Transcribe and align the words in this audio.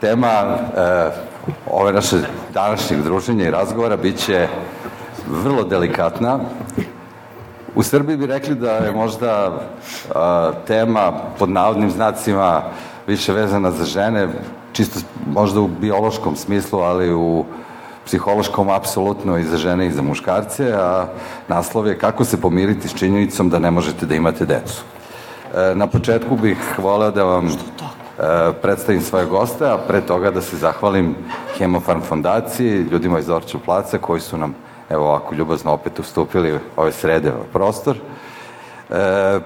tema 0.00 0.28
e, 0.28 1.10
ove 1.70 1.92
naše 1.92 2.16
današnjeg 2.54 3.02
druženja 3.02 3.48
i 3.48 3.50
razgovora 3.50 3.96
biće 3.96 4.48
vrlo 5.28 5.64
delikatna. 5.64 6.38
U 7.74 7.82
Srbiji 7.82 8.16
bi 8.16 8.26
rekli 8.26 8.54
da 8.54 8.72
je 8.72 8.92
možda 8.92 9.60
a, 10.14 10.52
tema 10.66 11.12
pod 11.38 11.50
navodnim 11.50 11.90
znacima 11.90 12.62
više 13.06 13.32
vezana 13.32 13.70
za 13.70 13.84
žene, 13.84 14.28
čisto 14.72 15.00
možda 15.32 15.60
u 15.60 15.68
biološkom 15.68 16.36
smislu, 16.36 16.80
ali 16.80 17.14
u 17.14 17.44
psihološkom 18.06 18.70
apsolutno 18.70 19.38
i 19.38 19.44
za 19.44 19.56
žene 19.56 19.86
i 19.86 19.92
za 19.92 20.02
muškarce, 20.02 20.72
a 20.78 21.06
naslov 21.48 21.86
je 21.86 21.98
kako 21.98 22.24
se 22.24 22.40
pomiriti 22.40 22.88
s 22.88 22.94
činjenicom 22.94 23.50
da 23.50 23.58
ne 23.58 23.70
možete 23.70 24.06
da 24.06 24.14
imate 24.14 24.46
decu. 24.46 24.82
E, 25.54 25.74
na 25.74 25.86
početku 25.86 26.36
bih 26.36 26.78
voleo 26.78 27.10
da 27.10 27.24
vam 27.24 27.46
e, 27.46 27.50
predstavim 28.62 29.00
svoje 29.00 29.26
goste, 29.26 29.64
a 29.64 29.78
pre 29.88 30.00
toga 30.00 30.30
da 30.30 30.40
se 30.40 30.56
zahvalim 30.56 31.14
Hemofarm 31.58 32.00
fondaciji, 32.00 32.86
ljudima 32.90 33.18
iz 33.18 33.30
Orču 33.30 33.58
placa 33.58 33.98
koji 33.98 34.20
su 34.20 34.38
nam 34.38 34.54
evo 34.90 35.04
ovako 35.04 35.34
ljubazno 35.34 35.72
opet 35.72 35.98
ustupili 35.98 36.58
ove 36.76 36.92
srede 36.92 37.32
ovaj 37.32 37.46
prostor. 37.52 37.96
E, 38.90 39.40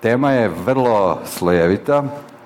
tema 0.00 0.32
je 0.32 0.50
vrlo 0.66 1.18
slojevita, 1.24 2.02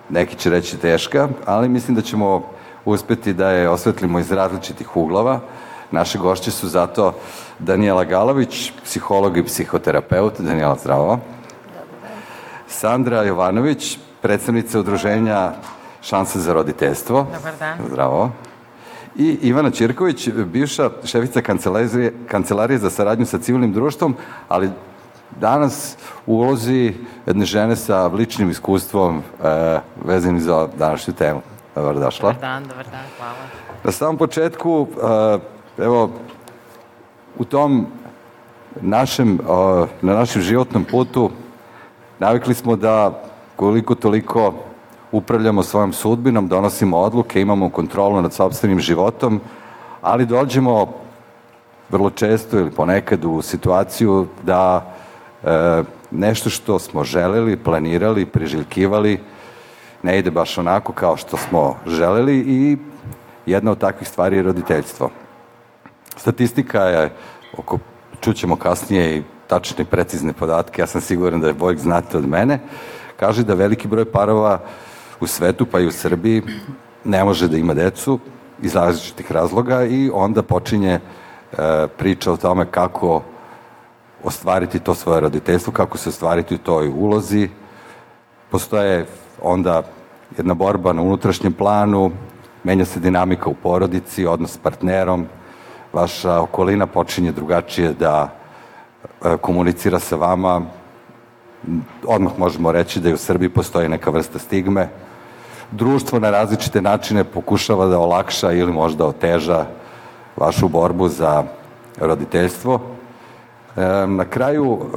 neki 0.08 0.36
će 0.36 0.50
reći 0.50 0.78
teška, 0.78 1.28
ali 1.46 1.68
mislim 1.68 1.94
da 1.94 2.02
ćemo 2.02 2.42
uspeti 2.84 3.32
da 3.32 3.50
je 3.50 3.68
osvetlimo 3.68 4.18
iz 4.18 4.32
različitih 4.32 4.96
uglova. 4.96 5.40
Naše 5.90 6.18
gošće 6.18 6.50
su 6.50 6.68
zato 6.68 7.14
Danijela 7.58 8.04
Galović, 8.04 8.72
psiholog 8.84 9.36
i 9.36 9.44
psihoterapeut. 9.44 10.40
Danijela, 10.40 10.76
zdravo. 10.76 11.18
Sandra 12.68 13.22
Jovanović, 13.22 13.98
predstavnica 14.22 14.80
udruženja 14.80 15.52
Šanse 16.02 16.40
za 16.40 16.52
roditeljstvo. 16.52 17.26
Dobar 17.34 17.54
dan. 17.58 17.78
Zdravo. 17.88 18.30
I 19.16 19.38
Ivana 19.42 19.70
Ćirković, 19.70 20.28
bivša 20.28 20.90
šefica 21.04 21.42
kancelarije, 21.42 22.12
kancelarije 22.28 22.78
za 22.78 22.90
saradnju 22.90 23.26
sa 23.26 23.38
civilnim 23.38 23.72
društvom, 23.72 24.16
ali 24.48 24.70
danas 25.40 25.96
u 26.26 26.34
ulozi 26.34 26.94
jedne 27.26 27.44
žene 27.44 27.76
sa 27.76 28.06
ličnim 28.06 28.50
iskustvom 28.50 29.18
e, 29.18 29.22
vezani 30.04 30.40
za 30.40 30.68
današnju 30.78 31.14
temu. 31.14 31.40
Dobrodošla. 31.74 32.32
Dobar 32.32 32.40
dan, 32.40 32.62
dobar 32.62 32.84
dan, 32.84 33.04
hvala. 33.18 33.34
Na 33.84 33.92
samom 33.92 34.16
početku, 34.16 34.86
e, 34.88 35.38
evo, 35.84 36.10
u 37.38 37.44
tom 37.44 37.86
našem, 38.80 39.34
e, 39.34 39.86
na 40.02 40.14
našem 40.14 40.42
životnom 40.42 40.84
putu 40.84 41.30
navikli 42.18 42.54
smo 42.54 42.76
da 42.76 43.22
koliko 43.58 43.94
toliko 43.94 44.54
upravljamo 45.12 45.62
svojom 45.62 45.92
sudbinom, 45.92 46.48
donosimo 46.48 46.98
odluke, 46.98 47.40
imamo 47.40 47.70
kontrolu 47.70 48.22
nad 48.22 48.32
sobstvenim 48.32 48.80
životom, 48.80 49.40
ali 50.02 50.26
dođemo 50.26 50.92
vrlo 51.90 52.10
često 52.10 52.58
ili 52.58 52.70
ponekad 52.70 53.24
u 53.24 53.42
situaciju 53.42 54.26
da 54.42 54.94
e, 55.44 55.82
nešto 56.10 56.50
što 56.50 56.78
smo 56.78 57.04
želeli, 57.04 57.56
planirali, 57.56 58.26
priželjkivali, 58.26 59.20
ne 60.02 60.18
ide 60.18 60.30
baš 60.30 60.58
onako 60.58 60.92
kao 60.92 61.16
što 61.16 61.36
smo 61.36 61.76
želeli 61.86 62.38
i 62.38 62.76
jedna 63.46 63.70
od 63.70 63.78
takvih 63.78 64.08
stvari 64.08 64.36
je 64.36 64.42
roditeljstvo. 64.42 65.10
Statistika 66.16 66.82
je, 66.82 67.10
oko, 67.56 67.78
čućemo 68.20 68.56
kasnije 68.56 69.16
i 69.16 69.22
tačne 69.46 69.82
i 69.82 69.90
precizne 69.90 70.32
podatke, 70.32 70.82
ja 70.82 70.86
sam 70.86 71.00
siguran 71.00 71.40
da 71.40 71.46
je 71.46 71.58
Vojk 71.58 71.78
znate 71.78 72.18
od 72.18 72.28
mene, 72.28 72.60
kaže 73.18 73.42
da 73.42 73.54
veliki 73.54 73.88
broj 73.88 74.04
parova 74.04 74.60
u 75.20 75.26
svetu, 75.26 75.66
pa 75.66 75.80
i 75.80 75.86
u 75.86 75.92
Srbiji, 75.92 76.42
ne 77.04 77.24
može 77.24 77.48
da 77.48 77.56
ima 77.56 77.74
decu 77.74 78.18
iz 78.62 78.74
različitih 78.74 79.32
razloga 79.32 79.84
i 79.84 80.10
onda 80.14 80.42
počinje 80.42 80.92
e, 80.94 81.00
priča 81.98 82.32
o 82.32 82.36
tome 82.36 82.66
kako 82.70 83.22
ostvariti 84.24 84.78
to 84.78 84.94
svoje 84.94 85.20
roditeljstvo, 85.20 85.72
kako 85.72 85.98
se 85.98 86.08
ostvariti 86.08 86.54
u 86.54 86.58
toj 86.58 86.88
ulozi. 86.88 87.48
Postoje 88.50 89.06
onda 89.42 89.82
jedna 90.36 90.54
borba 90.54 90.92
na 90.92 91.02
unutrašnjem 91.02 91.52
planu, 91.52 92.10
menja 92.64 92.84
se 92.84 93.00
dinamika 93.00 93.50
u 93.50 93.54
porodici, 93.54 94.26
odnos 94.26 94.52
s 94.52 94.58
partnerom, 94.58 95.26
vaša 95.92 96.40
okolina 96.40 96.86
počinje 96.86 97.32
drugačije 97.32 97.92
da 97.92 98.28
e, 99.24 99.36
komunicira 99.36 99.98
sa 99.98 100.16
vama, 100.16 100.62
odmah 102.06 102.38
možemo 102.38 102.72
reći 102.72 103.00
da 103.00 103.08
i 103.08 103.12
u 103.12 103.16
Srbiji 103.16 103.48
postoji 103.48 103.88
neka 103.88 104.10
vrsta 104.10 104.38
stigme. 104.38 104.88
Društvo 105.70 106.18
na 106.18 106.30
različite 106.30 106.82
načine 106.82 107.24
pokušava 107.24 107.86
da 107.86 107.98
olakša 107.98 108.52
ili 108.52 108.72
možda 108.72 109.06
oteža 109.06 109.66
vašu 110.36 110.68
borbu 110.68 111.08
za 111.08 111.44
roditeljstvo. 112.00 112.80
E, 113.76 114.06
na 114.06 114.24
kraju 114.24 114.78
e, 114.78 114.88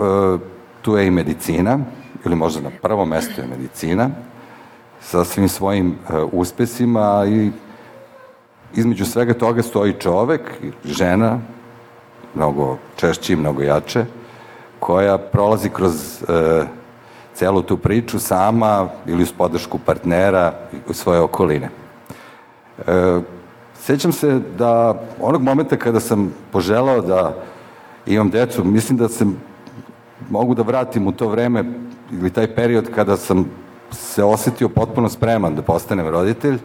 tu 0.82 0.98
je 0.98 1.08
i 1.08 1.12
medicina, 1.12 1.80
ili 2.26 2.36
možda 2.36 2.62
na 2.62 2.70
prvom 2.82 3.10
mestu 3.10 3.42
je 3.42 3.48
medicina, 3.48 4.10
sa 5.02 5.24
svim 5.24 5.50
svojim 5.50 5.92
e, 5.92 6.18
uspesima 6.32 7.26
i 7.28 7.52
između 8.76 9.06
svega 9.06 9.34
toga 9.34 9.64
stoji 9.64 9.94
čovek, 9.94 10.42
žena, 10.86 11.40
mnogo 12.36 12.78
češće 12.96 13.34
i 13.34 13.36
mnogo 13.36 13.62
jače, 13.62 14.06
koja 14.82 15.18
prolazi 15.18 15.70
kroz 15.70 16.24
e, 16.24 16.66
celu 17.34 17.62
tu 17.62 17.78
priču 17.78 18.20
sama 18.20 18.88
ili 19.06 19.24
uz 19.24 19.32
podršku 19.38 19.80
partnera 19.86 20.54
u 20.88 20.94
svoje 20.94 21.20
okoline. 21.20 21.70
E, 22.88 23.20
sećam 23.80 24.12
se 24.12 24.40
da 24.58 25.02
onog 25.22 25.42
momenta 25.42 25.78
kada 25.78 26.00
sam 26.00 26.34
poželao 26.52 27.02
da 27.02 27.36
imam 28.06 28.30
decu, 28.30 28.64
mislim 28.64 28.98
da 28.98 29.10
se 29.10 29.26
mogu 30.30 30.56
da 30.56 30.64
vratim 30.64 31.08
u 31.08 31.12
to 31.12 31.28
vreme 31.28 31.64
ili 32.12 32.30
taj 32.30 32.56
period 32.56 32.90
kada 32.96 33.18
sam 33.18 33.46
se 33.92 34.24
osetio 34.24 34.70
potpuno 34.70 35.10
spreman 35.10 35.56
da 35.56 35.62
postanem 35.62 36.10
roditelj. 36.10 36.58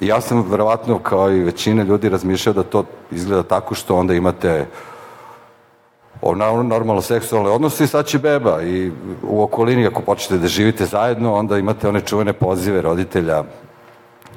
I 0.00 0.06
ja 0.06 0.20
sam 0.20 0.44
verovatno 0.50 0.98
kao 0.98 1.32
i 1.32 1.44
većina 1.44 1.82
ljudi 1.82 2.08
razmišljao 2.08 2.52
da 2.52 2.62
to 2.62 2.84
izgleda 3.10 3.42
tako 3.42 3.74
što 3.74 3.96
onda 3.96 4.14
imate 4.14 4.66
normalno 6.62 7.02
seksualne 7.02 7.50
odnose 7.50 7.84
i 7.84 7.86
sad 7.86 8.06
će 8.06 8.18
beba 8.18 8.62
i 8.62 8.92
u 9.22 9.42
okolini 9.42 9.86
ako 9.86 10.02
počnete 10.02 10.42
da 10.42 10.48
živite 10.48 10.86
zajedno 10.86 11.34
onda 11.34 11.58
imate 11.58 11.88
one 11.88 12.00
čuvene 12.00 12.32
pozive 12.32 12.82
roditelja 12.82 13.44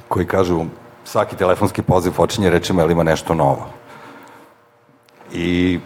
koji 0.07 0.25
kažu 0.25 0.65
svaki 1.03 1.35
telefonski 1.35 1.81
poziv 1.81 2.13
počinje 2.13 2.49
rečima 2.49 2.83
ili 2.83 2.91
ima 2.91 3.03
nešto 3.03 3.33
novo. 3.33 3.67
I 5.33 5.79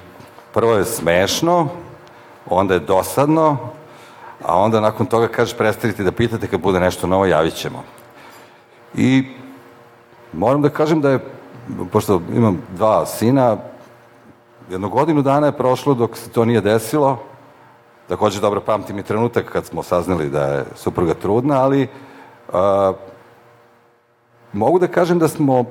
prvo 0.53 0.73
je 0.73 0.85
smešno, 0.85 1.67
onda 2.49 2.73
je 2.73 2.79
dosadno, 2.79 3.57
a 4.43 4.57
onda 4.59 4.79
nakon 4.79 5.05
toga 5.05 5.27
kažeš 5.27 5.57
prestanite 5.57 6.03
da 6.03 6.11
pitate 6.11 6.47
kad 6.47 6.61
bude 6.61 6.79
nešto 6.79 7.07
novo, 7.07 7.25
javit 7.25 7.53
ćemo. 7.53 7.83
I 8.95 9.23
moram 10.33 10.61
da 10.61 10.69
kažem 10.69 11.01
da 11.01 11.09
je, 11.09 11.19
pošto 11.91 12.21
imam 12.35 12.61
dva 12.75 13.05
sina, 13.05 13.57
jednu 14.69 14.89
godinu 14.89 15.21
dana 15.21 15.47
je 15.47 15.57
prošlo 15.57 15.93
dok 15.93 16.17
se 16.17 16.29
to 16.29 16.45
nije 16.45 16.61
desilo, 16.61 17.17
takođe 18.07 18.41
dobro 18.41 18.61
pamtim 18.61 18.99
i 18.99 19.03
trenutak 19.03 19.51
kad 19.51 19.65
smo 19.65 19.83
saznali 19.83 20.29
da 20.29 20.43
je 20.43 20.65
supruga 20.75 21.13
trudna, 21.13 21.61
ali 21.61 21.87
a, 22.53 22.93
mogu 24.53 24.79
da 24.79 24.87
kažem 24.87 25.19
da 25.19 25.27
smo 25.27 25.65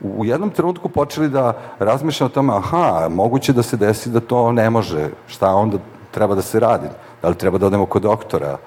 u 0.00 0.24
jednom 0.24 0.50
trenutku 0.50 0.88
počeli 0.88 1.28
da 1.28 1.52
razmišljamo 1.78 2.26
o 2.26 2.34
tome, 2.34 2.52
aha, 2.54 3.08
moguće 3.10 3.52
da 3.52 3.62
se 3.62 3.76
desi 3.76 4.10
da 4.10 4.20
to 4.20 4.52
ne 4.52 4.70
može, 4.70 5.08
šta 5.26 5.54
onda 5.54 5.78
treba 6.10 6.34
da 6.34 6.42
se 6.42 6.60
radi, 6.60 6.88
da 7.22 7.28
li 7.28 7.34
treba 7.34 7.58
da 7.58 7.66
odemo 7.66 7.86
kod 7.86 8.02
doktora, 8.02 8.58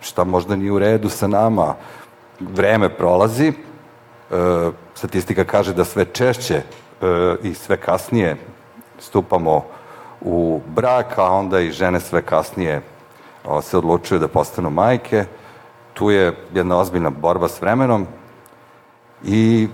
šta 0.00 0.24
možda 0.24 0.56
nije 0.56 0.72
u 0.72 0.78
redu 0.78 1.08
sa 1.08 1.26
nama. 1.26 1.74
Vreme 2.40 2.88
prolazi, 2.88 3.48
e, 3.48 3.52
statistika 4.94 5.44
kaže 5.44 5.74
da 5.74 5.84
sve 5.84 6.04
češće 6.04 6.54
e, 6.54 6.64
i 7.42 7.54
sve 7.54 7.76
kasnije 7.76 8.36
stupamo 9.02 9.64
u 10.20 10.60
brak, 10.66 11.18
a 11.18 11.30
onda 11.30 11.60
i 11.60 11.70
žene 11.70 12.00
sve 12.00 12.22
kasnije 12.22 12.82
se 13.62 13.78
odlučuju 13.78 14.20
da 14.20 14.28
postanu 14.28 14.70
majke. 14.70 15.24
Tu 15.94 16.10
je 16.10 16.36
jedna 16.54 16.78
ozbiljna 16.78 17.10
borba 17.10 17.48
s 17.48 17.60
vremenom 17.60 18.06
i 19.24 19.68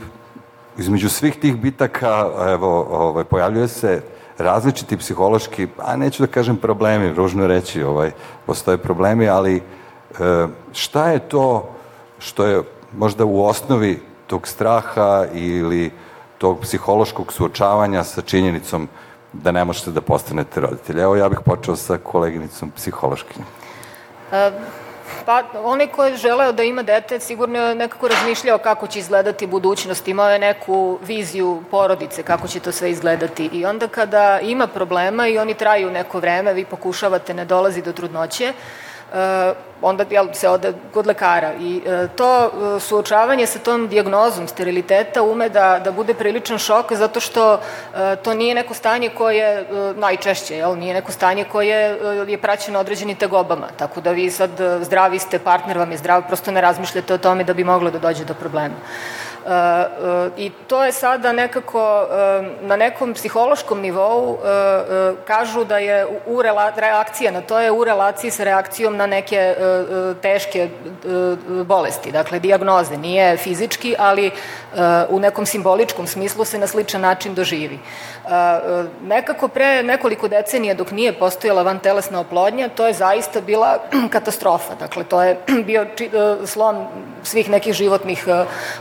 između 0.79 1.09
svih 1.09 1.37
tih 1.37 1.57
bitaka 1.57 2.31
evo, 2.49 2.87
ovaj, 2.91 3.25
pojavljuje 3.25 3.69
se 3.69 4.03
različiti 4.39 4.97
psihološki, 4.97 5.69
a 5.79 5.97
neću 5.97 6.23
da 6.23 6.33
kažem 6.33 6.57
problemi, 6.57 7.13
ružno 7.13 7.47
reći, 7.47 7.83
ovaj, 7.83 8.11
postoje 8.47 8.79
problemi, 8.79 9.29
ali 9.29 9.57
e, 9.57 9.63
šta 10.73 11.11
je 11.11 11.19
to 11.19 11.75
što 12.19 12.47
je 12.47 12.63
možda 12.97 13.25
u 13.25 13.45
osnovi 13.45 14.03
tog 14.27 14.49
straha 14.49 15.27
ili 15.33 15.91
tog 16.39 16.61
psihološkog 16.61 17.33
suočavanja 17.33 18.05
sa 18.05 18.23
činjenicom 18.23 18.89
da 19.33 19.53
ne 19.53 19.65
možete 19.65 19.91
da 19.91 20.01
postanete 20.01 20.61
roditelj. 20.61 21.01
Evo 21.01 21.17
ja 21.17 21.29
bih 21.29 21.39
počeo 21.45 21.77
sa 21.77 21.99
koleginicom 21.99 22.71
psihološkim. 22.71 23.45
E, 24.33 24.51
Pa, 25.25 25.43
onaj 25.65 25.87
ko 25.87 26.05
je 26.05 26.17
želeo 26.17 26.53
da 26.53 26.63
ima 26.63 26.83
dete, 26.83 27.21
sigurno 27.21 27.59
je 27.59 27.75
nekako 27.75 28.09
razmišljao 28.09 28.59
kako 28.59 28.87
će 28.87 28.99
izgledati 28.99 29.47
budućnost, 29.47 30.09
imao 30.09 30.31
je 30.31 30.39
neku 30.39 30.99
viziju 31.07 31.63
porodice, 31.71 32.23
kako 32.23 32.49
će 32.49 32.61
to 32.61 32.73
sve 32.73 32.91
izgledati. 32.91 33.51
I 33.53 33.65
onda 33.65 33.89
kada 33.89 34.41
ima 34.41 34.67
problema 34.67 35.29
i 35.29 35.39
oni 35.39 35.55
traju 35.55 35.91
neko 35.91 36.19
vreme, 36.19 36.53
vi 36.53 36.65
pokušavate, 36.65 37.35
ne 37.35 37.45
dolazi 37.45 37.83
do 37.83 37.93
trudnoće, 37.93 38.49
uh, 38.49 38.88
onda 39.83 40.05
jel, 40.11 40.29
se 40.33 40.49
ode 40.49 40.73
kod 40.95 41.07
lekara. 41.07 41.53
I 41.61 41.83
uh, 41.87 42.11
to 42.17 42.51
uh, 42.53 42.83
suočavanje 42.83 43.47
sa 43.47 43.59
tom 43.59 43.89
diagnozom 43.89 44.49
steriliteta 44.49 45.23
ume 45.23 45.49
da, 45.49 45.81
da 45.85 45.93
bude 45.93 46.15
priličan 46.15 46.59
šok 46.59 46.93
zato 46.93 47.21
što 47.21 47.55
uh, 47.55 47.61
to 48.23 48.35
nije 48.35 48.55
neko 48.55 48.75
stanje 48.75 49.09
koje 49.09 49.61
uh, 49.63 49.97
najčešće, 49.97 50.57
jel, 50.57 50.79
nije 50.79 50.95
neko 50.95 51.13
stanje 51.13 51.45
koje 51.45 51.97
uh, 52.23 52.29
je 52.29 52.39
praćeno 52.39 52.81
određenim 52.81 53.17
tegobama. 53.17 53.67
Tako 53.77 54.01
da 54.01 54.11
vi 54.11 54.31
sad 54.31 54.51
zdravi 54.81 55.19
ste, 55.19 55.39
partner 55.39 55.79
vam 55.79 55.91
je 55.91 55.99
zdrav, 55.99 56.23
prosto 56.27 56.51
ne 56.51 56.61
razmišljate 56.61 57.15
o 57.15 57.19
tome 57.19 57.45
da 57.45 57.55
bi 57.55 57.65
moglo 57.65 57.91
da 57.91 57.99
dođe 57.99 58.25
do 58.25 58.35
problema. 58.35 58.75
I 60.37 60.51
to 60.67 60.85
je 60.85 60.93
sada 60.93 61.33
nekako 61.33 62.07
na 62.61 62.77
nekom 62.77 63.15
psihološkom 63.15 63.81
nivou 63.81 64.39
kažu 65.27 65.65
da 65.65 65.79
je 65.79 66.07
u 66.27 66.43
reakcija 66.77 67.33
na 67.33 67.41
to 67.41 67.61
je 67.61 67.71
u 67.71 67.85
relaciji 67.85 68.31
sa 68.31 68.45
reakcijom 68.45 68.97
na 68.97 69.07
neke 69.07 69.55
teške 70.23 70.69
bolesti, 71.65 72.13
dakle 72.13 72.39
diagnoze, 72.39 72.97
nije 72.97 73.37
fizički, 73.37 73.95
ali 73.99 74.31
u 75.09 75.21
nekom 75.21 75.47
simboličkom 75.47 76.07
smislu 76.07 76.45
se 76.45 76.59
na 76.59 76.67
sličan 76.67 77.01
način 77.01 77.35
doživi. 77.35 77.79
Nekako 79.03 79.49
pre 79.49 79.83
nekoliko 79.83 80.29
decenija 80.29 80.75
dok 80.75 80.91
nije 80.91 81.13
postojala 81.13 81.63
van 81.63 81.79
telesna 81.79 82.21
oplodnja, 82.21 82.69
to 82.69 82.87
je 82.87 82.93
zaista 82.93 83.41
bila 83.41 83.79
katastrofa. 84.15 84.75
Dakle, 84.75 85.05
to 85.05 85.23
je 85.23 85.39
bio 85.69 85.87
slom 86.47 86.87
svih 87.23 87.51
nekih 87.51 87.75
životnih 87.75 88.27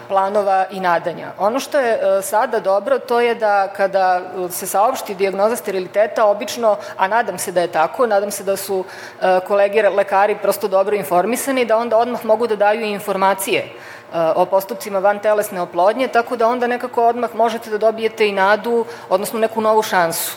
planova 0.08 0.66
i 0.72 0.80
nadanja. 0.80 1.32
Ono 1.38 1.60
što 1.60 1.80
je 1.80 1.94
e, 1.94 2.22
sada 2.22 2.60
dobro, 2.60 3.00
to 3.00 3.20
je 3.20 3.36
da 3.36 3.68
kada 3.68 4.22
se 4.50 4.68
saopšti 4.68 5.16
diagnoza 5.16 5.56
steriliteta, 5.56 6.26
obično, 6.26 6.78
a 6.98 7.08
nadam 7.08 7.38
se 7.38 7.52
da 7.52 7.62
je 7.62 7.68
tako, 7.68 8.08
nadam 8.08 8.32
se 8.32 8.44
da 8.44 8.56
su 8.58 8.84
e, 9.22 9.40
kolege 9.48 9.90
lekari 9.90 10.36
prosto 10.42 10.68
dobro 10.68 10.96
informisani, 10.96 11.66
da 11.66 11.78
onda 11.78 11.98
odmah 11.98 12.26
mogu 12.26 12.48
da 12.48 12.56
daju 12.56 12.86
informacije 12.86 13.60
e, 13.60 13.70
o 14.36 14.46
postupcima 14.46 15.00
van 15.00 15.20
telesne 15.20 15.62
oplodnje, 15.62 16.08
tako 16.08 16.36
da 16.36 16.48
onda 16.48 16.68
nekako 16.68 17.06
odmah 17.08 17.36
možete 17.36 17.70
da 17.70 17.78
dobijete 17.78 18.28
i 18.28 18.32
nadu, 18.32 18.86
odnosno 19.10 19.37
neku 19.40 19.62
novu 19.62 19.82
šansu. 19.82 20.32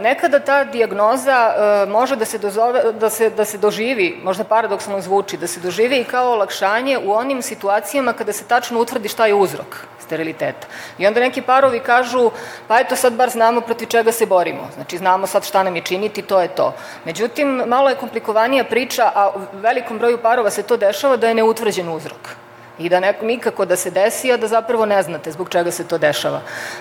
Nekada 0.00 0.38
ta 0.38 0.64
diagnoza 0.64 1.54
može 1.88 2.16
da 2.16 2.24
se, 2.24 2.38
dozove, 2.38 2.92
da, 2.92 3.10
se, 3.10 3.30
da 3.30 3.44
se 3.44 3.58
doživi, 3.58 4.20
možda 4.22 4.44
paradoksalno 4.44 5.00
zvuči, 5.00 5.36
da 5.36 5.46
se 5.46 5.60
doživi 5.60 5.98
i 6.00 6.04
kao 6.04 6.32
olakšanje 6.32 6.98
u 6.98 7.12
onim 7.12 7.42
situacijama 7.42 8.12
kada 8.12 8.32
se 8.32 8.44
tačno 8.44 8.80
utvrdi 8.80 9.08
šta 9.08 9.26
je 9.26 9.34
uzrok 9.34 9.76
steriliteta. 9.98 10.66
I 10.98 11.06
onda 11.06 11.20
neki 11.20 11.42
parovi 11.42 11.80
kažu, 11.80 12.30
pa 12.68 12.80
eto 12.80 12.96
sad 12.96 13.12
bar 13.12 13.30
znamo 13.30 13.60
protiv 13.60 13.86
čega 13.86 14.12
se 14.12 14.26
borimo. 14.26 14.68
Znači 14.74 14.98
znamo 14.98 15.26
sad 15.26 15.44
šta 15.46 15.62
nam 15.62 15.76
je 15.76 15.82
činiti, 15.82 16.22
to 16.22 16.40
je 16.40 16.48
to. 16.48 16.74
Međutim, 17.04 17.62
malo 17.66 17.88
je 17.88 17.96
komplikovanija 17.96 18.64
priča, 18.64 19.10
a 19.14 19.30
u 19.30 19.40
velikom 19.52 19.98
broju 19.98 20.18
parova 20.18 20.50
se 20.50 20.62
to 20.62 20.76
dešava 20.76 21.16
da 21.16 21.28
je 21.28 21.34
neutvrđen 21.34 21.88
uzrok 21.88 22.49
i 22.80 22.88
da 22.88 23.00
neko, 23.00 23.26
nikako 23.26 23.64
da 23.64 23.76
se 23.76 23.90
desi, 23.90 24.32
a 24.32 24.36
da 24.36 24.46
zapravo 24.46 24.86
ne 24.86 25.02
znate 25.02 25.32
zbog 25.32 25.48
čega 25.48 25.70
se 25.70 25.88
to 25.88 25.98
dešava. 25.98 26.40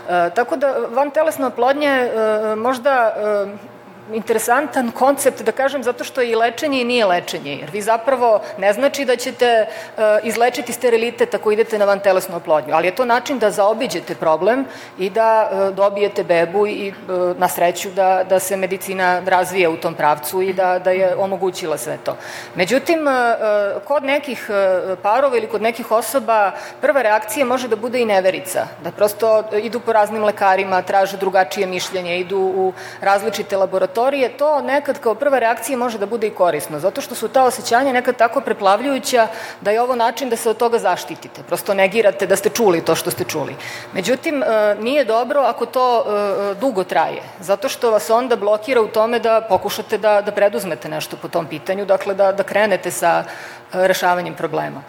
E, 0.10 0.30
tako 0.36 0.56
da 0.56 0.74
van 0.92 1.12
telesna 1.12 1.48
oplodnja 1.48 1.92
je 1.92 2.06
e, 2.06 2.56
možda 2.56 3.14
e, 3.18 3.79
interesantan 4.14 4.92
koncept, 4.92 5.42
da 5.42 5.52
kažem, 5.52 5.84
zato 5.84 6.04
što 6.04 6.22
i 6.22 6.36
lečenje 6.36 6.82
i 6.82 6.86
nije 6.86 7.06
lečenje, 7.06 7.56
jer 7.56 7.70
vi 7.70 7.82
zapravo 7.82 8.42
ne 8.58 8.74
znači 8.74 9.06
da 9.06 9.16
ćete 9.16 9.66
uh, 9.68 10.04
izlečiti 10.24 10.74
sterilitet 10.74 11.34
ako 11.36 11.52
idete 11.52 11.78
na 11.78 11.86
vantelesnu 11.86 12.36
oplodnju, 12.36 12.74
ali 12.74 12.88
je 12.88 12.96
to 12.96 13.06
način 13.06 13.40
da 13.40 13.52
zaobiđete 13.52 14.16
problem 14.16 14.66
i 14.98 15.10
da 15.10 15.50
uh, 15.52 15.76
dobijete 15.76 16.24
bebu 16.24 16.68
i 16.68 16.90
uh, 16.90 17.38
na 17.38 17.48
sreću 17.48 17.90
da, 17.90 18.24
da 18.30 18.40
se 18.40 18.58
medicina 18.58 19.22
razvije 19.26 19.70
u 19.70 19.78
tom 19.78 19.94
pravcu 19.94 20.42
i 20.42 20.54
da, 20.54 20.80
da 20.80 20.92
je 20.92 21.16
omogućila 21.16 21.78
sve 21.78 21.98
to. 22.04 22.18
Međutim, 22.56 23.00
kod 23.86 24.04
nekih 24.04 24.50
parova 25.02 25.38
ili 25.38 25.48
kod 25.48 25.62
nekih 25.62 25.92
osoba 25.92 26.52
prva 26.82 27.02
reakcija 27.02 27.46
može 27.46 27.68
da 27.68 27.76
bude 27.76 28.02
i 28.02 28.06
neverica, 28.06 28.68
da 28.84 28.92
prosto 28.92 29.44
idu 29.62 29.80
po 29.80 29.94
raznim 29.94 30.24
lekarima, 30.24 30.82
traže 30.82 31.18
drugačije 31.18 31.68
mišljenje, 31.68 32.20
idu 32.20 32.38
u 32.38 32.74
različite 33.02 33.58
laboratorije 33.58 33.99
laboratorije, 34.00 34.38
to 34.38 34.62
nekad 34.62 35.00
kao 35.00 35.16
prva 35.16 35.40
reakcija 35.40 35.78
može 35.78 35.98
da 35.98 36.06
bude 36.06 36.28
i 36.28 36.32
korisno, 36.36 36.80
zato 36.80 37.02
što 37.02 37.16
su 37.16 37.28
ta 37.28 37.44
osjećanja 37.44 37.94
nekad 37.94 38.16
tako 38.16 38.42
preplavljujuća 38.42 39.28
da 39.62 39.72
je 39.72 39.82
ovo 39.82 39.96
način 39.96 40.30
da 40.30 40.36
se 40.36 40.50
od 40.50 40.58
toga 40.58 40.80
zaštitite. 40.80 41.44
Prosto 41.44 41.74
negirate 41.74 42.28
da 42.28 42.36
ste 42.36 42.50
čuli 42.50 42.82
to 42.82 42.96
što 42.96 43.12
ste 43.12 43.24
čuli. 43.24 43.56
Međutim, 43.94 44.44
e, 44.44 44.76
nije 44.80 45.06
dobro 45.06 45.42
ako 45.42 45.66
to 45.66 45.86
e, 46.00 46.56
dugo 46.56 46.84
traje, 46.84 47.22
zato 47.40 47.70
što 47.70 47.92
vas 47.92 48.10
onda 48.10 48.36
blokira 48.36 48.82
u 48.82 48.88
tome 48.88 49.20
da 49.20 49.42
pokušate 49.50 49.98
da, 49.98 50.22
da 50.22 50.32
preduzmete 50.32 50.90
nešto 50.90 51.18
po 51.22 51.28
tom 51.28 51.46
pitanju, 51.46 51.86
dakle 51.86 52.14
da, 52.14 52.32
da 52.32 52.44
krenete 52.44 52.92
sa 52.92 53.24
e, 53.24 53.88
rešavanjem 53.88 54.34
problema. 54.34 54.82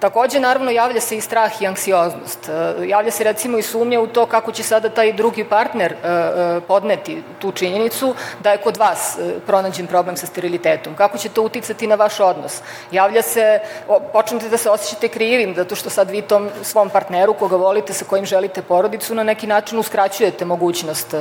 Takođe, 0.00 0.40
naravno, 0.40 0.70
javlja 0.70 1.00
se 1.00 1.16
i 1.16 1.20
strah 1.20 1.62
i 1.62 1.66
anksioznost. 1.66 2.48
E, 2.48 2.88
javlja 2.88 3.10
se 3.10 3.24
recimo 3.24 3.58
i 3.58 3.62
sumnja 3.62 4.00
u 4.00 4.06
to 4.06 4.26
kako 4.26 4.52
će 4.52 4.62
sada 4.62 4.88
taj 4.88 5.12
drugi 5.12 5.44
partner 5.44 5.92
e, 5.92 6.08
e, 6.08 6.60
podneti 6.60 7.22
tu 7.38 7.52
činjenicu 7.52 8.14
da 8.42 8.50
je 8.50 8.58
kod 8.58 8.76
vas 8.76 9.18
pronađen 9.46 9.86
problem 9.86 10.16
sa 10.16 10.26
sterilitetom. 10.26 10.94
Kako 10.94 11.18
će 11.18 11.28
to 11.28 11.42
uticati 11.42 11.86
na 11.86 11.94
vaš 11.94 12.20
odnos? 12.20 12.60
Javlja 12.90 13.22
se, 13.22 13.60
počnete 14.12 14.48
da 14.48 14.56
se 14.56 14.70
osjećate 14.70 15.08
krivim, 15.08 15.54
zato 15.56 15.74
što 15.74 15.90
sad 15.90 16.10
vi 16.10 16.22
tom 16.22 16.50
svom 16.62 16.90
partneru 16.90 17.34
koga 17.34 17.56
volite, 17.56 17.92
sa 17.92 18.04
kojim 18.04 18.26
želite 18.26 18.62
porodicu, 18.62 19.14
na 19.14 19.22
neki 19.22 19.46
način 19.46 19.78
uskraćujete 19.78 20.44
mogućnost 20.44 21.14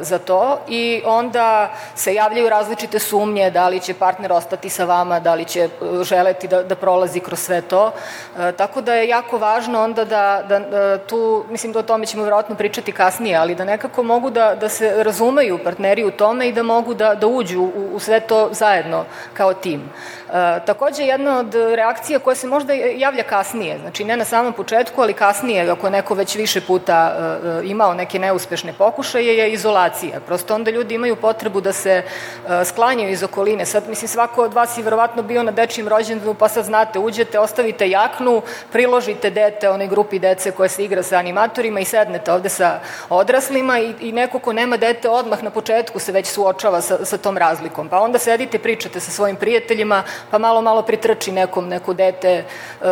za 0.00 0.18
to 0.18 0.58
i 0.68 1.02
onda 1.06 1.74
se 1.94 2.14
javljaju 2.14 2.48
različite 2.48 2.98
sumnje 2.98 3.50
da 3.50 3.68
li 3.68 3.80
će 3.80 3.94
partner 3.94 4.32
ostati 4.32 4.70
sa 4.70 4.84
vama, 4.84 5.20
da 5.20 5.34
li 5.34 5.44
će 5.44 5.68
želeti 6.02 6.48
da, 6.48 6.62
da 6.62 6.74
prolazi 6.74 7.20
kroz 7.20 7.33
sve 7.36 7.60
to. 7.60 7.92
E, 8.38 8.52
tako 8.52 8.80
da 8.80 8.94
je 8.94 9.08
jako 9.08 9.38
važno 9.38 9.82
onda 9.82 10.04
da, 10.04 10.44
da, 10.48 10.58
da 10.58 10.98
tu, 10.98 11.44
mislim 11.50 11.72
da 11.72 11.78
o 11.78 11.82
tome 11.82 12.06
ćemo 12.06 12.22
vjerojatno 12.22 12.54
pričati 12.54 12.92
kasnije, 12.92 13.36
ali 13.36 13.54
da 13.54 13.64
nekako 13.64 14.02
mogu 14.02 14.30
da, 14.30 14.54
da 14.54 14.68
se 14.68 15.04
razumeju 15.04 15.58
partneri 15.64 16.04
u 16.04 16.10
tome 16.10 16.48
i 16.48 16.52
da 16.52 16.62
mogu 16.62 16.94
da, 16.94 17.14
da 17.14 17.26
uđu 17.26 17.62
u, 17.62 17.90
u 17.92 17.98
sve 17.98 18.20
to 18.20 18.48
zajedno 18.52 19.04
kao 19.34 19.54
tim. 19.54 19.90
E, 20.34 20.60
takođe, 20.66 21.02
jedna 21.02 21.38
od 21.38 21.54
reakcija 21.54 22.18
koja 22.18 22.34
se 22.34 22.46
možda 22.46 22.72
javlja 22.72 23.22
kasnije, 23.22 23.78
znači 23.78 24.04
ne 24.04 24.16
na 24.16 24.24
samom 24.24 24.52
početku, 24.52 25.02
ali 25.02 25.12
kasnije, 25.12 25.70
ako 25.70 25.90
neko 25.90 26.14
već 26.14 26.36
više 26.36 26.60
puta 26.60 27.16
e, 27.16 27.66
imao 27.66 27.94
neke 27.94 28.18
neuspešne 28.18 28.72
pokušaje, 28.72 29.36
je 29.36 29.52
izolacija. 29.52 30.20
Prosto 30.20 30.54
onda 30.54 30.70
ljudi 30.70 30.94
imaju 30.94 31.16
potrebu 31.16 31.60
da 31.60 31.72
se 31.72 32.02
e, 32.02 32.64
sklanjaju 32.64 33.10
iz 33.10 33.22
okoline. 33.22 33.66
Sad, 33.66 33.88
mislim, 33.88 34.08
svako 34.08 34.42
od 34.42 34.54
vas 34.54 34.78
je 34.78 34.82
verovatno 34.82 35.22
bio 35.22 35.42
na 35.42 35.52
dečijim 35.52 35.88
rođendanu, 35.88 36.34
pa 36.34 36.48
sad 36.48 36.64
znate, 36.64 36.98
uđete, 36.98 37.38
ostavite 37.38 37.90
jaknu, 37.90 38.42
priložite 38.72 39.30
dete 39.30 39.70
onoj 39.70 39.86
grupi 39.86 40.18
dece 40.18 40.50
koja 40.50 40.68
se 40.68 40.84
igra 40.84 41.02
sa 41.02 41.16
animatorima 41.16 41.80
i 41.80 41.84
sednete 41.84 42.32
ovde 42.32 42.48
sa 42.48 42.80
odraslima 43.08 43.78
i, 43.78 43.94
i 44.00 44.12
neko 44.12 44.38
ko 44.38 44.52
nema 44.52 44.76
dete 44.76 45.08
odmah 45.08 45.42
na 45.42 45.50
početku 45.50 45.98
se 45.98 46.12
već 46.12 46.26
suočava 46.26 46.80
sa, 46.80 47.04
sa 47.04 47.18
tom 47.18 47.38
razlikom. 47.38 47.88
Pa 47.88 48.00
onda 48.00 48.18
sedite, 48.18 48.58
pričate 48.58 49.00
sa 49.00 49.10
svojim 49.10 49.36
prijateljima, 49.36 50.02
pa 50.30 50.38
malo, 50.38 50.62
malo 50.62 50.82
pritrči 50.82 51.32
nekom, 51.32 51.68
neko 51.68 51.94
dete, 51.94 52.44
uh, 52.80 52.86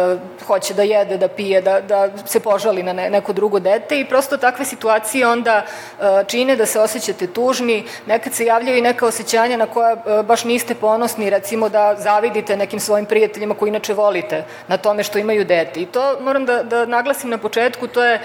hoće 0.47 0.75
da 0.75 0.83
jede, 0.83 1.19
da 1.19 1.29
pije, 1.29 1.61
da, 1.61 1.81
da 1.81 2.09
se 2.27 2.41
požali 2.41 2.83
na 2.83 2.93
ne, 2.93 3.11
neko 3.11 3.33
drugo 3.33 3.61
dete 3.61 4.01
i 4.01 4.09
prosto 4.09 4.37
takve 4.37 4.65
situacije 4.65 5.27
onda 5.27 5.63
uh, 5.65 6.05
čine 6.27 6.57
da 6.57 6.67
se 6.67 6.81
osjećate 6.81 7.27
tužni, 7.27 7.85
nekad 8.07 8.35
se 8.35 8.45
javljaju 8.45 8.79
i 8.79 8.83
neka 8.83 9.07
osjećanja 9.07 9.57
na 9.57 9.67
koja 9.67 9.95
uh, 9.95 10.27
baš 10.27 10.45
niste 10.45 10.75
ponosni, 10.75 11.31
recimo 11.31 11.69
da 11.69 11.97
zavidite 11.99 12.57
nekim 12.57 12.81
svojim 12.81 13.07
prijateljima 13.07 13.55
koji 13.55 13.69
inače 13.69 13.95
volite 13.95 14.45
na 14.69 14.77
tome 14.77 15.03
što 15.03 15.19
imaju 15.19 15.45
dete. 15.45 15.81
I 15.81 15.87
to 15.87 16.21
moram 16.21 16.45
da, 16.47 16.63
da 16.63 16.87
naglasim 16.87 17.31
na 17.31 17.39
početku, 17.39 17.87
to 17.87 18.05
je, 18.05 18.21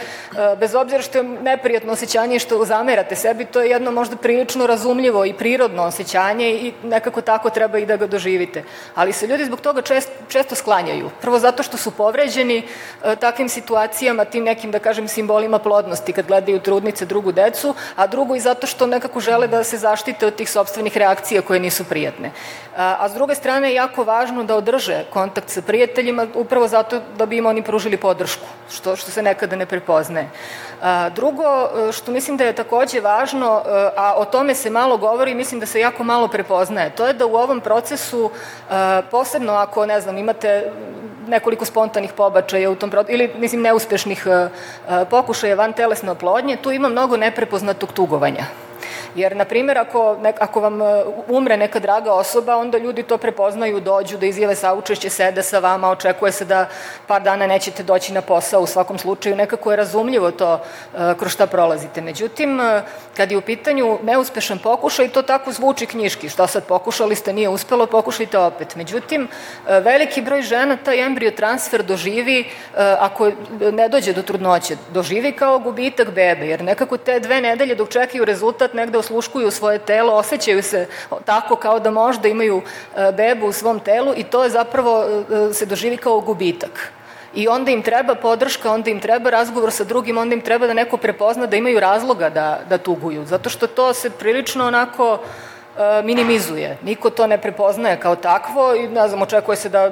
bez 0.59 0.75
obzira 0.75 1.01
što 1.01 1.17
je 1.17 1.23
neprijatno 1.23 1.93
osjećanje 1.93 2.35
i 2.35 2.39
što 2.39 2.65
zamerate 2.65 3.15
sebi, 3.15 3.45
to 3.45 3.61
je 3.61 3.69
jedno 3.69 3.91
možda 3.91 4.15
prilično 4.15 4.67
razumljivo 4.67 5.25
i 5.25 5.33
prirodno 5.33 5.83
osjećanje 5.83 6.49
i 6.49 6.73
nekako 6.83 7.21
tako 7.21 7.49
treba 7.49 7.77
i 7.77 7.85
da 7.85 7.97
ga 7.97 8.07
doživite 8.07 8.63
ali 8.97 9.13
se 9.13 9.27
ljudi 9.27 9.45
zbog 9.45 9.61
toga 9.61 9.81
čest, 9.81 10.09
često 10.27 10.55
sklanjaju. 10.55 11.09
Prvo 11.21 11.39
zato 11.39 11.63
što 11.63 11.77
su 11.77 11.91
povređeni 11.91 12.57
e, 13.03 13.15
takvim 13.15 13.49
situacijama, 13.49 14.25
tim 14.25 14.43
nekim, 14.43 14.71
da 14.71 14.79
kažem, 14.79 15.07
simbolima 15.07 15.59
plodnosti 15.59 16.13
kad 16.13 16.27
gledaju 16.27 16.59
trudnice 16.59 17.05
drugu 17.05 17.31
decu, 17.31 17.75
a 17.95 18.07
drugo 18.07 18.35
i 18.35 18.39
zato 18.39 18.67
što 18.67 18.87
nekako 18.87 19.19
žele 19.19 19.47
da 19.47 19.63
se 19.63 19.77
zaštite 19.77 20.27
od 20.27 20.35
tih 20.35 20.49
sobstvenih 20.49 20.97
reakcija 20.97 21.41
koje 21.41 21.59
nisu 21.59 21.83
prijatne. 21.83 22.31
A, 22.77 22.95
a 22.99 23.09
s 23.09 23.13
druge 23.13 23.35
strane 23.35 23.69
je 23.69 23.75
jako 23.75 24.03
važno 24.03 24.43
da 24.43 24.55
održe 24.55 25.03
kontakt 25.13 25.49
sa 25.49 25.61
prijateljima 25.61 26.27
upravo 26.33 26.67
zato 26.67 27.01
da 27.17 27.25
bi 27.25 27.37
im 27.37 27.45
oni 27.45 27.61
pružili 27.61 27.97
podršku, 27.97 28.47
što, 28.71 28.95
što 28.95 29.11
se 29.11 29.21
nekada 29.21 29.55
ne 29.55 29.65
prepoznaje. 29.65 30.29
A, 30.81 31.09
drugo, 31.09 31.45
e, 31.45 31.91
što 31.91 32.11
mislim 32.11 32.37
da 32.37 32.43
je 32.43 32.55
takođe 32.55 32.99
važno, 32.99 33.61
e, 33.65 33.89
a 33.95 34.13
o 34.17 34.25
tome 34.25 34.55
se 34.55 34.69
malo 34.69 34.97
govori, 34.97 35.35
mislim 35.35 35.59
da 35.59 35.65
se 35.65 35.79
jako 35.79 36.03
malo 36.03 36.27
prepoznaje, 36.27 36.89
to 36.89 37.05
je 37.05 37.13
da 37.13 37.25
u 37.25 37.35
ovom 37.35 37.61
procesu, 37.61 38.31
posebno 39.11 39.53
ako, 39.53 39.85
ne 39.85 40.01
znam, 40.01 40.17
imate 40.17 40.71
nekoliko 41.27 41.65
spontanih 41.65 42.13
pobačaja 42.13 42.71
u 42.71 42.75
tom 42.75 42.89
procesu, 42.89 43.13
ili, 43.13 43.31
mislim, 43.37 43.61
neuspešnih 43.61 44.27
pokušaja 45.09 45.55
van 45.55 45.73
telesne 45.73 46.11
oplodnje, 46.11 46.57
tu 46.57 46.71
ima 46.71 46.89
mnogo 46.89 47.17
neprepoznatog 47.17 47.91
tugovanja. 47.93 48.45
Jer, 49.15 49.35
na 49.35 49.45
primjer, 49.45 49.77
ako, 49.77 50.17
ne, 50.21 50.33
ako 50.39 50.61
vam 50.61 50.81
e, 50.81 51.03
umre 51.27 51.57
neka 51.57 51.79
draga 51.79 52.13
osoba, 52.13 52.57
onda 52.57 52.77
ljudi 52.77 53.03
to 53.03 53.17
prepoznaju, 53.17 53.79
dođu 53.79 54.17
da 54.17 54.25
izjave 54.25 54.55
saučešće, 54.55 55.09
sede 55.09 55.43
sa 55.43 55.59
vama, 55.59 55.89
očekuje 55.89 56.31
se 56.31 56.45
da 56.45 56.65
par 57.07 57.21
dana 57.21 57.47
nećete 57.47 57.83
doći 57.83 58.13
na 58.13 58.21
posao, 58.21 58.61
u 58.61 58.67
svakom 58.67 58.97
slučaju 58.97 59.35
nekako 59.35 59.71
je 59.71 59.77
razumljivo 59.77 60.31
to 60.31 60.53
e, 60.53 61.13
kroz 61.17 61.31
šta 61.31 61.47
prolazite. 61.47 62.01
Međutim, 62.01 62.61
e, 62.61 62.81
kad 63.17 63.31
je 63.31 63.37
u 63.37 63.41
pitanju 63.41 63.99
neuspešan 64.03 64.59
pokušaj, 64.59 65.09
to 65.09 65.21
tako 65.21 65.51
zvuči 65.51 65.85
knjiški. 65.85 66.29
Šta 66.29 66.47
sad 66.47 66.65
pokušali 66.65 67.15
ste, 67.15 67.33
nije 67.33 67.49
uspelo, 67.49 67.85
pokušajte 67.85 68.37
opet. 68.37 68.75
Međutim, 68.75 69.27
veliki 69.65 70.21
broj 70.21 70.41
žena 70.41 70.77
taj 70.77 71.05
embrio 71.05 71.31
transfer 71.31 71.83
doživi, 71.83 72.45
ako 72.99 73.31
ne 73.71 73.89
dođe 73.89 74.13
do 74.13 74.21
trudnoće, 74.21 74.75
doživi 74.93 75.31
kao 75.31 75.59
gubitak 75.59 76.11
bebe, 76.11 76.47
jer 76.47 76.63
nekako 76.63 76.97
te 76.97 77.19
dve 77.19 77.41
nedelje 77.41 77.75
dok 77.75 77.89
čekaju 77.89 78.25
rezultat 78.25 78.73
negde 78.87 78.97
osluškuju 78.97 79.51
svoje 79.51 79.79
telo, 79.79 80.13
osjećaju 80.13 80.63
se 80.63 80.87
tako 81.25 81.55
kao 81.55 81.79
da 81.79 81.91
možda 81.91 82.27
imaju 82.27 82.61
e, 82.61 83.11
bebu 83.11 83.47
u 83.47 83.51
svom 83.51 83.79
telu 83.79 84.13
i 84.15 84.23
to 84.23 84.43
je 84.43 84.49
zapravo 84.49 85.03
e, 85.03 85.53
se 85.53 85.65
doživi 85.65 85.97
kao 85.97 86.19
gubitak. 86.19 86.91
I 87.35 87.47
onda 87.47 87.71
im 87.71 87.81
treba 87.81 88.15
podrška, 88.15 88.71
onda 88.71 88.89
im 88.89 88.99
treba 88.99 89.29
razgovor 89.29 89.71
sa 89.71 89.83
drugim, 89.83 90.17
onda 90.17 90.35
im 90.35 90.41
treba 90.41 90.67
da 90.67 90.73
neko 90.73 90.97
prepozna 90.97 91.45
da 91.45 91.57
imaju 91.57 91.79
razloga 91.79 92.29
da, 92.29 92.59
da 92.69 92.77
tuguju. 92.77 93.25
Zato 93.25 93.49
što 93.49 93.67
to 93.67 93.93
se 93.93 94.09
prilično 94.09 94.67
onako 94.67 95.19
e, 95.19 96.01
minimizuje. 96.03 96.77
Niko 96.83 97.09
to 97.09 97.27
ne 97.27 97.37
prepoznaje 97.37 97.99
kao 97.99 98.15
takvo 98.15 98.75
i 98.75 98.87
ne 98.87 99.07
znam, 99.07 99.21
očekuje 99.21 99.55
se 99.55 99.69
da 99.69 99.91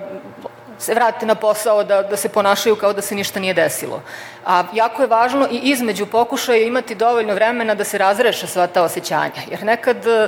se 0.79 0.94
vrate 0.94 1.25
na 1.25 1.36
posao, 1.36 1.84
da, 1.84 2.01
da 2.01 2.17
se 2.17 2.29
ponašaju 2.29 2.75
kao 2.75 2.94
da 2.94 3.01
se 3.01 3.15
ništa 3.15 3.39
nije 3.39 3.53
desilo. 3.53 4.01
A 4.46 4.63
jako 4.74 5.01
je 5.01 5.08
važno 5.08 5.48
i 5.51 5.58
između 5.58 6.05
pokušaja 6.05 6.63
imati 6.63 6.96
dovoljno 6.96 7.34
vremena 7.34 7.75
da 7.75 7.84
se 7.84 7.98
razreše 7.98 8.48
sva 8.48 8.67
ta 8.67 8.84
osjećanja. 8.84 9.41
Jer 9.51 9.63
nekad, 9.63 9.98
e, 10.08 10.27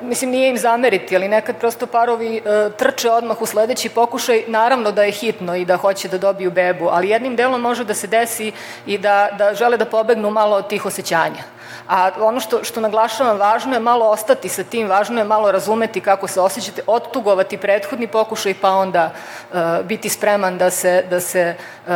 mislim, 0.00 0.30
nije 0.30 0.50
im 0.50 0.58
zameriti, 0.58 1.16
ali 1.16 1.28
nekad 1.28 1.56
prosto 1.56 1.86
parovi 1.86 2.36
e, 2.36 2.40
trče 2.76 3.10
odmah 3.10 3.42
u 3.42 3.46
sledeći 3.46 3.88
pokušaj, 3.88 4.44
naravno 4.46 4.92
da 4.92 5.02
je 5.02 5.12
hitno 5.12 5.56
i 5.56 5.64
da 5.64 5.76
hoće 5.76 6.08
da 6.08 6.18
dobiju 6.18 6.50
bebu, 6.50 6.88
ali 6.90 7.08
jednim 7.08 7.36
delom 7.36 7.60
može 7.60 7.84
da 7.84 7.94
se 7.94 8.06
desi 8.06 8.52
i 8.86 8.98
da, 8.98 9.28
da 9.38 9.54
žele 9.54 9.76
da 9.76 9.84
pobegnu 9.84 10.30
malo 10.30 10.56
od 10.56 10.68
tih 10.68 10.86
osjećanja. 10.86 11.55
A 11.88 12.10
ono 12.20 12.40
što, 12.40 12.64
što 12.64 12.80
naglašavam, 12.80 13.38
važno 13.38 13.74
je 13.74 13.80
malo 13.80 14.10
ostati 14.10 14.48
sa 14.48 14.64
tim, 14.64 14.88
važno 14.88 15.18
je 15.18 15.24
malo 15.24 15.52
razumeti 15.52 16.00
kako 16.00 16.26
se 16.26 16.40
osjećate, 16.40 16.82
odtugovati 16.86 17.56
prethodni 17.58 18.06
pokušaj, 18.06 18.54
pa 18.60 18.70
onda 18.70 19.12
uh, 19.52 19.58
biti 19.86 20.08
spreman 20.08 20.58
da 20.58 20.70
se, 20.70 21.04
da 21.10 21.20
se 21.20 21.54
uh, 21.86 21.92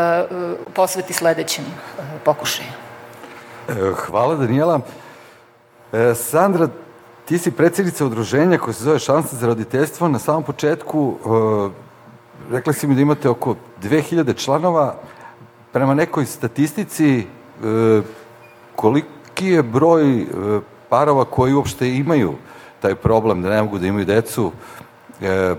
posveti 0.74 1.12
sledećem 1.12 1.64
uh, 1.64 2.04
pokušaju. 2.24 2.68
Hvala, 3.94 4.34
Danijela. 4.34 4.80
E, 5.92 6.14
Sandra, 6.14 6.68
ti 7.24 7.38
si 7.38 7.50
predsjednica 7.50 8.06
udruženja 8.06 8.58
koje 8.58 8.74
se 8.74 8.84
zove 8.84 8.98
Šansa 8.98 9.36
za 9.36 9.46
roditeljstvo. 9.46 10.08
Na 10.08 10.18
samom 10.18 10.42
početku 10.42 11.14
e, 11.14 12.52
rekla 12.52 12.72
si 12.72 12.86
mi 12.86 12.94
da 12.94 13.00
imate 13.00 13.28
oko 13.28 13.56
2000 13.82 14.36
članova. 14.44 14.94
Prema 15.72 15.94
nekoj 15.94 16.26
statistici, 16.26 17.18
e, 17.18 17.24
koliko 18.76 19.19
koliki 19.40 19.54
je 19.54 19.62
broj 19.62 20.20
e, 20.20 20.26
parova 20.88 21.24
koji 21.24 21.54
uopšte 21.54 21.88
imaju 21.88 22.34
taj 22.80 22.94
problem 22.94 23.42
da 23.42 23.48
ne 23.48 23.62
mogu 23.62 23.78
da 23.78 23.86
imaju 23.86 24.04
decu, 24.04 24.52
e, 25.22 25.54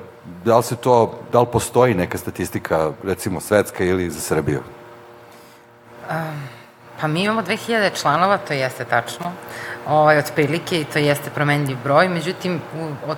da 0.46 0.58
li 0.58 0.64
se 0.64 0.76
to, 0.76 1.20
da 1.32 1.40
li 1.42 1.48
postoji 1.52 1.94
neka 1.94 2.18
statistika, 2.18 2.92
recimo 3.04 3.42
svetska 3.42 3.84
ili 3.84 4.10
za 4.10 4.20
Srbiju? 4.20 4.62
Pa 7.02 7.08
mi 7.08 7.24
imamo 7.24 7.42
2000 7.42 8.02
članova, 8.02 8.38
to 8.38 8.54
jeste 8.54 8.86
tačno, 8.86 9.32
ovaj, 9.88 10.18
od 10.18 10.32
prilike 10.36 10.82
i 10.82 10.86
to 10.86 11.00
jeste 11.00 11.30
promenljiv 11.30 11.78
broj, 11.84 12.10
međutim, 12.10 12.62
u, 12.78 13.10
od 13.10 13.18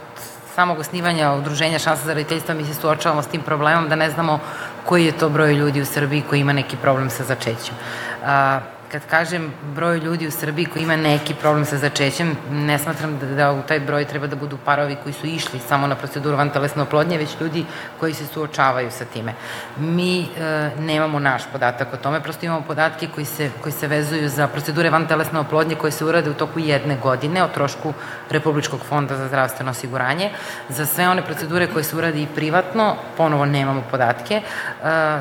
samog 0.55 0.79
osnivanja 0.79 1.34
udruženja 1.34 1.79
šansa 1.79 2.05
za 2.05 2.13
roditeljstvo 2.13 2.55
mi 2.55 2.65
se 2.65 2.74
suočavamo 2.74 3.22
s 3.22 3.27
tim 3.27 3.41
problemom 3.41 3.89
da 3.89 3.96
ne 3.96 4.10
znamo 4.10 4.39
koji 4.86 5.05
je 5.05 5.17
to 5.17 5.29
broj 5.29 5.53
ljudi 5.53 5.82
u 5.82 5.86
Srbiji 5.86 6.24
koji 6.29 6.39
ima 6.39 6.53
neki 6.53 6.77
problem 6.77 7.10
sa 7.10 7.24
začećem. 7.24 7.75
Kad 8.93 9.05
kažem 9.09 9.53
broj 9.75 9.97
ljudi 9.97 10.27
u 10.27 10.31
Srbiji 10.31 10.65
koji 10.65 10.83
ima 10.83 10.95
neki 10.95 11.33
problem 11.33 11.65
sa 11.65 11.77
začećem, 11.77 12.35
ne 12.51 12.79
smatram 12.79 13.17
da, 13.19 13.25
da 13.25 13.51
u 13.51 13.62
taj 13.62 13.79
broj 13.79 14.05
treba 14.05 14.27
da 14.27 14.35
budu 14.35 14.57
parovi 14.65 14.97
koji 15.03 15.13
su 15.13 15.27
išli 15.27 15.59
samo 15.59 15.88
na 15.88 15.95
proceduru 15.95 16.38
vantelesne 16.38 16.81
oplodnje, 16.83 17.17
već 17.17 17.29
ljudi 17.41 17.65
koji 18.00 18.13
se 18.13 18.27
suočavaju 18.27 18.91
sa 18.91 19.05
time. 19.05 19.33
Mi 19.77 20.21
e, 20.21 20.25
nemamo 20.79 21.19
naš 21.19 21.43
podatak 21.51 21.93
o 21.93 21.97
tome, 21.97 22.21
prosto 22.21 22.45
imamo 22.45 22.62
podatke 22.62 23.07
koji 23.15 23.25
se, 23.25 23.50
koji 23.62 23.73
se 23.73 23.88
vezuju 23.88 24.29
za 24.29 24.47
procedure 24.47 24.89
vantelesne 24.89 25.39
oplodnje 25.39 25.75
koje 25.75 25.91
se 25.91 26.05
urade 26.05 26.29
u 26.29 26.33
toku 26.33 26.59
jedne 26.59 26.97
godine 26.97 27.43
o 27.43 27.47
trošku 27.47 27.93
Republičkog 28.29 28.79
fonda 28.89 29.17
za 29.17 29.27
zdravstveno 29.27 29.71
osiguranje. 29.71 30.29
Za 30.69 30.85
sve 30.85 31.09
one 31.09 31.25
procedure 31.25 31.67
koje 31.67 31.83
se 31.83 31.95
uradi 31.95 32.23
i 32.23 32.27
privatno, 32.35 32.95
ponovo 33.17 33.45
nemamo 33.45 33.83
podatke, 33.91 34.35
e, 34.35 34.43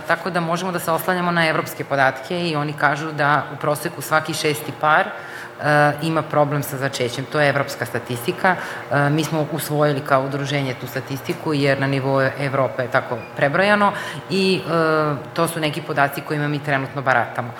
tako 0.06 0.30
da 0.30 0.40
možemo 0.40 0.72
da 0.72 0.78
se 0.78 0.92
oslanjamo 0.92 1.30
na 1.30 1.48
evropske 1.48 1.84
podatke 1.84 2.48
i 2.48 2.56
oni 2.56 2.72
kažu 2.72 3.12
da 3.12 3.44
u 3.52 3.61
proseku 3.62 4.02
svaki 4.02 4.34
šesti 4.34 4.72
par 4.80 5.06
e, 5.06 5.12
ima 6.02 6.22
problem 6.22 6.62
sa 6.62 6.76
začećem. 6.76 7.24
To 7.32 7.40
je 7.40 7.48
evropska 7.48 7.86
statistika. 7.86 8.56
E, 8.56 9.10
mi 9.10 9.24
smo 9.24 9.46
usvojili 9.52 10.00
kao 10.00 10.24
udruženje 10.24 10.74
tu 10.80 10.86
statistiku 10.86 11.54
jer 11.54 11.80
na 11.80 11.86
nivou 11.86 12.20
Evrope 12.20 12.82
je 12.82 12.90
tako 12.90 13.18
prebrojano 13.36 13.92
i 14.30 14.60
e, 14.60 14.70
to 15.34 15.48
su 15.48 15.60
neki 15.60 15.82
podaci 15.82 16.20
kojima 16.20 16.48
mi 16.48 16.58
trenutno 16.58 17.02
baratamo 17.02 17.50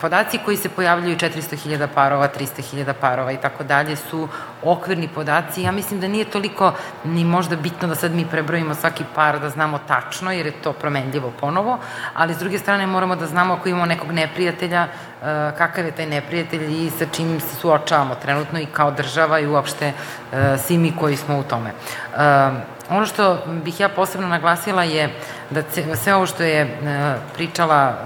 podaci 0.00 0.38
koji 0.44 0.56
se 0.56 0.68
pojavljaju 0.68 1.16
400.000 1.16 1.86
parova, 1.94 2.28
300.000 2.38 2.92
parova 3.00 3.32
i 3.32 3.36
tako 3.36 3.64
dalje 3.64 3.96
su 3.96 4.28
okvirni 4.62 5.08
podaci. 5.08 5.62
Ja 5.62 5.72
mislim 5.72 6.00
da 6.00 6.08
nije 6.08 6.24
toliko 6.24 6.72
ni 7.04 7.24
možda 7.24 7.56
bitno 7.56 7.88
da 7.88 7.94
sad 7.94 8.12
mi 8.12 8.26
prebrojimo 8.26 8.74
svaki 8.74 9.04
par 9.14 9.40
da 9.40 9.50
znamo 9.50 9.78
tačno, 9.88 10.32
jer 10.32 10.46
je 10.46 10.62
to 10.62 10.72
promenljivo 10.72 11.32
ponovo, 11.40 11.78
ali 12.14 12.34
s 12.34 12.38
druge 12.38 12.58
strane 12.58 12.86
moramo 12.86 13.16
da 13.16 13.26
znamo 13.26 13.54
ako 13.54 13.68
imamo 13.68 13.86
nekog 13.86 14.12
neprijatelja, 14.12 14.82
eh, 14.82 15.52
kakav 15.58 15.84
je 15.84 15.92
taj 15.92 16.06
neprijatelj 16.06 16.86
i 16.86 16.90
sa 16.90 17.06
čim 17.12 17.40
se 17.40 17.56
suočavamo 17.56 18.14
trenutno 18.14 18.60
i 18.60 18.66
kao 18.66 18.90
država 18.90 19.40
i 19.40 19.46
uopšte 19.46 19.92
eh, 20.32 20.58
svi 20.58 20.78
mi 20.78 20.96
koji 20.96 21.16
smo 21.16 21.38
u 21.38 21.42
tome. 21.42 21.70
Ono 22.90 23.06
što 23.06 23.38
bih 23.64 23.80
ja 23.80 23.88
posebno 23.88 24.28
naglasila 24.28 24.84
je 24.84 25.10
da 25.50 25.62
sve 25.96 26.14
ovo 26.14 26.26
što 26.26 26.42
je 26.42 26.78
pričala 27.34 27.96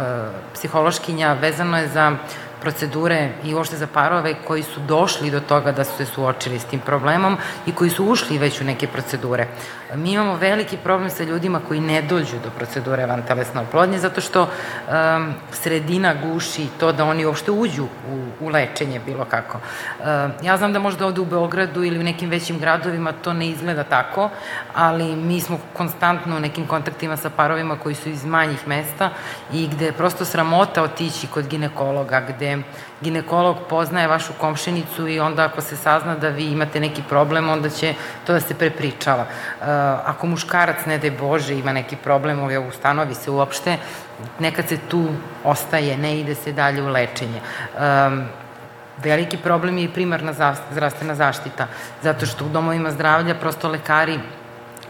psihološkinja 0.55 1.33
vezano 1.33 1.79
je 1.79 1.89
za 1.89 2.17
procedure 2.61 3.29
i 3.45 3.55
uopšte 3.55 3.77
za 3.77 3.87
parove 3.87 4.35
koji 4.47 4.63
su 4.63 4.81
došli 4.81 5.31
do 5.31 5.41
toga 5.41 5.73
da 5.73 5.85
su 5.85 5.97
se 5.97 6.07
suočili 6.07 6.59
s 6.59 6.65
tim 6.65 6.81
problemom 6.81 7.37
i 7.67 7.73
koji 7.73 7.91
su 7.91 8.05
ušli 8.05 8.39
već 8.39 8.61
u 8.61 8.65
neke 8.65 8.87
procedure. 8.87 9.47
Mi 9.97 10.13
imamo 10.13 10.37
veliki 10.37 10.77
problem 10.77 11.11
sa 11.11 11.25
ljudima 11.25 11.61
koji 11.69 11.81
ne 11.81 12.03
dođu 12.03 12.37
do 12.45 12.51
procedure 12.57 13.07
vantelesne 13.07 13.61
oplodnje 13.61 13.99
zato 13.99 14.21
što 14.21 14.43
um, 14.43 15.35
sredina 15.51 16.15
guši 16.15 16.67
to 16.81 16.93
da 16.93 17.05
oni 17.05 17.27
uopšte 17.27 17.51
uđu 17.51 17.85
u, 17.85 18.25
u 18.41 18.49
lečenje 18.49 19.01
bilo 19.07 19.25
kako. 19.25 19.59
Um, 19.59 20.07
ja 20.43 20.57
znam 20.57 20.73
da 20.73 20.79
možda 20.79 21.07
ovde 21.07 21.21
u 21.21 21.25
Beogradu 21.25 21.85
ili 21.85 21.99
u 21.99 22.03
nekim 22.03 22.31
većim 22.31 22.59
gradovima 22.59 23.13
to 23.13 23.33
ne 23.33 23.49
izgleda 23.49 23.85
tako, 23.85 24.31
ali 24.75 25.17
mi 25.17 25.41
smo 25.41 25.59
konstantno 25.73 26.37
u 26.37 26.41
nekim 26.41 26.67
kontaktima 26.67 27.17
sa 27.17 27.31
parovima 27.31 27.77
koji 27.77 27.95
su 27.95 28.09
iz 28.09 28.25
manjih 28.25 28.69
mesta 28.69 29.11
i 29.53 29.69
gde 29.69 29.85
je 29.85 29.93
prosto 29.93 30.25
sramota 30.25 30.83
otići 30.83 31.27
kod 31.27 31.49
ginekologa, 31.49 32.21
gde 32.29 32.59
ginekolog 33.03 33.57
poznaje 33.71 34.09
vašu 34.09 34.33
komšinicu 34.41 35.09
i 35.09 35.21
onda 35.21 35.45
ako 35.45 35.61
se 35.61 35.77
sazna 35.77 36.15
da 36.15 36.29
vi 36.29 36.45
imate 36.45 36.81
neki 36.81 37.03
problem, 37.09 37.49
onda 37.49 37.71
će 37.71 37.95
to 38.27 38.33
da 38.33 38.41
se 38.41 38.55
prepričava. 38.55 39.23
Uh, 39.23 39.67
ako 40.05 40.27
muškarac, 40.27 40.87
ne 40.87 40.99
daj 40.99 41.11
Bože, 41.11 41.55
ima 41.55 41.73
neki 41.73 41.97
problem, 41.97 42.41
ovaj, 42.41 42.69
ustanovi 42.69 43.15
se 43.15 43.31
uopšte, 43.31 43.77
nekad 44.39 44.69
se 44.69 44.79
tu 44.89 45.09
ostaje, 45.45 45.97
ne 45.97 46.19
ide 46.21 46.35
se 46.35 46.53
dalje 46.53 46.83
u 46.83 46.89
lečenje. 46.89 47.41
Um, 47.41 48.25
veliki 48.99 49.37
problem 49.37 49.79
je 49.79 49.85
i 49.85 49.93
primarna 49.93 50.33
zdravstvena 50.71 51.15
zaštita, 51.15 51.67
zato 52.03 52.27
što 52.27 52.45
u 52.45 52.49
domovima 52.49 52.91
zdravlja 52.91 53.35
prosto 53.35 53.69
lekari 53.69 54.19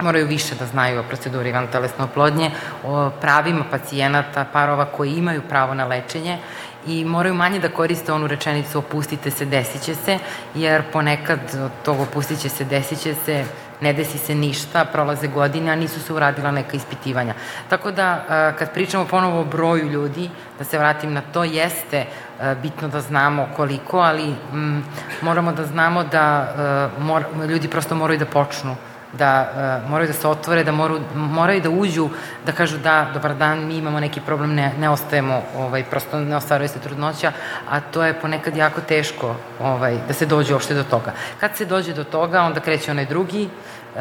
moraju 0.00 0.26
više 0.26 0.54
da 0.54 0.66
znaju 0.66 1.00
o 1.00 1.02
proceduri 1.02 1.52
vantelesne 1.52 2.04
oplodnje, 2.04 2.50
o 2.84 3.10
pravima 3.20 3.64
pacijenata, 3.70 4.44
parova 4.52 4.84
koji 4.84 5.12
imaju 5.12 5.42
pravo 5.48 5.74
na 5.74 5.86
lečenje 5.86 6.38
i 6.86 7.04
moraju 7.04 7.34
manje 7.34 7.58
da 7.58 7.68
koriste 7.68 8.12
onu 8.12 8.26
rečenicu 8.26 8.78
opustite 8.78 9.30
se, 9.30 9.44
desit 9.44 9.82
će 9.82 9.94
se, 9.94 10.18
jer 10.54 10.82
ponekad 10.92 11.38
od 11.64 11.70
tog 11.84 12.00
opustit 12.00 12.40
će 12.40 12.48
se, 12.48 12.64
desit 12.64 13.00
će 13.02 13.14
se, 13.14 13.44
ne 13.80 13.92
desi 13.92 14.18
se 14.18 14.34
ništa, 14.34 14.84
prolaze 14.84 15.28
godine, 15.28 15.72
a 15.72 15.76
nisu 15.76 16.00
se 16.00 16.12
uradila 16.12 16.50
neka 16.50 16.76
ispitivanja. 16.76 17.34
Tako 17.68 17.90
da, 17.90 18.24
kad 18.58 18.72
pričamo 18.72 19.04
ponovo 19.04 19.40
o 19.40 19.44
broju 19.44 19.88
ljudi, 19.88 20.30
da 20.58 20.64
se 20.64 20.78
vratim 20.78 21.12
na 21.12 21.20
to, 21.20 21.44
jeste 21.44 22.04
bitno 22.62 22.88
da 22.88 23.00
znamo 23.00 23.48
koliko, 23.56 23.98
ali 23.98 24.34
m, 24.52 24.84
moramo 25.22 25.52
da 25.52 25.66
znamo 25.66 26.04
da 26.04 26.54
mor, 26.98 27.24
ljudi 27.48 27.68
prosto 27.68 27.94
moraju 27.94 28.18
da 28.18 28.26
počnu 28.26 28.76
da 29.12 29.50
uh, 29.84 29.90
moraju 29.90 30.08
da 30.08 30.12
se 30.12 30.28
otvore, 30.28 30.64
da 30.64 30.72
moru, 30.72 31.00
moraju 31.14 31.60
da 31.60 31.70
uđu, 31.70 32.08
da 32.46 32.52
kažu 32.52 32.78
da, 32.78 33.10
dobar 33.14 33.34
dan, 33.34 33.66
mi 33.66 33.76
imamo 33.76 34.00
neki 34.00 34.20
problem, 34.20 34.54
ne, 34.54 34.72
ne 34.78 34.90
ostajemo, 34.90 35.42
ovaj, 35.56 35.84
prosto 35.84 36.20
ne 36.20 36.36
ostvaruje 36.36 36.68
se 36.68 36.78
trudnoća, 36.78 37.32
a 37.70 37.80
to 37.80 38.04
je 38.04 38.20
ponekad 38.20 38.56
jako 38.56 38.80
teško 38.80 39.36
ovaj, 39.60 39.98
da 40.08 40.14
se 40.14 40.26
dođe 40.26 40.54
uopšte 40.54 40.74
do 40.74 40.84
toga. 40.84 41.12
Kad 41.40 41.56
se 41.56 41.64
dođe 41.64 41.94
do 41.94 42.04
toga, 42.04 42.42
onda 42.42 42.60
kreće 42.60 42.90
onaj 42.90 43.06
drugi, 43.06 43.48
uh, 43.94 44.00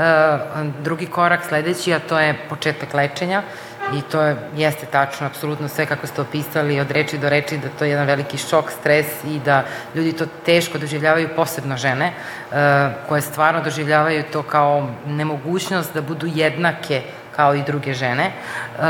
drugi 0.84 1.06
korak, 1.06 1.46
sledeći, 1.46 1.94
a 1.94 2.00
to 2.00 2.20
je 2.20 2.38
početak 2.50 2.94
lečenja, 2.94 3.44
i 3.98 4.02
to 4.02 4.22
je, 4.22 4.36
jeste 4.56 4.86
tačno, 4.86 5.28
apsolutno 5.28 5.68
sve 5.68 5.86
kako 5.86 6.08
ste 6.08 6.22
opisali 6.22 6.80
od 6.80 6.92
reči 6.92 7.18
do 7.18 7.30
reči 7.30 7.58
da 7.58 7.70
to 7.70 7.86
je 7.86 7.92
jedan 7.92 8.08
veliki 8.08 8.38
šok, 8.38 8.72
stres 8.72 9.06
i 9.24 9.40
da 9.46 9.64
ljudi 9.96 10.14
to 10.14 10.26
teško 10.46 10.78
doživljavaju, 10.78 11.30
posebno 11.36 11.78
žene, 11.78 12.14
uh, 12.52 12.58
koje 13.08 13.22
stvarno 13.22 13.62
doživljavaju 13.64 14.24
to 14.32 14.44
kao 14.44 14.90
nemogućnost 15.08 15.94
da 15.94 16.02
budu 16.02 16.28
jednake 16.28 17.02
kao 17.36 17.56
i 17.56 17.64
druge 17.64 17.94
žene. 17.94 18.32
Uh, 18.78 18.84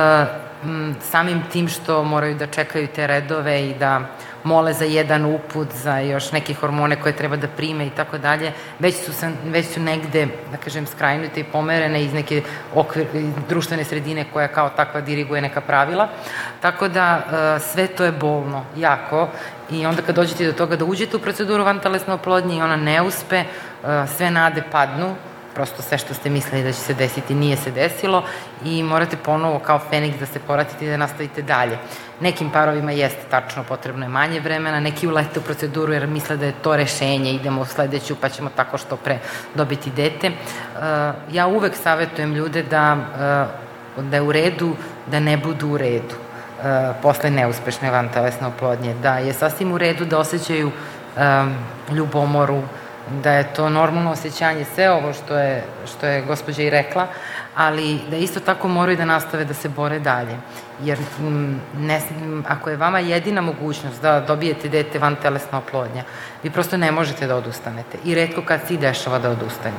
samim 1.01 1.43
tim 1.51 1.67
što 1.67 2.03
moraju 2.03 2.35
da 2.35 2.47
čekaju 2.47 2.87
te 2.87 3.07
redove 3.07 3.69
i 3.69 3.73
da 3.73 4.01
mole 4.43 4.73
za 4.73 4.85
jedan 4.85 5.25
uput, 5.25 5.67
za 5.73 5.97
još 5.99 6.31
neke 6.31 6.53
hormone 6.53 7.01
koje 7.01 7.15
treba 7.15 7.35
da 7.35 7.47
prime 7.47 7.85
i 7.87 7.89
tako 7.89 8.17
dalje, 8.17 8.51
već 8.79 8.95
su, 8.95 9.13
sam, 9.13 9.37
već 9.45 9.73
su 9.73 9.79
negde, 9.79 10.27
da 10.51 10.57
kažem, 10.57 10.87
skrajnute 10.87 11.39
i 11.39 11.43
pomerene 11.43 12.03
iz 12.03 12.13
neke 12.13 12.41
okvir, 12.75 13.07
društvene 13.49 13.83
sredine 13.83 14.25
koja 14.33 14.47
kao 14.47 14.69
takva 14.69 15.01
diriguje 15.01 15.41
neka 15.41 15.61
pravila. 15.61 16.07
Tako 16.61 16.87
da 16.87 17.17
e, 17.17 17.59
sve 17.59 17.87
to 17.87 18.03
je 18.03 18.11
bolno, 18.11 18.65
jako, 18.77 19.29
i 19.71 19.85
onda 19.85 20.01
kad 20.01 20.15
dođete 20.15 20.45
do 20.45 20.53
toga 20.53 20.75
da 20.75 20.85
uđete 20.85 21.17
u 21.17 21.19
proceduru 21.19 21.63
vantelesne 21.63 22.13
oplodnje 22.13 22.57
i 22.57 22.61
ona 22.61 22.75
ne 22.75 23.01
uspe, 23.01 23.35
e, 23.35 23.45
sve 24.17 24.31
nade 24.31 24.63
padnu, 24.71 25.15
prosto 25.53 25.81
sve 25.81 25.97
što 25.97 26.13
ste 26.13 26.29
mislili 26.29 26.63
da 26.63 26.71
će 26.71 26.79
se 26.79 26.93
desiti 26.93 27.35
nije 27.35 27.57
se 27.57 27.71
desilo 27.71 28.23
i 28.65 28.83
morate 28.83 29.17
ponovo 29.17 29.59
kao 29.59 29.79
Feniks 29.89 30.19
da 30.19 30.25
se 30.25 30.39
poratite 30.39 30.85
i 30.85 30.89
da 30.89 30.97
nastavite 30.97 31.41
dalje. 31.41 31.77
Nekim 32.19 32.49
parovima 32.49 32.91
jeste 32.91 33.21
tačno 33.29 33.63
potrebno 33.63 34.05
je 34.05 34.09
manje 34.09 34.39
vremena, 34.39 34.79
neki 34.79 35.07
ulete 35.07 35.39
u 35.39 35.43
proceduru 35.43 35.93
jer 35.93 36.07
misle 36.07 36.37
da 36.37 36.45
je 36.45 36.53
to 36.61 36.75
rešenje, 36.75 37.33
idemo 37.33 37.61
u 37.61 37.65
sledeću 37.65 38.15
pa 38.21 38.29
ćemo 38.29 38.49
tako 38.55 38.77
što 38.77 38.97
pre 38.97 39.19
dobiti 39.55 39.91
dete. 39.91 40.27
E, 40.27 40.33
ja 41.31 41.47
uvek 41.47 41.75
savetujem 41.75 42.33
ljude 42.33 42.63
da, 42.63 42.97
e, 43.97 44.01
da 44.01 44.15
je 44.15 44.21
u 44.21 44.31
redu 44.31 44.75
da 45.07 45.19
ne 45.19 45.37
budu 45.37 45.67
u 45.67 45.77
redu 45.77 46.15
e, 46.63 46.93
posle 47.01 47.29
neuspešne 47.29 47.91
vantelesne 47.91 48.47
oplodnje, 48.47 48.93
da 48.93 49.17
je 49.17 49.33
sasvim 49.33 49.71
u 49.71 49.77
redu 49.77 50.05
da 50.05 50.19
osjećaju 50.19 50.71
ljubomoru, 51.91 52.63
da 53.23 53.31
je 53.31 53.53
to 53.53 53.69
normalno 53.69 54.11
osjećanje, 54.11 54.65
sve 54.75 54.91
ovo 54.91 55.13
što 55.13 55.37
je, 55.37 55.63
što 55.85 56.07
je 56.07 56.21
gospođa 56.21 56.63
i 56.63 56.69
rekla, 56.69 57.07
ali 57.55 57.99
da 58.09 58.15
isto 58.15 58.39
tako 58.39 58.67
moraju 58.67 58.97
da 58.97 59.05
nastave 59.05 59.45
da 59.45 59.53
se 59.53 59.69
bore 59.69 59.99
dalje. 59.99 60.37
Jer 60.83 60.97
ne, 61.77 62.01
ako 62.47 62.69
je 62.69 62.77
vama 62.77 62.99
jedina 62.99 63.41
mogućnost 63.41 64.01
da 64.01 64.19
dobijete 64.19 64.69
dete 64.69 64.99
van 64.99 65.15
telesna 65.15 65.57
oplodnja, 65.57 66.03
vi 66.43 66.49
prosto 66.49 66.77
ne 66.77 66.91
možete 66.91 67.27
da 67.27 67.35
odustanete. 67.35 67.97
I 68.03 68.15
redko 68.15 68.41
kad 68.41 68.59
si 68.67 68.77
dešava 68.77 69.19
da 69.19 69.29
odustanu. 69.29 69.75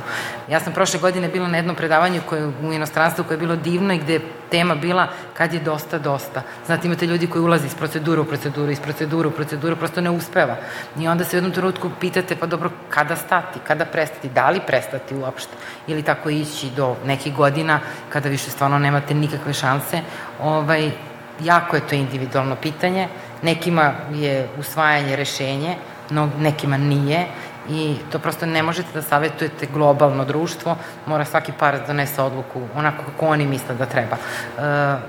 Ja 0.49 0.59
sam 0.59 0.73
prošle 0.73 0.99
godine 0.99 1.27
bila 1.27 1.47
na 1.47 1.57
jednom 1.57 1.75
predavanju 1.75 2.21
koje, 2.29 2.47
u 2.47 2.73
inostranstvu 2.73 3.23
koje 3.23 3.35
je 3.35 3.39
bilo 3.39 3.55
divno 3.55 3.93
i 3.93 3.97
gde 3.97 4.13
je 4.13 4.21
tema 4.51 4.75
bila 4.75 5.07
kad 5.33 5.53
je 5.53 5.59
dosta, 5.59 5.99
dosta. 5.99 6.41
Znate, 6.65 6.87
imate 6.87 7.07
ljudi 7.07 7.27
koji 7.27 7.41
ulaze 7.41 7.65
iz 7.67 7.75
procedure 7.75 8.21
u 8.21 8.25
proceduru, 8.25 8.71
iz 8.71 8.79
proceduru 8.79 9.29
u 9.29 9.31
proceduru, 9.31 9.75
prosto 9.75 10.01
ne 10.01 10.09
uspeva. 10.09 10.55
I 10.99 11.07
onda 11.07 11.23
se 11.23 11.35
u 11.35 11.37
jednom 11.37 11.51
trenutku 11.51 11.89
pitate, 11.99 12.35
pa 12.35 12.45
dobro, 12.45 12.69
kada 12.89 13.15
stati, 13.15 13.59
kada 13.67 13.85
prestati, 13.85 14.29
da 14.29 14.49
li 14.49 14.61
prestati 14.67 15.15
uopšte, 15.15 15.53
ili 15.87 16.03
tako 16.03 16.29
ići 16.29 16.69
do 16.75 16.95
nekih 17.05 17.33
godina 17.35 17.79
kada 18.09 18.29
više 18.29 18.51
stvarno 18.51 18.79
nemate 18.79 19.13
nikakve 19.13 19.53
šanse, 19.53 20.01
ovaj, 20.43 20.91
jako 21.39 21.75
je 21.75 21.87
to 21.87 21.95
individualno 21.95 22.55
pitanje. 22.55 23.07
Nekima 23.41 23.93
je 24.13 24.47
usvajanje 24.59 25.15
rešenje, 25.15 25.75
no, 26.09 26.29
nekima 26.39 26.77
nije 26.77 27.25
i 27.69 27.95
to 28.11 28.19
prosto 28.19 28.45
ne 28.45 28.63
možete 28.63 28.89
da 28.93 29.01
savetujete 29.01 29.67
globalno 29.73 30.25
društvo, 30.25 30.75
mora 31.05 31.25
svaki 31.25 31.51
par 31.59 31.79
da 31.79 31.87
donese 31.87 32.21
odluku 32.21 32.61
onako 32.75 33.03
kako 33.03 33.27
oni 33.27 33.45
misle 33.45 33.75
da 33.75 33.85
treba. 33.85 34.15
E, 34.15 34.59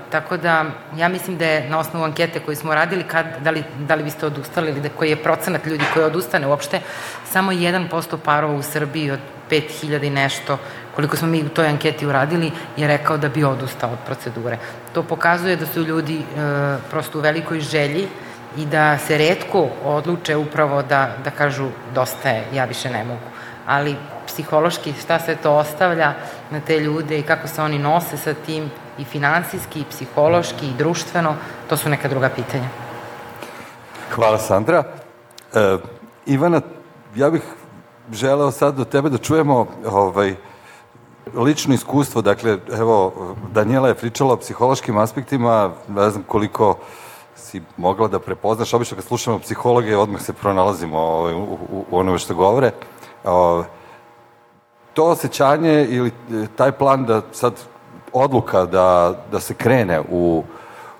tako 0.09 0.37
da, 0.37 0.65
ja 0.97 1.07
mislim 1.07 1.37
da 1.37 1.45
je 1.45 1.69
na 1.69 1.79
osnovu 1.79 2.05
ankete 2.05 2.39
koju 2.39 2.55
smo 2.55 2.75
radili, 2.75 3.03
kad, 3.03 3.25
da, 3.41 3.51
li, 3.51 3.63
da 3.79 3.95
li 3.95 4.03
biste 4.03 4.25
odustali 4.25 4.71
ili 4.71 4.81
da 4.81 4.89
koji 4.89 5.09
je 5.09 5.23
procenat 5.23 5.65
ljudi 5.65 5.83
koji 5.93 6.05
odustane 6.05 6.47
uopšte, 6.47 6.79
samo 7.25 7.51
1% 7.51 8.17
parova 8.25 8.53
u 8.53 8.63
Srbiji 8.63 9.11
od 9.11 9.19
5000 9.49 10.03
i 10.03 10.09
nešto 10.09 10.57
koliko 10.95 11.17
smo 11.17 11.27
mi 11.27 11.43
u 11.43 11.49
toj 11.49 11.67
anketi 11.67 12.07
uradili, 12.07 12.51
je 12.77 12.87
rekao 12.87 13.17
da 13.17 13.29
bi 13.29 13.43
odustao 13.43 13.91
od 13.91 13.99
procedure. 14.05 14.57
To 14.93 15.03
pokazuje 15.03 15.55
da 15.55 15.65
su 15.65 15.83
ljudi 15.83 16.19
e, 16.19 16.23
prosto 16.89 17.17
u 17.17 17.21
velikoj 17.21 17.59
želji 17.59 18.07
i 18.57 18.65
da 18.65 18.97
se 18.97 19.17
redko 19.17 19.67
odluče 19.83 20.35
upravo 20.35 20.81
da, 20.81 21.15
da 21.23 21.31
kažu 21.31 21.67
dosta 21.93 22.29
je, 22.29 22.43
ja 22.53 22.65
više 22.65 22.89
ne 22.89 23.03
mogu. 23.03 23.27
Ali 23.65 23.95
psihološki 24.27 24.93
šta 25.01 25.19
se 25.19 25.35
to 25.35 25.51
ostavlja 25.51 26.13
na 26.51 26.59
te 26.59 26.79
ljude 26.79 27.19
i 27.19 27.23
kako 27.23 27.47
se 27.47 27.61
oni 27.61 27.79
nose 27.79 28.17
sa 28.17 28.33
tim 28.33 28.71
i 28.97 29.03
finansijski, 29.03 29.79
i 29.79 29.85
psihološki, 29.89 30.67
i 30.67 30.77
društveno, 30.77 31.35
to 31.69 31.77
su 31.77 31.89
neka 31.89 32.07
druga 32.07 32.29
pitanja. 32.29 32.67
Hvala 34.11 34.37
Sandra. 34.37 34.83
E, 35.53 35.77
Ivana, 36.25 36.61
ja 37.15 37.29
bih 37.29 37.41
želeo 38.11 38.51
sad 38.51 38.75
do 38.75 38.85
tebe 38.85 39.09
da 39.09 39.17
čujemo 39.17 39.67
ovaj, 39.85 40.35
lično 41.33 41.73
iskustvo, 41.73 42.21
dakle, 42.21 42.57
evo, 42.71 43.13
Daniela 43.51 43.87
je 43.87 43.95
pričala 43.95 44.33
o 44.33 44.37
psihološkim 44.37 44.97
aspektima, 44.97 45.71
ne 45.87 46.09
znam 46.09 46.23
koliko 46.27 46.77
si 47.35 47.61
mogla 47.77 48.07
da 48.07 48.19
prepoznaš, 48.19 48.73
obično 48.73 48.95
kad 48.95 49.05
slušamo 49.05 49.39
psihologe, 49.39 49.97
odmah 49.97 50.21
se 50.21 50.33
pronalazimo 50.33 50.99
ovaj, 50.99 51.33
u, 51.33 51.37
u, 51.37 51.85
u 51.91 51.97
onome 51.97 52.17
što 52.17 52.35
govore. 52.35 52.71
O, 53.23 53.63
to 54.93 55.05
osjećanje 55.05 55.85
ili 55.89 56.11
taj 56.55 56.71
plan 56.71 57.05
da 57.05 57.21
sad 57.31 57.53
odluka 58.13 58.65
da, 58.65 59.13
da 59.31 59.39
se 59.39 59.53
krene 59.53 60.01
u, 60.11 60.43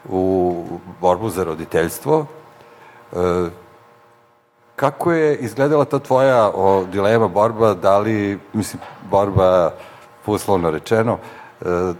u 0.09 0.63
borbu 1.01 1.29
za 1.29 1.43
roditeljstvo, 1.43 2.25
e, 3.13 3.15
kako 4.75 5.11
je 5.11 5.37
izgledala 5.37 5.85
ta 5.85 5.99
tvoja 5.99 6.51
o, 6.53 6.85
dilema, 6.91 7.27
borba, 7.27 7.73
da 7.73 7.97
li, 7.97 8.39
mislim, 8.53 8.81
borba 9.11 9.71
uslovno 10.31 10.71
rečeno. 10.71 11.17
E, 11.61 11.93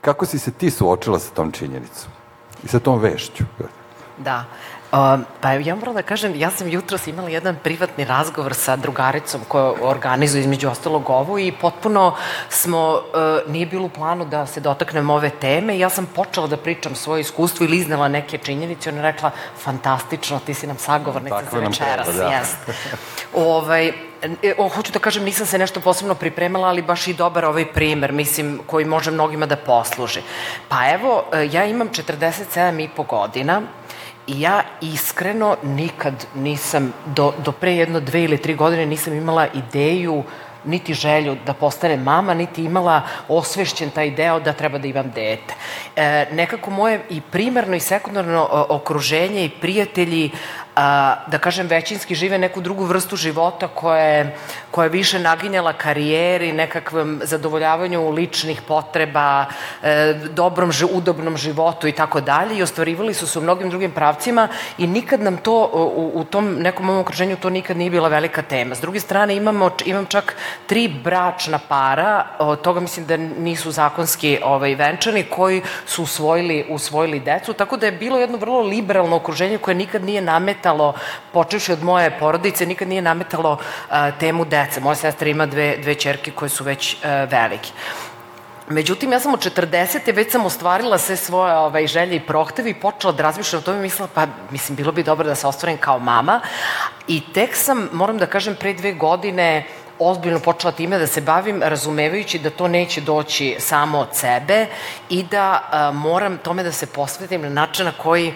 kako 0.00 0.26
si 0.26 0.38
se 0.38 0.50
ti 0.50 0.70
suočila 0.70 1.18
sa 1.18 1.34
tom 1.34 1.52
činjenicom 1.52 2.10
i 2.64 2.68
sa 2.68 2.78
tom 2.78 3.00
vešću? 3.00 3.44
Da. 4.18 4.44
Pa 5.40 5.52
ja 5.52 5.74
moram 5.74 5.94
da 5.94 6.02
kažem, 6.02 6.34
ja 6.36 6.50
sam 6.50 6.68
jutros 6.68 7.06
imala 7.06 7.28
jedan 7.28 7.56
privatni 7.62 8.04
razgovor 8.04 8.54
sa 8.54 8.76
drugaricom 8.76 9.40
koja 9.48 9.72
organizuje 9.82 10.40
između 10.40 10.68
ostalog 10.68 11.10
ovo 11.10 11.38
i 11.38 11.52
potpuno 11.52 12.14
smo, 12.48 12.92
uh, 12.92 13.52
nije 13.52 13.66
bilo 13.66 13.86
u 13.86 13.88
planu 13.88 14.24
da 14.24 14.46
se 14.46 14.60
dotaknemo 14.60 15.14
ove 15.14 15.30
teme 15.30 15.78
ja 15.78 15.88
sam 15.90 16.06
počela 16.06 16.46
da 16.46 16.56
pričam 16.56 16.94
svoje 16.94 17.20
iskustvo 17.20 17.64
ili 17.64 17.76
iznela 17.76 18.08
neke 18.08 18.38
činjenice, 18.38 18.90
ona 18.90 18.98
je 18.98 19.12
rekla, 19.12 19.30
fantastično, 19.62 20.40
ti 20.46 20.54
si 20.54 20.66
nam 20.66 20.78
sagovornica 20.78 21.40
Tako 21.40 21.56
za 21.56 21.66
večeras, 21.66 22.06
treba, 22.06 22.28
da. 22.28 22.36
jest. 22.36 22.56
ovaj, 23.34 23.88
e, 24.42 24.54
o, 24.58 24.68
hoću 24.68 24.92
da 24.92 24.98
kažem, 24.98 25.24
nisam 25.24 25.46
se 25.46 25.58
nešto 25.58 25.80
posebno 25.80 26.14
pripremala, 26.14 26.68
ali 26.68 26.82
baš 26.82 27.08
i 27.08 27.14
dobar 27.14 27.44
ovaj 27.44 27.72
primer, 27.72 28.12
mislim, 28.12 28.60
koji 28.66 28.84
može 28.84 29.10
mnogima 29.10 29.46
da 29.46 29.56
posluži. 29.56 30.22
Pa 30.68 30.90
evo, 30.90 31.24
e, 31.32 31.48
ja 31.52 31.64
imam 31.64 31.88
47 31.88 32.84
i 32.84 32.88
po 32.96 33.02
godina, 33.02 33.62
I 34.26 34.40
ja 34.40 34.62
iskreno 34.80 35.56
nikad 35.62 36.26
nisam, 36.34 36.92
do, 37.06 37.32
do 37.44 37.52
pre 37.52 37.74
jedno 37.76 38.00
dve 38.00 38.24
ili 38.24 38.38
tri 38.38 38.54
godine 38.54 38.86
nisam 38.86 39.12
imala 39.12 39.46
ideju 39.46 40.24
niti 40.64 40.94
želju 40.94 41.36
da 41.46 41.52
postane 41.52 41.96
mama, 41.96 42.34
niti 42.34 42.64
imala 42.64 43.02
osvešćen 43.28 43.90
taj 43.90 44.10
deo 44.10 44.40
da 44.40 44.52
treba 44.52 44.78
da 44.78 44.88
imam 44.88 45.10
dete. 45.14 45.54
E, 45.96 46.26
nekako 46.32 46.70
moje 46.70 47.00
i 47.10 47.20
primarno 47.20 47.76
i 47.76 47.80
sekundarno 47.80 48.48
okruženje 48.68 49.44
i 49.44 49.50
prijatelji 49.60 50.30
da 51.26 51.38
kažem, 51.40 51.66
većinski 51.66 52.14
žive 52.14 52.38
neku 52.38 52.60
drugu 52.60 52.84
vrstu 52.84 53.16
života 53.16 53.68
koja 53.68 54.04
je, 54.04 54.36
koja 54.70 54.84
je 54.84 54.90
više 54.90 55.18
naginjala 55.18 55.72
karijeri, 55.72 56.52
nekakvom 56.52 57.20
zadovoljavanju 57.24 58.10
ličnih 58.10 58.62
potreba, 58.62 59.46
e, 59.82 60.14
dobrom, 60.30 60.70
udobnom 60.92 61.36
životu 61.36 61.88
i 61.88 61.92
tako 61.92 62.20
dalje 62.20 62.58
i 62.58 62.62
ostvarivali 62.62 63.14
su 63.14 63.26
se 63.26 63.38
u 63.38 63.42
mnogim 63.42 63.70
drugim 63.70 63.90
pravcima 63.90 64.48
i 64.78 64.86
nikad 64.86 65.20
nam 65.20 65.36
to 65.36 65.70
u, 65.72 66.12
u 66.14 66.24
tom 66.24 66.54
nekom 66.54 66.86
mom 66.86 66.98
okruženju 66.98 67.36
to 67.36 67.50
nikad 67.50 67.76
nije 67.76 67.90
bila 67.90 68.08
velika 68.08 68.42
tema. 68.42 68.74
S 68.74 68.80
druge 68.80 69.00
strane 69.00 69.36
imamo, 69.36 69.70
imam 69.84 70.06
čak 70.06 70.36
tri 70.66 70.88
bračna 70.88 71.58
para, 71.68 72.26
od 72.38 72.60
toga 72.60 72.80
mislim 72.80 73.06
da 73.06 73.16
nisu 73.16 73.70
zakonski 73.70 74.38
ovaj, 74.42 74.74
venčani, 74.74 75.22
koji 75.22 75.62
su 75.86 76.02
usvojili, 76.02 76.66
usvojili 76.68 77.20
decu, 77.20 77.52
tako 77.52 77.76
da 77.76 77.86
je 77.86 77.92
bilo 77.92 78.18
jedno 78.18 78.38
vrlo 78.38 78.60
liberalno 78.60 79.16
okruženje 79.16 79.58
koje 79.58 79.74
nikad 79.74 80.04
nije 80.04 80.20
nametalo, 80.64 80.94
počevši 81.32 81.72
od 81.72 81.82
moje 81.82 82.10
porodice, 82.18 82.66
nikad 82.66 82.88
nije 82.88 83.02
nametalo 83.02 83.58
a, 83.90 84.10
temu 84.10 84.44
dece. 84.44 84.80
Moja 84.80 84.94
sestra 84.94 85.28
ima 85.28 85.46
dve, 85.46 85.76
dve 85.82 85.94
čerke 85.94 86.30
koje 86.30 86.48
su 86.48 86.64
već 86.64 86.96
a, 87.04 87.24
velike. 87.24 87.70
Međutim, 88.68 89.12
ja 89.12 89.20
sam 89.20 89.34
u 89.34 89.36
40. 89.36 90.14
već 90.14 90.32
sam 90.32 90.46
ostvarila 90.46 90.98
sve 90.98 91.16
svoje 91.16 91.54
ovaj, 91.54 91.86
želje 91.86 92.16
i 92.16 92.26
prohteve 92.26 92.70
i 92.70 92.74
počela 92.80 93.12
da 93.12 93.22
razmišljam 93.22 93.60
o 93.60 93.64
tome 93.64 93.78
i 93.78 93.82
mislila, 93.82 94.08
pa 94.14 94.26
mislim, 94.50 94.76
bilo 94.76 94.92
bi 94.92 95.02
dobro 95.02 95.26
da 95.26 95.34
se 95.34 95.46
ostvarim 95.46 95.78
kao 95.78 95.98
mama. 95.98 96.40
I 97.08 97.20
tek 97.34 97.56
sam, 97.56 97.88
moram 97.92 98.18
da 98.18 98.26
kažem, 98.26 98.56
pre 98.56 98.72
dve 98.72 98.92
godine 98.92 99.66
ozbiljno 99.98 100.40
počela 100.40 100.72
time 100.72 100.98
da 100.98 101.06
se 101.06 101.20
bavim, 101.20 101.62
razumevajući 101.62 102.38
da 102.38 102.50
to 102.50 102.68
neće 102.68 103.00
doći 103.00 103.56
samo 103.58 103.98
od 103.98 104.08
sebe 104.12 104.66
i 105.10 105.22
da 105.22 105.60
a, 105.70 105.90
moram 105.92 106.38
tome 106.38 106.62
da 106.62 106.72
se 106.72 106.86
posvetim 106.86 107.42
na 107.42 107.48
način 107.48 107.84
na 107.84 107.92
koji 107.92 108.32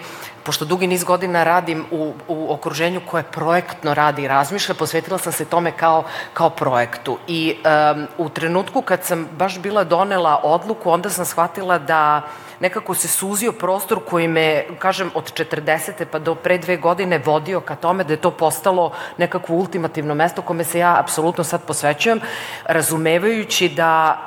pošto 0.49 0.65
dugi 0.65 0.87
niz 0.87 1.03
godina 1.03 1.43
radim 1.43 1.85
u, 1.91 2.13
u 2.27 2.53
okruženju 2.53 3.01
koje 3.05 3.23
projektno 3.23 3.93
radi 3.93 4.23
i 4.23 4.27
razmišlja, 4.27 4.75
posvetila 4.75 5.17
sam 5.17 5.31
se 5.31 5.45
tome 5.45 5.71
kao, 5.71 6.03
kao 6.33 6.49
projektu. 6.49 7.17
I 7.27 7.55
um, 7.61 8.07
u 8.17 8.29
trenutku 8.29 8.81
kad 8.81 9.03
sam 9.03 9.27
baš 9.37 9.59
bila 9.59 9.83
donela 9.83 10.41
odluku, 10.43 10.89
onda 10.89 11.09
sam 11.09 11.25
shvatila 11.25 11.77
da 11.77 12.21
nekako 12.59 12.93
se 12.93 13.07
suzio 13.07 13.51
prostor 13.51 13.99
koji 14.09 14.27
me, 14.27 14.63
kažem, 14.79 15.11
od 15.13 15.33
40. 15.33 16.05
pa 16.11 16.19
do 16.19 16.35
pre 16.35 16.57
dve 16.57 16.77
godine 16.77 17.17
vodio 17.17 17.61
ka 17.61 17.75
tome 17.75 18.03
da 18.03 18.13
je 18.13 18.21
to 18.21 18.31
postalo 18.31 18.91
nekakvo 19.17 19.55
ultimativno 19.55 20.15
mesto 20.15 20.41
kome 20.41 20.63
se 20.63 20.79
ja 20.79 20.99
apsolutno 20.99 21.43
sad 21.43 21.63
posvećujem, 21.63 22.19
razumevajući 22.65 23.69
da 23.69 24.19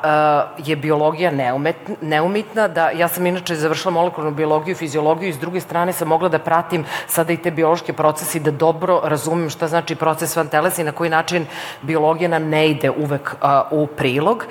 uh, 0.59 0.67
je 0.67 0.77
biologija 0.77 1.31
neumet, 1.31 1.77
neumitna, 2.01 2.69
da 2.69 2.91
ja 2.91 3.09
sam 3.09 3.27
inače 3.27 3.55
završila 3.55 3.93
molekularnu 3.93 4.37
biologiju 4.37 4.73
i 4.73 4.75
fiziologiju 4.75 5.29
i 5.29 5.33
s 5.33 5.39
druge 5.39 5.61
strane 5.61 5.93
sam 5.93 6.09
mogla 6.09 6.29
da 6.29 6.39
pratim 6.39 6.85
sada 7.07 7.33
i 7.33 7.37
te 7.37 7.51
biološke 7.51 7.93
procese 7.93 8.39
i 8.39 8.41
da 8.41 8.51
dobro 8.51 9.01
razumem 9.05 9.51
šta 9.51 9.69
znači 9.69 9.95
proces 9.95 10.37
van 10.37 10.49
telesa 10.49 10.83
i 10.83 10.85
na 10.85 10.93
koji 10.93 11.11
način 11.11 11.47
biologija 11.83 12.29
nam 12.29 12.49
ne 12.49 12.69
ide 12.69 12.91
uvek 12.91 13.35
uh, 13.35 13.49
u 13.71 13.87
prilog. 13.87 14.47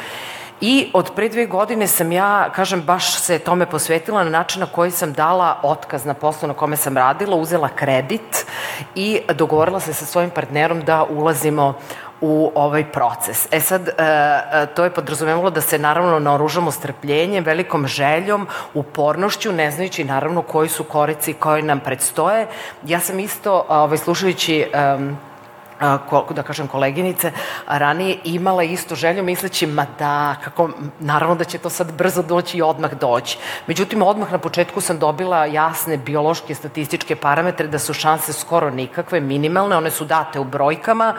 I 0.62 0.89
od 0.93 1.12
pre 1.15 1.30
dve 1.30 1.45
godine 1.45 1.88
sam 1.88 2.12
ja, 2.12 2.50
kažem, 2.56 2.82
baš 2.82 3.15
se 3.15 3.39
tome 3.39 3.65
posvetila 3.65 4.24
na 4.24 4.30
način 4.30 4.60
na 4.60 4.65
koji 4.65 4.91
sam 4.91 5.13
dala 5.13 5.60
otkaz 5.63 6.06
na 6.06 6.13
poslu 6.13 6.47
na 6.47 6.54
kome 6.54 6.78
sam 6.78 6.97
radila, 6.97 7.36
uzela 7.36 7.69
kredit 7.69 8.45
i 8.95 9.19
dogovorila 9.34 9.80
se 9.80 9.93
sa 9.93 10.06
svojim 10.06 10.30
partnerom 10.30 10.82
da 10.82 11.04
ulazimo 11.04 11.74
u 12.21 12.52
ovaj 12.56 12.91
proces. 12.91 13.47
E 13.52 13.60
sad, 13.60 13.88
e, 13.88 13.93
e, 13.97 14.65
to 14.76 14.84
je 14.84 14.89
podrazumevalo 14.89 15.50
da 15.50 15.62
se 15.62 15.80
naravno 15.80 16.19
naoružamo 16.19 16.71
strpljenjem, 16.71 17.43
velikom 17.43 17.88
željom, 17.88 18.47
upornošću, 18.74 19.52
ne 19.52 19.71
znajući 19.71 20.04
naravno 20.04 20.41
koji 20.41 20.69
su 20.69 20.84
korici 20.84 21.34
koji 21.34 21.63
nam 21.63 21.80
predstoje. 21.80 22.47
Ja 22.86 23.00
sam 23.00 23.19
isto, 23.19 23.65
ovaj, 23.69 23.97
slušajući 23.97 24.67
ko, 24.74 25.31
da 26.36 26.44
kažem 26.44 26.67
koleginice, 26.67 27.32
ranije 27.67 28.17
imala 28.24 28.63
istu 28.63 28.96
želju 28.96 29.24
misleći, 29.24 29.67
ma 29.67 29.86
da, 30.00 30.36
kako, 30.44 30.70
naravno 31.00 31.36
da 31.36 31.44
će 31.44 31.58
to 31.58 31.70
sad 31.70 31.91
brzo 31.91 32.22
doći 32.22 32.58
i 32.58 32.62
odmah 32.62 32.94
doći. 32.94 33.38
Međutim, 33.67 34.02
odmah 34.02 34.32
na 34.32 34.38
početku 34.38 34.82
sam 34.82 35.00
dobila 35.00 35.46
jasne 35.46 35.98
biološke 35.98 36.56
statističke 36.56 37.15
parametre 37.15 37.67
da 37.67 37.80
su 37.80 37.94
šanse 37.94 38.34
skoro 38.34 38.70
nikakve, 38.70 39.20
minimalne, 39.20 39.78
one 39.78 39.91
su 39.91 40.06
date 40.06 40.39
u 40.39 40.44
brojkama 40.44 41.13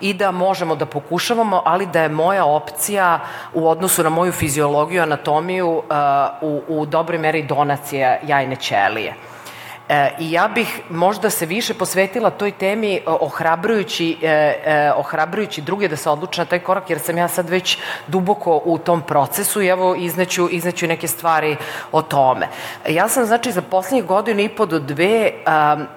i 0.00 0.14
da 0.14 0.30
možemo 0.30 0.76
da 0.76 0.86
pokušavamo, 0.86 1.62
ali 1.64 1.86
da 1.86 2.02
je 2.02 2.08
moja 2.08 2.44
opcija 2.44 3.20
u 3.52 3.68
odnosu 3.68 4.02
na 4.02 4.08
moju 4.08 4.32
fiziologiju, 4.32 5.02
anatomiju, 5.02 5.82
u, 6.40 6.62
u 6.68 6.86
dobroj 6.86 7.18
meri 7.18 7.42
donacija 7.42 8.18
jajne 8.22 8.56
ćelije. 8.56 9.33
E, 9.88 10.10
I 10.18 10.32
ja 10.32 10.48
bih 10.48 10.80
možda 10.90 11.30
se 11.30 11.46
više 11.46 11.74
posvetila 11.74 12.30
toj 12.30 12.52
temi 12.52 13.00
ohrabrujući, 13.06 14.16
e, 14.22 14.26
e, 14.26 14.92
ohrabrujući 14.96 15.60
druge 15.60 15.88
da 15.88 15.96
se 15.96 16.10
odluče 16.10 16.40
na 16.40 16.44
taj 16.44 16.58
korak, 16.58 16.90
jer 16.90 16.98
sam 16.98 17.18
ja 17.18 17.28
sad 17.28 17.50
već 17.50 17.78
duboko 18.06 18.62
u 18.64 18.78
tom 18.78 19.02
procesu 19.02 19.62
i 19.62 19.66
evo 19.66 19.94
izneću, 19.94 20.48
izneću 20.50 20.86
neke 20.86 21.08
stvari 21.08 21.56
o 21.92 22.02
tome. 22.02 22.48
Ja 22.88 23.08
sam 23.08 23.24
znači 23.24 23.52
za 23.52 23.62
poslednjih 23.62 24.04
godinu 24.04 24.40
i 24.40 24.48
po 24.48 24.66
do 24.66 24.78
dve 24.78 25.32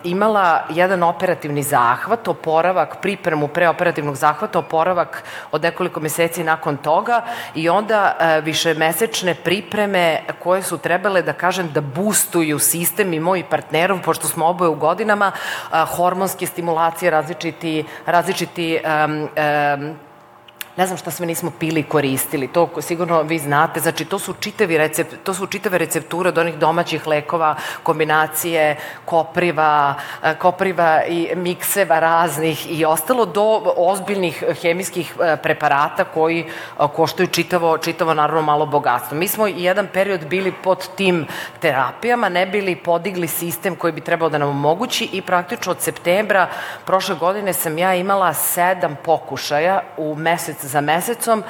imala 0.03 0.63
jedan 0.69 1.03
operativni 1.03 1.63
zahvat, 1.63 2.27
oporavak, 2.27 2.97
pripremu 3.01 3.47
preoperativnog 3.47 4.15
zahvata, 4.15 4.59
oporavak 4.59 5.23
od 5.51 5.63
nekoliko 5.63 5.99
meseci 5.99 6.43
nakon 6.43 6.77
toga 6.77 7.21
i 7.55 7.69
onda 7.69 8.17
više 8.43 8.73
mesečne 8.73 9.35
pripreme 9.35 10.21
koje 10.43 10.63
su 10.63 10.77
trebale 10.77 11.21
da 11.21 11.33
kažem 11.33 11.71
da 11.71 11.81
boostuju 11.81 12.59
sistem 12.59 13.13
i 13.13 13.19
moji 13.19 13.43
partneri 13.43 13.76
partnerom, 13.77 14.01
pošto 14.01 14.27
smo 14.27 14.45
oboje 14.47 14.69
u 14.69 14.75
godinama, 14.75 15.31
hormonske 15.71 16.45
stimulacije, 16.47 17.11
različiti, 17.11 17.85
različiti 18.05 18.79
um, 18.83 19.21
um, 19.21 20.06
ne 20.77 20.85
znam 20.85 20.97
šta 20.97 21.11
sve 21.11 21.25
nismo 21.25 21.51
pili 21.59 21.79
i 21.79 21.83
koristili, 21.83 22.47
to 22.47 22.69
sigurno 22.81 23.21
vi 23.21 23.39
znate, 23.39 23.79
znači 23.79 24.05
to 24.05 24.19
su, 24.19 24.33
čitavi 24.39 24.77
recept, 24.77 25.15
to 25.23 25.33
su 25.33 25.47
čitave 25.47 25.77
recepture 25.77 26.29
od 26.29 26.37
onih 26.37 26.57
domaćih 26.57 27.07
lekova, 27.07 27.55
kombinacije 27.83 28.77
kopriva, 29.05 29.95
e, 30.23 30.35
kopriva 30.35 31.03
i 31.05 31.31
mikseva 31.35 31.99
raznih 31.99 32.79
i 32.79 32.85
ostalo 32.85 33.25
do 33.25 33.73
ozbiljnih 33.77 34.43
hemijskih 34.61 35.15
e, 35.21 35.37
preparata 35.37 36.03
koji 36.03 36.39
e, 36.39 36.45
koštaju 36.95 37.27
čitavo, 37.27 37.77
čitavo 37.77 38.13
naravno 38.13 38.41
malo 38.41 38.65
bogatstvo. 38.65 39.17
Mi 39.17 39.27
smo 39.27 39.47
jedan 39.47 39.87
period 39.93 40.27
bili 40.27 40.51
pod 40.63 40.87
tim 40.95 41.27
terapijama, 41.59 42.29
ne 42.29 42.45
bili 42.45 42.75
podigli 42.75 43.27
sistem 43.27 43.75
koji 43.75 43.93
bi 43.93 44.01
trebao 44.01 44.29
da 44.29 44.37
nam 44.37 44.49
omogući 44.49 45.09
i 45.13 45.21
praktično 45.21 45.71
od 45.71 45.81
septembra 45.81 46.47
prošle 46.85 47.15
godine 47.15 47.53
sam 47.53 47.77
ja 47.77 47.95
imala 47.95 48.33
sedam 48.33 48.95
pokušaja 49.03 49.81
u 49.97 50.15
mesec 50.15 50.66
za 50.67 50.81
mesecom, 50.81 51.43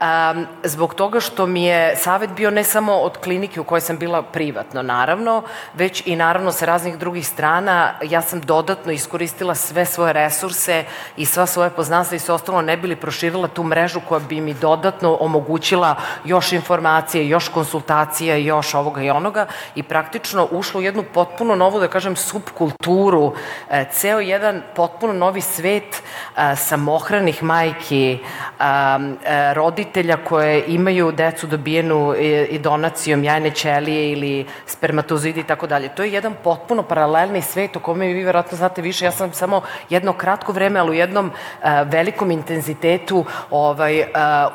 um, 0.00 0.46
zbog 0.64 0.94
toga 0.94 1.20
što 1.20 1.46
mi 1.46 1.64
je 1.64 1.96
savet 1.96 2.30
bio 2.30 2.50
ne 2.50 2.64
samo 2.64 2.92
od 2.94 3.18
klinike 3.18 3.60
u 3.60 3.64
kojoj 3.64 3.80
sam 3.80 3.98
bila 3.98 4.22
privatno, 4.22 4.82
naravno, 4.82 5.42
već 5.74 6.02
i 6.06 6.16
naravno 6.16 6.52
sa 6.52 6.66
raznih 6.66 6.98
drugih 6.98 7.26
strana. 7.26 7.94
Ja 8.02 8.22
sam 8.22 8.40
dodatno 8.40 8.92
iskoristila 8.92 9.54
sve 9.54 9.84
svoje 9.84 10.12
resurse 10.12 10.84
i 11.16 11.24
sva 11.24 11.46
svoje 11.46 11.70
poznanstva 11.70 12.16
i 12.16 12.18
sve 12.18 12.34
ostalo 12.34 12.62
ne 12.62 12.76
bili 12.76 12.96
proširila 12.96 13.48
tu 13.48 13.62
mrežu 13.62 14.00
koja 14.08 14.20
bi 14.20 14.40
mi 14.40 14.54
dodatno 14.54 15.16
omogućila 15.20 15.94
još 16.24 16.52
informacije, 16.52 17.28
još 17.28 17.48
konsultacija, 17.48 18.36
još 18.36 18.74
ovoga 18.74 19.02
i 19.02 19.10
onoga 19.10 19.46
i 19.74 19.82
praktično 19.82 20.48
ušla 20.50 20.78
u 20.78 20.82
jednu 20.82 21.04
potpuno 21.14 21.54
novu, 21.54 21.80
da 21.80 21.88
kažem, 21.88 22.16
subkulturu, 22.16 23.34
e, 23.70 23.84
ceo 23.92 24.20
jedan 24.20 24.62
potpuno 24.74 25.12
novi 25.12 25.40
svet 25.40 26.02
e, 26.36 26.56
samohranih 26.56 27.42
majki, 27.42 28.18
e, 28.18 29.54
roditelja 29.54 29.85
koje 30.24 30.64
imaju 30.66 31.12
decu 31.12 31.46
dobijenu 31.46 32.14
i 32.50 32.58
donacijom 32.58 33.24
jajne 33.24 33.50
ćelije 33.50 34.12
ili 34.12 34.46
spermatozoidi 34.66 35.40
i 35.40 35.44
tako 35.44 35.66
dalje. 35.66 35.88
To 35.88 36.02
je 36.02 36.12
jedan 36.12 36.34
potpuno 36.44 36.82
paralelni 36.82 37.42
svet 37.42 37.76
o 37.76 37.80
kome 37.80 38.06
vi 38.06 38.24
verovatno 38.24 38.58
znate 38.58 38.82
više. 38.82 39.04
Ja 39.04 39.12
sam 39.12 39.32
samo 39.32 39.62
jedno 39.90 40.12
kratko 40.12 40.52
vreme, 40.52 40.80
ali 40.80 40.90
u 40.90 40.94
jednom 40.94 41.26
uh, 41.26 41.68
velikom 41.84 42.30
intenzitetu 42.30 43.24
ovaj, 43.50 44.00
uh, 44.00 44.06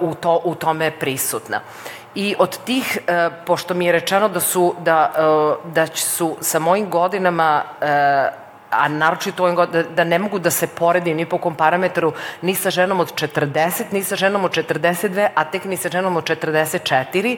u, 0.10 0.16
to, 0.16 0.42
u 0.44 0.56
tome 0.56 0.92
prisutna. 0.92 1.60
I 2.16 2.36
od 2.40 2.58
tih, 2.66 2.98
uh, 3.02 3.34
pošto 3.46 3.74
mi 3.74 3.86
je 3.86 3.92
rečeno 3.92 4.30
da 4.30 4.40
su, 4.40 4.76
da, 4.80 5.12
uh, 5.66 5.74
da 5.74 5.88
su 5.88 6.38
sa 6.42 6.60
mojim 6.60 6.90
godinama 6.90 7.64
uh, 7.82 8.41
a 8.72 8.88
naročito 8.88 9.44
ovim 9.44 9.56
da, 9.56 9.84
da 9.84 10.04
ne 10.04 10.20
mogu 10.20 10.40
da 10.40 10.52
se 10.52 10.68
poredim 10.68 11.18
ni 11.18 11.26
po 11.26 11.38
kom 11.38 11.56
parametru 11.56 12.14
ni 12.42 12.56
sa 12.56 12.70
ženom 12.70 13.00
od 13.00 13.14
40, 13.14 13.92
ni 13.92 14.04
sa 14.04 14.16
ženom 14.16 14.46
od 14.46 14.52
42, 14.52 15.28
a 15.36 15.44
tek 15.44 15.66
ni 15.66 15.78
sa 15.78 15.90
ženom 15.90 16.18
od 16.18 16.24
44 16.24 17.38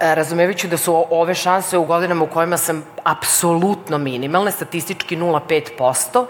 e, 0.00 0.14
razumevajući 0.14 0.68
da 0.68 0.76
su 0.76 1.06
ove 1.10 1.34
šanse 1.34 1.78
u 1.78 1.84
godinama 1.84 2.24
u 2.24 2.26
kojima 2.26 2.56
sam 2.56 2.84
apsolutno 3.04 3.98
minimalne, 3.98 4.50
statistički 4.50 5.16
0,5%, 5.16 6.26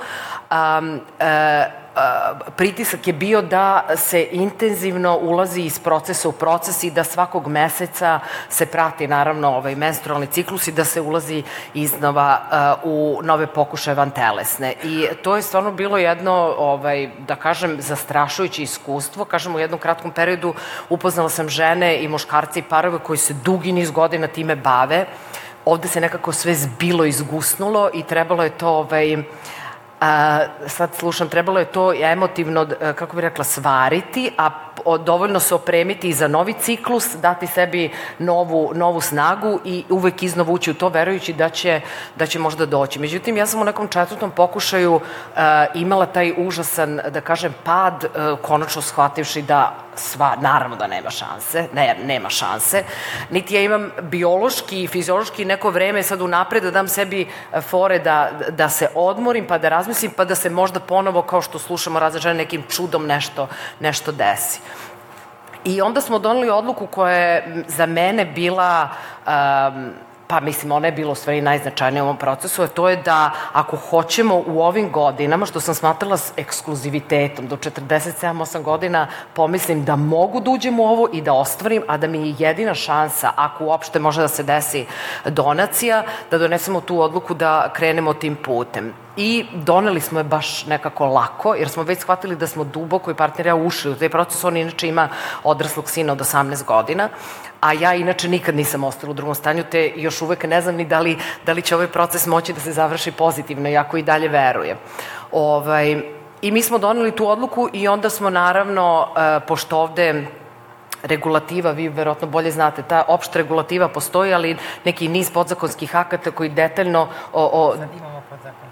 um, 0.78 1.00
uh, 1.20 1.81
pritisak 2.56 3.06
je 3.06 3.12
bio 3.12 3.42
da 3.42 3.84
se 3.96 4.28
intenzivno 4.30 5.16
ulazi 5.16 5.62
iz 5.62 5.78
procesa 5.78 6.28
u 6.28 6.32
proces 6.32 6.84
i 6.84 6.90
da 6.90 7.04
svakog 7.04 7.48
meseca 7.48 8.20
se 8.48 8.66
prati 8.66 9.06
naravno 9.06 9.48
ovaj 9.48 9.74
menstrualni 9.74 10.26
ciklus 10.26 10.68
i 10.68 10.72
da 10.72 10.84
se 10.84 11.00
ulazi 11.00 11.42
iznova 11.74 12.40
uh, 12.84 12.90
u 12.92 13.20
nove 13.22 13.46
pokušaje 13.46 13.94
vantelesne. 13.94 14.74
I 14.84 15.08
to 15.22 15.36
je 15.36 15.42
stvarno 15.42 15.72
bilo 15.72 15.98
jedno, 15.98 16.54
ovaj, 16.58 17.10
da 17.18 17.36
kažem, 17.36 17.76
zastrašujuće 17.80 18.62
iskustvo. 18.62 19.24
Kažem, 19.24 19.54
u 19.54 19.58
jednom 19.58 19.80
kratkom 19.80 20.10
periodu 20.10 20.54
upoznala 20.88 21.28
sam 21.28 21.48
žene 21.48 22.02
i 22.02 22.08
muškarce 22.08 22.58
i 22.58 22.62
parove 22.62 22.98
koji 22.98 23.18
se 23.18 23.34
dugi 23.34 23.72
niz 23.72 23.90
godina 23.90 24.26
time 24.26 24.56
bave. 24.56 25.06
Ovde 25.64 25.88
se 25.88 26.00
nekako 26.00 26.32
sve 26.32 26.54
zbilo, 26.54 27.04
izgusnulo 27.04 27.90
i 27.94 28.02
trebalo 28.02 28.44
je 28.44 28.50
to 28.50 28.68
ovaj, 28.68 29.16
sad 30.66 30.94
slušam, 30.94 31.28
trebalo 31.28 31.58
je 31.58 31.64
to 31.64 31.92
emotivno, 31.92 32.66
kako 32.94 33.16
bih 33.16 33.22
rekla, 33.22 33.44
svariti, 33.44 34.30
a 34.38 34.50
dovoljno 35.04 35.40
se 35.40 35.54
opremiti 35.54 36.08
i 36.08 36.12
za 36.12 36.28
novi 36.28 36.54
ciklus, 36.60 37.16
dati 37.16 37.46
sebi 37.46 37.90
novu, 38.18 38.72
novu 38.74 39.00
snagu 39.00 39.60
i 39.64 39.84
uvek 39.88 40.22
iznov 40.22 40.52
ući 40.52 40.70
u 40.70 40.74
to, 40.74 40.88
verujući 40.88 41.32
da 41.32 41.48
će, 41.48 41.80
da 42.16 42.26
će 42.26 42.38
možda 42.38 42.66
doći. 42.66 42.98
Međutim, 42.98 43.36
ja 43.36 43.46
sam 43.46 43.60
u 43.60 43.64
nekom 43.64 43.88
četvrtom 43.88 44.30
pokušaju 44.30 44.94
uh, 44.94 45.02
imala 45.74 46.06
taj 46.06 46.34
užasan, 46.36 47.00
da 47.10 47.20
kažem, 47.20 47.54
pad, 47.64 48.04
uh, 48.04 48.38
konačno 48.42 48.82
shvativši 48.82 49.42
da 49.42 49.74
sva, 49.96 50.36
naravno 50.40 50.76
da 50.76 50.86
nema 50.86 51.10
šanse, 51.10 51.68
ne, 51.72 51.96
nema 52.04 52.30
šanse, 52.30 52.84
niti 53.30 53.54
ja 53.54 53.62
imam 53.62 53.90
biološki 54.02 54.82
i 54.82 54.86
fiziološki 54.86 55.44
neko 55.44 55.70
vreme 55.70 56.02
sad 56.02 56.20
unapred 56.20 56.62
da 56.62 56.70
dam 56.70 56.88
sebi 56.88 57.28
fore 57.60 57.98
da, 57.98 58.30
da 58.48 58.68
se 58.68 58.88
odmorim, 58.94 59.46
pa 59.46 59.58
da 59.58 59.68
razmislim, 59.68 60.10
pa 60.16 60.24
da 60.24 60.34
se 60.34 60.50
možda 60.50 60.80
ponovo, 60.80 61.22
kao 61.22 61.42
što 61.42 61.58
slušamo 61.58 62.00
različane, 62.00 62.34
nekim 62.34 62.62
čudom 62.68 63.06
nešto, 63.06 63.48
nešto 63.80 64.12
desi. 64.12 64.60
I 65.64 65.80
onda 65.80 66.00
smo 66.00 66.18
doneli 66.18 66.50
odluku 66.50 66.86
koja 66.86 67.16
je 67.16 67.64
za 67.68 67.86
mene 67.86 68.24
bila 68.24 68.88
um, 69.26 69.92
pa 70.32 70.40
mislim 70.40 70.72
ona 70.72 70.86
je 70.86 70.92
bila 70.92 71.12
u 71.12 71.14
stvari 71.14 71.40
najznačajnija 71.40 72.02
u 72.02 72.06
ovom 72.06 72.16
procesu, 72.16 72.62
a 72.62 72.66
to 72.66 72.88
je 72.88 72.96
da 72.96 73.30
ako 73.52 73.76
hoćemo 73.76 74.42
u 74.46 74.62
ovim 74.62 74.92
godinama, 74.92 75.46
što 75.46 75.60
sam 75.60 75.74
smatrala 75.74 76.16
s 76.16 76.32
ekskluzivitetom, 76.36 77.48
do 77.48 77.56
47-8 77.56 78.62
godina 78.62 79.06
pomislim 79.34 79.84
da 79.84 79.96
mogu 79.96 80.40
da 80.40 80.50
uđem 80.50 80.80
u 80.80 80.86
ovo 80.86 81.08
i 81.12 81.20
da 81.20 81.32
ostvarim, 81.32 81.82
a 81.86 81.96
da 81.96 82.06
mi 82.06 82.18
je 82.18 82.34
jedina 82.38 82.74
šansa, 82.74 83.32
ako 83.36 83.64
uopšte 83.64 83.98
može 83.98 84.20
da 84.20 84.28
se 84.28 84.42
desi 84.42 84.86
donacija, 85.24 86.02
da 86.30 86.38
donesemo 86.38 86.80
tu 86.80 87.00
odluku 87.00 87.34
da 87.34 87.70
krenemo 87.72 88.14
tim 88.14 88.36
putem 88.36 88.92
i 89.16 89.46
doneli 89.52 90.00
smo 90.00 90.20
je 90.20 90.24
baš 90.24 90.66
nekako 90.66 91.06
lako, 91.06 91.54
jer 91.54 91.68
smo 91.68 91.82
već 91.82 91.98
shvatili 91.98 92.36
da 92.36 92.46
smo 92.46 92.64
duboko 92.64 93.10
i 93.10 93.14
partner 93.14 93.46
ja 93.46 93.54
ušli 93.54 93.90
u 93.90 93.94
taj 93.94 94.08
proces. 94.08 94.44
On 94.44 94.56
inače 94.56 94.88
ima 94.88 95.08
odraslog 95.44 95.90
sina 95.90 96.12
od 96.12 96.18
18 96.18 96.64
godina, 96.64 97.08
a 97.60 97.72
ja 97.72 97.94
inače 97.94 98.28
nikad 98.28 98.54
nisam 98.54 98.84
ostala 98.84 99.10
u 99.10 99.14
drugom 99.14 99.34
stanju, 99.34 99.64
te 99.70 99.92
još 99.96 100.22
uvek 100.22 100.44
ne 100.44 100.60
znam 100.60 100.74
ni 100.74 100.84
da 100.84 101.00
li, 101.00 101.18
da 101.46 101.52
li 101.52 101.62
će 101.62 101.74
ovaj 101.74 101.88
proces 101.88 102.26
moći 102.26 102.52
da 102.52 102.60
se 102.60 102.72
završi 102.72 103.12
pozitivno, 103.12 103.68
jako 103.68 103.96
i 103.96 104.02
dalje 104.02 104.28
verujem. 104.28 104.76
Ovaj, 105.32 106.02
I 106.42 106.50
mi 106.50 106.62
smo 106.62 106.78
doneli 106.78 107.12
tu 107.12 107.28
odluku 107.28 107.68
i 107.72 107.88
onda 107.88 108.10
smo 108.10 108.30
naravno, 108.30 109.08
e, 109.16 109.40
pošto 109.46 109.78
ovde 109.78 110.26
regulativa, 111.02 111.70
vi 111.70 111.88
verovatno 111.88 112.28
bolje 112.28 112.50
znate, 112.50 112.82
ta 112.82 113.04
opšta 113.08 113.38
regulativa 113.38 113.88
postoji, 113.88 114.34
ali 114.34 114.56
neki 114.84 115.08
niz 115.08 115.30
podzakonskih 115.30 115.96
akata 115.96 116.30
koji 116.30 116.50
detaljno 116.50 117.08
o, 117.32 117.50
o 117.52 117.74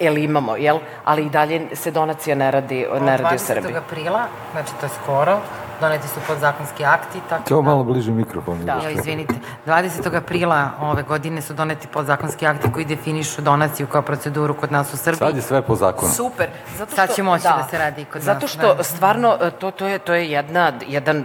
Jel 0.01 0.19
imamo, 0.19 0.57
jel? 0.57 0.79
Ali 1.05 1.27
i 1.27 1.31
dalje 1.31 1.77
se 1.77 1.91
donacija 1.91 2.37
ne 2.37 2.51
radi, 2.51 2.87
ne 3.01 3.17
radi 3.17 3.37
u 3.37 3.39
Srbiji. 3.39 3.75
20. 3.75 3.79
aprila, 3.79 4.25
znači 4.53 4.71
to 4.81 4.87
je 4.87 4.91
skoro, 5.03 5.41
doneti 5.81 6.09
su 6.09 6.21
podzakonski 6.27 6.85
akti. 6.85 7.21
Tako 7.29 7.49
to 7.49 7.57
da, 7.57 7.63
malo 7.63 7.85
bliže 7.85 8.13
mikrofon. 8.13 8.65
Da, 8.65 8.81
jo, 8.85 8.91
izvinite. 8.91 9.35
20. 9.67 10.17
aprila 10.17 10.71
ove 10.81 11.03
godine 11.03 11.43
su 11.43 11.55
doneti 11.55 11.89
podzakonski 11.89 12.47
akti 12.47 12.73
koji 12.73 12.85
definišu 12.85 13.43
donaciju 13.43 13.87
kao 13.87 14.03
proceduru 14.03 14.55
kod 14.55 14.73
nas 14.73 14.95
u 14.95 14.97
Srbiji. 14.97 15.19
Sad 15.19 15.37
je 15.37 15.43
sve 15.43 15.63
po 15.63 15.75
zakonu. 15.75 16.13
Super. 16.13 16.49
Zato 16.79 16.93
što, 16.93 16.97
Sad 16.97 17.15
će 17.15 17.23
moći 17.23 17.43
da, 17.43 17.59
da 17.63 17.69
se 17.71 17.79
radi 17.79 18.05
kod 18.05 18.23
zato 18.23 18.41
nas. 18.41 18.53
Zato 18.53 18.65
što 18.67 18.75
da. 18.75 18.83
stvarno 18.83 19.37
to, 19.59 19.71
to, 19.71 19.89
je, 19.89 19.99
to 19.99 20.15
je 20.15 20.31
jedna, 20.31 20.73
jedan 20.87 21.25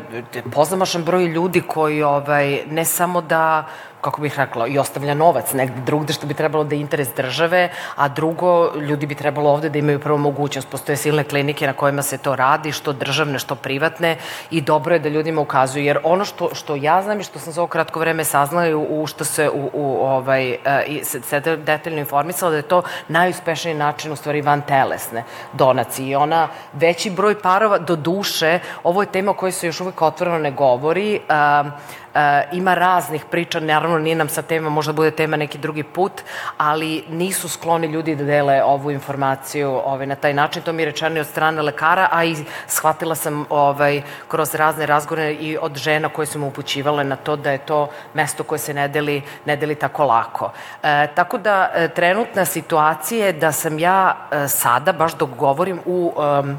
pozamašan 0.54 1.04
broj 1.04 1.26
ljudi 1.26 1.62
koji 1.62 2.04
ovaj, 2.04 2.66
ne 2.70 2.86
samo 2.86 3.22
da 3.22 3.66
kako 4.06 4.22
bih 4.22 4.38
rekla, 4.38 4.68
i 4.68 4.78
ostavlja 4.78 5.14
novac 5.14 5.54
negde 5.54 5.82
drugde, 5.82 6.14
što 6.14 6.28
bi 6.28 6.34
trebalo 6.38 6.64
da 6.64 6.76
je 6.76 6.82
interes 6.82 7.10
države, 7.18 7.70
a 7.96 8.08
drugo, 8.08 8.76
ljudi 8.76 9.06
bi 9.06 9.16
trebalo 9.16 9.50
ovde 9.50 9.70
da 9.70 9.80
imaju 9.80 10.00
prvo 10.00 10.18
mogućnost. 10.18 10.70
Postoje 10.70 10.98
silne 10.98 11.24
klinike 11.24 11.68
na 11.68 11.74
kojima 11.74 12.02
se 12.02 12.18
to 12.18 12.36
radi, 12.36 12.72
što 12.72 12.94
državne, 12.94 13.40
što 13.40 13.56
privatne, 13.56 14.18
i 14.52 14.62
dobro 14.62 14.94
je 14.96 15.00
da 15.00 15.10
ljudima 15.10 15.42
ukazuju, 15.42 15.86
jer 15.86 16.00
ono 16.04 16.26
što, 16.26 16.50
što 16.54 16.76
ja 16.76 17.02
znam 17.02 17.20
i 17.20 17.24
što 17.24 17.40
sam 17.40 17.54
za 17.54 17.62
ovo 17.62 17.68
kratko 17.68 18.00
vreme 18.00 18.24
saznala 18.24 18.78
u, 18.78 19.08
što 19.08 19.26
se 19.26 19.50
u, 19.50 19.70
u 19.74 20.06
ovaj, 20.06 20.58
i 20.88 21.02
se, 21.04 21.22
se 21.22 21.40
detaljno 21.40 22.00
informisala, 22.00 22.52
da 22.52 22.58
je 22.58 22.70
to 22.70 22.84
najuspešniji 23.08 23.76
način 23.76 24.12
u 24.12 24.16
stvari 24.16 24.42
van 24.42 24.62
telesne 24.62 25.24
donacije. 25.54 26.10
I 26.10 26.16
ona, 26.16 26.48
veći 26.74 27.10
broj 27.10 27.42
parova, 27.42 27.78
do 27.78 27.96
duše, 27.96 28.60
ovo 28.84 29.02
je 29.02 29.12
tema 29.12 29.32
o 29.32 29.34
kojoj 29.34 29.52
se 29.52 29.68
još 29.68 29.82
uvek 29.82 30.02
otvoreno 30.02 30.38
ne 30.38 30.52
govori, 30.52 31.20
uh, 31.30 31.96
E, 32.05 32.05
ima 32.52 32.74
raznih 32.74 33.26
priča, 33.32 33.60
naravno 33.60 34.00
nije 34.00 34.16
nam 34.16 34.30
sa 34.30 34.42
tema, 34.42 34.70
možda 34.70 34.94
bude 34.94 35.12
tema 35.12 35.38
neki 35.38 35.58
drugi 35.58 35.84
put, 35.84 36.22
ali 36.58 37.04
nisu 37.10 37.50
skloni 37.50 37.88
ljudi 37.88 38.16
da 38.16 38.24
dele 38.24 38.64
ovu 38.64 38.92
informaciju 38.92 39.70
ovaj, 39.86 40.08
na 40.08 40.16
taj 40.16 40.34
način. 40.34 40.64
To 40.64 40.74
mi 40.74 40.82
je 40.82 40.86
rečeno 40.86 41.20
od 41.20 41.28
strane 41.28 41.62
lekara, 41.62 42.08
a 42.12 42.24
i 42.26 42.36
shvatila 42.68 43.16
sam 43.16 43.46
ovaj, 43.50 44.02
kroz 44.28 44.56
razne 44.56 44.86
razgovore 44.86 45.34
i 45.34 45.58
od 45.62 45.76
žena 45.76 46.10
koje 46.10 46.26
su 46.26 46.40
mu 46.40 46.48
upućivale 46.48 47.04
na 47.04 47.16
to 47.16 47.36
da 47.36 47.52
je 47.52 47.58
to 47.58 47.90
mesto 48.14 48.44
koje 48.44 48.60
se 48.60 48.74
ne 48.74 48.88
deli, 48.88 49.22
ne 49.46 49.56
deli 49.56 49.76
tako 49.76 50.06
lako. 50.06 50.52
E, 50.84 51.08
tako 51.16 51.38
da 51.38 51.72
e, 51.74 51.88
trenutna 51.88 52.46
situacija 52.46 53.26
je 53.26 53.34
da 53.34 53.52
sam 53.52 53.80
ja 53.80 54.16
e, 54.32 54.48
sada, 54.48 54.94
baš 54.94 55.14
dok 55.14 55.30
govorim, 55.30 55.80
u 55.86 56.14
um, 56.16 56.58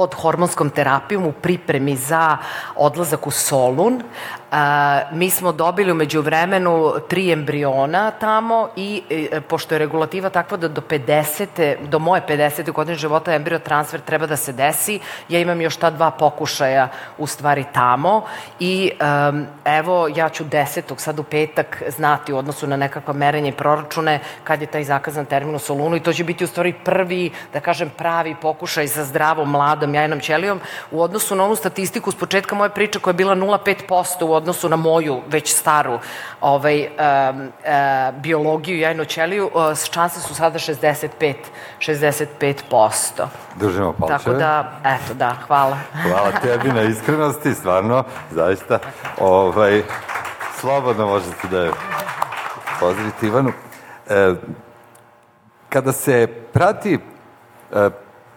pod 0.00 0.14
hormonskom 0.14 0.70
terapijom 0.70 1.26
u 1.26 1.32
pripremi 1.32 1.96
za 1.96 2.38
odlazak 2.76 3.26
u 3.26 3.30
Solun. 3.30 4.02
A, 4.50 5.00
mi 5.12 5.30
smo 5.30 5.52
dobili 5.52 5.92
umeđu 5.92 6.20
vremenu 6.20 6.92
tri 7.08 7.32
embriona 7.32 8.10
tamo 8.10 8.68
i 8.76 9.02
e, 9.10 9.40
pošto 9.40 9.74
je 9.74 9.78
regulativa 9.78 10.30
takva 10.30 10.56
da 10.56 10.68
do 10.68 10.80
50. 10.80 11.76
do 11.88 11.98
moje 11.98 12.22
50. 12.28 12.72
godine 12.72 12.96
života 12.96 13.34
embrio 13.34 13.58
transfer 13.58 14.00
treba 14.00 14.26
da 14.26 14.36
se 14.36 14.52
desi, 14.52 15.00
ja 15.28 15.40
imam 15.40 15.60
još 15.60 15.76
ta 15.76 15.90
dva 15.90 16.10
pokušaja 16.10 16.88
u 17.18 17.26
stvari 17.26 17.64
tamo 17.72 18.22
i 18.60 18.90
um, 19.30 19.46
evo 19.64 20.08
ja 20.16 20.28
ću 20.28 20.44
desetog 20.44 21.00
sad 21.00 21.18
u 21.18 21.22
petak 21.22 21.82
znati 21.88 22.32
u 22.32 22.38
odnosu 22.38 22.66
na 22.66 22.76
nekakva 22.76 23.14
merenja 23.14 23.48
i 23.48 23.52
proračune 23.52 24.18
kad 24.44 24.60
je 24.60 24.66
taj 24.66 24.84
zakazan 24.84 25.26
termin 25.26 25.54
u 25.54 25.58
Solunu 25.58 25.96
i 25.96 26.00
to 26.00 26.12
će 26.12 26.24
biti 26.24 26.44
u 26.44 26.46
stvari 26.46 26.72
prvi, 26.84 27.30
da 27.52 27.60
kažem, 27.60 27.90
pravi 27.96 28.36
pokušaj 28.42 28.86
za 28.86 29.04
zdravom, 29.04 29.50
mladom 29.50 29.94
jajnom 29.94 30.20
ćelijom 30.20 30.60
u 30.90 31.02
odnosu 31.02 31.34
na 31.34 31.44
onu 31.44 31.56
statistiku 31.56 32.10
s 32.10 32.14
početka 32.14 32.54
moje 32.54 32.70
priče 32.70 32.98
koja 32.98 33.12
je 33.12 33.16
bila 33.16 33.34
0,5% 33.34 34.24
u 34.24 34.32
odnosu 34.40 34.68
na 34.68 34.76
moju 34.76 35.20
već 35.28 35.54
staru 35.54 35.98
ovaj, 36.40 36.80
um, 36.80 37.40
uh, 37.40 38.20
biologiju 38.20 38.78
jajnu 38.78 39.04
ćeliju, 39.04 39.50
šanse 39.92 40.20
su 40.20 40.34
sada 40.34 40.58
65, 40.58 41.34
65%. 41.78 43.26
Držimo 43.56 43.92
palčeve. 43.92 44.18
Tako 44.18 44.32
da, 44.32 44.72
eto, 44.84 45.14
da, 45.14 45.36
hvala. 45.46 45.78
Hvala 46.02 46.32
tebi 46.42 46.68
na 46.68 46.82
iskrenosti, 46.82 47.54
stvarno, 47.54 48.04
zaista. 48.30 48.78
Ovaj, 49.20 49.82
slobodno 50.60 51.06
možete 51.06 51.48
da 51.50 51.60
je 51.60 51.70
pozdravite 52.80 53.26
Ivanu. 53.26 53.52
E, 54.08 54.34
kada 55.68 55.92
se 55.92 56.26
prati 56.52 56.98
e, 57.72 57.90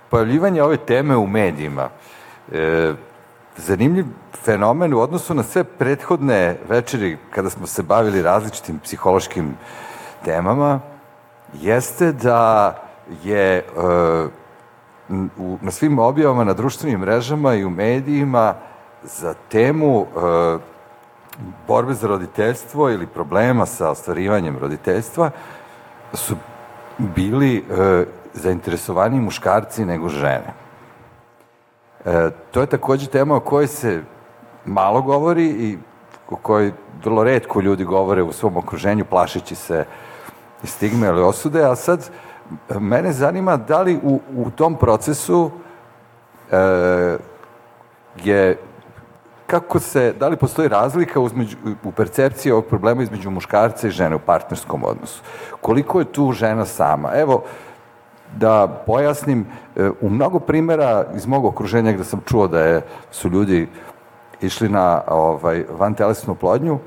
pojavljivanje 0.10 0.64
ove 0.64 0.78
teme 0.78 1.18
u 1.18 1.28
medijima, 1.28 1.90
e, 2.52 2.94
zanimljiv 3.58 4.06
fenomen 4.44 4.94
u 4.94 5.00
odnosu 5.00 5.34
na 5.34 5.44
sve 5.44 5.64
prethodne 5.64 6.58
večeri 6.70 7.18
kada 7.30 7.50
smo 7.50 7.68
se 7.68 7.84
bavili 7.84 8.22
različitim 8.22 8.80
psihološkim 8.80 9.58
temama 10.26 10.80
jeste 11.62 12.12
da 12.12 12.76
je 13.24 13.58
e, 13.58 13.64
u, 15.38 15.58
na 15.62 15.72
svim 15.72 16.00
objavama 16.00 16.44
na 16.44 16.54
društvenim 16.54 17.00
mrežama 17.00 17.54
i 17.54 17.66
u 17.66 17.70
medijima 17.70 18.54
za 19.04 19.34
temu 19.50 20.02
e, 20.02 20.58
borbe 21.68 21.94
za 21.94 22.08
roditeljstvo 22.08 22.90
ili 22.90 23.08
problema 23.08 23.66
sa 23.66 23.90
ostvarivanjem 23.90 24.58
roditeljstva 24.58 25.32
su 26.14 26.36
bili 26.98 27.58
e, 27.58 28.06
zainteresovani 28.34 29.20
muškarci 29.20 29.86
nego 29.86 30.10
žene. 30.10 30.63
E, 32.06 32.30
to 32.52 32.62
je 32.62 32.68
takođe 32.68 33.08
tema 33.08 33.36
o 33.36 33.40
kojoj 33.40 33.68
se 33.68 34.02
malo 34.66 35.02
govori 35.02 35.46
i 35.46 35.78
o 36.30 36.36
kojoj 36.36 36.72
vrlo 37.04 37.24
redko 37.24 37.62
ljudi 37.62 37.84
govore 37.84 38.24
u 38.24 38.32
svom 38.32 38.58
okruženju, 38.58 39.06
plašeći 39.06 39.56
se 39.56 39.86
stigme 40.64 41.08
ili 41.08 41.22
osude, 41.22 41.64
a 41.64 41.76
sad 41.76 42.10
mene 42.80 43.12
zanima 43.12 43.58
da 43.58 43.82
li 43.82 44.00
u, 44.04 44.20
u 44.36 44.52
tom 44.52 44.76
procesu 44.76 45.52
e, 46.52 47.18
je 48.24 48.58
kako 49.48 49.80
se, 49.80 50.14
da 50.20 50.28
li 50.28 50.38
postoji 50.38 50.68
razlika 50.68 51.20
uzmeđu, 51.20 51.58
u 51.84 51.92
percepciji 51.92 52.52
ovog 52.52 52.66
problema 52.66 53.04
između 53.04 53.30
muškarca 53.30 53.88
i 53.88 53.92
žene 53.92 54.16
u 54.16 54.20
partnerskom 54.20 54.84
odnosu? 54.84 55.22
Koliko 55.62 56.00
je 56.00 56.06
tu 56.06 56.32
žena 56.32 56.66
sama? 56.66 57.12
Evo, 57.16 57.44
da 58.36 58.84
pojasnim, 58.86 59.42
e, 59.42 59.46
u 60.02 60.10
mnogo 60.10 60.40
primera 60.40 61.06
iz 61.16 61.26
mog 61.28 61.46
okruženja 61.46 61.92
gde 61.92 62.04
sam 62.04 62.22
čuo 62.26 62.48
da 62.48 62.60
je, 62.60 62.82
su 63.12 63.30
ljudi 63.30 63.68
išli 64.42 64.70
na 64.70 65.02
ovaj, 65.08 65.66
van 65.78 65.94
telesnu 65.94 66.36
plodnju 66.36 66.80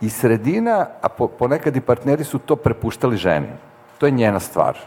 i 0.00 0.10
sredina, 0.10 0.86
a 1.02 1.08
po, 1.08 1.28
ponekad 1.28 1.76
i 1.76 1.80
partneri 1.80 2.24
su 2.24 2.38
to 2.38 2.56
prepuštali 2.56 3.16
ženi. 3.16 3.48
To 3.98 4.06
je 4.06 4.12
njena 4.12 4.40
stvar. 4.40 4.78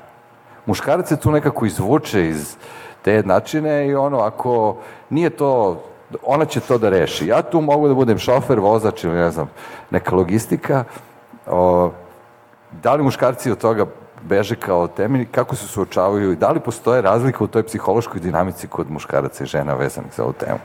Muškarac 0.65 1.08
se 1.08 1.18
tu 1.18 1.32
nekako 1.32 1.65
izvuče 1.65 2.28
iz 2.28 2.56
te 3.02 3.13
jednačine 3.13 3.88
i 3.88 3.96
ono, 3.96 4.20
ako 4.20 4.78
nije 5.10 5.30
to 5.30 5.82
ona 6.24 6.46
će 6.46 6.60
to 6.60 6.78
da 6.78 6.89
reši. 6.89 7.28
Ja 7.28 7.42
tu 7.42 7.62
mogu 7.62 7.88
da 7.88 7.94
budem 7.94 8.18
šofer, 8.18 8.60
vozač 8.60 9.04
ili 9.04 9.13
ne 9.13 9.30
znam, 9.30 9.50
neka 9.89 10.15
logistika. 10.15 10.84
O, 11.48 11.92
da 12.72 12.94
li 12.94 13.04
muškarci 13.04 13.52
od 13.52 13.58
toga 13.58 13.86
beže 14.21 14.55
kao 14.55 14.88
temi, 14.88 15.25
kako 15.25 15.55
se 15.55 15.67
suočavaju 15.67 16.32
i 16.32 16.36
da 16.36 16.51
li 16.51 16.60
postoje 16.60 17.01
razlika 17.01 17.43
u 17.43 17.47
toj 17.47 17.63
psihološkoj 17.63 18.21
dinamici 18.21 18.67
kod 18.67 18.91
muškaraca 18.91 19.43
i 19.43 19.47
žena 19.47 19.73
vezanih 19.73 20.12
za 20.15 20.23
ovu 20.23 20.34
temu? 20.34 20.60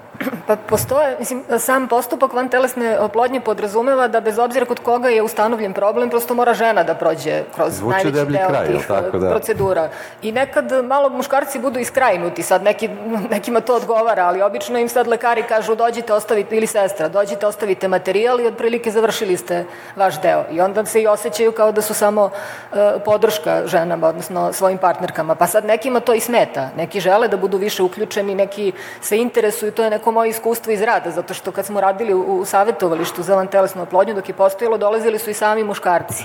Pa 0.47 0.57
postoje, 0.57 1.17
mislim, 1.19 1.45
sam 1.59 1.89
postupak 1.89 2.33
van 2.33 2.49
telesne 2.49 2.99
oplodnje 2.99 3.41
podrazumeva 3.41 4.09
da 4.09 4.21
bez 4.21 4.39
obzira 4.39 4.67
kod 4.67 4.81
koga 4.81 5.09
je 5.09 5.23
ustanovljen 5.23 5.73
problem, 5.73 6.11
prosto 6.11 6.35
mora 6.35 6.55
žena 6.55 6.83
da 6.83 6.95
prođe 6.95 7.43
kroz 7.55 7.75
Zvuči 7.75 7.95
najveći 7.95 8.33
deo 8.33 8.49
kraj, 8.49 8.67
tih 8.67 8.87
tako, 8.87 9.19
da. 9.19 9.31
procedura. 9.31 9.89
I 10.23 10.33
nekad 10.33 10.85
malo 10.85 11.09
muškarci 11.09 11.59
budu 11.59 11.79
iskrajnuti, 11.79 12.43
sad 12.43 12.63
neki, 12.63 12.89
nekima 13.31 13.61
to 13.61 13.77
odgovara, 13.77 14.25
ali 14.25 14.43
obično 14.43 14.79
im 14.79 14.89
sad 14.89 15.07
lekari 15.07 15.43
kažu 15.43 15.75
dođite 15.75 16.13
ostavite, 16.13 16.57
ili 16.57 16.67
sestra, 16.67 17.09
dođite 17.09 17.47
ostavite 17.47 17.89
materijal 17.89 18.41
i 18.41 18.47
otprilike 18.47 18.91
završili 18.91 19.37
ste 19.37 19.65
vaš 19.97 20.21
deo. 20.21 20.45
I 20.53 20.61
onda 20.61 20.85
se 20.85 21.03
i 21.03 21.07
osjećaju 21.07 21.53
kao 21.53 21.73
da 21.73 21.83
su 21.83 21.95
samo 21.95 22.25
uh, 22.25 22.79
podrška 23.05 23.63
ženama, 23.67 24.09
odnosno 24.09 24.53
svojim 24.53 24.79
partnerkama. 24.79 25.35
Pa 25.35 25.47
sad 25.47 25.65
nekima 25.65 26.01
to 26.01 26.15
i 26.15 26.21
smeta. 26.21 26.69
Neki 26.77 27.01
žele 27.01 27.29
da 27.29 27.37
budu 27.37 27.59
više 27.59 27.83
uključeni, 27.83 28.35
neki 28.35 28.73
se 29.01 29.17
interesuju, 29.17 29.73
to 29.73 29.85
je 29.85 29.91
neko 29.91 30.04
moje 30.13 30.31
iskustvo 30.31 30.73
iz 30.73 30.83
rada, 30.83 31.11
zato 31.11 31.35
što 31.35 31.53
kad 31.53 31.67
smo 31.67 31.81
radili 31.81 32.15
u, 32.15 32.45
savjetovalištu 32.45 33.23
za 33.23 33.35
vantelesnu 33.35 33.83
oplodnju, 33.83 34.15
dok 34.15 34.29
je 34.29 34.35
postojalo, 34.35 34.79
dolazili 34.79 35.19
su 35.19 35.31
i 35.31 35.35
sami 35.35 35.65
muškarci. 35.65 36.25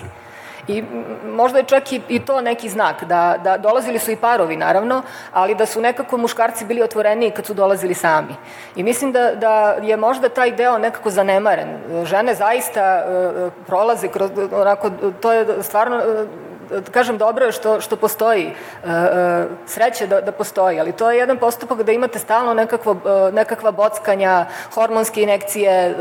I 0.67 0.83
možda 1.25 1.57
je 1.57 1.63
čak 1.63 1.91
i, 1.91 2.01
i 2.09 2.19
to 2.19 2.41
neki 2.41 2.69
znak, 2.69 3.03
da, 3.03 3.37
da 3.43 3.57
dolazili 3.57 3.99
su 3.99 4.11
i 4.11 4.15
parovi 4.15 4.55
naravno, 4.57 5.01
ali 5.33 5.55
da 5.55 5.65
su 5.65 5.81
nekako 5.81 6.17
muškarci 6.17 6.65
bili 6.65 6.81
otvoreni 6.81 7.31
kad 7.31 7.45
su 7.45 7.53
dolazili 7.53 7.93
sami. 7.93 8.35
I 8.75 8.83
mislim 8.83 9.11
da, 9.11 9.35
da 9.35 9.77
je 9.81 9.97
možda 9.97 10.29
taj 10.29 10.51
deo 10.51 10.77
nekako 10.77 11.09
zanemaren. 11.09 11.69
Žene 12.05 12.35
zaista 12.35 13.03
uh, 13.05 13.53
prolaze 13.67 14.07
kroz, 14.07 14.31
onako, 14.51 14.89
to 15.21 15.33
je 15.33 15.63
stvarno 15.63 15.97
uh, 15.97 16.48
kažem, 16.91 17.17
dobro 17.17 17.45
je 17.45 17.51
što, 17.51 17.81
što 17.81 17.95
postoji, 17.95 18.45
e, 18.45 18.51
e, 18.89 19.45
sreće 19.65 20.07
da, 20.07 20.21
da 20.21 20.31
postoji, 20.31 20.79
ali 20.79 20.91
to 20.91 21.11
je 21.11 21.17
jedan 21.17 21.37
postupak 21.37 21.83
da 21.83 21.91
imate 21.91 22.19
stalno 22.19 22.53
nekakvo, 22.53 22.95
e, 23.05 23.31
nekakva 23.31 23.71
bockanja, 23.71 24.45
hormonske 24.73 25.21
inekcije, 25.21 25.95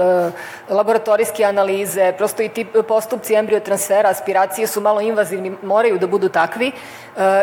laboratorijske 0.69 1.45
analize, 1.45 2.13
prosto 2.19 2.43
i 2.43 2.49
ti 2.49 2.65
postupci 2.89 3.35
embriotransfera, 3.35 4.09
aspiracije 4.09 4.67
su 4.67 4.81
malo 4.81 5.01
invazivni, 5.01 5.57
moraju 5.63 5.99
da 5.99 6.07
budu 6.07 6.29
takvi 6.29 6.73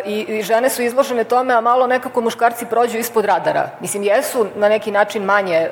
i, 0.05 0.25
i 0.27 0.41
žene 0.41 0.69
su 0.69 0.81
izložene 0.81 1.23
tome, 1.23 1.53
a 1.53 1.61
malo 1.61 1.87
nekako 1.87 2.21
muškarci 2.21 2.65
prođu 2.65 2.97
ispod 2.97 3.25
radara. 3.25 3.69
Mislim, 3.79 4.03
jesu 4.03 4.47
na 4.55 4.69
neki 4.69 4.91
način 4.91 5.23
manje 5.23 5.69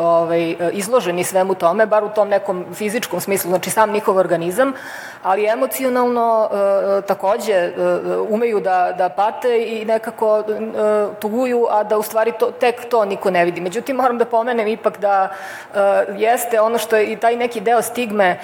ovaj, 0.00 0.56
izloženi 0.72 1.24
svemu 1.24 1.54
tome, 1.54 1.86
bar 1.86 2.04
u 2.04 2.08
tom 2.08 2.28
nekom 2.28 2.64
fizičkom 2.74 3.20
smislu, 3.20 3.50
znači 3.50 3.70
sam 3.70 3.92
njihov 3.92 4.16
organizam, 4.16 4.72
ali 5.22 5.46
emocionalno 5.46 6.48
takođe 7.06 7.52
e, 7.52 7.72
umeju 8.28 8.60
da, 8.60 8.94
da 8.98 9.08
pate 9.08 9.62
i 9.62 9.84
nekako 9.84 10.38
e, 10.38 10.42
tuguju, 11.20 11.66
a 11.70 11.82
da 11.84 11.98
u 11.98 12.02
stvari 12.02 12.32
to, 12.38 12.50
tek 12.50 12.88
to 12.88 13.04
niko 13.04 13.30
ne 13.30 13.44
vidi. 13.44 13.60
Međutim, 13.60 13.96
moram 13.96 14.18
da 14.18 14.24
pomenem 14.24 14.68
ipak 14.68 14.98
da 14.98 15.28
e, 15.28 15.78
jeste 16.16 16.60
ono 16.60 16.78
što 16.78 16.96
je 16.96 17.12
i 17.12 17.16
taj 17.16 17.36
neki 17.36 17.60
deo 17.60 17.82
stigme 17.82 18.38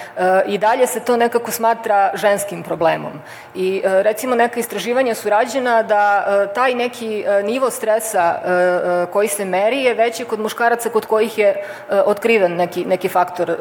i 0.47 0.59
dalje 0.59 0.87
se 0.87 1.01
to 1.01 1.17
nekako 1.17 1.51
smatra 1.51 2.11
ženskim 2.15 2.63
problemom. 2.63 3.13
I 3.55 3.83
recimo 3.85 4.35
neka 4.35 4.61
istraživanja 4.61 5.15
su 5.15 5.29
rađena 5.29 5.83
da 5.83 6.25
taj 6.55 6.75
neki 6.75 7.25
nivo 7.45 7.71
stresa 7.71 8.35
koji 9.13 9.29
se 9.29 9.45
meri 9.45 9.83
je 9.83 9.95
veći 9.95 10.25
kod 10.25 10.41
muškaraca 10.41 10.91
kod 10.91 11.07
kojih 11.07 11.39
je 11.39 11.65
otkriven 12.05 12.57
neki, 12.57 12.85
neki 12.85 13.09
faktor 13.09 13.57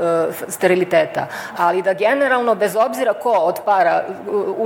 steriliteta. 0.47 1.27
Ali 1.57 1.81
da 1.81 1.93
generalno, 1.93 2.55
bez 2.55 2.75
obzira 2.75 3.13
ko 3.13 3.31
od 3.31 3.59
para 3.65 4.03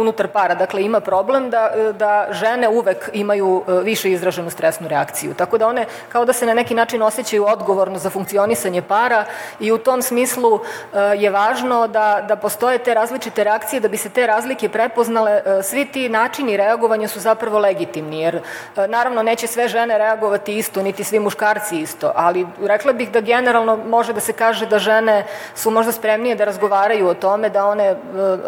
unutar 0.05 0.27
para, 0.27 0.55
dakle 0.55 0.83
ima 0.83 0.99
problem 0.99 1.49
da, 1.49 1.71
da 1.97 2.27
žene 2.31 2.69
uvek 2.69 3.09
imaju 3.13 3.63
e, 3.67 3.71
više 3.83 4.11
izraženu 4.11 4.49
stresnu 4.49 4.87
reakciju. 4.87 5.33
Tako 5.33 5.57
da 5.57 5.67
one 5.67 5.85
kao 6.09 6.25
da 6.25 6.33
se 6.33 6.45
na 6.45 6.53
neki 6.53 6.75
način 6.75 7.01
osjećaju 7.01 7.45
odgovorno 7.45 7.97
za 7.99 8.09
funkcionisanje 8.09 8.81
para 8.81 9.25
i 9.59 9.71
u 9.71 9.77
tom 9.77 10.01
smislu 10.01 10.59
e, 10.59 10.99
je 11.17 11.29
važno 11.29 11.87
da, 11.87 12.25
da 12.27 12.35
postoje 12.35 12.77
te 12.77 12.93
različite 12.93 13.43
reakcije, 13.43 13.79
da 13.79 13.87
bi 13.87 13.97
se 13.97 14.09
te 14.09 14.27
razlike 14.27 14.69
prepoznale. 14.69 15.41
E, 15.45 15.63
svi 15.63 15.85
ti 15.85 16.09
načini 16.09 16.57
reagovanja 16.57 17.07
su 17.07 17.19
zapravo 17.19 17.59
legitimni, 17.59 18.21
jer 18.21 18.41
naravno 18.87 19.23
neće 19.23 19.47
sve 19.47 19.67
žene 19.67 19.97
reagovati 19.97 20.57
isto, 20.57 20.83
niti 20.83 21.03
svi 21.03 21.19
muškarci 21.19 21.79
isto, 21.79 22.11
ali 22.15 22.45
rekla 22.61 22.93
bih 22.93 23.11
da 23.11 23.21
generalno 23.21 23.77
može 23.77 24.13
da 24.13 24.19
se 24.19 24.33
kaže 24.33 24.65
da 24.65 24.79
žene 24.79 25.25
su 25.55 25.71
možda 25.71 25.91
spremnije 25.91 26.35
da 26.35 26.45
razgovaraju 26.45 27.07
o 27.07 27.13
tome, 27.13 27.49
da 27.49 27.65
one 27.65 27.95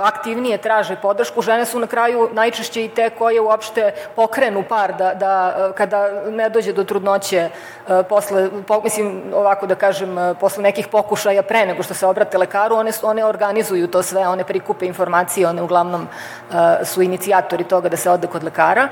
aktivnije 0.01 0.57
traže 0.57 0.95
podršku, 1.01 1.41
žene 1.47 1.65
su 1.65 1.79
na 1.79 1.87
kraju 1.87 2.29
najčešće 2.33 2.85
i 2.85 2.89
te 2.89 3.09
koje 3.09 3.41
uopšte 3.41 3.91
pokrenu 4.15 4.63
par 4.69 4.93
da, 4.97 5.13
da 5.13 5.71
kada 5.77 6.07
ne 6.29 6.49
dođe 6.49 6.73
do 6.73 6.83
trudnoće 6.83 7.37
e, 7.37 7.49
posle, 8.09 8.49
po, 8.67 8.81
mislim 8.83 9.21
ovako 9.33 9.67
da 9.67 9.75
kažem, 9.75 10.17
e, 10.17 10.33
posle 10.39 10.63
nekih 10.63 10.87
pokušaja 10.87 11.43
pre 11.43 11.65
nego 11.65 11.83
što 11.83 11.93
se 11.93 12.07
obrate 12.07 12.37
lekaru, 12.37 12.75
one, 12.75 12.91
one 13.01 13.25
organizuju 13.25 13.87
to 13.87 14.03
sve, 14.03 14.27
one 14.27 14.43
prikupe 14.43 14.85
informacije, 14.85 15.47
one 15.47 15.61
uglavnom 15.61 16.07
e, 16.07 16.85
su 16.85 17.01
inicijatori 17.01 17.63
toga 17.63 17.89
da 17.89 17.97
se 17.97 18.09
ode 18.11 18.27
kod 18.27 18.43
lekara 18.43 18.89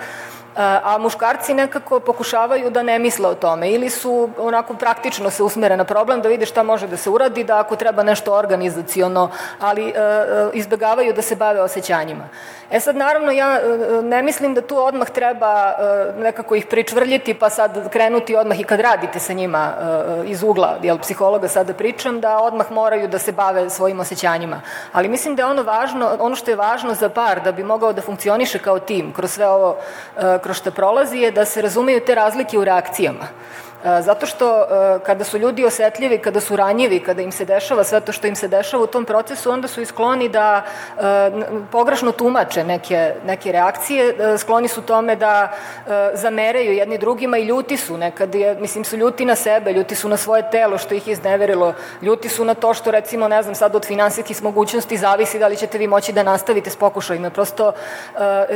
a 0.56 0.98
muškarci 0.98 1.54
nekako 1.54 2.00
pokušavaju 2.00 2.70
da 2.70 2.84
ne 2.84 3.00
misle 3.00 3.28
o 3.28 3.36
tome 3.36 3.72
ili 3.72 3.89
su 3.89 4.30
onako 4.39 4.74
praktično 4.74 5.30
se 5.30 5.44
usmere 5.44 5.78
na 5.78 5.84
problem 5.84 6.22
da 6.22 6.30
vide 6.30 6.46
šta 6.46 6.63
može 6.63 6.88
da 6.88 6.98
se 6.98 7.10
uradi, 7.10 7.44
da 7.44 7.60
ako 7.60 7.76
treba 7.76 8.04
nešto 8.04 8.34
organizaciono, 8.34 9.30
ali 9.60 9.89
e, 9.89 9.94
e 9.94 10.50
izbegavaju 10.54 11.13
da 11.13 11.22
se 11.22 11.36
bave 11.36 11.62
osjećanjima. 11.62 12.30
E 12.72 12.80
sad, 12.80 12.96
naravno, 12.96 13.32
ja 13.32 13.60
e, 13.60 14.02
ne 14.02 14.22
mislim 14.22 14.54
da 14.54 14.62
tu 14.62 14.78
odmah 14.78 15.10
treba 15.10 15.74
nekako 16.18 16.56
ih 16.56 16.65
pričvrljiti, 16.65 17.34
pa 17.34 17.50
sad 17.50 17.89
krenuti 17.89 18.36
odmah 18.36 18.60
i 18.60 18.63
kad 18.63 18.80
radite 18.80 19.20
sa 19.20 19.34
njima 19.34 19.74
iz 20.26 20.44
ugla, 20.44 20.78
jel, 20.82 20.98
psihologa 21.00 21.48
sada 21.48 21.74
pričam, 21.74 22.22
da 22.22 22.39
odmah 22.39 22.72
moraju 22.72 23.08
da 23.08 23.20
se 23.20 23.32
bave 23.32 23.70
svojim 23.70 24.00
osjećanjima. 24.00 24.62
Ali 24.91 25.10
mislim 25.10 25.36
da 25.36 25.41
je 25.41 25.46
ono 25.46 25.63
važno, 25.63 26.18
ono 26.20 26.36
što 26.36 26.52
je 26.52 26.56
važno 26.56 26.94
za 26.94 27.10
par 27.10 27.41
da 27.44 27.52
bi 27.52 27.63
mogao 27.63 27.94
da 27.94 28.02
funkcioniše 28.02 28.60
kao 28.60 28.80
tim 28.80 29.13
kroz 29.13 29.32
sve 29.32 29.48
ovo, 29.48 29.78
kroz 30.45 30.58
što 30.58 30.71
prolazi, 30.71 31.17
je 31.17 31.31
da 31.31 31.45
se 31.45 31.62
razumeju 31.62 31.99
te 32.05 32.15
razlike 32.15 32.58
u 32.58 32.63
reakcijama. 32.63 33.27
Zato 34.02 34.26
što 34.26 34.65
kada 35.06 35.24
su 35.24 35.38
ljudi 35.38 35.65
osetljivi, 35.65 36.17
kada 36.17 36.39
su 36.39 36.56
ranjivi, 36.56 37.00
kada 37.00 37.21
im 37.21 37.32
se 37.32 37.45
dešava 37.45 37.84
sve 37.84 38.02
to 38.02 38.12
što 38.12 38.28
im 38.28 38.36
se 38.36 38.48
dešava 38.48 38.84
u 38.84 38.88
tom 38.88 39.06
procesu, 39.06 39.52
onda 39.52 39.67
su 39.67 39.82
i 39.82 39.86
skloni 39.86 40.30
da 40.30 40.63
pogrešno 41.71 42.12
tumače 42.12 42.63
neke, 42.63 43.13
neke 43.26 43.52
reakcije, 43.52 44.15
skloni 44.38 44.67
su 44.67 44.82
tome 44.82 45.15
da 45.15 45.52
zameraju 46.13 46.74
jedni 46.74 46.98
drugima 46.98 47.38
i 47.38 47.45
ljuti 47.45 47.78
su 47.78 47.98
nekad, 47.98 48.36
je, 48.36 48.56
mislim 48.60 48.84
su 48.84 48.98
ljuti 48.98 49.26
na 49.26 49.36
sebe, 49.36 49.74
ljuti 49.74 49.95
su 49.95 50.10
na 50.10 50.17
svoje 50.17 50.50
telo 50.52 50.78
što 50.78 50.95
ih 50.95 51.08
izneverilo, 51.08 51.74
ljuti 52.02 52.30
su 52.30 52.45
na 52.45 52.54
to 52.54 52.74
što 52.74 52.91
recimo, 52.91 53.28
ne 53.28 53.43
znam, 53.43 53.56
sad 53.56 53.76
od 53.76 53.86
finansijskih 53.86 54.43
mogućnosti 54.43 54.98
zavisi 54.98 55.39
da 55.39 55.48
li 55.48 55.58
ćete 55.58 55.78
vi 55.78 55.88
moći 55.88 56.13
da 56.13 56.24
nastavite 56.24 56.69
s 56.69 56.76
pokušajima. 56.76 57.30
Prosto 57.30 57.71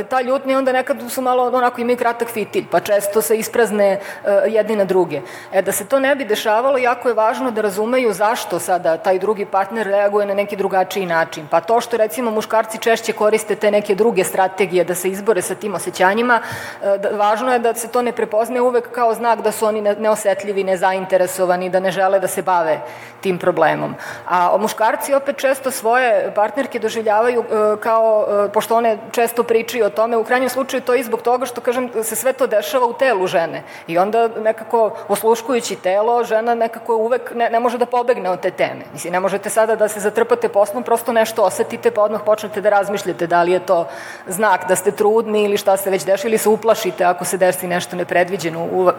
ta 0.08 0.20
ljutnja 0.20 0.58
onda 0.58 0.72
nekad 0.72 0.96
su 1.10 1.20
malo 1.22 1.46
onako 1.46 1.80
imaju 1.80 1.96
kratak 1.96 2.28
fitilj, 2.28 2.64
pa 2.70 2.80
često 2.80 3.22
se 3.22 3.36
isprazne 3.36 4.00
jedni 4.46 4.76
na 4.76 4.84
druge. 4.84 5.19
E, 5.52 5.62
da 5.62 5.72
se 5.72 5.84
to 5.84 5.98
ne 5.98 6.14
bi 6.14 6.24
dešavalo, 6.24 6.78
jako 6.78 7.08
je 7.08 7.14
važno 7.14 7.50
da 7.50 7.60
razumeju 7.60 8.12
zašto 8.12 8.58
sada 8.58 8.96
taj 8.96 9.18
drugi 9.18 9.44
partner 9.44 9.86
reaguje 9.86 10.26
na 10.26 10.34
neki 10.34 10.56
drugačiji 10.56 11.06
način. 11.06 11.46
Pa 11.50 11.60
to 11.60 11.80
što 11.80 11.96
recimo 11.96 12.30
muškarci 12.30 12.78
češće 12.78 13.12
koriste 13.12 13.56
te 13.56 13.70
neke 13.70 13.94
druge 13.94 14.24
strategije 14.24 14.84
da 14.84 14.94
se 14.94 15.08
izbore 15.08 15.42
sa 15.42 15.54
tim 15.54 15.74
osjećanjima, 15.74 16.40
e, 16.82 16.98
da, 16.98 17.08
važno 17.08 17.52
je 17.52 17.58
da 17.58 17.74
se 17.74 17.88
to 17.88 18.02
ne 18.02 18.12
prepozne 18.12 18.60
uvek 18.60 18.90
kao 18.92 19.14
znak 19.14 19.42
da 19.42 19.52
su 19.52 19.66
oni 19.66 19.80
neosetljivi, 19.80 20.64
nezainteresovani, 20.64 21.70
da 21.70 21.80
ne 21.80 21.90
žele 21.90 22.20
da 22.20 22.28
se 22.28 22.42
bave 22.42 22.80
tim 23.20 23.38
problemom. 23.38 23.94
A 24.26 24.56
muškarci 24.56 25.14
opet 25.14 25.36
često 25.36 25.70
svoje 25.70 26.32
partnerke 26.34 26.78
doživljavaju 26.78 27.40
e, 27.40 27.80
kao, 27.80 28.26
e, 28.46 28.52
pošto 28.52 28.76
one 28.76 28.98
često 29.12 29.42
pričaju 29.42 29.86
o 29.86 29.90
tome, 29.90 30.16
u 30.16 30.24
krajnjem 30.24 30.48
slučaju 30.48 30.80
to 30.80 30.94
i 30.94 31.02
zbog 31.02 31.22
toga 31.22 31.46
što, 31.46 31.60
kažem, 31.60 31.90
se 32.02 32.16
sve 32.16 32.32
to 32.32 32.46
dešava 32.46 32.86
u 32.86 32.92
telu 32.92 33.26
žene. 33.26 33.62
I 33.86 33.98
onda 33.98 34.28
nekako 34.28 34.90
osluškujući 35.10 35.76
telo, 35.76 36.24
žena 36.24 36.54
nekako 36.54 36.96
uvek 36.96 37.34
ne, 37.34 37.50
ne 37.50 37.60
može 37.60 37.78
da 37.78 37.86
pobegne 37.86 38.30
od 38.30 38.40
te 38.40 38.50
teme. 38.50 38.84
Mislim, 38.92 39.12
ne 39.12 39.20
možete 39.20 39.50
sada 39.50 39.76
da 39.76 39.88
se 39.88 40.00
zatrpate 40.00 40.48
poslom, 40.48 40.82
prosto 40.82 41.12
nešto 41.12 41.42
osetite 41.42 41.90
pa 41.90 42.02
odmah 42.02 42.20
počnete 42.26 42.60
da 42.60 42.70
razmišljate 42.70 43.26
da 43.26 43.42
li 43.42 43.52
je 43.52 43.60
to 43.66 43.86
znak 44.26 44.68
da 44.68 44.76
ste 44.76 44.90
trudni 44.90 45.44
ili 45.44 45.56
šta 45.56 45.76
se 45.76 45.90
već 45.90 46.04
dešava 46.04 46.28
ili 46.28 46.38
se 46.38 46.48
uplašite 46.48 47.04
ako 47.04 47.24
se 47.24 47.36
desi 47.36 47.66
nešto 47.66 47.96
nepredviđeno 47.96 48.64
u, 48.64 48.90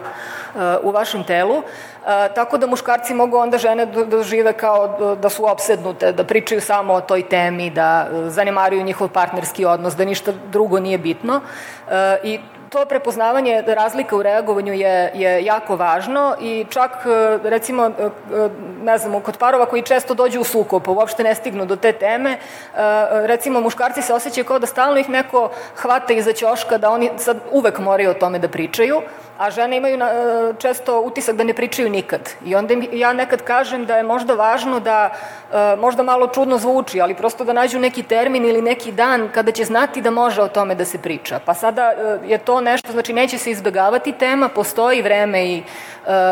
u 0.82 0.90
vašem 0.90 1.24
telu. 1.24 1.62
Tako 2.34 2.58
da 2.58 2.66
muškarci 2.66 3.14
mogu 3.14 3.36
onda 3.36 3.58
žene 3.58 3.86
da, 3.86 4.04
da 4.04 4.22
žive 4.22 4.52
kao 4.52 5.16
da 5.16 5.28
su 5.28 5.46
opsednute, 5.46 6.12
da 6.12 6.24
pričaju 6.24 6.60
samo 6.60 6.94
o 6.94 7.00
toj 7.00 7.28
temi, 7.28 7.70
da 7.70 8.08
zanemaruju 8.28 8.82
njihov 8.82 9.08
partnerski 9.08 9.64
odnos, 9.64 9.96
da 9.96 10.04
ništa 10.04 10.32
drugo 10.50 10.80
nije 10.80 10.98
bitno. 10.98 11.40
I 12.22 12.40
to 12.72 12.84
prepoznavanje 12.86 13.62
razlika 13.66 14.16
u 14.16 14.22
reagovanju 14.22 14.72
je, 14.72 15.10
je 15.14 15.44
jako 15.44 15.76
važno 15.76 16.36
i 16.40 16.66
čak, 16.70 16.90
e, 17.06 17.38
recimo, 17.48 17.86
e, 17.86 17.90
e, 17.90 18.10
ne 18.82 18.98
znam, 18.98 19.20
kod 19.20 19.36
parova 19.38 19.66
koji 19.66 19.82
često 19.82 20.14
dođu 20.14 20.40
u 20.40 20.44
sukob, 20.44 20.88
uopšte 20.88 21.24
ne 21.24 21.34
stignu 21.34 21.66
do 21.66 21.76
te 21.76 21.92
teme, 21.92 22.38
recimo, 23.10 23.60
muškarci 23.60 24.02
se 24.02 24.14
osjećaju 24.14 24.44
kao 24.44 24.58
da 24.58 24.66
stalno 24.66 24.98
ih 24.98 25.08
neko 25.08 25.50
hvata 25.76 26.12
iza 26.12 26.32
ćoška, 26.32 26.78
da 26.78 26.90
oni 26.90 27.10
sad 27.16 27.36
uvek 27.50 27.78
moraju 27.78 28.10
o 28.10 28.14
tome 28.14 28.38
da 28.38 28.48
pričaju, 28.48 29.02
a 29.38 29.50
žene 29.50 29.76
imaju 29.76 29.96
na, 29.98 30.06
e, 30.06 30.54
često 30.58 31.00
utisak 31.00 31.36
da 31.36 31.44
ne 31.44 31.54
pričaju 31.54 31.90
nikad. 31.90 32.30
I 32.44 32.54
onda 32.54 32.74
ja 32.92 33.12
nekad 33.12 33.42
kažem 33.42 33.86
da 33.86 33.96
je 33.96 34.02
možda 34.02 34.34
važno 34.34 34.80
da, 34.80 35.10
e, 35.52 35.76
možda 35.76 36.02
malo 36.02 36.26
čudno 36.26 36.58
zvuči, 36.58 37.00
ali 37.00 37.14
prosto 37.14 37.44
da 37.44 37.52
nađu 37.52 37.78
neki 37.78 38.02
termin 38.02 38.44
ili 38.44 38.62
neki 38.62 38.92
dan 38.92 39.28
kada 39.34 39.52
će 39.52 39.64
znati 39.64 40.00
da 40.00 40.10
može 40.10 40.42
o 40.42 40.48
tome 40.48 40.74
da 40.74 40.84
se 40.84 40.98
priča. 40.98 41.40
Pa 41.44 41.54
sada 41.54 41.92
e, 41.92 42.18
je 42.26 42.38
to 42.38 42.60
nešto, 42.60 42.92
znači 42.92 43.12
neće 43.12 43.38
se 43.38 43.50
izbegavati 43.50 44.12
tema, 44.12 44.48
postoji 44.48 45.02
vreme 45.02 45.46
i, 45.46 45.62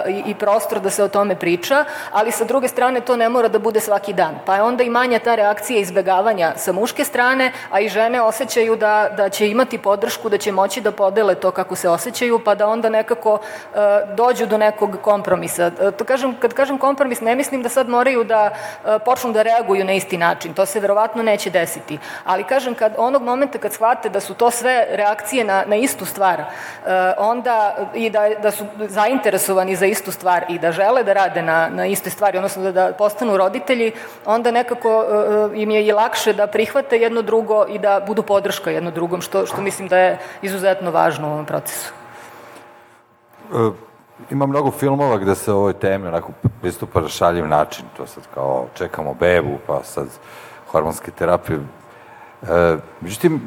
i, 0.08 0.22
i 0.26 0.34
prostor 0.34 0.80
da 0.80 0.90
se 0.90 1.04
o 1.04 1.08
tome 1.08 1.36
priča, 1.36 1.84
ali 2.12 2.30
sa 2.30 2.44
druge 2.44 2.68
strane 2.68 3.00
to 3.00 3.16
ne 3.16 3.28
mora 3.28 3.48
da 3.48 3.58
bude 3.58 3.80
svaki 3.80 4.12
dan. 4.12 4.38
Pa 4.46 4.54
je 4.54 4.62
onda 4.62 4.84
i 4.84 4.90
manja 4.90 5.18
ta 5.18 5.34
reakcija 5.34 5.80
izbegavanja 5.80 6.52
sa 6.56 6.72
muške 6.72 7.04
strane, 7.04 7.52
a 7.70 7.80
i 7.80 7.88
žene 7.88 8.22
osjećaju 8.22 8.76
da, 8.76 9.08
da 9.16 9.28
će 9.28 9.48
imati 9.48 9.78
podršku, 9.78 10.28
da 10.28 10.38
će 10.38 10.52
moći 10.52 10.80
da 10.80 10.92
podele 10.92 11.34
to 11.34 11.50
kako 11.50 11.76
se 11.76 11.88
osjećaju, 11.88 12.40
pa 12.44 12.54
da 12.54 12.66
onda 12.66 12.89
nekako 12.90 13.32
uh, 13.32 13.78
dođu 14.16 14.46
do 14.46 14.58
nekog 14.58 14.96
kompromisa. 15.02 15.70
Uh, 15.80 15.94
to 15.94 16.04
kažem, 16.04 16.36
kad 16.40 16.54
kažem 16.54 16.78
kompromis, 16.78 17.20
ne 17.20 17.34
mislim 17.34 17.62
da 17.62 17.68
sad 17.68 17.88
moraju 17.88 18.24
da 18.24 18.50
uh, 18.50 18.90
počnu 19.04 19.32
da 19.32 19.42
reaguju 19.42 19.84
na 19.84 19.92
isti 19.92 20.18
način. 20.18 20.54
To 20.54 20.66
se 20.66 20.80
verovatno 20.80 21.22
neće 21.22 21.50
desiti. 21.50 21.98
Ali 22.24 22.44
kažem, 22.44 22.74
kad 22.74 22.94
onog 22.98 23.22
momenta 23.22 23.58
kad 23.58 23.72
shvate 23.72 24.08
da 24.08 24.20
su 24.20 24.34
to 24.34 24.50
sve 24.50 24.86
reakcije 24.90 25.44
na, 25.44 25.64
na 25.66 25.76
istu 25.76 26.04
stvar, 26.04 26.44
onda 27.18 27.76
i 27.94 28.10
da, 28.10 28.28
da 28.42 28.50
su 28.50 28.64
zainteresovani 28.88 29.76
za 29.76 29.86
istu 29.86 30.12
stvar 30.12 30.44
i 30.48 30.58
da 30.58 30.72
žele 30.72 31.04
da 31.04 31.12
rade 31.12 31.42
na, 31.42 31.68
na 31.68 31.86
iste 31.86 32.10
stvari, 32.10 32.38
odnosno 32.38 32.62
da, 32.62 32.72
da 32.72 32.92
postanu 32.92 33.36
roditelji, 33.36 33.92
onda 34.24 34.50
nekako 34.50 35.04
im 35.54 35.70
je 35.70 35.86
i 35.86 35.92
lakše 35.92 36.32
da 36.32 36.46
prihvate 36.46 36.98
jedno 36.98 37.22
drugo 37.22 37.66
i 37.68 37.78
da 37.78 38.00
budu 38.06 38.22
podrška 38.22 38.70
jedno 38.70 38.90
drugom, 38.90 39.20
što, 39.20 39.46
što 39.46 39.60
mislim 39.60 39.88
da 39.88 39.98
je 39.98 40.18
izuzetno 40.42 40.90
važno 40.90 41.28
u 41.28 41.32
ovom 41.32 41.46
procesu. 41.46 41.99
E, 43.52 43.70
ima 44.30 44.46
mnogo 44.46 44.70
filmova 44.70 45.18
gde 45.18 45.34
se 45.34 45.52
ovoj 45.52 45.72
temi 45.72 46.06
onako 46.06 46.32
pristupa 46.60 47.00
na 47.00 47.08
šaljiv 47.08 47.48
način. 47.48 47.84
To 47.96 48.06
sad 48.06 48.24
kao 48.34 48.66
čekamo 48.74 49.14
bebu, 49.14 49.58
pa 49.66 49.82
sad 49.82 50.06
hormonske 50.70 51.10
terapije. 51.10 51.58
E, 52.42 52.76
međutim, 53.00 53.40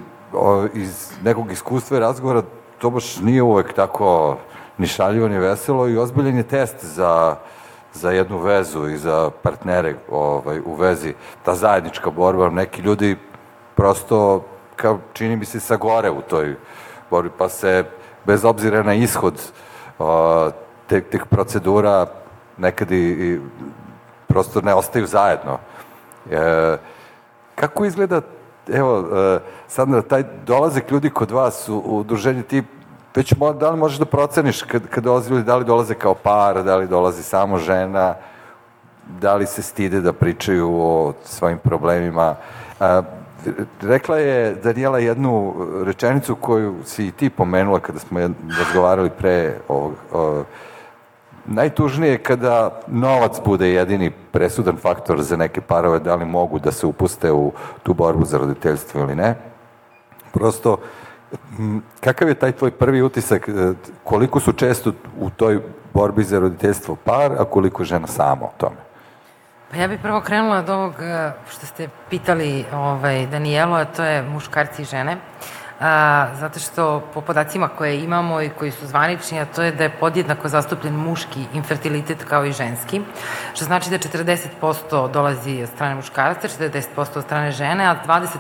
iz 0.74 1.12
nekog 1.24 1.52
iskustva 1.52 1.98
i 1.98 2.00
razgovora 2.00 2.42
to 2.78 2.90
baš 2.90 3.18
nije 3.18 3.42
uvek 3.44 3.74
tako 3.74 4.38
ni 4.78 4.88
šaljivo 4.88 5.28
ni 5.28 5.40
veselo 5.40 5.88
i 5.88 5.98
ozbiljen 5.98 6.38
je 6.38 6.44
test 6.44 6.86
za, 6.86 7.36
za 7.94 8.12
jednu 8.12 8.38
vezu 8.38 8.90
i 8.90 8.98
za 8.98 9.30
partnere 9.44 9.96
ovaj, 10.12 10.60
u 10.66 10.76
vezi. 10.76 11.14
Ta 11.44 11.56
zajednička 11.56 12.12
borba, 12.12 12.50
neki 12.50 12.82
ljudi 12.82 13.18
prosto 13.76 14.44
kao 14.76 15.00
čini 15.14 15.36
mi 15.36 15.46
se 15.46 15.60
sagore 15.60 16.10
u 16.10 16.22
toj 16.22 16.56
borbi, 17.10 17.30
pa 17.38 17.50
se 17.50 17.84
bez 18.26 18.46
obzira 18.46 18.84
na 18.84 18.94
ishod 18.94 19.52
tih 20.88 21.26
procedura 21.30 22.06
nekad 22.58 22.92
i, 22.92 22.96
i 22.96 23.40
prosto 24.28 24.62
ne 24.62 24.74
ostaju 24.74 25.06
zajedno. 25.06 25.58
E, 26.32 26.78
kako 27.56 27.86
izgleda, 27.86 28.22
evo, 28.74 29.06
e, 29.78 29.86
na 29.86 30.02
taj 30.02 30.24
dolazak 30.46 30.92
ljudi 30.92 31.10
kod 31.10 31.32
vas 31.32 31.70
u, 31.70 31.84
u 31.86 31.98
udruženju 31.98 32.44
ti 32.44 32.64
već 33.16 33.36
mo, 33.38 33.54
da 33.54 33.70
li 33.70 33.78
možeš 33.78 34.00
da 34.00 34.06
proceniš 34.06 34.62
kad, 34.62 34.88
kad 34.88 35.04
dolazi 35.04 35.32
ljudi, 35.32 35.44
da 35.44 35.56
li 35.56 35.66
dolaze 35.66 35.96
kao 35.96 36.14
par, 36.14 36.64
da 36.64 36.76
li 36.76 36.88
dolazi 36.88 37.24
samo 37.24 37.58
žena, 37.58 38.16
da 39.22 39.36
li 39.36 39.46
se 39.46 39.62
stide 39.62 40.02
da 40.02 40.14
pričaju 40.14 40.82
o 40.82 41.14
svojim 41.24 41.58
problemima. 41.58 42.36
E, 42.80 43.02
rekla 43.82 44.18
je 44.18 44.56
Daniela 44.56 45.00
jednu 45.00 45.54
rečenicu 45.84 46.36
koju 46.36 46.76
si 46.86 47.08
i 47.08 47.12
ti 47.12 47.30
pomenula 47.30 47.80
kada 47.80 48.00
smo 48.00 48.20
razgovarali 48.60 49.10
pre 49.10 49.56
ovog, 49.68 49.94
o, 50.12 50.44
najtužnije 51.46 52.12
je 52.12 52.18
kada 52.18 52.80
novac 52.88 53.42
bude 53.46 53.70
jedini 53.70 54.12
presudan 54.32 54.78
faktor 54.78 55.22
za 55.22 55.38
neke 55.38 55.62
parove, 55.62 56.00
da 56.00 56.16
li 56.16 56.26
mogu 56.26 56.60
da 56.60 56.72
se 56.72 56.86
upuste 56.88 57.32
u 57.32 57.52
tu 57.84 57.94
borbu 57.94 58.26
za 58.26 58.38
roditeljstvo 58.38 59.02
ili 59.02 59.16
ne. 59.16 59.36
Prosto, 60.34 60.78
kakav 62.00 62.28
je 62.28 62.36
taj 62.36 62.52
tvoj 62.52 62.72
prvi 62.72 63.02
utisak, 63.02 63.50
e, 63.50 63.74
koliko 64.04 64.40
su 64.40 64.54
često 64.54 64.92
u 65.20 65.30
toj 65.30 65.60
borbi 65.94 66.24
za 66.24 66.40
roditeljstvo 66.40 66.96
par, 66.96 67.32
a 67.40 67.44
koliko 67.44 67.84
žena 67.84 68.08
samo 68.08 68.46
o 68.46 68.52
tome? 68.58 68.93
Pa 69.74 69.80
ja 69.80 69.88
bih 69.88 70.00
prvo 70.02 70.22
krenula 70.22 70.58
od 70.58 70.70
ovog 70.70 70.94
e, 71.02 71.32
što 71.52 71.66
ste 71.66 71.88
pitali 72.10 72.66
ovaj, 72.74 73.28
Danijelo, 73.28 73.76
a 73.76 73.86
to 73.86 74.04
je 74.04 74.22
muškarci 74.22 74.82
i 74.82 74.86
žene. 74.86 75.18
A, 75.80 76.28
zato 76.40 76.60
što 76.60 77.04
po 77.14 77.22
podacima 77.22 77.68
koje 77.68 78.00
imamo 78.00 78.42
i 78.42 78.50
koji 78.50 78.72
su 78.72 78.88
zvanični, 78.88 79.40
a 79.40 79.46
to 79.46 79.64
je 79.64 79.72
da 79.72 79.84
je 79.84 79.98
podjednako 80.00 80.48
zastupljen 80.48 80.96
muški 80.96 81.46
infertilitet 81.54 82.24
kao 82.24 82.46
i 82.46 82.52
ženski, 82.52 83.02
što 83.56 83.66
znači 83.66 83.90
da 83.90 83.98
40% 83.98 85.12
dolazi 85.12 85.64
od 85.64 85.70
strane 85.70 85.96
muškaraca, 85.96 86.48
40% 86.48 87.18
od 87.18 87.24
strane 87.24 87.52
žene, 87.52 87.86
a 87.86 87.96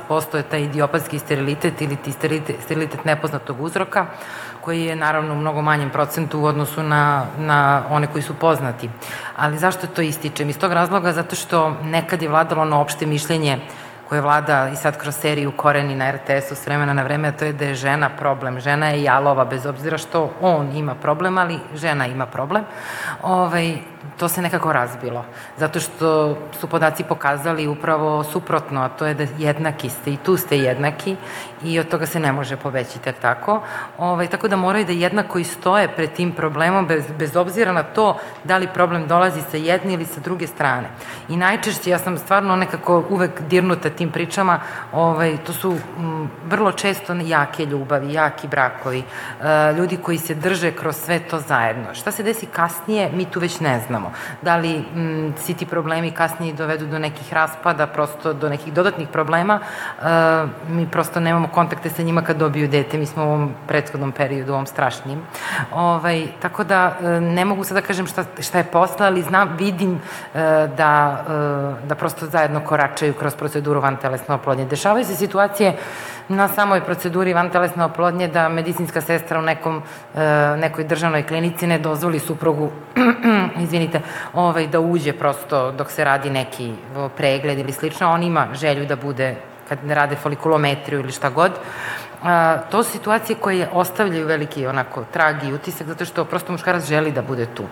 20% 0.09 0.37
je 0.37 0.43
taj 0.43 0.61
idiopatski 0.61 1.19
sterilitet 1.19 1.81
ili 1.81 1.95
ti 1.95 2.11
sterilitet, 2.11 2.55
sterilitet 2.63 3.05
nepoznatog 3.05 3.61
uzroka, 3.61 4.05
koji 4.63 4.85
je 4.85 4.95
naravno 4.95 5.33
u 5.33 5.37
mnogo 5.37 5.61
manjem 5.61 5.89
procentu 5.89 6.39
u 6.39 6.45
odnosu 6.45 6.83
na, 6.83 7.25
na 7.37 7.83
one 7.89 8.07
koji 8.07 8.21
su 8.21 8.33
poznati. 8.33 8.89
Ali 9.35 9.57
zašto 9.57 9.87
to 9.87 10.01
ističem? 10.01 10.49
Iz 10.49 10.59
tog 10.59 10.73
razloga 10.73 11.11
zato 11.11 11.35
što 11.35 11.75
nekad 11.83 12.21
je 12.21 12.29
vladalo 12.29 12.61
ono 12.61 12.81
opšte 12.81 13.05
mišljenje 13.05 13.59
koje 14.09 14.21
vlada 14.21 14.69
i 14.69 14.75
sad 14.75 14.97
kroz 14.97 15.15
seriju 15.15 15.51
Koreni 15.51 15.95
na 15.95 16.11
RTS-u 16.11 16.55
s 16.55 16.65
vremena 16.65 16.93
na 16.93 17.03
vreme, 17.03 17.27
a 17.27 17.31
to 17.31 17.45
je 17.45 17.53
da 17.53 17.65
je 17.65 17.75
žena 17.75 18.09
problem. 18.09 18.59
Žena 18.59 18.89
je 18.89 19.03
jalova, 19.03 19.45
bez 19.45 19.65
obzira 19.65 19.97
što 19.97 20.33
on 20.41 20.75
ima 20.75 20.95
problem, 20.95 21.37
ali 21.37 21.59
žena 21.73 22.07
ima 22.07 22.25
problem. 22.25 22.63
Ovaj, 23.23 23.77
to 24.17 24.27
se 24.27 24.41
nekako 24.41 24.73
razbilo. 24.73 25.25
Zato 25.57 25.79
što 25.79 26.37
su 26.59 26.67
podaci 26.67 27.03
pokazali 27.03 27.67
upravo 27.67 28.23
suprotno, 28.23 28.81
a 28.81 28.89
to 28.89 29.05
je 29.05 29.13
da 29.13 29.25
jednaki 29.37 29.89
ste 29.89 30.13
i 30.13 30.17
tu 30.17 30.37
ste 30.37 30.57
jednaki 30.57 31.15
i 31.63 31.79
od 31.79 31.87
toga 31.87 32.05
se 32.05 32.19
ne 32.19 32.31
može 32.31 32.57
poveći 32.57 32.99
tek 32.99 33.19
tako. 33.19 33.61
Ovaj, 33.97 34.27
tako 34.27 34.47
da 34.47 34.55
moraju 34.55 34.85
da 34.85 34.91
jednako 34.91 35.39
i 35.39 35.43
stoje 35.43 35.87
pred 35.87 36.13
tim 36.13 36.31
problemom 36.31 36.87
bez, 36.87 37.03
bez 37.19 37.35
obzira 37.35 37.71
na 37.71 37.83
to 37.83 38.17
da 38.43 38.57
li 38.57 38.67
problem 38.73 39.07
dolazi 39.07 39.41
sa 39.51 39.57
jedne 39.57 39.93
ili 39.93 40.05
sa 40.05 40.19
druge 40.19 40.47
strane. 40.47 40.87
I 41.29 41.37
najčešće, 41.37 41.89
ja 41.89 41.99
sam 41.99 42.17
stvarno 42.17 42.55
nekako 42.55 43.03
uvek 43.09 43.41
dirnuta 43.41 43.89
tim 43.89 44.11
pričama, 44.11 44.59
ovaj, 44.91 45.37
to 45.45 45.53
su 45.53 45.77
m, 45.97 46.29
vrlo 46.45 46.71
često 46.71 47.13
jake 47.13 47.65
ljubavi, 47.65 48.13
jaki 48.13 48.47
brakovi, 48.47 49.03
e, 49.03 49.73
ljudi 49.73 49.97
koji 49.97 50.17
se 50.17 50.35
drže 50.35 50.71
kroz 50.71 50.95
sve 50.95 51.19
to 51.19 51.39
zajedno. 51.39 51.93
Šta 51.93 52.11
se 52.11 52.23
desi 52.23 52.45
kasnije, 52.45 53.09
mi 53.13 53.25
tu 53.25 53.39
već 53.39 53.59
ne 53.59 53.79
znamo. 53.87 54.11
Da 54.41 54.55
li 54.55 54.85
m, 54.95 55.33
svi 55.37 55.53
ti 55.53 55.65
problemi 55.65 56.11
kasnije 56.11 56.53
dovedu 56.53 56.85
do 56.85 56.99
nekih 56.99 57.33
raspada, 57.33 57.87
prosto 57.87 58.33
do 58.33 58.49
nekih 58.49 58.73
dodatnih 58.73 59.07
problema, 59.07 59.59
e, 59.59 60.03
mi 60.69 60.87
prosto 60.87 61.19
nemamo 61.19 61.47
kontakte 61.53 61.89
sa 61.89 62.03
njima 62.03 62.21
kad 62.21 62.37
dobiju 62.37 62.67
dete, 62.67 62.97
mi 62.97 63.05
smo 63.05 63.23
u 63.23 63.27
ovom 63.27 63.51
prethodnom 63.67 64.11
periodu, 64.11 64.51
u 64.51 64.55
ovom 64.55 64.65
strašnim. 64.65 65.21
Ovaj, 65.71 66.27
tako 66.41 66.63
da 66.63 66.97
e, 67.01 67.19
ne 67.21 67.45
mogu 67.45 67.63
sad 67.63 67.77
da 67.77 67.81
kažem 67.81 68.07
šta, 68.07 68.25
šta 68.41 68.57
je 68.57 68.63
posla, 68.63 69.05
ali 69.05 69.21
znam, 69.21 69.55
vidim 69.59 69.93
e, 69.95 70.39
da, 70.77 71.23
e, 71.83 71.87
da 71.87 71.95
prosto 71.95 72.25
zajedno 72.25 72.59
koračaju 72.59 73.13
kroz 73.13 73.35
proceduru 73.35 73.81
vantelesne 73.81 74.35
oplodnje. 74.35 74.65
Dešavaju 74.65 75.05
se 75.05 75.15
situacije 75.15 75.77
na 76.27 76.47
samoj 76.47 76.81
proceduri 76.81 77.33
vantelesne 77.33 77.85
oplodnje 77.85 78.27
da 78.27 78.49
medicinska 78.49 79.01
sestra 79.01 79.39
u 79.39 79.41
nekom, 79.41 79.81
nekoj 80.57 80.83
državnoj 80.83 81.23
klinici 81.27 81.67
ne 81.67 81.79
dozvoli 81.79 82.19
suprugu, 82.19 82.71
izvinite, 83.63 84.01
ovaj, 84.33 84.67
da 84.67 84.79
uđe 84.79 85.13
prosto 85.13 85.71
dok 85.71 85.91
se 85.91 86.03
radi 86.03 86.29
neki 86.29 86.73
pregled 87.17 87.59
ili 87.59 87.71
slično. 87.71 88.11
On 88.11 88.23
ima 88.23 88.47
želju 88.53 88.85
da 88.85 88.95
bude 88.95 89.35
kad 89.75 89.85
ne 89.85 89.95
rade 89.95 90.15
folikulometriju 90.15 90.99
ili 90.99 91.11
šta 91.11 91.29
god, 91.29 91.51
a, 92.23 92.57
to 92.71 92.83
su 92.83 92.91
situacije 92.91 93.35
koje 93.35 93.69
ostavljaju 93.73 94.27
veliki 94.27 94.67
onako 94.67 95.03
trag 95.13 95.43
i 95.43 95.53
utisak 95.53 95.87
zato 95.87 96.05
što 96.05 96.25
prosto 96.25 96.51
muškarac 96.51 96.85
želi 96.85 97.11
da 97.11 97.21
bude 97.21 97.45
tu. 97.45 97.63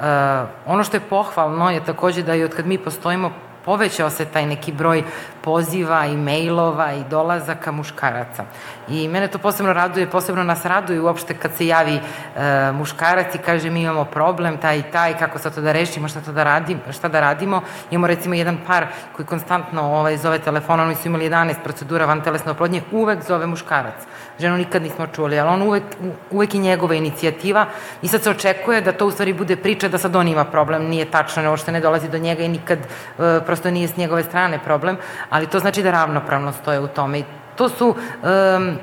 A, 0.00 0.46
ono 0.66 0.84
što 0.84 0.96
je 0.96 1.08
pohvalno 1.10 1.70
je 1.70 1.84
takođe 1.84 2.22
da 2.22 2.34
i 2.34 2.44
od 2.44 2.54
kad 2.54 2.66
mi 2.66 2.78
postojimo 2.78 3.32
povećao 3.64 4.10
se 4.10 4.24
taj 4.24 4.46
neki 4.46 4.72
broj 4.72 5.02
poziva 5.44 6.06
i 6.06 6.16
mailova 6.16 6.92
i 6.92 7.04
dolazaka 7.10 7.72
muškaraca. 7.72 8.44
I 8.88 9.08
mene 9.08 9.28
to 9.28 9.38
posebno 9.38 9.72
raduje, 9.72 10.10
posebno 10.10 10.44
nas 10.44 10.64
raduje 10.64 11.00
uopšte 11.00 11.34
kad 11.34 11.54
se 11.54 11.66
javi 11.66 11.94
e, 11.96 12.72
muškarac 12.72 13.34
i 13.34 13.38
kaže 13.38 13.70
mi 13.70 13.82
imamo 13.82 14.04
problem, 14.04 14.56
taj 14.56 14.78
i 14.78 14.82
taj, 14.82 15.18
kako 15.18 15.38
sad 15.38 15.54
to 15.54 15.60
da 15.60 15.72
rešimo, 15.72 16.08
šta, 16.08 16.20
to 16.20 16.32
da, 16.32 16.44
radim, 16.44 16.80
šta 16.92 17.08
da 17.08 17.20
radimo. 17.20 17.62
Imamo 17.90 18.06
recimo 18.06 18.34
jedan 18.34 18.58
par 18.66 18.86
koji 19.16 19.26
konstantno 19.26 19.82
ovaj, 19.82 20.16
zove 20.16 20.38
telefonom, 20.38 20.86
oni 20.86 20.94
su 20.94 21.08
imali 21.08 21.30
11 21.30 21.54
procedura 21.64 22.06
van 22.06 22.20
telesne 22.20 22.52
oplodnje, 22.52 22.82
uvek 22.92 23.22
zove 23.22 23.46
muškarac. 23.46 23.94
Ženu 24.38 24.56
nikad 24.56 24.82
nismo 24.82 25.06
čuli, 25.06 25.38
ali 25.40 25.50
on 25.50 25.62
uvek, 25.62 25.82
uvek 26.30 26.54
i 26.54 26.58
njegova 26.58 26.94
inicijativa 26.94 27.66
i 28.02 28.08
sad 28.08 28.22
se 28.22 28.30
očekuje 28.30 28.80
da 28.80 28.92
to 28.92 29.06
u 29.06 29.10
stvari 29.10 29.32
bude 29.32 29.56
priča 29.56 29.88
da 29.88 29.98
sad 29.98 30.16
on 30.16 30.28
ima 30.28 30.44
problem, 30.44 30.88
nije 30.88 31.10
tačno, 31.10 31.42
ne, 31.42 31.48
uopšte 31.48 31.72
ne 31.72 31.80
dolazi 31.80 32.08
do 32.08 32.18
njega 32.18 32.42
i 32.42 32.48
nikad 32.48 32.78
e, 32.78 33.40
prosto 33.46 33.70
nije 33.70 33.88
s 33.88 33.96
njegove 33.96 34.22
strane 34.22 34.58
problem, 34.58 34.96
ali 35.34 35.46
to 35.46 35.58
znači 35.58 35.82
da 35.82 35.90
ravnopravno 35.90 36.52
stoje 36.52 36.80
u 36.80 36.86
tome. 36.86 37.18
I 37.18 37.24
To 37.56 37.68
su 37.68 37.88
um, 37.88 38.78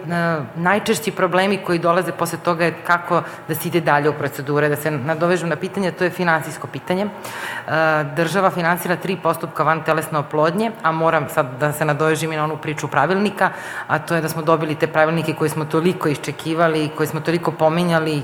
najčešći 0.56 1.12
problemi 1.12 1.58
koji 1.58 1.80
dolaze 1.80 2.12
posle 2.12 2.38
toga 2.44 2.66
je 2.66 2.76
kako 2.88 3.24
da 3.48 3.56
se 3.56 3.68
ide 3.68 3.82
dalje 3.82 4.10
u 4.10 4.14
procedure, 4.14 4.70
da 4.70 4.76
se 4.76 4.92
nadovežu 4.92 5.48
na 5.48 5.56
pitanje, 5.56 5.92
to 5.92 6.04
je 6.04 6.10
finansijsko 6.10 6.68
pitanje. 6.68 7.06
Uh, 7.06 7.72
država 8.16 8.50
finansira 8.50 8.96
tri 8.96 9.18
postupka 9.24 9.64
van 9.64 9.84
telesne 9.84 10.20
oplodnje, 10.20 10.72
a 10.84 10.92
moram 10.92 11.30
sad 11.30 11.60
da 11.60 11.74
se 11.74 11.86
nadovežim 11.86 12.32
i 12.32 12.36
na 12.36 12.44
onu 12.44 12.58
priču 12.58 12.88
pravilnika, 12.88 13.50
a 13.88 14.00
to 14.00 14.16
je 14.16 14.22
da 14.22 14.30
smo 14.30 14.42
dobili 14.42 14.76
te 14.76 14.88
pravilnike 14.88 15.34
koje 15.34 15.50
smo 15.50 15.66
toliko 15.66 16.10
iščekivali, 16.10 16.90
koje 16.98 17.08
smo 17.08 17.20
toliko 17.20 17.52
pominjali, 17.52 18.24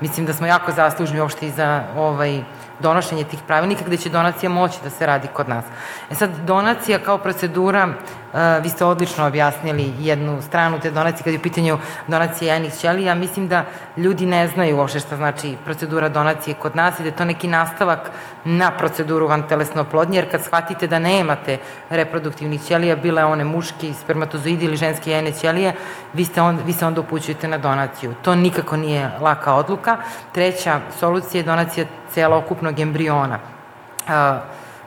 mislim 0.00 0.26
da 0.26 0.32
smo 0.32 0.46
jako 0.46 0.72
zaslužni 0.72 1.20
uopšte 1.20 1.46
i 1.46 1.50
za 1.50 1.82
ovaj, 1.96 2.42
donošenje 2.80 3.24
tih 3.24 3.38
pravilnika 3.46 3.84
gde 3.86 3.96
će 3.96 4.10
donacija 4.10 4.50
moći 4.50 4.78
da 4.84 4.90
se 4.90 5.06
radi 5.06 5.28
kod 5.32 5.48
nas. 5.48 5.64
E 6.10 6.14
sad, 6.14 6.30
donacija 6.46 6.98
kao 6.98 7.18
procedura, 7.18 7.86
uh, 7.86 8.38
vi 8.62 8.68
ste 8.68 8.84
odlično 8.84 9.26
objasnili 9.26 9.92
jednu 9.98 10.42
stranu 10.42 10.80
te 10.80 10.90
donacije 10.90 11.24
kad 11.24 11.32
je 11.32 11.38
u 11.38 11.42
pitanju 11.42 11.78
donacije 12.06 12.48
jajnih 12.48 12.74
ćelija, 12.74 13.14
mislim 13.14 13.48
da 13.48 13.64
ljudi 13.96 14.26
ne 14.26 14.48
znaju 14.48 14.76
uopšte 14.76 15.00
šta 15.00 15.16
znači 15.16 15.56
procedura 15.64 16.08
donacije 16.08 16.54
kod 16.54 16.76
nas 16.76 17.00
i 17.00 17.02
da 17.02 17.08
je 17.08 17.16
to 17.16 17.24
neki 17.24 17.48
nastavak 17.48 18.10
na 18.44 18.70
proceduru 18.70 19.26
van 19.26 19.42
telesne 19.48 19.80
oplodnje, 19.80 20.18
jer 20.18 20.30
kad 20.30 20.44
shvatite 20.44 20.86
da 20.86 20.98
nemate 20.98 21.58
reproduktivnih 21.90 22.62
ćelija, 22.62 22.96
bile 22.96 23.24
one 23.24 23.44
muški 23.44 23.94
spermatozoidi 23.94 24.64
ili 24.64 24.76
ženske 24.76 25.10
jajne 25.10 25.32
ćelije, 25.32 25.74
vi, 26.12 26.24
ste 26.24 26.42
on, 26.42 26.58
vi 26.66 26.72
se 26.72 26.86
onda 26.86 27.00
upućujete 27.00 27.48
na 27.48 27.58
donaciju. 27.58 28.14
To 28.22 28.34
nikako 28.34 28.76
nije 28.76 29.10
laka 29.20 29.54
odluka. 29.54 29.96
Treća 30.32 30.80
solucija 30.98 31.40
je 31.40 31.44
donacija 31.44 31.86
celokupnog 32.14 32.80
embriona. 32.80 33.38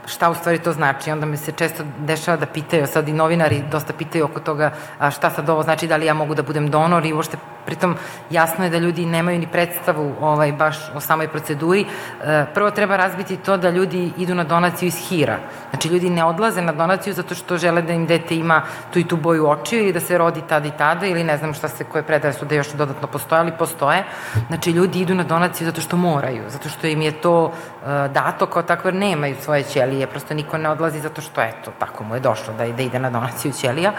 Šta 0.06 0.30
u 0.30 0.36
stvari 0.36 0.60
to 0.60 0.74
znači. 0.74 1.12
Onda 1.12 1.26
mi 1.26 1.38
se 1.38 1.52
često 1.52 1.84
dešava 1.99 2.38
da 2.38 2.45
pitaju, 2.45 2.88
sad 2.88 3.08
i 3.08 3.14
novinari 3.14 3.64
dosta 3.72 3.93
pitaju 3.93 4.26
oko 4.26 4.39
toga 4.39 4.72
šta 5.12 5.30
sad 5.30 5.49
ovo 5.49 5.64
znači, 5.64 5.88
da 5.88 5.97
li 5.97 6.06
ja 6.06 6.14
mogu 6.14 6.36
da 6.36 6.43
budem 6.43 6.70
donor 6.70 7.06
i 7.06 7.14
uopšte 7.14 7.38
pritom 7.66 7.95
jasno 8.30 8.64
je 8.64 8.70
da 8.70 8.78
ljudi 8.78 9.06
nemaju 9.06 9.39
ni 9.39 9.47
predstavu 9.47 10.16
ovaj, 10.22 10.52
baš 10.52 10.78
o 10.95 10.99
samoj 10.99 11.28
proceduri. 11.28 11.86
E, 12.24 12.45
prvo 12.54 12.72
treba 12.72 12.97
razbiti 12.97 13.38
to 13.38 13.58
da 13.58 13.70
ljudi 13.70 14.12
idu 14.18 14.36
na 14.36 14.43
donaciju 14.43 14.88
iz 14.88 14.97
hira. 15.10 15.38
Znači 15.70 15.88
ljudi 15.88 16.10
ne 16.10 16.24
odlaze 16.26 16.62
na 16.62 16.72
donaciju 16.72 17.14
zato 17.14 17.36
što 17.36 17.58
žele 17.58 17.82
da 17.82 17.93
im 17.93 18.06
dete 18.08 18.36
ima 18.36 18.62
tu 18.93 18.99
i 18.99 19.08
tu 19.08 19.18
boju 19.18 19.49
očiju 19.49 19.84
ili 19.84 19.93
da 19.93 19.99
se 19.99 20.18
rodi 20.18 20.41
tada 20.49 20.68
i 20.68 20.72
tada 20.78 21.06
ili 21.06 21.24
ne 21.24 21.38
znam 21.38 21.54
šta 21.54 21.68
se 21.68 21.84
koje 21.84 22.04
predaje 22.04 22.34
su 22.34 22.45
da 22.45 22.56
još 22.56 22.74
dodatno 22.74 23.08
postoje, 23.08 23.39
ali 23.39 23.52
postoje. 23.60 24.04
Znači 24.47 24.72
ljudi 24.72 25.02
idu 25.02 25.16
na 25.16 25.24
donaciju 25.24 25.66
zato 25.66 25.82
što 25.82 25.97
moraju, 25.97 26.43
zato 26.49 26.70
što 26.70 26.88
im 26.88 27.02
je 27.02 27.12
to 27.12 27.52
e, 27.52 27.88
dato 28.14 28.45
kao 28.45 28.64
takvo 28.64 28.88
jer 28.88 28.95
nemaju 28.95 29.36
svoje 29.41 29.64
ćelije, 29.64 29.91
prosto 30.08 30.34
niko 30.34 30.58
ne 30.58 30.70
odlazi 30.70 31.00
zato 31.00 31.22
što 31.22 31.42
eto, 31.42 31.72
tako 31.80 32.04
mu 32.04 32.16
je 32.16 32.20
došlo 32.20 32.54
da, 32.54 32.68
da 32.68 32.84
ide 32.84 33.00
na 33.00 33.10
donaciju 33.10 33.52
ćelija. 33.52 33.92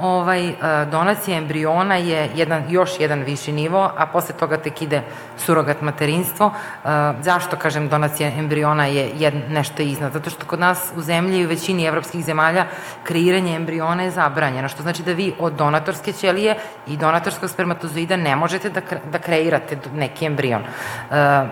Ovaj, 0.00 0.48
e, 0.48 0.54
donacija 0.90 1.38
embriona 1.38 1.96
je 1.96 2.30
jedan, 2.34 2.64
još 2.68 3.00
jedan 3.00 3.22
viši 3.22 3.52
nivo, 3.52 3.90
a 3.96 4.06
posle 4.06 4.34
toga 4.34 4.56
tek 4.56 4.82
ide 4.82 5.02
surogat 5.36 5.80
materinstvo. 5.80 6.50
E, 6.50 6.88
zašto, 7.22 7.56
kažem, 7.56 7.88
donacija 7.88 8.30
embriona 8.38 8.86
je 8.86 9.10
jed, 9.14 9.34
nešto 9.48 9.82
iznad? 9.82 10.12
Zato 10.12 10.30
što 10.30 10.46
kod 10.46 10.60
nas 10.60 10.92
u 10.96 11.02
zemlji 11.02 11.38
i 11.38 11.44
u 11.44 11.48
većini 11.48 11.84
evropskih 11.84 12.24
zemalja 12.24 12.66
kreiranje 13.02 13.56
embriona 13.56 14.02
je 14.02 14.10
zabranjeno, 14.10 14.68
što 14.68 14.82
znači 14.82 15.02
da 15.02 15.12
vi 15.12 15.34
od 15.38 15.52
donatorske 15.52 16.12
ćelije 16.12 16.56
i 16.86 16.96
donatorskog 16.96 17.50
spermatozoida 17.50 18.16
ne 18.16 18.36
možete 18.36 18.70
da, 18.70 18.80
da 19.12 19.18
kreirate 19.18 19.78
neki 19.94 20.26
embrion. 20.26 20.62
E, 20.62 20.66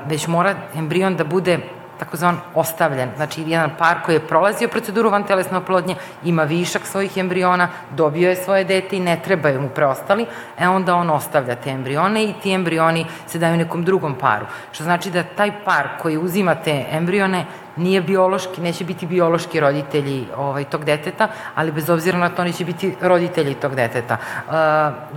već 0.07 0.26
mora 0.26 0.55
embrion 0.74 1.16
da 1.16 1.24
bude 1.24 1.59
takozvan 2.05 2.36
ostavljen. 2.55 3.11
Znači, 3.16 3.44
jedan 3.46 3.70
par 3.78 3.96
koji 4.05 4.16
je 4.16 4.26
prolazio 4.26 4.68
proceduru 4.68 5.11
vantelesne 5.11 5.59
oplodnje, 5.59 5.96
ima 6.24 6.42
višak 6.42 6.86
svojih 6.86 7.16
embriona, 7.16 7.68
dobio 7.90 8.28
je 8.28 8.36
svoje 8.36 8.64
dete 8.64 8.96
i 8.96 9.00
ne 9.00 9.20
trebaju 9.24 9.61
mu 9.61 9.68
preostali, 9.68 10.26
e 10.59 10.68
onda 10.68 10.94
on 10.94 11.11
ostavlja 11.11 11.55
te 11.55 11.70
embrione 11.70 12.24
i 12.24 12.34
ti 12.42 12.53
embrioni 12.53 13.07
se 13.26 13.38
daju 13.38 13.57
nekom 13.57 13.84
drugom 13.84 14.14
paru. 14.14 14.46
Što 14.72 14.84
znači 14.84 15.11
da 15.11 15.22
taj 15.22 15.53
par 15.64 15.88
koji 16.03 16.18
uzima 16.18 16.55
te 16.55 16.84
embrione 16.90 17.44
nije 17.76 18.00
biološki, 18.00 18.60
neće 18.60 18.84
biti 18.84 19.06
biološki 19.06 19.60
roditelji 19.60 20.26
ovaj, 20.36 20.64
tog 20.64 20.84
deteta, 20.84 21.28
ali 21.54 21.72
bez 21.72 21.90
obzira 21.90 22.18
na 22.18 22.28
to 22.28 22.42
oni 22.42 22.52
će 22.52 22.64
biti 22.64 22.96
roditelji 23.00 23.54
tog 23.54 23.74
deteta. 23.74 24.16
Uh, 24.46 24.52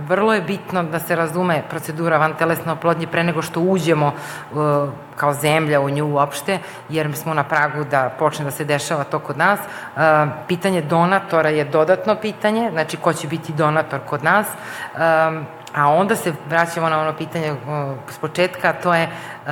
vrlo 0.08 0.34
je 0.34 0.40
bitno 0.40 0.82
da 0.82 0.98
se 0.98 1.16
razume 1.16 1.62
procedura 1.70 2.18
van 2.18 2.34
telesne 2.34 2.72
oplodnje 2.72 3.06
pre 3.06 3.24
nego 3.24 3.42
što 3.42 3.60
uđemo 3.60 4.06
uh, 4.52 4.88
kao 5.16 5.32
zemlja 5.32 5.80
u 5.80 5.90
nju 5.90 6.06
uopšte, 6.06 6.58
jer 6.88 7.16
smo 7.16 7.34
na 7.34 7.44
pragu 7.44 7.84
da 7.84 8.10
počne 8.18 8.44
da 8.44 8.50
se 8.50 8.64
dešava 8.64 9.04
to 9.04 9.18
kod 9.18 9.38
nas. 9.38 9.60
Uh, 9.60 10.02
pitanje 10.48 10.82
donatora 10.82 11.48
je 11.48 11.64
dodatno 11.64 12.14
pitanje, 12.14 12.70
znači 12.72 12.96
ko 12.96 13.12
će 13.12 13.28
biti 13.28 13.52
donator 13.52 14.00
kod 14.06 14.24
nas. 14.24 14.46
Um, 14.94 15.46
A 15.76 15.88
onda 15.88 16.16
se 16.16 16.32
vraćamo 16.48 16.88
na 16.88 17.00
ono 17.00 17.12
pitanje 17.12 17.54
s 18.10 18.18
početka, 18.18 18.72
to 18.72 18.94
je 18.94 19.08
uh, 19.08 19.50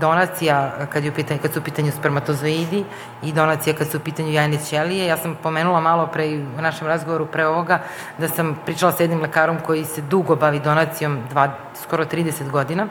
donacija 0.00 0.72
kad, 0.92 1.04
je 1.04 1.10
u 1.10 1.14
pitanju, 1.14 1.40
kad 1.42 1.52
su 1.52 1.60
u 1.60 1.62
pitanju 1.62 1.92
spermatozoidi 1.92 2.84
i 3.22 3.32
donacija 3.32 3.76
kad 3.76 3.88
su 3.88 3.96
u 3.96 4.00
pitanju 4.00 4.30
jajne 4.30 4.58
ćelije. 4.58 5.06
Ja 5.06 5.16
sam 5.16 5.36
pomenula 5.42 5.80
malo 5.80 6.06
pre 6.06 6.26
u 6.58 6.62
našem 6.62 6.86
razgovoru 6.86 7.26
pre 7.26 7.46
ovoga 7.46 7.80
da 8.18 8.28
sam 8.28 8.58
pričala 8.64 8.92
sa 8.92 9.02
jednim 9.02 9.20
lekarom 9.20 9.58
koji 9.66 9.84
se 9.84 10.02
dugo 10.02 10.36
bavi 10.36 10.60
donacijom, 10.60 11.18
dva, 11.30 11.48
skoro 11.74 12.04
30 12.04 12.50
godina 12.50 12.86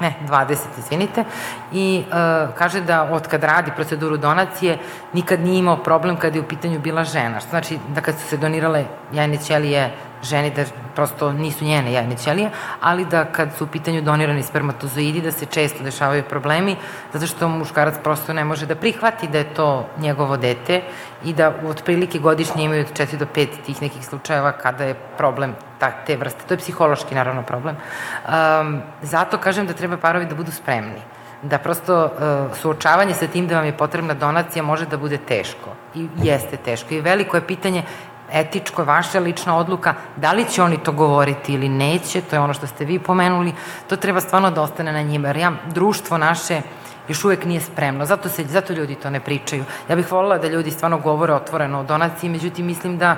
ne, 0.00 0.14
20, 0.28 0.56
izvinite, 0.78 1.24
i 1.72 2.04
uh, 2.06 2.54
kaže 2.58 2.80
da 2.80 3.02
od 3.02 3.28
kad 3.28 3.44
radi 3.44 3.70
proceduru 3.76 4.16
donacije 4.16 4.78
nikad 5.12 5.40
nije 5.40 5.58
imao 5.58 5.76
problem 5.76 6.16
kad 6.16 6.34
je 6.34 6.40
u 6.40 6.48
pitanju 6.48 6.80
bila 6.80 7.04
žena. 7.04 7.40
Što 7.40 7.50
znači 7.50 7.78
da 7.88 8.00
kad 8.00 8.14
su 8.18 8.26
se 8.26 8.36
donirale 8.36 8.84
jajne 9.12 9.36
ćelije 9.36 9.90
ženi 10.22 10.50
da 10.50 10.64
prosto 10.94 11.32
nisu 11.32 11.64
njene 11.64 11.92
jajne 11.92 12.16
ćelije, 12.16 12.50
ali 12.80 13.04
da 13.04 13.24
kad 13.24 13.48
su 13.58 13.64
u 13.64 13.66
pitanju 13.66 14.02
donirani 14.02 14.42
spermatozoidi 14.42 15.20
da 15.20 15.32
se 15.32 15.46
često 15.46 15.84
dešavaju 15.84 16.22
problemi 16.22 16.76
zato 17.12 17.26
što 17.26 17.48
muškarac 17.48 17.94
prosto 18.02 18.32
ne 18.32 18.44
može 18.44 18.66
da 18.66 18.74
prihvati 18.74 19.28
da 19.28 19.38
je 19.38 19.54
to 19.54 19.88
njegovo 19.98 20.36
dete 20.36 20.82
i 21.24 21.32
da 21.32 21.52
otprilike 21.66 22.18
godišnje 22.18 22.64
imaju 22.64 22.80
od 22.80 22.92
4 22.92 23.16
do 23.16 23.26
5 23.34 23.48
tih 23.66 23.82
nekih 23.82 24.06
slučajeva 24.06 24.52
kada 24.52 24.84
je 24.84 24.94
problem 25.16 25.54
ta, 25.78 25.90
te 26.06 26.16
vrste. 26.16 26.44
To 26.48 26.54
je 26.54 26.58
psihološki 26.58 27.14
naravno 27.14 27.42
problem. 27.42 27.76
Um, 27.76 28.82
zato 29.02 29.38
kažem 29.38 29.66
da 29.66 29.72
treba 29.72 29.96
parovi 29.96 30.26
da 30.26 30.34
budu 30.34 30.52
spremni 30.52 31.02
da 31.42 31.58
prosto 31.58 32.04
uh, 32.04 32.56
suočavanje 32.56 33.14
sa 33.14 33.26
tim 33.26 33.48
da 33.48 33.56
vam 33.56 33.64
je 33.66 33.76
potrebna 33.76 34.14
donacija 34.14 34.62
može 34.62 34.86
da 34.86 34.96
bude 34.96 35.18
teško. 35.18 35.74
I 35.94 36.08
jeste 36.22 36.56
teško. 36.56 36.94
I 36.94 37.00
veliko 37.00 37.36
je 37.36 37.46
pitanje 37.46 37.82
etičko, 38.32 38.84
vaša 38.84 39.18
lična 39.18 39.56
odluka, 39.56 39.94
da 40.16 40.32
li 40.32 40.44
će 40.44 40.62
oni 40.62 40.78
to 40.78 40.92
govoriti 40.92 41.54
ili 41.54 41.68
neće, 41.68 42.20
to 42.20 42.36
je 42.36 42.40
ono 42.40 42.54
što 42.54 42.66
ste 42.66 42.84
vi 42.84 42.98
pomenuli, 42.98 43.52
to 43.88 43.96
treba 43.96 44.20
stvarno 44.20 44.50
da 44.50 44.62
ostane 44.62 44.92
na 44.92 45.02
njima, 45.02 45.28
jer 45.28 45.36
ja, 45.36 45.52
društvo 45.74 46.18
naše 46.18 46.62
još 47.08 47.24
uvek 47.24 47.44
nije 47.44 47.60
spremno, 47.60 48.06
zato, 48.06 48.28
se, 48.28 48.44
zato 48.44 48.72
ljudi 48.72 48.94
to 48.94 49.10
ne 49.10 49.20
pričaju. 49.20 49.64
Ja 49.88 49.96
bih 49.96 50.12
volila 50.12 50.38
da 50.38 50.48
ljudi 50.48 50.70
stvarno 50.70 50.98
govore 50.98 51.34
otvoreno 51.34 51.80
o 51.80 51.82
donaciji, 51.82 52.30
međutim 52.30 52.66
mislim 52.66 52.98
da 52.98 53.16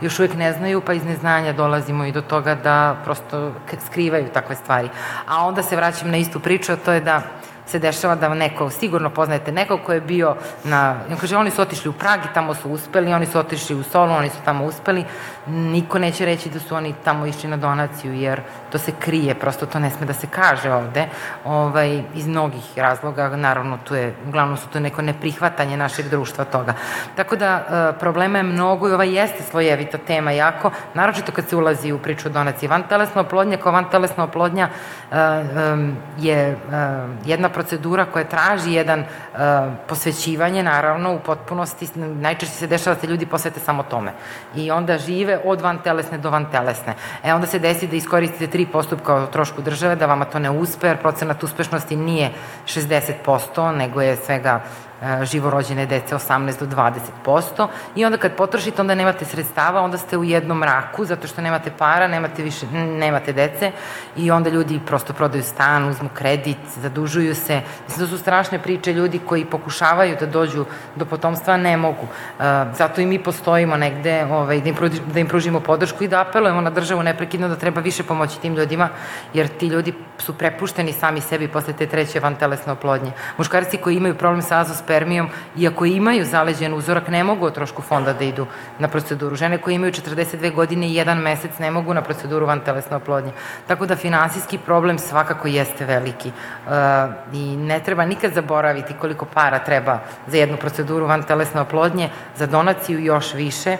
još 0.00 0.18
uvek 0.18 0.34
ne 0.34 0.52
znaju, 0.52 0.80
pa 0.80 0.92
iz 0.92 1.04
neznanja 1.04 1.52
dolazimo 1.52 2.04
i 2.04 2.12
do 2.12 2.20
toga 2.20 2.54
da 2.54 2.96
prosto 3.04 3.52
skrivaju 3.86 4.28
takve 4.28 4.56
stvari. 4.56 4.88
A 5.26 5.46
onda 5.46 5.62
se 5.62 5.76
vraćam 5.76 6.10
na 6.10 6.16
istu 6.16 6.40
priču, 6.40 6.72
a 6.72 6.76
to 6.76 6.92
je 6.92 7.00
da 7.00 7.22
se 7.66 7.78
dešava 7.78 8.14
da 8.14 8.34
neko, 8.34 8.70
sigurno 8.70 9.10
poznajete 9.10 9.52
nekog 9.52 9.80
ko 9.86 9.92
je 9.92 10.00
bio 10.00 10.36
na, 10.64 10.96
on 11.10 11.16
kaže, 11.16 11.36
oni 11.36 11.50
su 11.50 11.62
otišli 11.62 11.88
u 11.88 11.92
Prag 11.92 12.20
i 12.24 12.34
tamo 12.34 12.54
su 12.54 12.70
uspeli, 12.70 13.12
oni 13.12 13.26
su 13.26 13.38
otišli 13.38 13.76
u 13.76 13.82
Solu, 13.82 14.12
oni 14.12 14.28
su 14.28 14.36
tamo 14.44 14.64
uspeli, 14.64 15.04
niko 15.46 15.98
neće 15.98 16.24
reći 16.24 16.50
da 16.50 16.60
su 16.60 16.74
oni 16.74 16.94
tamo 17.04 17.26
išli 17.26 17.50
na 17.50 17.56
donaciju, 17.56 18.14
jer 18.14 18.40
to 18.72 18.78
se 18.78 18.92
krije, 18.98 19.34
prosto 19.34 19.66
to 19.66 19.78
ne 19.78 19.90
sme 19.90 20.06
da 20.06 20.12
se 20.12 20.26
kaže 20.30 20.72
ovde, 20.72 21.06
ovaj, 21.44 22.02
iz 22.14 22.26
mnogih 22.26 22.64
razloga, 22.76 23.28
naravno 23.36 23.78
tu 23.84 23.94
je, 23.94 24.14
uglavnom 24.28 24.56
su 24.56 24.68
to 24.68 24.80
neko 24.80 25.02
neprihvatanje 25.02 25.76
našeg 25.76 26.08
društva 26.08 26.44
toga. 26.44 26.74
Tako 27.16 27.36
da, 27.36 27.52
e, 27.54 27.98
problema 27.98 28.38
je 28.38 28.42
mnogo 28.42 28.88
i 28.88 28.92
ova 28.92 29.04
jeste 29.04 29.42
slojevita 29.42 29.98
tema 29.98 30.30
jako, 30.30 30.70
naročito 30.94 31.32
kad 31.32 31.48
se 31.48 31.56
ulazi 31.56 31.92
u 31.92 31.98
priču 31.98 32.28
o 32.28 32.32
donaciji. 32.32 32.68
Vantelesna 32.68 33.20
oplodnja 33.20 33.56
kao 33.56 33.72
vantelesna 33.72 34.24
oplodnja 34.24 34.68
e, 34.68 35.16
je 36.18 36.38
e, 36.38 36.56
jedna 37.24 37.48
procedura 37.56 38.04
koja 38.04 38.24
traži 38.28 38.72
jedan 38.72 39.04
posvećivanje, 39.88 40.62
naravno, 40.62 41.14
u 41.14 41.20
potpunosti, 41.20 41.88
najčešće 41.96 42.54
se 42.54 42.66
dešava 42.66 42.94
da 42.94 43.00
se 43.00 43.06
ljudi 43.06 43.26
posvete 43.26 43.60
samo 43.60 43.82
tome. 43.82 44.12
I 44.54 44.70
onda 44.70 44.98
žive 44.98 45.40
od 45.44 45.60
vantelesne 45.60 46.18
do 46.18 46.30
vantelesne. 46.30 46.94
E 47.24 47.34
onda 47.34 47.46
se 47.46 47.58
desi 47.58 47.88
da 47.88 47.96
iskoristite 47.96 48.46
tri 48.46 48.66
postupka 48.66 49.14
o 49.14 49.26
trošku 49.26 49.62
države, 49.62 49.96
da 49.96 50.06
vama 50.06 50.24
to 50.24 50.38
ne 50.38 50.50
uspe, 50.50 50.86
jer 50.86 51.00
procenat 51.00 51.42
uspešnosti 51.42 51.96
nije 51.96 52.30
60%, 52.66 53.72
nego 53.76 54.02
je 54.02 54.16
svega 54.16 54.60
živorođene 55.22 55.86
dece 55.86 56.14
18 56.14 56.66
do 56.66 56.76
20% 57.24 57.66
i 57.96 58.04
onda 58.04 58.18
kad 58.18 58.36
potrošite 58.36 58.80
onda 58.80 58.94
nemate 58.94 59.24
sredstava, 59.24 59.80
onda 59.80 59.98
ste 59.98 60.16
u 60.18 60.24
jednom 60.24 60.58
mraku 60.58 61.04
zato 61.04 61.26
što 61.26 61.42
nemate 61.42 61.70
para, 61.78 62.08
nemate 62.08 62.42
više 62.42 62.66
nemate 62.72 63.32
dece 63.32 63.72
i 64.16 64.30
onda 64.30 64.50
ljudi 64.50 64.80
prosto 64.86 65.12
prodaju 65.12 65.42
stan, 65.42 65.88
uzmu 65.88 66.08
kredit, 66.14 66.58
zadužuju 66.76 67.34
se. 67.34 67.60
Mislim 67.86 68.06
da 68.06 68.10
su 68.10 68.18
strašne 68.18 68.58
priče 68.58 68.92
ljudi 68.92 69.18
koji 69.18 69.44
pokušavaju 69.44 70.16
da 70.20 70.26
dođu 70.26 70.64
do 70.96 71.04
potomstva, 71.04 71.56
ne 71.56 71.76
mogu. 71.76 72.06
E, 72.40 72.42
zato 72.78 73.00
i 73.00 73.06
mi 73.06 73.22
postojimo 73.22 73.76
negde 73.76 74.24
ovaj, 74.24 74.60
da, 74.60 74.68
im 74.68 74.74
pruži, 74.74 75.00
da 75.14 75.20
im 75.20 75.28
pružimo 75.28 75.60
podršku 75.60 76.04
i 76.04 76.08
da 76.08 76.20
apelujemo 76.20 76.60
na 76.60 76.70
državu 76.70 77.02
neprekidno 77.02 77.48
da 77.48 77.56
treba 77.56 77.80
više 77.80 78.02
pomoći 78.02 78.40
tim 78.40 78.54
ljudima, 78.54 78.88
jer 79.34 79.48
ti 79.48 79.66
ljudi 79.66 79.94
su 80.18 80.38
prepušteni 80.38 80.92
sami 80.92 81.20
sebi 81.20 81.48
posle 81.48 81.72
te 81.72 81.86
treće 81.86 82.20
vantelesne 82.20 82.72
oplodnje. 82.72 83.12
Muškarci 83.38 83.76
koji 83.76 83.96
imaju 83.96 84.14
problem 84.14 84.42
sa 84.42 84.58
azos 84.58 84.82
spermijom, 84.86 85.28
iako 85.58 85.84
imaju 85.84 86.24
zaleđen 86.24 86.74
uzorak, 86.74 87.08
ne 87.08 87.24
mogu 87.24 87.46
o 87.46 87.50
trošku 87.50 87.82
fonda 87.82 88.12
da 88.12 88.24
idu 88.24 88.46
na 88.78 88.88
proceduru. 88.88 89.36
Žene 89.36 89.58
koje 89.58 89.74
imaju 89.74 89.92
42 89.92 90.54
godine 90.54 90.86
i 90.86 90.94
jedan 90.94 91.18
mesec 91.18 91.58
ne 91.58 91.70
mogu 91.70 91.94
na 91.94 92.02
proceduru 92.02 92.46
van 92.46 92.60
telesne 92.60 92.96
oplodnje. 92.96 93.32
Tako 93.66 93.86
da 93.86 93.96
finansijski 93.96 94.58
problem 94.58 94.98
svakako 94.98 95.48
jeste 95.48 95.84
veliki. 95.84 96.30
Uh, 96.30 96.72
I 97.32 97.56
ne 97.56 97.80
treba 97.80 98.04
nikad 98.04 98.32
zaboraviti 98.32 98.94
koliko 99.00 99.26
para 99.26 99.58
treba 99.58 99.98
za 100.26 100.36
jednu 100.36 100.56
proceduru 100.56 101.06
van 101.06 101.22
telesne 101.22 101.60
oplodnje, 101.60 102.10
za 102.36 102.46
donaciju 102.46 103.00
još 103.00 103.34
više. 103.34 103.76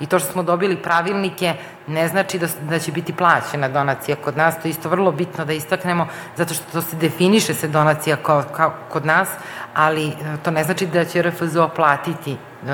I 0.00 0.06
to 0.06 0.18
što 0.18 0.32
smo 0.32 0.42
dobili 0.42 0.76
pravilnike 0.76 1.54
ne 1.86 2.08
znači 2.08 2.38
da, 2.38 2.46
da 2.60 2.78
će 2.78 2.92
biti 2.92 3.12
plaćena 3.12 3.68
donacija 3.68 4.16
kod 4.16 4.36
nas, 4.36 4.54
to 4.62 4.68
je 4.68 4.70
isto 4.70 4.88
vrlo 4.88 5.12
bitno 5.12 5.44
da 5.44 5.52
istaknemo, 5.52 6.06
zato 6.36 6.54
što 6.54 6.64
to 6.72 6.82
se 6.82 6.96
definiše 6.96 7.54
se 7.54 7.68
donacija 7.68 8.16
kao, 8.16 8.42
kao 8.56 8.72
kod 8.88 9.06
nas, 9.06 9.28
ali 9.74 10.08
e, 10.08 10.12
to 10.44 10.50
ne 10.50 10.64
znači 10.64 10.86
da 10.86 11.04
će 11.04 11.22
RFZO 11.22 11.68
platiti 11.68 12.32
uh, 12.32 12.68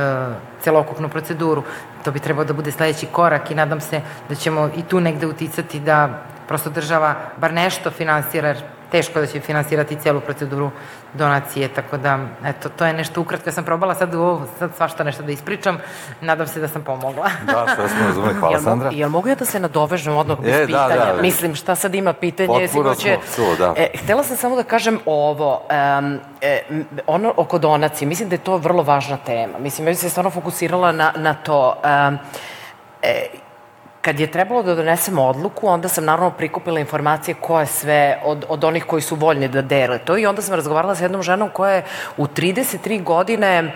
celokupnu 0.60 1.08
proceduru. 1.08 1.62
To 2.04 2.10
bi 2.10 2.20
trebao 2.20 2.44
da 2.44 2.52
bude 2.52 2.72
sledeći 2.72 3.06
korak 3.06 3.50
i 3.50 3.54
nadam 3.54 3.80
se 3.80 4.00
da 4.28 4.34
ćemo 4.34 4.70
i 4.76 4.82
tu 4.82 5.00
negde 5.00 5.26
uticati 5.26 5.80
da 5.80 6.22
prosto 6.48 6.70
država 6.70 7.14
bar 7.36 7.52
nešto 7.52 7.90
finansira, 7.90 8.54
teško 8.90 9.20
da 9.20 9.26
će 9.26 9.40
finansirati 9.40 9.96
celu 9.96 10.20
proceduru 10.20 10.70
donacije, 11.14 11.68
tako 11.68 11.96
da, 11.96 12.18
eto, 12.44 12.68
to 12.68 12.86
je 12.86 12.92
nešto 12.92 13.20
ukratko. 13.20 13.48
Ja 13.48 13.52
sam 13.52 13.64
probala 13.64 13.94
sad 13.94 14.14
u 14.14 14.20
ovo, 14.20 14.46
sad 14.58 14.70
svašta 14.76 15.04
nešto 15.04 15.22
da 15.22 15.32
ispričam, 15.32 15.78
nadam 16.20 16.46
se 16.46 16.60
da 16.60 16.68
sam 16.68 16.82
pomogla. 16.82 17.30
da, 17.46 17.66
sve 17.74 17.88
smo 17.88 18.06
razumeli, 18.06 18.34
hvala 18.34 18.54
jel, 18.54 18.62
Sandra. 18.62 18.90
Jel 18.92 19.08
mogu 19.08 19.28
ja 19.28 19.34
da 19.34 19.44
se 19.44 19.60
nadovežem 19.60 20.16
odmah 20.16 20.38
bez 20.40 20.54
e, 20.54 20.66
pitanja? 20.66 20.96
Da, 21.06 21.12
da, 21.16 21.22
Mislim, 21.22 21.54
šta 21.54 21.74
sad 21.74 21.94
ima 21.94 22.12
pitanje? 22.12 22.48
Potpuno 22.66 22.94
će... 22.94 23.18
smo 23.26 23.44
tu, 23.44 23.56
da. 23.58 23.74
E, 23.76 23.88
htela 23.94 24.22
sam 24.22 24.36
samo 24.36 24.56
da 24.56 24.62
kažem 24.62 24.98
ovo, 25.06 25.62
um, 25.98 26.18
e, 26.40 26.62
ono 27.06 27.34
oko 27.36 27.58
donacije, 27.58 28.08
mislim 28.08 28.28
da 28.28 28.34
je 28.34 28.44
to 28.44 28.56
vrlo 28.56 28.82
važna 28.82 29.16
tema. 29.16 29.58
Mislim, 29.58 29.86
ja 29.86 29.90
bih 29.90 29.98
se 29.98 30.10
stvarno 30.10 30.30
fokusirala 30.30 30.92
na, 30.92 31.12
na 31.16 31.34
to. 31.34 31.76
Um, 32.08 32.18
e, 33.02 33.26
Kad 34.06 34.20
je 34.20 34.26
trebalo 34.30 34.62
da 34.62 34.74
donesemo 34.74 35.22
odluku, 35.22 35.66
onda 35.66 35.88
sam 35.88 36.04
naravno 36.04 36.30
prikupila 36.30 36.80
informacije 36.80 37.34
koje 37.40 37.66
sve 37.66 38.20
od, 38.24 38.44
od 38.48 38.64
onih 38.64 38.84
koji 38.84 39.02
su 39.02 39.14
voljni 39.14 39.48
da 39.48 39.62
dele 39.62 39.98
to 39.98 40.18
i 40.18 40.26
onda 40.26 40.42
sam 40.42 40.54
razgovarala 40.54 40.94
sa 40.94 41.04
jednom 41.04 41.22
ženom 41.22 41.48
koja 41.52 41.72
je 41.72 41.84
u 42.16 42.26
33 42.26 43.02
godine 43.02 43.72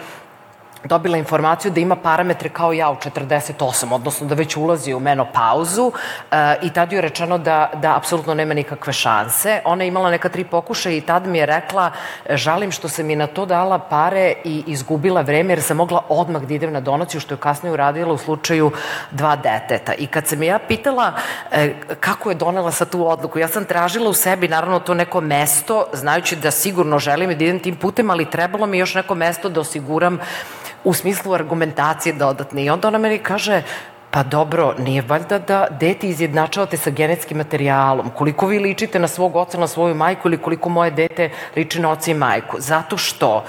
dobila 0.85 1.17
informaciju 1.17 1.73
da 1.73 1.81
ima 1.81 1.97
parametre 1.97 2.49
kao 2.49 2.73
ja 2.73 2.91
u 2.91 2.97
48, 2.97 3.95
odnosno 3.95 4.27
da 4.27 4.35
već 4.35 4.57
ulazi 4.57 4.95
u 4.95 5.01
menopauzu 5.01 5.93
e, 6.31 6.57
i 6.63 6.71
tad 6.71 6.93
je 6.93 7.01
rečeno 7.01 7.39
da, 7.39 7.71
da 7.75 7.97
apsolutno 7.97 8.35
nema 8.35 8.55
nikakve 8.55 8.93
šanse. 8.93 9.61
Ona 9.65 9.85
je 9.85 9.89
imala 9.89 10.11
neka 10.11 10.29
tri 10.29 10.45
pokušaja 10.45 10.97
i 10.97 11.01
tad 11.01 11.27
mi 11.27 11.39
je 11.39 11.47
rekla 11.47 11.91
žalim 12.31 12.73
što 12.73 12.89
sam 12.89 13.07
mi 13.07 13.17
na 13.17 13.27
to 13.27 13.47
dala 13.47 13.79
pare 13.79 14.35
i 14.45 14.65
izgubila 14.67 15.21
vreme 15.21 15.53
jer 15.53 15.63
sam 15.63 15.77
mogla 15.77 16.03
odmah 16.09 16.43
da 16.43 16.55
idem 16.55 16.73
na 16.73 16.81
donaciju 16.81 17.21
što 17.21 17.35
je 17.35 17.39
kasnije 17.39 17.73
uradila 17.73 18.13
u 18.13 18.19
slučaju 18.19 18.71
dva 19.11 19.37
deteta. 19.37 19.95
I 19.95 20.07
kad 20.07 20.27
sam 20.27 20.43
ja 20.43 20.59
pitala 20.59 21.13
e, 21.51 21.75
kako 22.01 22.31
je 22.31 22.35
donela 22.35 22.73
sa 22.73 22.85
tu 22.85 23.09
odluku, 23.09 23.39
ja 23.39 23.49
sam 23.49 23.65
tražila 23.65 24.11
u 24.11 24.15
sebi 24.15 24.49
naravno 24.49 24.81
to 24.81 24.95
neko 24.95 25.21
mesto, 25.21 25.87
znajući 25.93 26.37
da 26.37 26.51
sigurno 26.51 26.99
želim 26.99 27.29
da 27.29 27.45
idem 27.45 27.59
tim 27.59 27.77
putem, 27.77 28.11
ali 28.11 28.31
trebalo 28.31 28.67
mi 28.67 28.79
još 28.79 28.95
neko 28.95 29.15
mesto 29.15 29.49
da 29.49 29.61
osiguram 29.61 30.19
u 30.85 30.95
smislu 30.95 31.35
argumentacije 31.35 32.13
dodatne. 32.13 32.65
I 32.65 32.71
onda 32.71 32.89
ona 32.89 32.99
meni 32.99 33.19
kaže, 33.19 33.63
Pa 34.13 34.23
dobro, 34.23 34.75
nije 34.79 35.03
valjda 35.03 35.39
da 35.39 35.67
dete 35.81 36.09
izjednačavate 36.09 36.77
sa 36.77 36.91
genetskim 36.91 37.37
materijalom. 37.37 38.11
Koliko 38.11 38.47
vi 38.47 38.59
ličite 38.59 38.99
na 38.99 39.09
svog 39.09 39.37
oca, 39.37 39.59
na 39.59 39.67
svoju 39.67 39.95
majku 39.95 40.29
ili 40.29 40.39
koliko 40.39 40.69
moje 40.69 40.91
dete 40.91 41.31
liči 41.57 41.81
na 41.81 41.91
oca 41.91 42.11
i 42.11 42.15
majku? 42.15 42.57
Zato 42.59 42.97
što 42.97 43.45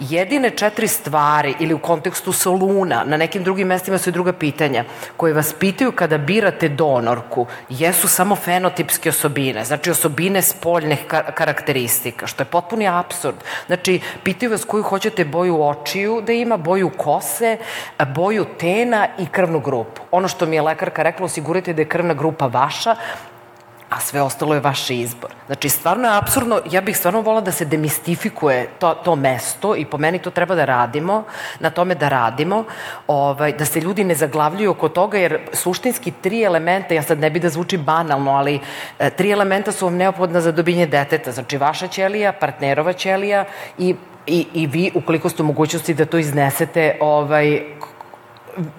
jedine 0.00 0.50
četiri 0.50 0.88
stvari 0.88 1.54
ili 1.60 1.74
u 1.74 1.78
kontekstu 1.78 2.32
soluna, 2.32 3.04
na 3.06 3.16
nekim 3.16 3.44
drugim 3.44 3.68
mestima 3.68 3.98
su 3.98 4.10
i 4.10 4.12
druga 4.12 4.32
pitanja, 4.32 4.84
koje 5.16 5.34
vas 5.34 5.52
pitaju 5.52 5.92
kada 5.92 6.18
birate 6.18 6.68
donorku, 6.68 7.46
jesu 7.68 8.08
samo 8.08 8.36
fenotipske 8.36 9.08
osobine, 9.08 9.64
znači 9.64 9.90
osobine 9.90 10.42
spoljnih 10.42 10.98
kar 11.06 11.34
karakteristika, 11.34 12.26
što 12.26 12.42
je 12.42 12.46
potpuni 12.46 12.88
absurd. 12.88 13.36
Znači, 13.66 14.00
pitaju 14.24 14.50
vas 14.50 14.64
koju 14.64 14.82
hoćete 14.82 15.24
boju 15.24 15.62
očiju 15.62 16.22
da 16.26 16.32
ima, 16.32 16.56
boju 16.56 16.90
kose, 16.96 17.58
boju 18.14 18.44
tena 18.58 19.08
i 19.18 19.26
krvnu 19.26 19.60
grupu 19.60 20.05
ono 20.10 20.28
što 20.28 20.46
mi 20.46 20.56
je 20.56 20.62
lekarka 20.62 21.02
rekla, 21.02 21.24
osigurajte 21.24 21.72
da 21.72 21.82
je 21.82 21.88
krvna 21.88 22.14
grupa 22.14 22.46
vaša, 22.46 22.96
a 23.90 24.00
sve 24.00 24.22
ostalo 24.22 24.54
je 24.54 24.60
vaš 24.60 24.90
izbor. 24.90 25.30
Znači, 25.46 25.68
stvarno 25.68 26.08
je 26.08 26.18
absurdno, 26.18 26.60
ja 26.70 26.80
bih 26.80 26.96
stvarno 26.96 27.20
volila 27.20 27.40
da 27.40 27.52
se 27.52 27.64
demistifikuje 27.64 28.68
to, 28.78 28.94
to 28.94 29.16
mesto 29.16 29.76
i 29.76 29.84
po 29.84 29.98
meni 29.98 30.18
to 30.18 30.30
treba 30.30 30.54
da 30.54 30.64
radimo, 30.64 31.24
na 31.60 31.70
tome 31.70 31.94
da 31.94 32.08
radimo, 32.08 32.64
ovaj, 33.06 33.52
da 33.52 33.64
se 33.64 33.80
ljudi 33.80 34.04
ne 34.04 34.14
zaglavljuju 34.14 34.70
oko 34.70 34.88
toga, 34.88 35.18
jer 35.18 35.38
suštinski 35.52 36.10
tri 36.10 36.42
elementa, 36.42 36.94
ja 36.94 37.02
sad 37.02 37.20
ne 37.20 37.30
bi 37.30 37.40
da 37.40 37.48
zvuči 37.48 37.78
banalno, 37.78 38.32
ali 38.32 38.60
e, 38.98 39.10
tri 39.10 39.30
elementa 39.30 39.72
su 39.72 39.86
vam 39.86 39.96
neophodna 39.96 40.40
za 40.40 40.52
dobinje 40.52 40.86
deteta. 40.86 41.32
Znači, 41.32 41.56
vaša 41.56 41.86
ćelija, 41.86 42.32
partnerova 42.32 42.92
ćelija 42.92 43.44
i 43.78 43.94
i, 44.26 44.46
i 44.54 44.66
vi, 44.66 44.90
ukoliko 44.94 45.28
ste 45.28 45.42
u 45.42 45.46
mogućnosti 45.46 45.94
da 45.94 46.04
to 46.04 46.18
iznesete 46.18 46.98
ovaj, 47.00 47.62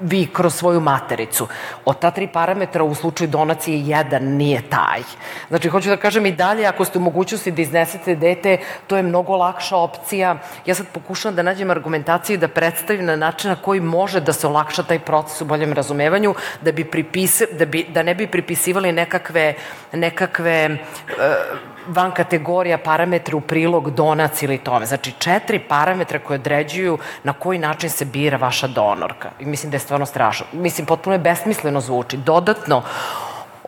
vi 0.02 0.28
kroz 0.34 0.56
svoju 0.56 0.80
matericu. 0.80 1.48
Od 1.86 2.00
ta 2.00 2.12
tri 2.12 2.28
parametra 2.28 2.84
u 2.84 2.96
slučaju 2.96 3.28
donacije 3.28 3.82
jedan 3.82 4.24
nije 4.24 4.62
taj. 4.70 5.02
Znači, 5.48 5.70
hoću 5.70 5.90
da 5.90 5.98
kažem 5.98 6.26
i 6.26 6.32
dalje, 6.32 6.66
ako 6.66 6.86
ste 6.86 6.98
u 6.98 7.02
mogućnosti 7.02 7.52
da 7.52 7.62
iznesete 7.62 8.16
dete, 8.16 8.58
to 8.88 8.98
je 8.98 9.04
mnogo 9.04 9.36
lakša 9.36 9.78
opcija. 9.78 10.38
Ja 10.66 10.76
sad 10.76 10.86
pokušavam 10.94 11.36
da 11.36 11.44
nađem 11.44 11.72
argumentaciju 11.72 12.34
i 12.34 12.38
da 12.38 12.48
predstavim 12.48 13.06
na 13.06 13.16
način 13.16 13.50
na 13.50 13.56
koji 13.56 13.82
može 13.82 14.20
da 14.20 14.34
se 14.34 14.48
olakša 14.48 14.84
taj 14.84 15.00
proces 15.00 15.42
u 15.42 15.46
boljem 15.46 15.74
razumevanju, 15.74 16.36
da, 16.62 16.72
bi 16.72 16.84
pripise, 16.84 17.46
da, 17.52 17.66
bi, 17.66 17.86
da 17.90 18.04
ne 18.04 18.16
bi 18.16 18.28
pripisivali 18.28 18.92
nekakve, 18.92 19.54
nekakve 19.92 20.78
uh, 21.08 21.77
van 21.88 22.12
kategorija 22.12 22.78
parametra 22.78 23.38
u 23.38 23.42
prilog 23.42 23.92
donac 23.92 24.42
ili 24.44 24.58
tome. 24.58 24.86
Znači, 24.86 25.12
četiri 25.20 25.60
parametra 25.60 26.20
koje 26.20 26.40
određuju 26.40 26.98
na 27.24 27.34
koji 27.34 27.60
način 27.60 27.90
se 27.90 28.06
bira 28.06 28.38
vaša 28.38 28.68
donorka. 28.68 29.30
I 29.40 29.46
mislim 29.46 29.72
da 29.72 29.76
je 29.76 29.80
stvarno 29.80 30.06
strašno. 30.06 30.46
Mislim, 30.52 30.88
potpuno 30.88 31.14
je 31.14 31.20
besmisleno 31.20 31.82
zvuči. 31.82 32.18
Dodatno, 32.18 32.84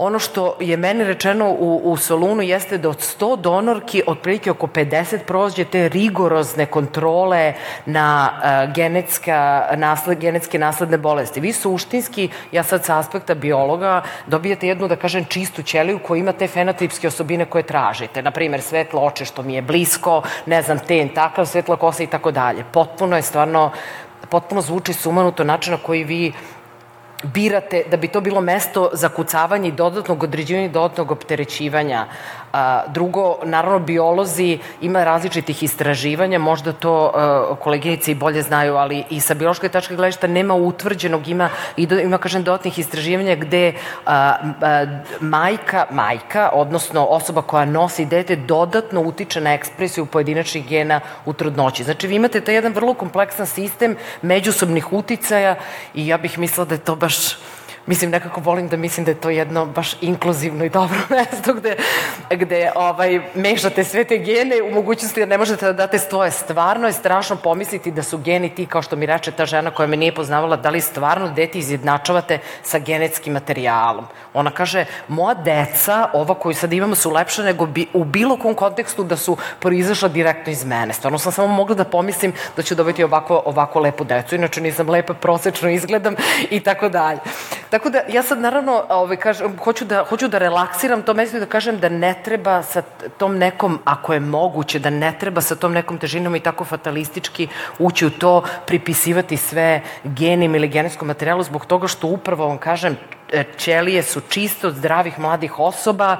Ono 0.02 0.20
što 0.20 0.56
je 0.60 0.78
meni 0.78 1.04
rečeno 1.04 1.50
u, 1.50 1.82
u 1.84 1.98
Solunu 1.98 2.42
jeste 2.42 2.78
da 2.78 2.90
od 2.90 2.98
100 2.98 3.42
donorki 3.42 4.04
otprilike 4.08 4.52
oko 4.52 4.68
50 4.68 5.18
prođe 5.28 5.66
te 5.66 5.90
rigorozne 5.90 6.66
kontrole 6.66 7.54
na 7.86 8.30
uh, 8.32 8.74
genetska, 8.76 9.68
nasled, 9.76 10.20
genetske 10.20 10.60
nasledne 10.60 10.98
bolesti. 10.98 11.40
Vi 11.40 11.54
suštinski, 11.54 12.30
ja 12.52 12.64
sad 12.64 12.86
sa 12.86 13.00
aspekta 13.00 13.36
biologa, 13.36 14.02
dobijate 14.28 14.68
jednu, 14.68 14.88
da 14.88 14.96
kažem, 14.96 15.26
čistu 15.26 15.64
ćeliju 15.64 16.00
koja 16.08 16.20
ima 16.20 16.32
te 16.32 16.48
fenotipske 16.48 17.08
osobine 17.08 17.46
koje 17.46 17.64
tražite. 17.64 18.22
Naprimer, 18.22 18.62
svetlo 18.62 19.02
oče 19.02 19.26
što 19.26 19.44
mi 19.44 19.54
je 19.54 19.62
blisko, 19.62 20.22
ne 20.46 20.62
znam, 20.62 20.80
ten 20.80 21.10
takav, 21.10 21.46
svetla 21.46 21.76
kosa 21.76 22.04
i 22.04 22.08
tako 22.08 22.32
dalje. 22.32 22.64
Potpuno 22.72 23.16
je 23.16 23.22
stvarno 23.22 23.72
potpuno 24.30 24.62
zvuči 24.62 24.94
sumanuto 24.94 25.44
način 25.44 25.74
na 25.74 25.80
koji 25.84 26.04
vi 26.04 26.34
birate 27.24 27.84
da 27.92 27.98
bi 27.98 28.08
to 28.08 28.22
bilo 28.22 28.42
mesto 28.42 28.90
za 28.94 29.10
kucavanje 29.10 29.68
i 29.70 29.72
dodatnog 29.72 30.24
određivanja 30.24 30.66
i 30.66 30.70
dodatnog 30.70 31.12
opterećivanja. 31.12 32.06
Drugo, 32.88 33.38
naravno, 33.44 33.80
biolozi 33.80 34.60
ima 34.82 35.04
različitih 35.04 35.64
istraživanja, 35.64 36.40
možda 36.40 36.74
to 36.74 37.12
a, 37.14 37.56
koleginice 37.60 38.12
i 38.12 38.16
bolje 38.16 38.42
znaju, 38.42 38.76
ali 38.76 39.04
i 39.10 39.20
sa 39.20 39.34
biološke 39.34 39.70
tačke 39.70 39.96
gledišta 39.96 40.28
nema 40.28 40.54
utvrđenog, 40.54 41.28
ima, 41.28 41.50
ima 41.78 42.18
kažem, 42.18 42.44
dodatnih 42.44 42.80
istraživanja 42.80 43.36
gde 43.36 43.74
a, 44.06 44.36
a, 44.62 44.86
majka, 45.20 45.86
majka, 45.92 46.50
odnosno 46.54 47.06
osoba 47.06 47.42
koja 47.42 47.66
nosi 47.66 48.06
dete, 48.06 48.36
dodatno 48.36 49.02
utiče 49.02 49.42
na 49.42 49.54
ekspresiju 49.54 50.06
pojedinačnih 50.06 50.68
gena 50.68 51.00
u 51.26 51.34
trudnoći. 51.34 51.84
Znači, 51.84 52.08
vi 52.08 52.16
imate 52.16 52.42
taj 52.42 52.56
jedan 52.56 52.74
vrlo 52.74 52.94
kompleksan 52.94 53.46
sistem 53.46 53.96
međusobnih 54.22 54.94
uticaja 54.94 55.56
i 55.94 56.08
ja 56.08 56.18
bih 56.18 56.40
mislila 56.40 56.66
da 56.66 56.76
je 56.76 56.80
to 56.80 56.96
baš 56.96 57.16
mislim, 57.90 58.12
nekako 58.12 58.42
volim 58.42 58.68
da 58.68 58.78
mislim 58.78 59.06
da 59.06 59.12
je 59.12 59.22
to 59.22 59.30
jedno 59.30 59.66
baš 59.66 59.96
inkluzivno 60.02 60.66
i 60.66 60.70
dobro 60.70 60.98
mesto 61.16 61.54
gde, 61.54 61.76
gde 62.30 62.72
ovaj, 62.76 63.20
mešate 63.36 63.84
sve 63.84 64.04
te 64.04 64.18
gene 64.18 64.62
u 64.64 64.72
mogućnosti 64.72 65.20
da 65.20 65.26
ne 65.26 65.38
možete 65.38 65.66
da 65.66 65.74
date 65.74 66.00
svoje. 66.00 66.32
Stvarno 66.32 66.88
je 66.88 66.94
strašno 66.94 67.36
pomisliti 67.36 67.92
da 67.92 68.04
su 68.04 68.18
geni 68.18 68.50
ti, 68.56 68.66
kao 68.66 68.82
što 68.82 68.96
mi 68.96 69.06
reče 69.06 69.32
ta 69.32 69.46
žena 69.46 69.72
koja 69.72 69.88
me 69.88 69.98
nije 69.98 70.16
poznavala, 70.16 70.56
da 70.56 70.70
li 70.70 70.82
stvarno 70.82 71.30
dete 71.30 71.60
izjednačavate 71.60 72.40
sa 72.64 72.80
genetskim 72.80 73.34
materijalom. 73.34 74.06
Ona 74.34 74.52
kaže, 74.52 74.86
moja 75.08 75.34
deca, 75.34 76.10
ova 76.14 76.36
koju 76.36 76.56
sad 76.56 76.74
imamo, 76.74 76.96
su 76.96 77.12
lepša 77.12 77.44
nego 77.44 77.66
bi, 77.66 77.88
u 77.94 78.04
bilo 78.04 78.38
kom 78.38 78.54
kontekstu 78.54 79.04
da 79.04 79.18
su 79.18 79.38
proizašla 79.60 80.10
direktno 80.10 80.52
iz 80.52 80.66
mene. 80.66 80.94
Stvarno 80.94 81.20
sam 81.20 81.32
samo 81.32 81.48
mogla 81.48 81.76
da 81.76 81.84
pomislim 81.84 82.34
da 82.56 82.62
ću 82.62 82.76
dobiti 82.76 83.04
ovako, 83.04 83.42
ovako 83.46 83.80
lepu 83.80 84.04
decu. 84.04 84.36
Inače 84.36 84.62
nisam 84.62 84.90
lepa, 84.90 85.14
prosečno 85.14 85.70
izgledam 85.70 86.16
i 86.50 86.60
tako 86.60 86.90
dalje. 86.90 87.20
Da, 87.86 88.02
ja 88.10 88.24
sad 88.24 88.40
naravno, 88.40 88.84
ovaj, 88.90 89.18
kažem, 89.18 89.58
hoću, 89.64 89.86
da, 89.86 90.04
hoću 90.04 90.28
da 90.28 90.38
relaksiram 90.38 91.02
to 91.02 91.14
mesto 91.14 91.38
i 91.38 91.40
da 91.40 91.46
kažem 91.46 91.80
da 91.80 91.90
ne 91.90 92.14
treba 92.24 92.64
sa 92.64 92.82
tom 93.18 93.38
nekom, 93.38 93.80
ako 93.86 94.14
je 94.14 94.20
moguće, 94.20 94.80
da 94.80 94.90
ne 94.90 95.14
treba 95.20 95.42
sa 95.42 95.56
tom 95.56 95.74
nekom 95.74 95.98
težinom 95.98 96.36
i 96.36 96.40
tako 96.40 96.66
fatalistički 96.66 97.48
ući 97.80 98.06
u 98.06 98.10
to, 98.10 98.44
pripisivati 98.66 99.38
sve 99.38 99.82
genim 100.04 100.56
ili 100.56 100.68
genetskom 100.68 101.08
materijalu, 101.08 101.44
zbog 101.44 101.66
toga 101.66 101.88
što 101.88 102.08
upravo 102.08 102.48
vam 102.48 102.58
kažem, 102.58 102.98
ćelije 103.58 104.04
su 104.04 104.22
čisto 104.30 104.68
od 104.68 104.76
zdravih 104.76 105.20
mladih 105.20 105.60
osoba, 105.60 106.18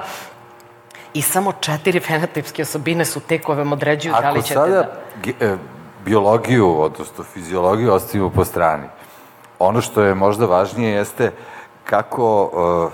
i 1.14 1.22
samo 1.22 1.52
četiri 1.60 2.00
fenotipske 2.08 2.62
osobine 2.62 3.04
su 3.04 3.20
te 3.20 3.38
koje 3.38 3.56
vam 3.56 3.72
određuju 3.72 4.14
Ako 4.14 4.22
da 4.22 4.30
li 4.30 4.42
ćete 4.42 4.54
sada 4.54 4.88
da... 5.24 5.46
e, 5.46 5.56
biologiju, 6.04 6.80
odnosno 6.80 7.24
fiziologiju 7.24 7.92
ostavimo 7.92 8.30
po 8.30 8.44
strani, 8.44 8.84
ono 9.60 9.80
što 9.80 10.02
je 10.02 10.14
možda 10.14 10.46
važnije 10.46 10.92
jeste 10.92 11.32
kako, 11.84 12.42
uh, 12.42 12.92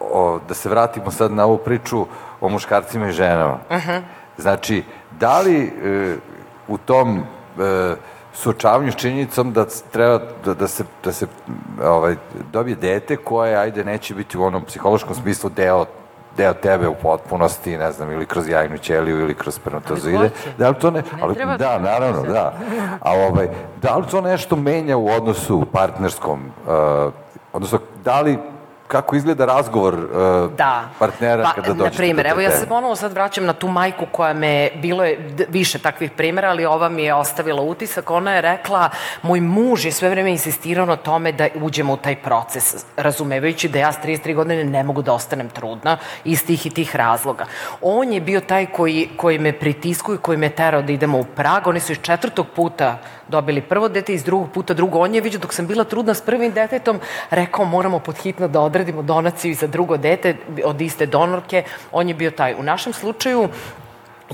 o, 0.00 0.38
da 0.48 0.54
se 0.54 0.68
vratimo 0.68 1.10
sad 1.10 1.32
na 1.32 1.44
ovu 1.44 1.58
priču 1.58 2.06
o 2.40 2.48
muškarcima 2.48 3.08
i 3.08 3.12
ženama. 3.12 3.58
Uh 3.70 3.76
-huh. 3.76 4.02
Znači, 4.38 4.84
da 5.20 5.40
li 5.40 5.64
uh, 5.66 6.18
u 6.68 6.78
tom 6.78 7.18
uh, 7.18 7.24
suočavanju 8.32 8.92
s 8.92 8.96
činjenicom 8.96 9.52
da 9.52 9.66
treba 9.92 10.20
da, 10.44 10.54
da 10.54 10.68
se, 10.68 10.84
da 11.04 11.12
se 11.12 11.26
ovaj, 11.84 12.16
dobije 12.52 12.76
dete 12.76 13.16
koje, 13.16 13.56
ajde, 13.56 13.84
neće 13.84 14.14
biti 14.14 14.38
u 14.38 14.42
onom 14.42 14.64
psihološkom 14.64 15.14
smislu 15.14 15.50
deo 15.50 15.86
deo 16.38 16.54
tebe 16.54 16.88
u 16.88 16.94
potpunosti, 16.94 17.76
ne 17.76 17.92
znam, 17.92 18.12
ili 18.12 18.26
kroz 18.26 18.48
jajnu 18.48 18.78
ćeliju 18.78 19.20
ili 19.20 19.34
kroz 19.34 19.54
spermatozoide. 19.54 20.30
Da 20.58 20.68
li 20.68 20.74
to 20.74 20.90
ne, 20.90 21.02
ali, 21.22 21.34
ne 21.34 21.58
da, 21.58 21.78
naravno, 21.78 22.22
da. 22.22 22.52
A 23.00 23.12
ovaj, 23.12 23.48
da 23.82 23.96
li 23.96 24.06
to 24.10 24.20
nešto 24.20 24.56
menja 24.56 24.96
u 24.96 25.08
odnosu 25.08 25.66
partnerskom, 25.72 26.40
uh, 26.66 27.12
odnosno 27.52 27.78
da 28.04 28.20
li 28.20 28.38
kako 28.88 29.16
izgleda 29.16 29.44
razgovor 29.44 29.94
uh, 29.94 30.52
da. 30.56 30.88
partnera 30.98 31.42
pa, 31.42 31.52
kada 31.52 31.72
dođete 31.72 31.84
na 31.84 31.96
primjer, 31.96 32.26
evo 32.26 32.40
ja 32.40 32.50
se 32.50 32.66
ponovo 32.66 32.96
sad 32.96 33.12
vraćam 33.12 33.44
na 33.44 33.52
tu 33.52 33.68
majku 33.68 34.06
koja 34.12 34.32
me, 34.34 34.70
bilo 34.74 35.04
je 35.04 35.34
više 35.48 35.78
takvih 35.78 36.10
primjera, 36.10 36.48
ali 36.48 36.64
ova 36.64 36.88
mi 36.88 37.02
je 37.02 37.14
ostavila 37.14 37.62
utisak, 37.62 38.10
ona 38.10 38.34
je 38.34 38.40
rekla, 38.40 38.90
moj 39.22 39.40
muž 39.40 39.84
je 39.84 39.92
sve 39.92 40.08
vreme 40.08 40.30
insistirao 40.30 40.86
na 40.86 40.96
tome 40.96 41.32
da 41.32 41.48
uđemo 41.54 41.92
u 41.92 41.96
taj 41.96 42.16
proces, 42.16 42.86
razumevajući 42.96 43.68
da 43.68 43.78
ja 43.78 43.92
s 43.92 43.96
33 43.96 44.34
godine 44.34 44.64
ne 44.64 44.82
mogu 44.82 45.02
da 45.02 45.12
ostanem 45.12 45.48
trudna 45.48 45.98
iz 46.24 46.46
tih 46.46 46.66
i 46.66 46.70
tih 46.70 46.96
razloga. 46.96 47.46
On 47.82 48.12
je 48.12 48.20
bio 48.20 48.40
taj 48.40 48.66
koji, 48.66 49.08
koji 49.16 49.38
me 49.38 49.52
pritiskuju, 49.52 50.18
koji 50.18 50.38
me 50.38 50.48
terao 50.48 50.82
da 50.82 50.92
idemo 50.92 51.18
u 51.18 51.24
Prag, 51.24 51.66
oni 51.66 51.80
su 51.80 51.92
iz 51.92 51.98
četvrtog 52.02 52.46
puta 52.56 52.98
dobili 53.28 53.60
prvo 53.60 53.88
dete, 53.88 54.14
iz 54.14 54.24
drugog 54.24 54.50
puta 54.50 54.74
drugo. 54.74 54.98
On 54.98 55.14
je 55.14 55.20
vidio 55.20 55.40
dok 55.40 55.54
sam 55.54 55.66
bila 55.66 55.84
trudna 55.84 56.14
s 56.14 56.20
prvim 56.20 56.52
detetom, 56.52 57.00
rekao 57.30 57.64
moramo 57.64 57.98
podhitno 57.98 58.48
da 58.48 58.60
odradimo 58.60 59.02
donaciju 59.02 59.54
za 59.54 59.66
drugo 59.66 59.96
dete 59.96 60.36
od 60.64 60.80
iste 60.80 61.06
donorke. 61.06 61.62
On 61.92 62.08
je 62.08 62.14
bio 62.14 62.30
taj. 62.30 62.54
U 62.54 62.62
našem 62.62 62.92
slučaju 62.92 63.48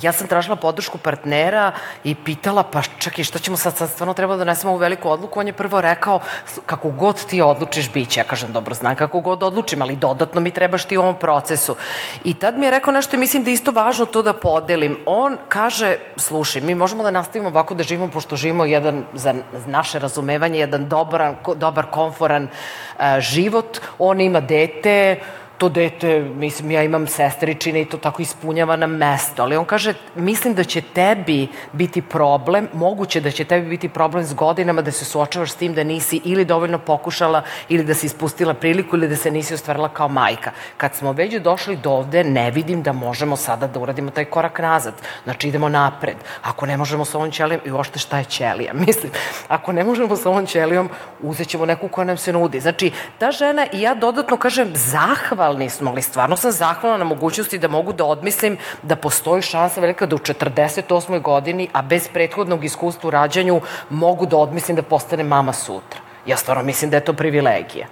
ja 0.03 0.13
sam 0.13 0.27
tražila 0.27 0.57
podršku 0.57 0.99
partnera 0.99 1.73
i 2.05 2.15
pitala, 2.15 2.63
pa 2.63 2.83
čekaj, 2.99 3.25
šta 3.25 3.39
ćemo 3.39 3.57
sad, 3.57 3.77
sad 3.77 3.91
stvarno 3.91 4.15
treba 4.15 4.35
da 4.35 4.39
donesemo 4.45 4.73
ovu 4.73 4.79
veliku 4.79 5.11
odluku. 5.11 5.41
On 5.41 5.47
je 5.47 5.53
prvo 5.53 5.81
rekao, 5.81 6.21
kako 6.67 6.91
god 6.91 7.27
ti 7.27 7.43
odlučiš, 7.43 7.93
bit 7.93 8.09
će. 8.09 8.21
Ja 8.21 8.25
kažem, 8.25 8.53
dobro, 8.53 8.75
znam 8.75 8.97
kako 8.97 9.21
god 9.21 9.43
odlučim, 9.43 9.83
ali 9.83 9.97
dodatno 9.97 10.41
mi 10.41 10.51
trebaš 10.51 10.85
ti 10.85 10.97
u 10.97 11.03
ovom 11.03 11.15
procesu. 11.19 11.77
I 12.25 12.35
tad 12.35 12.59
mi 12.59 12.67
je 12.67 12.71
rekao 12.71 12.93
nešto 12.93 13.17
i 13.17 13.19
mislim 13.19 13.45
da 13.45 13.51
je 13.51 13.55
isto 13.55 13.71
važno 13.71 14.07
to 14.07 14.23
da 14.23 14.33
podelim. 14.33 14.99
On 15.07 15.37
kaže, 15.49 15.97
slušaj, 16.17 16.63
mi 16.63 16.75
možemo 16.75 17.03
da 17.03 17.11
nastavimo 17.11 17.49
ovako 17.49 17.75
da 17.75 17.83
živimo, 17.83 18.11
pošto 18.11 18.37
živimo 18.37 18.65
jedan, 18.65 19.05
za 19.13 19.35
naše 19.67 19.99
razumevanje, 19.99 20.59
jedan 20.59 20.89
dobar, 20.89 21.35
dobar, 21.57 21.87
konforan 21.91 22.45
uh, 22.45 23.05
život. 23.19 23.79
On 23.99 24.21
ima 24.21 24.41
dete, 24.41 25.21
to 25.59 25.69
dete, 25.69 26.21
mislim, 26.21 26.71
ja 26.71 26.83
imam 26.83 27.07
sestričine 27.07 27.81
i 27.83 27.85
to 27.85 27.97
tako 27.99 28.23
ispunjava 28.23 28.77
na 28.77 28.87
mesto, 28.87 29.43
ali 29.43 29.57
on 29.57 29.65
kaže, 29.65 29.95
mislim 30.15 30.55
da 30.55 30.65
će 30.65 30.81
tebi 30.81 31.49
biti 31.73 32.03
problem, 32.03 32.69
moguće 32.73 33.21
da 33.21 33.31
će 33.31 33.45
tebi 33.45 33.69
biti 33.69 33.89
problem 33.89 34.25
s 34.25 34.35
godinama 34.35 34.83
da 34.83 34.91
se 34.91 35.05
suočavaš 35.05 35.53
s 35.53 35.57
tim 35.57 35.75
da 35.75 35.85
nisi 35.85 36.21
ili 36.25 36.45
dovoljno 36.45 36.79
pokušala 36.79 37.43
ili 37.69 37.85
da 37.85 37.95
si 37.95 38.07
ispustila 38.07 38.55
priliku 38.55 38.97
ili 38.97 39.09
da 39.09 39.17
se 39.17 39.31
nisi 39.31 39.55
ostvarila 39.55 39.89
kao 39.89 40.09
majka. 40.09 40.51
Kad 40.77 40.95
smo 40.95 41.13
već 41.13 41.35
došli 41.35 41.77
do 41.77 41.91
ovde, 41.91 42.25
ne 42.25 42.51
vidim 42.51 42.83
da 42.83 42.93
možemo 42.93 43.37
sada 43.37 43.67
da 43.67 43.81
uradimo 43.81 44.11
taj 44.11 44.25
korak 44.25 44.59
nazad. 44.59 44.95
Znači, 45.25 45.49
idemo 45.49 45.69
napred. 45.69 46.17
Ako 46.43 46.67
ne 46.67 46.77
možemo 46.77 47.05
sa 47.05 47.19
ovom 47.19 47.31
ćelijom, 47.31 47.61
i 47.65 47.71
uopšte 47.71 47.99
šta 47.99 48.19
je 48.19 48.25
ćelija? 48.25 48.73
Mislim, 48.87 49.13
ako 49.49 49.73
ne 49.73 49.85
možemo 49.85 50.17
sa 50.17 50.31
ovom 50.31 50.47
ćelijom, 50.47 50.89
uzet 51.23 51.49
ćemo 51.49 51.67
neku 51.67 51.89
koja 51.89 52.05
nam 52.05 52.17
se 52.17 52.33
nudi. 52.33 52.61
Znači, 52.61 52.93
ta 53.19 53.31
žena 53.31 53.67
i 53.73 53.81
ja 53.81 53.95
dodatno 53.95 54.37
kažem, 54.37 54.71
zahval 54.75 55.44
zahvalni 55.45 55.71
smo, 55.71 55.91
ali 55.91 56.03
stvarno 56.03 56.37
sam 56.37 56.53
zahvalna 56.53 56.99
na 56.99 57.05
mogućnosti 57.05 57.59
da 57.59 57.69
mogu 57.69 57.93
da 57.93 58.05
odmislim 58.05 58.57
da 58.83 58.97
postoji 58.97 59.43
šansa 59.43 59.81
velika 59.81 60.07
da 60.07 60.17
u 60.17 60.19
48. 60.19 61.21
godini, 61.21 61.69
a 61.73 61.83
bez 61.83 62.09
prethodnog 62.09 62.65
iskustva 62.65 63.09
u 63.09 63.11
rađanju, 63.11 63.61
mogu 63.91 64.27
da 64.27 64.37
odmislim 64.37 64.77
da 64.77 64.83
postane 64.83 65.25
mama 65.25 65.53
sutra. 65.53 66.01
Ja 66.27 66.37
stvarno 66.37 66.63
mislim 66.63 66.91
da 66.91 66.97
je 66.97 67.05
to 67.05 67.13
privilegija. 67.13 67.87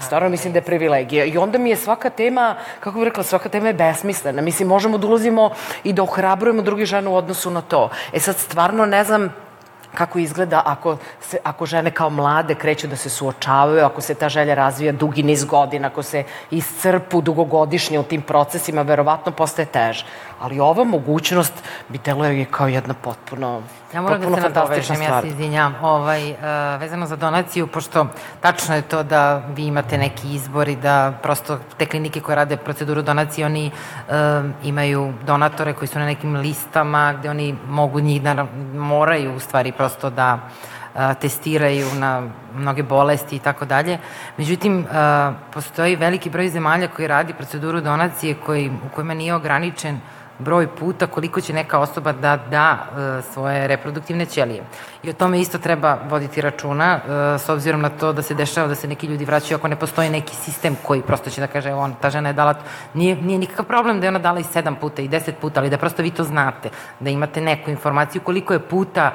Stvarno 0.00 0.28
mislim 0.28 0.52
da 0.52 0.58
je 0.58 0.64
privilegija. 0.64 1.24
I 1.24 1.38
onda 1.38 1.58
mi 1.58 1.70
je 1.70 1.76
svaka 1.76 2.10
tema, 2.10 2.56
kako 2.80 2.98
bih 2.98 3.08
rekla, 3.08 3.22
svaka 3.22 3.48
tema 3.48 3.68
je 3.68 3.74
besmislena. 3.74 4.42
Mislim, 4.42 4.68
možemo 4.68 4.98
da 4.98 5.06
ulazimo 5.06 5.50
i 5.84 5.92
da 5.92 6.02
ohrabrujemo 6.02 6.62
drugi 6.62 6.86
žene 6.86 7.08
u 7.08 7.16
odnosu 7.16 7.50
na 7.50 7.60
to. 7.60 7.88
E 8.12 8.20
sad, 8.20 8.36
stvarno 8.36 8.86
ne 8.86 9.04
znam 9.04 9.32
kako 9.94 10.18
izgleda 10.18 10.62
ako, 10.64 10.96
se, 11.20 11.38
ako 11.44 11.66
žene 11.66 11.90
kao 11.90 12.10
mlade 12.10 12.54
kreću 12.54 12.86
da 12.86 12.96
se 12.96 13.08
suočavaju, 13.10 13.84
ako 13.84 14.00
se 14.00 14.14
ta 14.14 14.28
želja 14.28 14.54
razvija 14.54 14.92
dugi 14.92 15.22
niz 15.22 15.44
godina, 15.44 15.88
ako 15.88 16.02
se 16.02 16.24
iscrpu 16.50 17.20
dugogodišnje 17.20 17.98
u 17.98 18.02
tim 18.02 18.22
procesima, 18.22 18.82
verovatno 18.82 19.32
postaje 19.32 19.66
teže. 19.66 20.06
Ali 20.40 20.60
ova 20.60 20.84
mogućnost 20.84 21.52
bi 21.88 21.98
deluje 21.98 22.44
kao 22.44 22.68
jedna 22.68 22.94
potpuno 22.94 23.62
Ja 23.94 24.02
moram 24.02 24.20
da 24.20 24.34
se 24.34 24.40
nadovežem, 24.40 25.02
ja 25.02 25.20
se 25.20 25.28
izvinjam, 25.28 25.74
ovaj, 25.82 26.30
uh, 26.30 26.36
vezano 26.80 27.06
za 27.06 27.16
donaciju, 27.16 27.66
pošto 27.66 28.06
tačno 28.40 28.74
je 28.74 28.82
to 28.82 29.02
da 29.02 29.42
vi 29.56 29.66
imate 29.66 29.98
neki 29.98 30.34
izbor 30.34 30.68
i 30.68 30.76
da 30.76 31.12
prosto 31.22 31.58
te 31.78 31.86
klinike 31.86 32.20
koje 32.20 32.36
rade 32.36 32.56
proceduru 32.56 33.02
donacije, 33.02 33.46
oni 33.46 33.70
uh, 33.70 34.14
imaju 34.64 35.12
donatore 35.26 35.72
koji 35.72 35.88
su 35.88 35.98
na 35.98 36.06
nekim 36.06 36.36
listama 36.36 37.12
gde 37.12 37.30
oni 37.30 37.56
mogu 37.68 38.00
njih 38.00 38.22
da 38.22 38.46
moraju 38.74 39.34
u 39.34 39.40
stvari 39.40 39.72
prosto 39.72 40.10
da 40.10 40.34
uh, 40.34 41.00
testiraju 41.20 41.86
na 41.94 42.22
mnoge 42.54 42.82
bolesti 42.82 43.36
i 43.36 43.38
tako 43.38 43.64
dalje. 43.64 43.98
Međutim, 44.36 44.78
uh, 44.78 45.34
postoji 45.52 45.96
veliki 45.96 46.30
broj 46.30 46.48
zemalja 46.48 46.88
koji 46.88 47.08
radi 47.08 47.32
proceduru 47.32 47.80
donacije 47.80 48.34
koji, 48.34 48.70
u 48.70 48.94
kojima 48.94 49.14
nije 49.14 49.34
ograničen 49.34 49.94
uh, 49.94 50.17
broj 50.38 50.66
puta 50.76 51.06
koliko 51.06 51.40
će 51.40 51.52
neka 51.52 51.78
osoba 51.78 52.12
da 52.12 52.38
da 52.50 52.78
e, 52.78 53.22
svoje 53.32 53.66
reproduktivne 53.68 54.26
ćelije. 54.26 54.62
I 55.02 55.10
o 55.10 55.12
tome 55.12 55.40
isto 55.40 55.58
treba 55.58 55.98
voditi 56.08 56.40
računa, 56.40 57.00
e, 57.34 57.38
s 57.38 57.48
obzirom 57.48 57.80
na 57.80 57.88
to 57.88 58.12
da 58.12 58.22
se 58.22 58.34
dešava 58.34 58.68
da 58.68 58.74
se 58.74 58.88
neki 58.88 59.06
ljudi 59.06 59.24
vraćaju 59.24 59.58
ako 59.58 59.68
ne 59.68 59.76
postoji 59.76 60.10
neki 60.10 60.36
sistem 60.36 60.76
koji 60.82 61.02
prosto 61.02 61.30
će 61.30 61.40
da 61.40 61.46
kaže, 61.46 61.72
on, 61.72 61.94
ta 62.00 62.10
žena 62.10 62.28
je 62.28 62.32
dala, 62.32 62.54
nije, 62.94 63.16
nije 63.16 63.38
nikakav 63.38 63.64
problem 63.64 64.00
da 64.00 64.06
je 64.06 64.08
ona 64.08 64.18
dala 64.18 64.40
i 64.40 64.44
sedam 64.44 64.76
puta 64.76 65.02
i 65.02 65.08
deset 65.08 65.38
puta, 65.38 65.60
ali 65.60 65.70
da 65.70 65.78
prosto 65.78 66.02
vi 66.02 66.10
to 66.10 66.24
znate, 66.24 66.70
da 67.00 67.10
imate 67.10 67.40
neku 67.40 67.70
informaciju 67.70 68.22
koliko 68.22 68.52
je 68.52 68.60
puta 68.60 69.12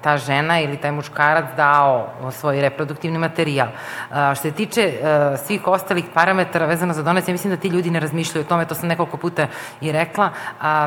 ta 0.00 0.16
žena 0.16 0.60
ili 0.60 0.76
taj 0.76 0.92
muškarac 0.92 1.44
dao 1.56 2.08
svoj 2.30 2.60
reproduktivni 2.60 3.18
materijal. 3.18 3.68
Što 4.10 4.42
se 4.42 4.52
tiče 4.52 4.82
e, 4.82 5.36
svih 5.36 5.66
ostalih 5.66 6.04
parametara 6.14 6.66
vezano 6.66 6.92
za 6.92 7.02
donacije, 7.02 7.32
mislim 7.32 7.50
da 7.50 7.60
ti 7.60 7.68
ljudi 7.68 7.90
ne 7.90 8.00
razmišljaju 8.00 8.44
o 8.44 8.48
tome, 8.48 8.66
to 8.66 8.74
sam 8.74 8.88
nekoliko 8.88 9.16
puta 9.16 9.46
i 9.80 9.92
rekla. 9.92 10.30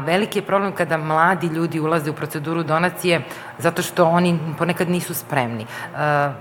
Veliki 0.01 0.39
je 0.39 0.45
problem 0.45 0.71
kada 0.71 0.97
mladi 0.97 1.47
ljudi 1.47 1.79
ulaze 1.79 2.09
u 2.11 2.13
proceduru 2.13 2.63
donacije 2.63 3.21
zato 3.57 3.81
što 3.81 4.05
oni 4.05 4.39
ponekad 4.57 4.89
nisu 4.89 5.13
spremni. 5.13 5.63
E, 5.63 5.67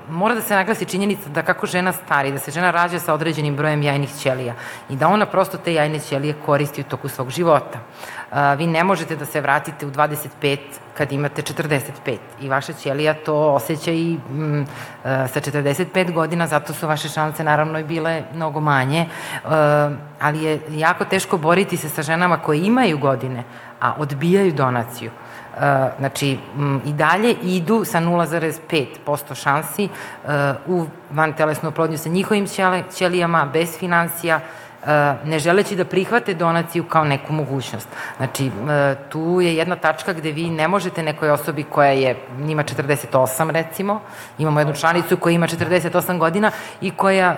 mora 0.09 0.35
da 0.35 0.41
se 0.41 0.55
naglasi 0.55 0.85
činjenica 0.85 1.29
da 1.29 1.43
kako 1.43 1.67
žena 1.67 1.93
stari, 1.93 2.33
da 2.33 2.39
se 2.39 2.51
žena 2.51 2.71
rađa 2.71 2.99
sa 2.99 3.15
određenim 3.15 3.57
brojem 3.57 3.83
jajnih 3.83 4.15
ćelija 4.15 4.55
i 4.91 4.97
da 4.97 5.09
ona 5.09 5.27
prosto 5.27 5.59
te 5.59 5.75
jajne 5.75 5.99
ćelije 5.99 6.35
koristi 6.47 6.81
u 6.81 6.85
toku 6.85 7.09
svog 7.09 7.31
života. 7.31 7.79
Vi 8.57 8.67
ne 8.67 8.85
možete 8.85 9.17
da 9.17 9.27
se 9.27 9.41
vratite 9.41 9.87
u 9.87 9.91
25 9.91 10.59
kad 10.95 11.13
imate 11.13 11.43
45 11.43 12.17
i 12.41 12.49
vaša 12.49 12.73
ćelija 12.73 13.15
to 13.15 13.35
osjeća 13.35 13.91
i 13.91 14.19
mm, 14.31 14.61
e, 14.61 14.65
sa 15.05 15.41
45 15.41 16.13
godina, 16.13 16.47
zato 16.47 16.73
su 16.73 16.87
vaše 16.87 17.09
šanse 17.09 17.45
naravno 17.45 17.79
i 17.79 17.85
bile 17.85 18.23
mnogo 18.35 18.61
manje, 18.61 19.01
e, 19.01 19.09
ali 20.21 20.43
je 20.45 20.61
jako 20.71 21.05
teško 21.05 21.39
boriti 21.39 21.77
se 21.77 21.89
sa 21.89 22.03
ženama 22.03 22.37
koje 22.37 22.61
imaju 22.61 22.99
godine, 22.99 23.45
a 23.81 23.95
odbijaju 23.99 24.53
donaciju. 24.53 25.11
E, 25.11 25.89
znači, 25.99 26.39
m, 26.57 26.81
i 26.85 26.93
dalje 26.93 27.35
idu 27.43 27.85
sa 27.85 28.01
0,5% 28.01 29.35
šansi 29.35 29.89
u 30.67 30.87
vantelesnu 31.11 31.69
oplodnju 31.69 31.99
sa 31.99 32.09
njihovim 32.09 32.47
ćelijama, 32.95 33.51
bez 33.53 33.79
financija, 33.79 34.41
ne 35.25 35.39
želeći 35.39 35.77
da 35.77 35.85
prihvate 35.85 36.35
donaciju 36.35 36.85
kao 36.85 37.05
neku 37.05 37.33
mogućnost. 37.33 37.89
Znači, 38.17 38.47
e, 38.47 38.51
tu 39.09 39.41
je 39.41 39.57
jedna 39.57 39.77
tačka 39.77 40.13
gde 40.13 40.33
vi 40.33 40.51
ne 40.51 40.69
možete 40.69 41.03
nekoj 41.03 41.31
osobi 41.31 41.63
koja 41.63 41.91
je, 41.91 42.17
njima 42.39 42.65
48 42.65 43.51
recimo, 43.51 44.01
imamo 44.39 44.61
jednu 44.61 44.75
članicu 44.75 45.17
koja 45.17 45.33
ima 45.33 45.47
48 45.47 46.19
godina 46.19 46.51
i 46.81 46.91
koja 46.91 47.31
e, 47.31 47.37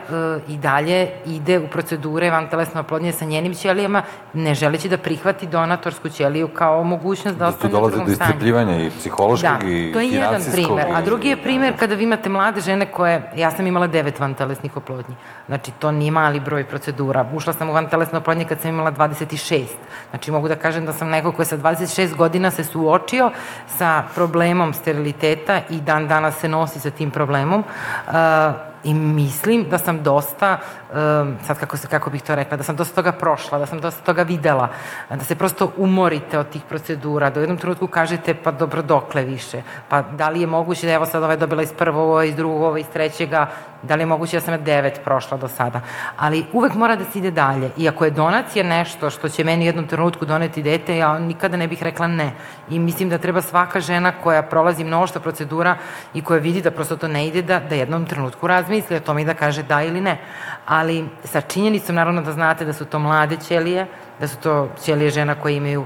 i 0.49 0.57
dalje 0.57 1.09
ide 1.27 1.59
u 1.59 1.67
procedure 1.69 2.31
vantelesne 2.31 2.81
oplodnje 2.81 3.13
sa 3.13 3.25
njenim 3.25 3.55
ćelijama, 3.55 4.03
ne 4.33 4.55
želeći 4.55 4.89
da 4.89 4.99
prihvati 4.99 5.47
donatorsku 5.47 6.09
ćeliju 6.09 6.49
kao 6.49 6.85
mogućnost 6.85 7.39
da, 7.39 7.45
da 7.45 7.49
ostane 7.49 7.69
u 7.69 7.71
drugom 7.71 7.91
stanju. 7.91 8.01
dolaze 8.01 8.17
do 8.17 8.25
iscrpljivanja 8.25 8.87
i 8.87 8.91
psihološkog 8.91 9.59
da, 9.61 9.67
i 9.67 9.93
to 9.93 10.01
je 10.01 10.09
jedan 10.09 10.43
primer. 10.53 10.87
A 10.95 11.03
drugi 11.03 11.29
je 11.29 11.43
primer 11.43 11.79
kada 11.79 11.95
vi 11.95 12.05
imate 12.05 12.29
mlade 12.29 12.61
žene 12.61 12.87
koje, 12.87 13.33
ja 13.37 13.51
sam 13.51 13.67
imala 13.67 13.87
devet 13.87 14.21
vantelesnih 14.21 14.77
oplodnji. 14.77 15.15
Znači, 15.47 15.71
to 15.71 15.91
nije 15.91 16.11
mali 16.11 16.41
broj 16.41 16.65
procedura 16.65 17.23
ušla 17.37 17.53
sam 17.53 17.71
u 17.71 17.73
vantelesno 17.73 18.19
oplodnje 18.19 18.45
kad 18.45 18.61
sam 18.61 18.71
imala 18.71 18.93
26. 18.93 19.65
Znači 20.11 20.31
mogu 20.31 20.49
da 20.49 20.57
kažem 20.57 20.87
da 20.87 20.93
sam 20.93 21.09
neko 21.09 21.33
ko 21.33 21.43
je 21.43 21.47
sa 21.47 21.59
26 21.59 22.17
godina 22.17 22.51
se 22.51 22.65
suočio 22.65 23.31
sa 23.79 24.03
problemom 24.15 24.75
steriliteta 24.75 25.61
i 25.71 25.81
dan 25.81 26.09
danas 26.09 26.37
se 26.37 26.49
nosi 26.49 26.81
sa 26.81 26.91
tim 26.91 27.11
problemom. 27.11 27.65
Uh, 28.07 28.74
i 28.85 28.95
mislim 28.95 29.67
da 29.71 29.79
sam 29.79 30.03
dosta, 30.03 30.59
um, 30.91 31.37
sad 31.47 31.59
kako, 31.59 31.77
se, 31.77 31.89
kako 31.89 32.11
bih 32.11 32.23
to 32.23 32.35
rekla, 32.35 32.57
da 32.57 32.63
sam 32.63 32.77
dosta 32.77 32.95
toga 32.95 33.13
prošla, 33.13 33.59
da 33.59 33.67
sam 33.67 33.81
dosta 33.81 34.05
toga 34.05 34.23
videla, 34.23 34.69
da 35.11 35.25
se 35.25 35.35
prosto 35.35 35.73
umorite 35.77 36.39
od 36.39 36.49
tih 36.49 36.63
procedura, 36.69 37.31
da 37.31 37.41
u 37.41 37.43
jednom 37.43 37.59
trenutku 37.59 37.87
kažete 37.87 38.35
pa 38.35 38.51
dobro 38.51 38.83
dokle 38.83 39.25
više, 39.25 39.63
pa 39.89 40.03
da 40.03 40.29
li 40.29 40.41
je 40.41 40.47
moguće 40.47 40.87
da 40.87 40.93
evo 40.93 41.07
sad 41.07 41.23
ovaj 41.23 41.37
dobila 41.37 41.63
iz 41.63 41.73
prvog, 41.73 42.09
ovo 42.09 42.23
iz 42.23 42.37
drugog, 42.37 42.63
ovo 42.63 42.77
iz 42.77 42.87
trećega, 42.93 43.47
da 43.83 43.95
li 43.95 44.03
je 44.03 44.07
moguće 44.07 44.37
da 44.37 44.41
sam 44.41 44.55
na 44.55 44.59
devet 44.59 45.01
prošla 45.05 45.37
do 45.37 45.49
sada. 45.49 45.81
Ali 46.17 46.45
uvek 46.53 46.75
mora 46.75 46.97
da 46.97 47.05
se 47.05 47.19
ide 47.19 47.31
dalje. 47.31 47.71
I 47.77 47.89
ako 47.89 48.05
je 48.05 48.11
donacija 48.11 48.65
nešto 48.65 49.11
što 49.11 49.29
će 49.29 49.45
meni 49.45 49.65
u 49.65 49.67
jednom 49.67 49.87
trenutku 49.87 50.25
doneti 50.25 50.63
dete, 50.63 50.97
ja 50.97 51.19
nikada 51.19 51.57
ne 51.57 51.69
bih 51.69 51.83
rekla 51.83 52.07
ne. 52.07 52.33
I 52.71 52.79
mislim 52.79 53.09
da 53.09 53.19
treba 53.19 53.43
svaka 53.43 53.81
žena 53.81 54.13
koja 54.23 54.43
prolazi 54.43 54.85
mnoštvo 54.85 55.21
procedura 55.21 55.77
i 56.15 56.23
koja 56.23 56.41
vidi 56.41 56.63
da 56.63 56.71
prosto 56.71 56.97
to 56.97 57.09
ne 57.09 57.27
ide, 57.27 57.43
da, 57.43 57.61
da 57.61 57.75
jednom 57.75 58.07
trenutku 58.07 58.47
razmisli 58.75 58.97
o 58.97 59.01
tome 59.01 59.23
i 59.23 59.25
da 59.25 59.35
kaže 59.35 59.63
da 59.63 59.83
ili 59.83 60.01
ne. 60.01 60.19
Ali 60.67 61.09
sa 61.25 61.41
činjenicom 61.41 61.95
naravno 61.95 62.23
da 62.23 62.33
znate 62.33 62.65
da 62.65 62.73
su 62.73 62.85
to 62.85 62.99
mlade 62.99 63.37
ćelije, 63.37 63.87
da 64.21 64.29
su 64.29 64.37
to 64.37 64.69
ćelije 64.83 65.11
žena 65.11 65.35
koje 65.35 65.57
imaju 65.57 65.85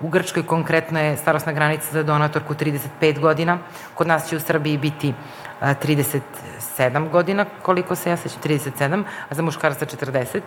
U 0.00 0.08
Grčkoj 0.08 0.42
konkretno 0.46 1.00
je 1.00 1.16
starostna 1.16 1.52
granica 1.52 1.86
za 1.92 2.02
donatorku 2.02 2.54
35 2.54 3.20
godina. 3.20 3.58
Kod 3.94 4.06
nas 4.06 4.28
će 4.28 4.36
u 4.36 4.40
Srbiji 4.40 4.78
biti 4.78 5.14
37 5.60 7.10
godina, 7.10 7.46
koliko 7.62 7.94
se 7.94 8.10
ja 8.10 8.16
sećam, 8.16 8.42
37, 8.42 9.04
a 9.30 9.34
za 9.34 9.42
muškarca 9.42 9.86
40. 9.86 10.40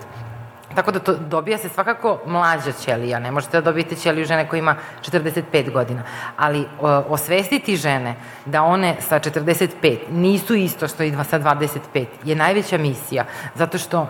Tako 0.75 0.91
da 0.91 0.99
to 0.99 1.13
dobija 1.13 1.57
se 1.57 1.69
svakako 1.69 2.19
mlađa 2.25 2.71
ćelija. 2.71 3.19
Ne 3.19 3.31
možete 3.31 3.57
da 3.57 3.61
dobijete 3.61 3.95
ćeliju 3.95 4.25
žene 4.25 4.47
koja 4.49 4.59
ima 4.59 4.75
45 5.01 5.71
godina. 5.71 6.03
Ali 6.37 6.67
osvestiti 7.09 7.75
žene 7.75 8.15
da 8.45 8.63
one 8.63 8.95
sa 8.99 9.19
45 9.19 9.97
nisu 10.09 10.55
isto 10.55 10.87
što 10.87 11.03
i 11.03 11.13
sa 11.29 11.39
25 11.39 12.05
je 12.23 12.35
najveća 12.35 12.77
misija. 12.77 13.25
Zato 13.55 13.77
što 13.77 14.01
e, 14.01 14.07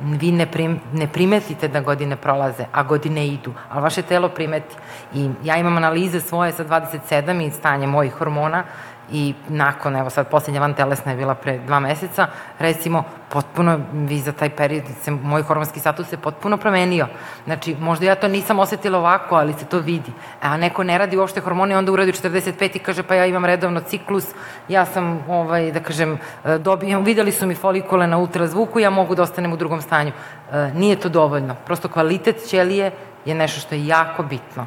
vi 0.00 0.32
ne, 0.32 0.46
prim, 0.46 0.80
ne 0.92 1.08
primetite 1.08 1.68
da 1.68 1.80
godine 1.80 2.16
prolaze, 2.16 2.64
a 2.72 2.82
godine 2.82 3.26
idu. 3.26 3.52
A 3.70 3.80
vaše 3.80 4.02
telo 4.02 4.28
primeti. 4.28 4.76
I 5.14 5.30
ja 5.44 5.56
imam 5.56 5.76
analize 5.76 6.20
svoje 6.20 6.52
sa 6.52 6.64
27 6.64 7.46
i 7.46 7.50
stanje 7.50 7.86
mojih 7.86 8.12
hormona 8.12 8.64
i 9.12 9.34
nakon, 9.48 9.96
evo 9.96 10.10
sad 10.10 10.28
posljednja 10.28 10.60
van 10.60 10.74
telesna 10.74 11.12
je 11.12 11.18
bila 11.18 11.34
pre 11.34 11.58
dva 11.58 11.80
meseca, 11.80 12.26
recimo, 12.58 13.04
potpuno, 13.28 13.80
vi 13.92 14.20
za 14.20 14.32
taj 14.32 14.50
period, 14.50 14.84
se, 15.02 15.10
moj 15.10 15.42
hormonski 15.42 15.80
status 15.80 16.08
se 16.08 16.16
potpuno 16.16 16.56
promenio. 16.56 17.06
Znači, 17.44 17.76
možda 17.80 18.06
ja 18.06 18.14
to 18.14 18.28
nisam 18.28 18.58
osetila 18.58 18.98
ovako, 18.98 19.34
ali 19.34 19.52
se 19.52 19.64
to 19.64 19.78
vidi. 19.78 20.12
A 20.40 20.56
neko 20.56 20.84
ne 20.84 20.98
radi 20.98 21.16
uopšte 21.16 21.40
hormone, 21.40 21.78
onda 21.78 21.92
uradi 21.92 22.12
45 22.12 22.76
i 22.76 22.78
kaže, 22.78 23.02
pa 23.02 23.14
ja 23.14 23.26
imam 23.26 23.44
redovno 23.44 23.80
ciklus, 23.80 24.26
ja 24.68 24.86
sam, 24.86 25.24
ovaj, 25.28 25.72
da 25.72 25.80
kažem, 25.80 26.18
dobijam, 26.58 27.04
videli 27.04 27.32
su 27.32 27.46
mi 27.46 27.54
folikule 27.54 28.06
na 28.06 28.18
ultrazvuku, 28.18 28.80
ja 28.80 28.90
mogu 28.90 29.14
da 29.14 29.22
ostanem 29.22 29.52
u 29.52 29.56
drugom 29.56 29.82
stanju. 29.82 30.12
E, 30.52 30.70
nije 30.74 30.96
to 30.96 31.08
dovoljno. 31.08 31.56
Prosto 31.66 31.88
kvalitet 31.88 32.46
ćelije 32.48 32.90
je 33.24 33.34
nešto 33.34 33.60
što 33.60 33.74
je 33.74 33.86
jako 33.86 34.22
bitno. 34.22 34.66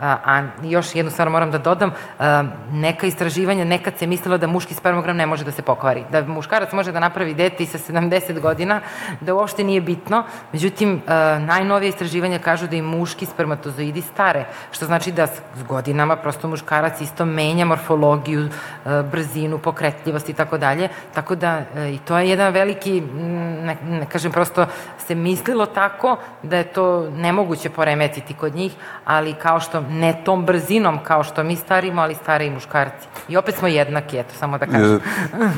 A, 0.00 0.42
još 0.62 0.94
jednu 0.94 1.10
stvar 1.10 1.30
moram 1.30 1.50
da 1.50 1.58
dodam, 1.58 1.92
a, 2.18 2.44
neka 2.72 3.06
istraživanja, 3.06 3.64
nekad 3.64 3.98
se 3.98 4.06
mislilo 4.06 4.38
da 4.38 4.46
muški 4.46 4.74
spermogram 4.74 5.16
ne 5.16 5.26
može 5.26 5.44
da 5.44 5.50
se 5.50 5.62
pokvari, 5.62 6.04
da 6.12 6.22
muškarac 6.26 6.72
može 6.72 6.92
da 6.92 7.00
napravi 7.00 7.34
dete 7.34 7.62
i 7.62 7.66
sa 7.66 7.78
70 7.78 8.40
godina, 8.40 8.80
da 9.20 9.34
uopšte 9.34 9.64
nije 9.64 9.80
bitno, 9.80 10.24
međutim, 10.52 11.02
a, 11.06 11.38
najnovije 11.38 11.88
istraživanja 11.88 12.38
kažu 12.38 12.66
da 12.66 12.76
i 12.76 12.82
muški 12.82 13.26
spermatozoidi 13.26 14.02
stare, 14.02 14.44
što 14.72 14.86
znači 14.86 15.12
da 15.12 15.26
s 15.26 15.62
godinama 15.68 16.16
prosto 16.16 16.48
muškarac 16.48 17.00
isto 17.00 17.24
menja 17.24 17.64
morfologiju, 17.64 18.48
a, 18.84 19.02
brzinu, 19.02 19.58
pokretljivost 19.58 20.28
i 20.28 20.34
tako 20.34 20.58
dalje, 20.58 20.88
tako 21.14 21.34
da 21.34 21.62
i 21.92 21.98
to 21.98 22.18
je 22.18 22.28
jedan 22.28 22.52
veliki, 22.52 23.00
ne, 23.00 23.76
ne 23.84 24.06
kažem, 24.06 24.32
prosto 24.32 24.66
se 25.06 25.14
mislilo 25.14 25.66
tako 25.66 26.16
da 26.42 26.56
je 26.56 26.64
to 26.64 27.10
nemoguće 27.10 27.70
poremetiti 27.70 28.34
kod 28.34 28.54
njih, 28.54 28.72
ali 29.04 29.34
kao 29.34 29.60
što 29.60 29.83
ne 29.90 30.22
tom 30.24 30.44
brzinom 30.44 30.98
kao 31.02 31.22
što 31.22 31.42
mi 31.42 31.56
starimo, 31.56 32.02
ali 32.02 32.14
stari 32.14 32.46
i 32.46 32.50
muškarci. 32.50 33.06
I 33.28 33.36
opet 33.36 33.54
smo 33.54 33.68
jednaki, 33.68 34.18
eto, 34.18 34.34
samo 34.34 34.58
da 34.58 34.66
kažem. 34.66 35.00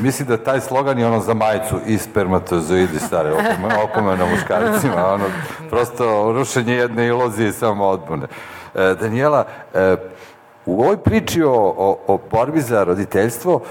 Mislim 0.01 0.27
da 0.27 0.37
taj 0.37 0.61
slogan 0.61 0.99
je 0.99 1.07
ono 1.07 1.19
za 1.19 1.33
majicu 1.33 1.79
i 1.87 1.97
spermatozoidi 1.97 2.99
stare, 2.99 3.31
opomena 3.83 4.25
muškarcima, 4.25 5.07
ono, 5.07 5.25
prosto 5.69 6.31
rušenje 6.31 6.73
jedne 6.73 7.07
iluzije 7.07 7.49
i 7.49 7.53
samo 7.53 7.85
odbune. 7.85 8.27
E, 8.75 8.95
Daniela, 9.01 9.45
e, 9.73 9.95
u 10.65 10.81
ovoj 10.81 10.97
priči 10.97 11.43
o, 11.43 11.53
o, 11.77 11.99
o 12.07 12.19
borbi 12.31 12.61
za 12.61 12.83
roditeljstvo 12.83 13.61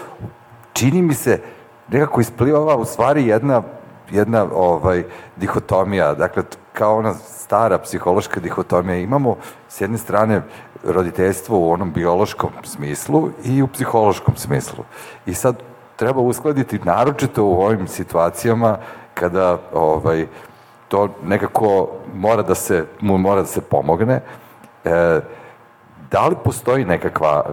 čini 0.73 1.03
mi 1.03 1.15
se 1.15 1.41
nekako 1.89 2.21
isplivava 2.21 2.77
u 2.77 2.85
stvari 2.85 3.27
jedna, 3.27 3.63
jedna 4.11 4.47
ovaj, 4.55 5.05
dihotomija, 5.37 6.15
dakle 6.15 6.43
kao 6.79 6.99
ona 6.99 7.15
stara 7.15 7.79
psihološka 7.79 8.41
dihotomija. 8.41 8.99
Imamo 8.99 9.37
s 9.69 9.81
jedne 9.81 9.99
strane 9.99 10.43
roditeljstvo 10.85 11.59
u 11.59 11.71
onom 11.71 11.93
biološkom 11.93 12.51
smislu 12.65 13.31
i 13.45 13.63
u 13.63 13.67
psihološkom 13.67 14.37
smislu. 14.37 14.85
I 15.27 15.35
sad 15.35 15.57
treba 15.97 16.21
uskladiti 16.21 16.79
naročito 16.85 17.45
u 17.45 17.61
ovim 17.61 17.89
situacijama 17.89 18.77
kada 19.15 19.59
ovaj, 19.73 20.27
to 20.89 21.09
nekako 21.25 21.89
mora 22.15 22.43
da 22.43 22.55
se, 22.55 22.85
mu 23.01 23.19
mora 23.19 23.41
da 23.41 23.47
se 23.47 23.61
pomogne. 23.61 24.21
E, 24.85 25.21
da 26.11 26.27
li 26.27 26.37
postoji 26.45 26.85
nekakva 26.85 27.45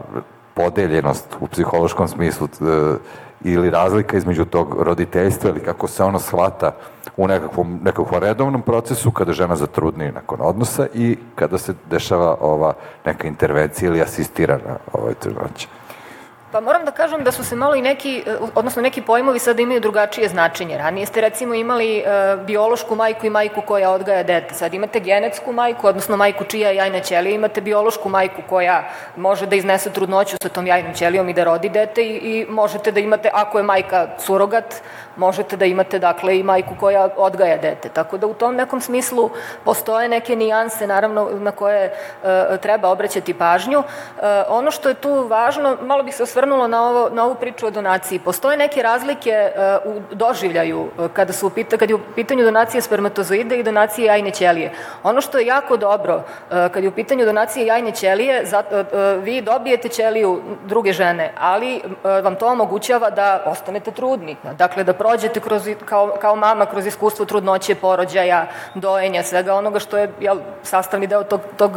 podeljenost 0.53 1.38
u 1.39 1.47
psihološkom 1.47 2.07
smislu 2.07 2.47
e, 2.47 2.95
ili 3.43 3.69
razlika 3.69 4.17
između 4.17 4.45
tog 4.45 4.81
roditeljstva 4.81 5.49
ili 5.49 5.59
kako 5.59 5.87
se 5.87 6.03
ono 6.03 6.19
shvata 6.19 6.71
u 7.17 7.27
nekakvom, 7.27 7.79
nekakvom 7.83 8.21
redovnom 8.21 8.61
procesu 8.61 9.11
kada 9.11 9.33
žena 9.33 9.55
zatrudni 9.55 10.11
nakon 10.11 10.39
odnosa 10.41 10.87
i 10.93 11.17
kada 11.35 11.57
se 11.57 11.73
dešava 11.89 12.37
ova 12.41 12.73
neka 13.05 13.27
intervencija 13.27 13.89
ili 13.89 14.01
asistirana 14.01 14.77
ovaj 14.93 15.13
trudnoća. 15.13 15.67
Pa 16.53 16.59
moram 16.59 16.85
da 16.85 16.91
kažem 16.91 17.23
da 17.23 17.31
su 17.31 17.43
se 17.43 17.55
malo 17.55 17.75
i 17.75 17.81
neki, 17.81 18.23
odnosno 18.55 18.81
neki 18.81 19.01
pojmovi 19.01 19.39
sada 19.39 19.61
imaju 19.61 19.79
drugačije 19.79 20.29
značenje. 20.29 20.77
Ranije 20.77 21.05
ste 21.05 21.21
recimo 21.21 21.53
imali 21.53 21.97
e, 21.97 22.03
biološku 22.45 22.95
majku 22.95 23.25
i 23.25 23.29
majku 23.29 23.61
koja 23.61 23.91
odgaja 23.91 24.23
dete. 24.23 24.53
Sad 24.53 24.73
imate 24.73 24.99
genetsku 24.99 25.51
majku, 25.51 25.87
odnosno 25.87 26.17
majku 26.17 26.43
čija 26.43 26.69
je 26.69 26.75
jajna 26.75 26.99
ćelija, 26.99 27.35
imate 27.35 27.61
biološku 27.61 28.09
majku 28.09 28.41
koja 28.49 28.83
može 29.15 29.45
da 29.45 29.55
iznese 29.55 29.89
trudnoću 29.89 30.37
sa 30.43 30.49
tom 30.49 30.67
jajnom 30.67 30.93
ćelijom 30.93 31.29
i 31.29 31.33
da 31.33 31.43
rodi 31.43 31.69
dete 31.69 32.05
i, 32.05 32.15
i 32.15 32.45
možete 32.49 32.91
da 32.91 32.99
imate, 32.99 33.29
ako 33.33 33.57
je 33.57 33.63
majka 33.63 34.07
surogat, 34.19 34.75
možete 35.16 35.57
da 35.57 35.66
imate 35.66 35.99
dakle 35.99 36.39
i 36.39 36.43
majku 36.43 36.76
koja 36.80 37.09
odgaja 37.18 37.57
dete. 37.57 37.89
Tako 37.89 38.18
da 38.18 38.28
u 38.28 38.34
tom 38.34 38.55
nekom 38.55 38.82
smislu 38.82 39.30
postoje 39.64 40.09
neke 40.09 40.36
nijanse 40.36 40.88
naravno 40.88 41.30
na 41.39 41.51
koje 41.51 41.84
e, 41.86 42.57
treba 42.61 42.89
obraćati 42.89 43.34
pažnju. 43.34 43.80
E, 43.80 44.43
ono 44.47 44.72
što 44.72 44.89
je 44.89 44.95
tu 44.95 45.28
važno, 45.28 45.78
malo 45.82 46.03
bih 46.03 46.16
se 46.16 46.24
osvrnula 46.24 46.68
na, 46.68 46.89
ovo, 46.89 47.09
na 47.09 47.26
ovu 47.26 47.36
priču 47.36 47.68
o 47.68 47.72
donaciji. 47.72 48.20
Postoje 48.20 48.57
neke 48.57 48.82
razlike 48.82 49.30
e, 49.30 49.51
u 49.86 50.01
doživljaju 50.11 50.88
e, 50.99 51.07
kada, 51.14 51.34
su 51.34 51.49
pita, 51.49 51.78
kada 51.78 51.91
je 51.91 51.95
u 51.95 51.99
pitanju 52.16 52.43
donacije 52.43 52.82
spermatozoide 52.82 53.59
i 53.59 53.64
donacije 53.64 54.05
jajne 54.05 54.32
ćelije. 54.32 54.72
Ono 55.03 55.22
što 55.22 55.38
je 55.38 55.45
jako 55.45 55.78
dobro 55.78 56.24
e, 56.51 56.70
kad 56.74 56.84
je 56.84 56.89
u 56.89 56.91
pitanju 56.91 57.26
donacije 57.26 57.66
jajne 57.66 57.91
ćelije, 57.91 58.45
za, 58.45 58.64
e, 58.72 58.76
e, 58.76 59.18
vi 59.18 59.41
dobijete 59.41 59.89
ćeliju 59.89 60.41
druge 60.66 60.93
žene, 60.93 61.32
ali 61.39 61.76
e, 61.76 61.82
vam 62.22 62.36
to 62.36 62.47
omogućava 62.47 63.09
da 63.09 63.43
ostanete 63.45 63.91
trudni. 63.91 64.36
Dakle, 64.57 64.84
da 64.84 64.93
prođete 65.03 65.39
kroz, 65.39 65.69
kao, 65.85 66.15
kao 66.21 66.35
mama 66.35 66.65
kroz 66.65 66.85
iskustvo 66.85 67.25
trudnoće, 67.25 67.75
porođaja, 67.75 68.47
dojenja, 68.75 69.23
svega 69.23 69.53
onoga 69.53 69.79
što 69.79 69.97
je 69.97 70.11
jel, 70.19 70.37
sastavni 70.63 71.07
deo 71.07 71.23
tog, 71.23 71.41
tog 71.57 71.71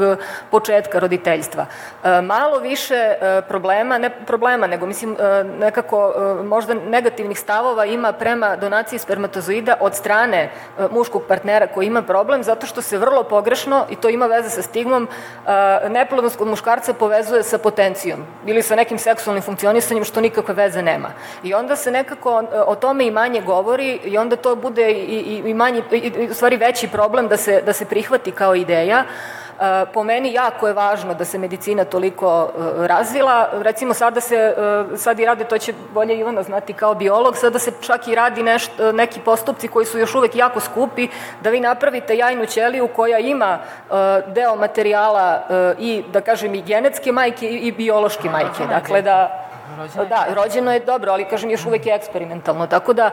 početka 0.50 0.98
roditeljstva. 0.98 1.66
E, 2.04 2.20
malo 2.20 2.58
više 2.58 2.94
e, 2.94 3.42
problema, 3.48 3.98
ne 3.98 4.10
problema, 4.26 4.66
nego 4.66 4.86
mislim 4.86 5.16
e, 5.18 5.44
nekako 5.44 6.14
možda 6.44 6.74
negativnih 6.74 7.38
stavova 7.38 7.84
ima 7.84 8.12
prema 8.12 8.56
donaciji 8.56 8.98
spermatozoida 8.98 9.74
od 9.80 9.94
strane 9.94 10.50
muškog 10.90 11.22
partnera 11.28 11.66
koji 11.66 11.86
ima 11.86 12.02
problem, 12.02 12.42
zato 12.42 12.66
što 12.66 12.82
se 12.82 12.98
vrlo 12.98 13.22
pogrešno, 13.22 13.86
i 13.90 13.96
to 13.96 14.08
ima 14.08 14.26
veze 14.26 14.50
sa 14.50 14.62
stigmom, 14.62 15.08
neplodnost 15.88 16.36
kod 16.36 16.48
muškarca 16.48 16.94
povezuje 16.94 17.42
sa 17.42 17.58
potencijom 17.58 18.24
ili 18.46 18.62
sa 18.62 18.76
nekim 18.76 18.98
seksualnim 18.98 19.42
funkcionisanjem 19.42 20.04
što 20.04 20.20
nikakve 20.20 20.54
veze 20.54 20.82
nema. 20.82 21.10
I 21.42 21.54
onda 21.54 21.76
se 21.76 21.90
nekako 21.90 22.44
o 22.66 22.74
tome 22.74 23.06
i 23.06 23.15
manje 23.16 23.40
govori 23.40 23.98
i 24.04 24.18
onda 24.18 24.36
to 24.36 24.56
bude 24.56 24.90
i, 24.90 25.18
i, 25.32 25.50
i 25.50 25.54
manji, 25.54 25.82
i, 25.90 26.28
u 26.30 26.34
stvari 26.34 26.56
veći 26.56 26.88
problem 26.88 27.28
da 27.28 27.36
se, 27.36 27.62
da 27.66 27.72
se 27.72 27.84
prihvati 27.84 28.32
kao 28.32 28.54
ideja. 28.54 29.04
E, 29.60 29.86
po 29.94 30.02
meni 30.04 30.32
jako 30.32 30.68
je 30.68 30.74
važno 30.74 31.14
da 31.14 31.24
se 31.24 31.38
medicina 31.38 31.84
toliko 31.84 32.28
e, 32.48 32.86
razvila. 32.86 33.48
Recimo 33.52 33.94
sada 33.94 34.20
se, 34.20 34.36
e, 34.36 34.96
sad 34.96 35.20
i 35.20 35.26
rade, 35.26 35.44
to 35.44 35.58
će 35.58 35.72
bolje 35.94 36.18
Ivana 36.18 36.42
znati 36.42 36.72
kao 36.72 36.94
biolog, 36.94 37.36
sada 37.36 37.58
se 37.58 37.72
čak 37.80 38.08
i 38.08 38.14
radi 38.14 38.42
nešto, 38.42 38.92
neki 38.92 39.20
postupci 39.20 39.68
koji 39.68 39.86
su 39.86 39.98
još 39.98 40.14
uvek 40.14 40.36
jako 40.36 40.60
skupi, 40.60 41.08
da 41.40 41.50
vi 41.50 41.60
napravite 41.60 42.16
jajnu 42.16 42.46
ćeliju 42.46 42.88
koja 42.88 43.18
ima 43.18 43.58
deo 44.26 44.56
materijala 44.56 45.42
i, 45.78 46.02
da 46.12 46.20
kažem, 46.20 46.54
i 46.54 46.62
genetske 46.62 47.12
majke 47.12 47.48
i 47.48 47.72
biološke 47.72 48.30
majke. 48.30 48.66
Dakle, 48.68 49.02
da 49.02 49.46
Rođeno 49.78 50.02
je. 50.02 50.08
Da, 50.08 50.26
rođeno 50.34 50.72
je 50.72 50.80
dobro, 50.80 51.12
ali 51.12 51.24
kažem 51.24 51.50
još 51.50 51.66
uvek 51.66 51.86
je 51.86 51.94
eksperimentalno. 51.94 52.66
Tako 52.66 52.92
da, 52.92 53.10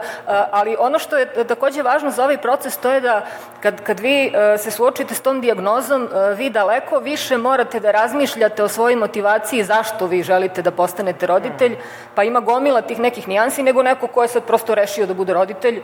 ali 0.50 0.76
ono 0.78 0.98
što 0.98 1.18
je 1.18 1.44
takođe 1.44 1.82
važno 1.82 2.10
za 2.10 2.24
ovaj 2.24 2.38
proces, 2.38 2.76
to 2.76 2.90
je 2.90 3.00
da 3.00 3.22
kad, 3.60 3.82
kad 3.82 4.00
vi 4.00 4.32
se 4.58 4.70
suočite 4.70 5.14
s 5.14 5.20
tom 5.20 5.40
diagnozom, 5.40 6.08
vi 6.36 6.50
daleko 6.50 6.98
više 6.98 7.38
morate 7.38 7.80
da 7.80 7.90
razmišljate 7.90 8.62
o 8.62 8.68
svojoj 8.68 8.96
motivaciji 8.96 9.64
zašto 9.64 10.06
vi 10.06 10.22
želite 10.22 10.62
da 10.62 10.70
postanete 10.70 11.26
roditelj, 11.26 11.76
pa 12.14 12.22
ima 12.22 12.40
gomila 12.40 12.82
tih 12.82 12.98
nekih 12.98 13.28
nijansi, 13.28 13.62
nego 13.62 13.82
neko 13.82 14.06
ko 14.06 14.22
je 14.22 14.28
sad 14.28 14.44
prosto 14.44 14.74
rešio 14.74 15.06
da 15.06 15.14
bude 15.14 15.32
roditelj, 15.32 15.82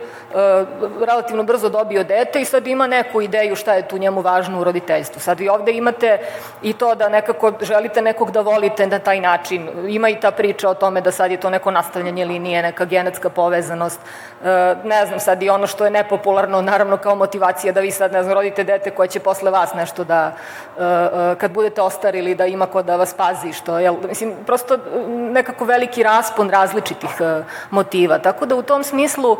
relativno 1.05 1.43
brzo 1.43 1.69
dobio 1.69 2.03
dete 2.03 2.41
i 2.41 2.45
sad 2.45 2.67
ima 2.67 2.87
neku 2.87 3.21
ideju 3.21 3.55
šta 3.55 3.73
je 3.73 3.87
tu 3.87 3.97
njemu 3.97 4.21
važno 4.21 4.61
u 4.61 4.63
roditeljstvu. 4.63 5.19
Sad 5.19 5.39
vi 5.39 5.49
ovde 5.49 5.71
imate 5.71 6.19
i 6.61 6.73
to 6.73 6.95
da 6.95 7.09
nekako 7.09 7.51
želite 7.61 8.01
nekog 8.01 8.31
da 8.31 8.41
volite 8.41 8.87
na 8.87 8.99
taj 8.99 9.19
način. 9.19 9.69
Ima 9.87 10.09
i 10.09 10.19
ta 10.19 10.31
priča 10.31 10.60
o 10.67 10.73
tome 10.73 11.01
da 11.01 11.11
sad 11.11 11.31
je 11.31 11.39
to 11.39 11.49
neko 11.49 11.71
nastavljanje 11.71 12.25
linije, 12.25 12.61
neka 12.61 12.85
genetska 12.85 13.29
povezanost. 13.29 13.99
E, 14.43 14.75
ne 14.83 15.05
znam, 15.05 15.19
sad 15.19 15.43
i 15.43 15.49
ono 15.49 15.67
što 15.67 15.85
je 15.85 15.91
nepopularno, 15.91 16.61
naravno 16.61 16.97
kao 16.97 17.15
motivacija 17.15 17.73
da 17.73 17.79
vi 17.79 17.91
sad, 17.91 18.11
ne 18.11 18.23
znam, 18.23 18.33
rodite 18.33 18.63
dete 18.63 18.91
koje 18.91 19.07
će 19.07 19.19
posle 19.19 19.51
vas 19.51 19.73
nešto 19.73 20.03
da, 20.03 20.31
e, 20.79 20.83
e, 20.83 21.35
kad 21.35 21.51
budete 21.51 21.81
ostarili, 21.81 22.35
da 22.35 22.45
ima 22.45 22.65
ko 22.65 22.81
da 22.81 22.95
vas 22.95 23.13
pazi, 23.13 23.53
što 23.53 23.79
je, 23.79 23.91
mislim, 24.07 24.33
prosto 24.45 24.77
nekako 25.07 25.65
veliki 25.65 26.03
raspon 26.03 26.49
različitih 26.49 27.09
motiva. 27.69 28.19
Tako 28.19 28.45
da 28.45 28.55
u 28.55 28.61
tom 28.61 28.83
smislu, 28.83 29.37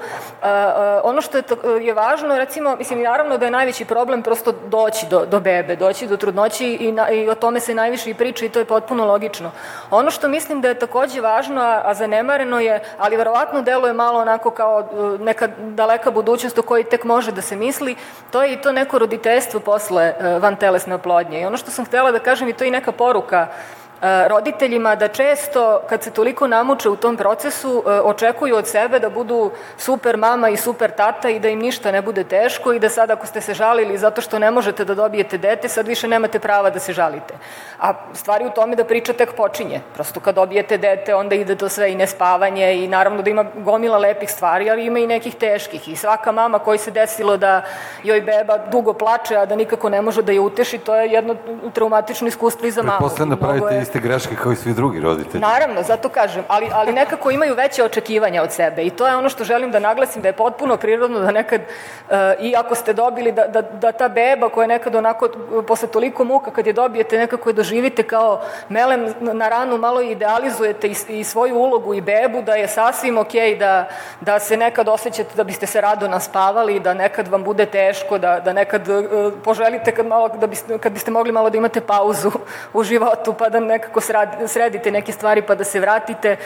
ono 1.04 1.22
što 1.22 1.38
je, 1.38 1.44
je 1.82 1.94
važno, 1.94 2.38
recimo, 2.38 2.76
mislim, 2.76 3.02
naravno 3.02 3.38
da 3.38 3.46
je 3.46 3.52
najveći 3.52 3.86
problem 3.86 4.24
prosto 4.24 4.52
doći 4.52 5.06
do, 5.10 5.26
do 5.26 5.40
bebe, 5.40 5.76
doći 5.76 6.08
do 6.08 6.18
trudnoći 6.18 6.68
i, 6.68 6.92
na, 6.92 7.10
i 7.10 7.30
o 7.30 7.36
tome 7.36 7.60
se 7.60 7.76
najviše 7.76 8.10
i 8.10 8.14
priča 8.14 8.46
i 8.46 8.50
to 8.50 8.60
je 8.60 8.66
potpuno 8.66 9.06
logično. 9.06 9.52
Ono 9.92 10.12
što 10.12 10.28
mislim 10.28 10.62
da 10.62 10.68
je 10.68 10.80
takođe 10.80 11.11
važno, 11.20 11.62
a 11.62 11.94
zanemareno 11.94 12.60
je, 12.60 12.80
ali 12.98 13.18
verovatno 13.18 13.62
deluje 13.62 13.94
malo 13.94 14.20
onako 14.20 14.52
kao 14.52 14.80
e, 14.80 15.24
neka 15.24 15.48
daleka 15.58 16.12
budućnost 16.12 16.58
o 16.58 16.62
kojoj 16.62 16.84
tek 16.84 17.04
može 17.04 17.32
da 17.32 17.42
se 17.42 17.56
misli, 17.56 17.96
to 18.32 18.44
je 18.44 18.54
i 18.54 18.62
to 18.62 18.72
neko 18.72 19.00
roditeljstvo 19.00 19.60
posle 19.60 20.04
e, 20.04 20.40
vantelesne 20.40 20.96
oplodnje. 20.96 21.42
I 21.42 21.46
ono 21.46 21.58
što 21.58 21.72
sam 21.72 21.86
htela 21.86 22.12
da 22.12 22.20
kažem 22.20 22.48
i 22.48 22.54
to 22.54 22.64
je 22.64 22.68
i 22.68 22.72
neka 22.72 22.92
poruka 22.92 23.48
E, 23.48 23.81
roditeljima 24.28 24.96
da 24.96 25.08
često, 25.08 25.82
kad 25.90 26.04
se 26.04 26.12
toliko 26.12 26.48
namuče 26.48 26.90
u 26.90 26.96
tom 26.96 27.18
procesu, 27.18 27.84
e, 27.88 27.90
očekuju 27.90 28.56
od 28.56 28.68
sebe 28.68 29.00
da 29.00 29.10
budu 29.10 29.52
super 29.78 30.18
mama 30.18 30.50
i 30.50 30.58
super 30.58 30.92
tata 30.92 31.30
i 31.30 31.40
da 31.40 31.50
im 31.50 31.60
ništa 31.60 31.92
ne 31.92 32.02
bude 32.02 32.24
teško 32.24 32.74
i 32.74 32.80
da 32.80 32.90
sad 32.90 33.12
ako 33.12 33.28
ste 33.28 33.42
se 33.42 33.54
žalili 33.54 33.98
zato 33.98 34.22
što 34.22 34.40
ne 34.40 34.52
možete 34.52 34.86
da 34.86 34.96
dobijete 34.96 35.38
dete, 35.38 35.70
sad 35.70 35.88
više 35.88 36.08
nemate 36.08 36.40
prava 36.40 36.70
da 36.70 36.80
se 36.80 36.94
žalite. 36.94 37.34
A 37.80 37.94
stvari 38.14 38.46
u 38.46 38.50
tome 38.50 38.76
da 38.76 38.84
priča 38.84 39.14
tek 39.14 39.34
počinje. 39.34 39.82
Prosto 39.94 40.20
kad 40.20 40.36
dobijete 40.36 40.78
dete, 40.78 41.16
onda 41.16 41.36
ide 41.36 41.56
to 41.56 41.70
sve 41.70 41.92
i 41.92 41.96
nespavanje 41.96 42.74
i 42.76 42.88
naravno 42.88 43.22
da 43.22 43.30
ima 43.30 43.46
gomila 43.56 43.98
lepih 43.98 44.32
stvari, 44.32 44.70
ali 44.70 44.86
ima 44.86 45.00
i 45.00 45.08
nekih 45.08 45.36
teških. 45.36 45.88
I 45.88 45.96
svaka 45.96 46.32
mama 46.32 46.60
koji 46.60 46.78
se 46.78 46.92
desilo 46.92 47.38
da 47.38 47.62
joj 48.04 48.22
beba 48.22 48.58
dugo 48.58 48.94
plače, 48.94 49.36
a 49.36 49.46
da 49.46 49.56
nikako 49.56 49.90
ne 49.90 50.02
može 50.02 50.22
da 50.22 50.32
je 50.32 50.40
uteši, 50.40 50.78
to 50.78 50.96
je 50.96 51.12
jedno 51.12 51.36
traumatično 51.74 52.28
iskustvo 52.28 52.68
i 52.68 52.72
za 52.72 52.82
mamu. 52.82 52.98
Pretpostavljam 52.98 53.30
da 53.30 53.46
pravite 53.46 53.91
iste 53.92 54.00
greške 54.00 54.36
kao 54.36 54.52
i 54.52 54.56
svi 54.56 54.74
drugi 54.74 55.00
roditelji. 55.00 55.42
Naravno, 55.42 55.84
zato 55.84 56.10
kažem, 56.10 56.44
ali, 56.48 56.70
ali 56.74 56.94
nekako 56.94 57.32
imaju 57.32 57.56
veće 57.56 57.84
očekivanja 57.84 58.44
od 58.44 58.52
sebe 58.52 58.84
i 58.84 58.90
to 58.90 59.08
je 59.08 59.16
ono 59.16 59.30
što 59.30 59.44
želim 59.44 59.72
da 59.72 59.80
naglasim, 59.80 60.22
da 60.22 60.28
je 60.28 60.34
potpuno 60.34 60.78
prirodno 60.78 61.20
da 61.20 61.32
nekad, 61.32 61.62
uh, 61.62 62.16
i 62.40 62.56
ako 62.56 62.76
ste 62.76 62.94
dobili, 62.94 63.32
da, 63.32 63.48
da, 63.48 63.62
da 63.62 63.92
ta 63.92 64.08
beba 64.08 64.50
koja 64.50 64.64
je 64.64 64.68
nekad 64.68 64.96
onako, 64.96 65.30
posle 65.68 65.88
toliko 65.88 66.24
muka, 66.24 66.52
kad 66.52 66.68
je 66.68 66.74
dobijete, 66.74 67.18
nekako 67.18 67.50
je 67.50 67.54
doživite 67.54 68.04
kao 68.04 68.42
melem 68.70 69.14
na 69.20 69.50
ranu, 69.50 69.78
malo 69.78 70.02
idealizujete 70.02 70.88
i, 70.88 70.96
i 71.08 71.24
svoju 71.24 71.56
ulogu 71.56 71.94
i 71.94 72.02
bebu, 72.02 72.42
da 72.42 72.56
je 72.56 72.68
sasvim 72.68 73.18
okej 73.18 73.52
okay, 73.52 73.60
da, 73.60 73.90
da 74.22 74.40
se 74.40 74.58
nekad 74.58 74.88
osjećate 74.88 75.36
da 75.36 75.44
biste 75.44 75.68
se 75.68 75.82
rado 75.82 76.08
naspavali, 76.08 76.80
da 76.80 76.94
nekad 76.94 77.28
vam 77.28 77.44
bude 77.44 77.66
teško, 77.66 78.18
da, 78.18 78.40
da 78.40 78.54
nekad 78.54 78.88
uh, 78.88 79.34
poželite 79.44 79.92
kad, 79.92 80.06
malo, 80.06 80.30
da 80.30 80.48
biste, 80.48 80.78
kad 80.78 80.92
biste 80.92 81.12
mogli 81.12 81.32
malo 81.32 81.50
da 81.50 81.58
imate 81.58 81.82
pauzu 81.82 82.32
u 82.74 82.84
životu, 82.84 83.34
pa 83.34 83.50
da 83.50 83.60
ne, 83.60 83.81
nekako 83.82 84.02
sredite 84.48 84.92
neke 84.92 85.12
stvari 85.12 85.42
pa 85.42 85.56
da 85.56 85.64
se 85.64 85.80
vratite 85.80 86.38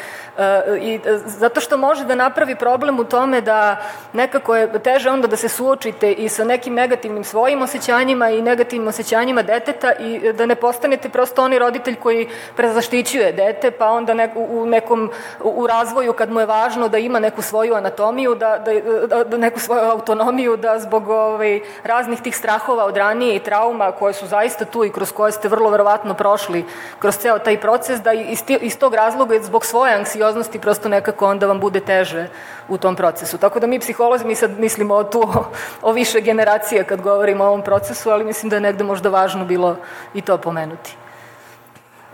i 0.81 0.99
zato 1.25 1.61
što 1.61 1.77
može 1.77 2.05
da 2.05 2.15
napravi 2.15 2.55
problem 2.55 2.99
u 2.99 3.03
tome 3.03 3.41
da 3.41 3.77
nekako 4.13 4.55
je 4.55 4.79
teže 4.79 5.09
onda 5.09 5.27
da 5.27 5.35
se 5.35 5.49
suočite 5.49 6.11
i 6.11 6.29
sa 6.29 6.43
nekim 6.43 6.73
negativnim 6.73 7.23
svojim 7.23 7.61
osjećanjima 7.61 8.29
i 8.29 8.41
negativnim 8.41 8.87
osjećanjima 8.87 9.41
deteta 9.41 9.93
i 9.93 10.33
da 10.33 10.45
ne 10.45 10.55
postanete 10.55 11.09
prosto 11.09 11.43
oni 11.43 11.59
roditelj 11.59 11.95
koji 11.95 12.29
prezaštićuje 12.55 13.31
dete, 13.31 13.71
pa 13.71 13.89
onda 13.89 14.13
ne, 14.13 14.29
u 14.35 14.65
nekom 14.65 15.11
u 15.43 15.67
razvoju 15.67 16.13
kad 16.13 16.31
mu 16.31 16.39
je 16.39 16.45
važno 16.45 16.87
da 16.87 16.97
ima 16.97 17.19
neku 17.19 17.41
svoju 17.41 17.75
anatomiju, 17.75 18.35
da, 18.35 18.57
da, 18.57 18.71
da, 19.07 19.23
da 19.23 19.37
neku 19.37 19.59
svoju 19.59 19.91
autonomiju, 19.91 20.57
da 20.57 20.79
zbog 20.79 21.09
ovaj, 21.09 21.59
raznih 21.83 22.21
tih 22.21 22.37
strahova 22.37 22.85
od 22.85 22.97
ranije 22.97 23.35
i 23.35 23.39
trauma 23.43 23.91
koje 23.91 24.13
su 24.13 24.27
zaista 24.27 24.65
tu 24.65 24.85
i 24.85 24.91
kroz 24.91 25.11
koje 25.11 25.31
ste 25.31 25.47
vrlo 25.47 25.69
verovatno 25.69 26.13
prošli 26.13 26.65
kroz 26.99 27.17
ceo 27.25 27.39
taj 27.39 27.57
proces, 27.61 28.01
da 28.01 28.13
iz, 28.13 28.43
iz 28.61 28.77
tog 28.77 28.93
razloga 28.93 29.39
zbog 29.41 29.65
svoje 29.65 29.95
anksioznosti 29.95 30.59
prosto 30.59 30.89
nekako 30.89 31.27
onda 31.27 31.47
vam 31.47 31.59
bude 31.59 31.79
teže 31.79 32.27
u 32.69 32.77
tom 32.77 32.95
procesu. 32.95 33.37
Tako 33.37 33.59
da 33.59 33.67
mi 33.67 33.79
psiholozi, 33.79 34.25
mi 34.25 34.35
sad 34.35 34.59
mislimo 34.59 34.95
o 34.95 35.03
tu, 35.03 35.21
o, 35.21 35.45
o 35.81 35.93
više 35.93 36.21
generacije 36.21 36.83
kad 36.83 37.01
govorimo 37.01 37.43
o 37.43 37.47
ovom 37.47 37.63
procesu, 37.63 38.09
ali 38.09 38.25
mislim 38.25 38.49
da 38.49 38.55
je 38.55 38.61
negde 38.61 38.83
možda 38.83 39.09
važno 39.09 39.45
bilo 39.45 39.77
i 40.13 40.21
to 40.21 40.37
pomenuti. 40.37 40.95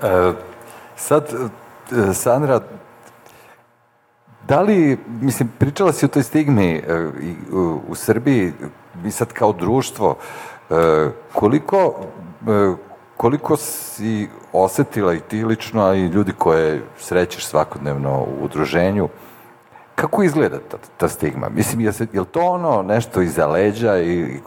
E, 0.04 0.32
sad, 0.96 1.28
e, 1.28 2.14
Sandra, 2.14 2.62
da 4.48 4.62
li, 4.62 4.98
mislim, 5.22 5.52
pričala 5.60 5.94
si 5.94 6.06
o 6.06 6.14
toj 6.16 6.24
stigmi 6.24 6.76
e, 6.76 6.82
u, 7.88 7.96
Srbiji, 7.96 8.54
mi 9.04 9.12
sad 9.12 9.34
kao 9.34 9.54
društvo, 9.54 10.16
e, 10.70 11.10
koliko, 11.34 11.96
koliko 13.22 13.58
si 13.58 14.30
osetila 14.54 15.14
i 15.14 15.20
ti 15.20 15.46
lično, 15.46 15.84
a 15.84 15.96
i 15.96 16.06
ljudi 16.06 16.32
koje 16.38 16.82
srećeš 17.00 17.46
svakodnevno 17.46 18.18
u 18.20 18.46
udruženju, 18.46 19.10
kako 19.96 20.24
izgleda 20.24 20.60
ta, 20.72 20.78
ta 20.98 21.08
stigma? 21.08 21.50
Mislim, 21.50 21.82
je, 21.82 21.94
se, 21.94 22.08
je 22.14 22.20
li 22.20 22.26
to 22.26 22.42
ono 22.42 22.82
nešto 22.82 23.22
iza 23.22 23.48
leđa 23.48 23.98
ili, 23.98 24.42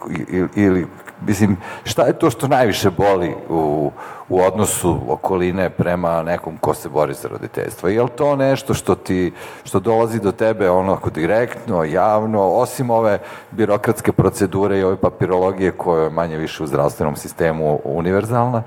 ili, 0.55 0.87
mislim, 1.27 1.57
šta 1.83 2.03
je 2.03 2.19
to 2.19 2.29
što 2.29 2.47
najviše 2.47 2.89
boli 2.89 3.35
u, 3.49 3.91
u 4.29 4.41
odnosu 4.41 4.99
okoline 5.07 5.69
prema 5.69 6.23
nekom 6.23 6.57
ko 6.57 6.73
se 6.73 6.89
bori 6.89 7.13
za 7.13 7.27
roditeljstvo? 7.27 7.89
Je 7.89 8.03
li 8.03 8.09
to 8.09 8.35
nešto 8.35 8.73
što 8.73 8.95
ti, 8.95 9.33
što 9.63 9.79
dolazi 9.79 10.19
do 10.19 10.31
tebe 10.31 10.69
onako 10.69 11.09
direktno, 11.09 11.83
javno, 11.83 12.41
osim 12.41 12.89
ove 12.89 13.19
birokratske 13.51 14.11
procedure 14.11 14.79
i 14.79 14.83
ove 14.83 14.95
papirologije 14.95 15.71
koja 15.71 16.03
je 16.03 16.09
manje 16.09 16.37
više 16.37 16.63
u 16.63 16.67
zdravstvenom 16.67 17.15
sistemu 17.15 17.79
univerzalna? 17.83 18.63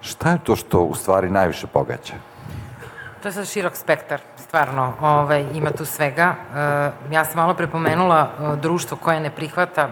Šta 0.00 0.30
je 0.30 0.38
to 0.44 0.56
što 0.56 0.80
u 0.80 0.94
stvari 0.94 1.30
najviše 1.30 1.66
pogađa? 1.66 2.31
To 3.22 3.28
je 3.28 3.32
sad 3.32 3.48
širok 3.48 3.76
spektar, 3.76 4.20
stvarno, 4.36 4.94
ovaj, 5.00 5.44
ima 5.54 5.70
tu 5.70 5.84
svega. 5.84 6.34
E, 6.34 7.14
ja 7.14 7.24
sam 7.24 7.36
malo 7.36 7.54
prepomenula 7.54 8.30
e, 8.30 8.56
društvo 8.56 8.96
koje 8.96 9.20
ne 9.20 9.30
prihvata 9.30 9.88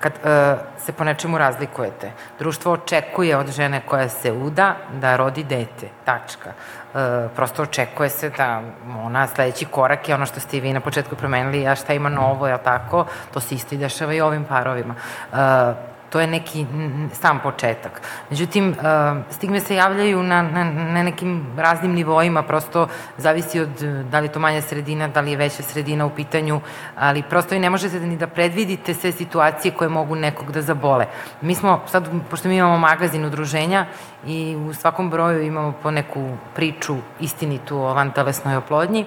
kad 0.00 0.12
e, 0.12 0.56
se 0.78 0.92
po 0.92 1.04
nečemu 1.04 1.38
razlikujete. 1.38 2.10
Društvo 2.38 2.72
očekuje 2.72 3.36
od 3.36 3.50
žene 3.50 3.82
koja 3.86 4.08
se 4.08 4.32
uda 4.32 4.76
da 5.00 5.16
rodi 5.16 5.44
dete, 5.44 5.88
tačka. 6.04 6.50
E, 6.50 7.28
prosto 7.36 7.62
očekuje 7.62 8.10
se 8.10 8.30
da 8.30 8.62
ona 9.04 9.26
sledeći 9.26 9.64
korak 9.64 10.08
je 10.08 10.14
ono 10.14 10.26
što 10.26 10.40
ste 10.40 10.56
i 10.56 10.60
vi 10.60 10.72
na 10.72 10.80
početku 10.80 11.16
promenili, 11.16 11.66
a 11.66 11.74
šta 11.74 11.94
ima 11.94 12.08
novo, 12.08 12.46
je 12.46 12.58
tako? 12.62 13.06
To 13.34 13.40
se 13.40 13.54
isto 13.54 13.74
i 13.74 13.78
dešava 13.78 14.14
i 14.14 14.20
ovim 14.20 14.44
parovima. 14.44 14.94
E, 15.32 15.91
To 16.12 16.20
je 16.20 16.26
neki 16.26 16.66
sam 17.12 17.40
početak. 17.42 18.02
Međutim, 18.30 18.68
uh, 18.68 18.76
stigme 19.30 19.60
se 19.60 19.74
javljaju 19.74 20.22
na, 20.22 20.42
na, 20.42 20.64
na 20.64 21.02
nekim 21.02 21.46
raznim 21.56 21.92
nivoima, 21.92 22.42
prosto 22.42 22.88
zavisi 23.16 23.60
od 23.60 23.82
da 24.10 24.20
li 24.20 24.26
je 24.26 24.32
to 24.32 24.40
manja 24.40 24.60
sredina, 24.60 25.08
da 25.08 25.20
li 25.20 25.30
je 25.30 25.36
veća 25.36 25.62
sredina 25.62 26.06
u 26.06 26.10
pitanju, 26.10 26.60
ali 26.96 27.22
prosto 27.22 27.54
i 27.54 27.58
ne 27.58 27.70
možete 27.70 28.00
ni 28.00 28.16
da 28.16 28.26
predvidite 28.26 28.94
sve 28.94 29.12
situacije 29.12 29.74
koje 29.74 29.88
mogu 29.88 30.14
nekog 30.14 30.52
da 30.52 30.62
zabole. 30.62 31.06
Mi 31.40 31.54
smo, 31.54 31.80
sad, 31.86 32.08
pošto 32.30 32.48
mi 32.48 32.56
imamo 32.56 32.78
magazin 32.78 33.24
udruženja 33.24 33.86
i 34.26 34.56
u 34.56 34.74
svakom 34.74 35.10
broju 35.10 35.42
imamo 35.42 35.72
po 35.82 35.90
neku 35.90 36.36
priču 36.54 36.96
istinitu 37.20 37.78
o 37.78 37.94
vantelesnoj 37.94 38.56
oplodnji, 38.56 39.06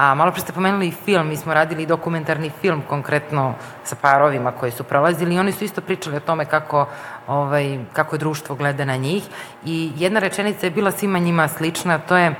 A 0.00 0.14
malo 0.14 0.32
pre 0.32 0.40
ste 0.40 0.52
pomenuli 0.56 0.88
i 0.88 0.96
film, 1.04 1.28
mi 1.28 1.36
smo 1.36 1.54
radili 1.54 1.86
dokumentarni 1.86 2.50
film 2.60 2.82
konkretno 2.88 3.54
sa 3.84 3.96
parovima 4.00 4.52
koji 4.52 4.72
su 4.72 4.84
prolazili 4.84 5.34
i 5.34 5.38
oni 5.38 5.52
su 5.52 5.64
isto 5.64 5.80
pričali 5.80 6.16
o 6.16 6.20
tome 6.20 6.44
kako, 6.44 6.86
ovaj, 7.26 7.78
kako 7.92 8.16
društvo 8.16 8.56
gleda 8.56 8.84
na 8.84 8.96
njih 8.96 9.28
i 9.64 9.92
jedna 9.96 10.20
rečenica 10.20 10.66
je 10.66 10.70
bila 10.70 10.90
svima 10.90 11.18
njima 11.18 11.48
slična, 11.48 11.98
to 11.98 12.16
je 12.16 12.30
uh, 12.30 12.36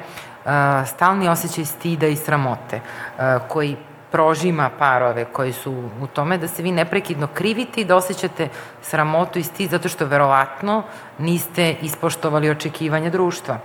stalni 0.87 1.29
osjećaj 1.29 1.65
stida 1.65 2.07
i 2.07 2.17
sramote 2.17 2.81
uh, 2.81 3.23
koji 3.49 3.77
prožima 4.13 4.71
parove 4.79 5.25
koji 5.25 5.53
su 5.53 5.73
u 6.01 6.07
tome 6.07 6.39
da 6.39 6.49
se 6.49 6.63
vi 6.63 6.73
neprekidno 6.73 7.27
krivite 7.27 7.81
i 7.81 7.85
da 7.85 7.97
osjećate 7.97 8.49
sramotu 8.83 9.39
i 9.39 9.43
stid 9.43 9.71
zato 9.71 9.89
što 9.89 10.07
verovatno 10.07 10.83
niste 11.19 11.77
ispoštovali 11.83 12.51
očekivanja 12.51 13.11
društva. 13.11 13.59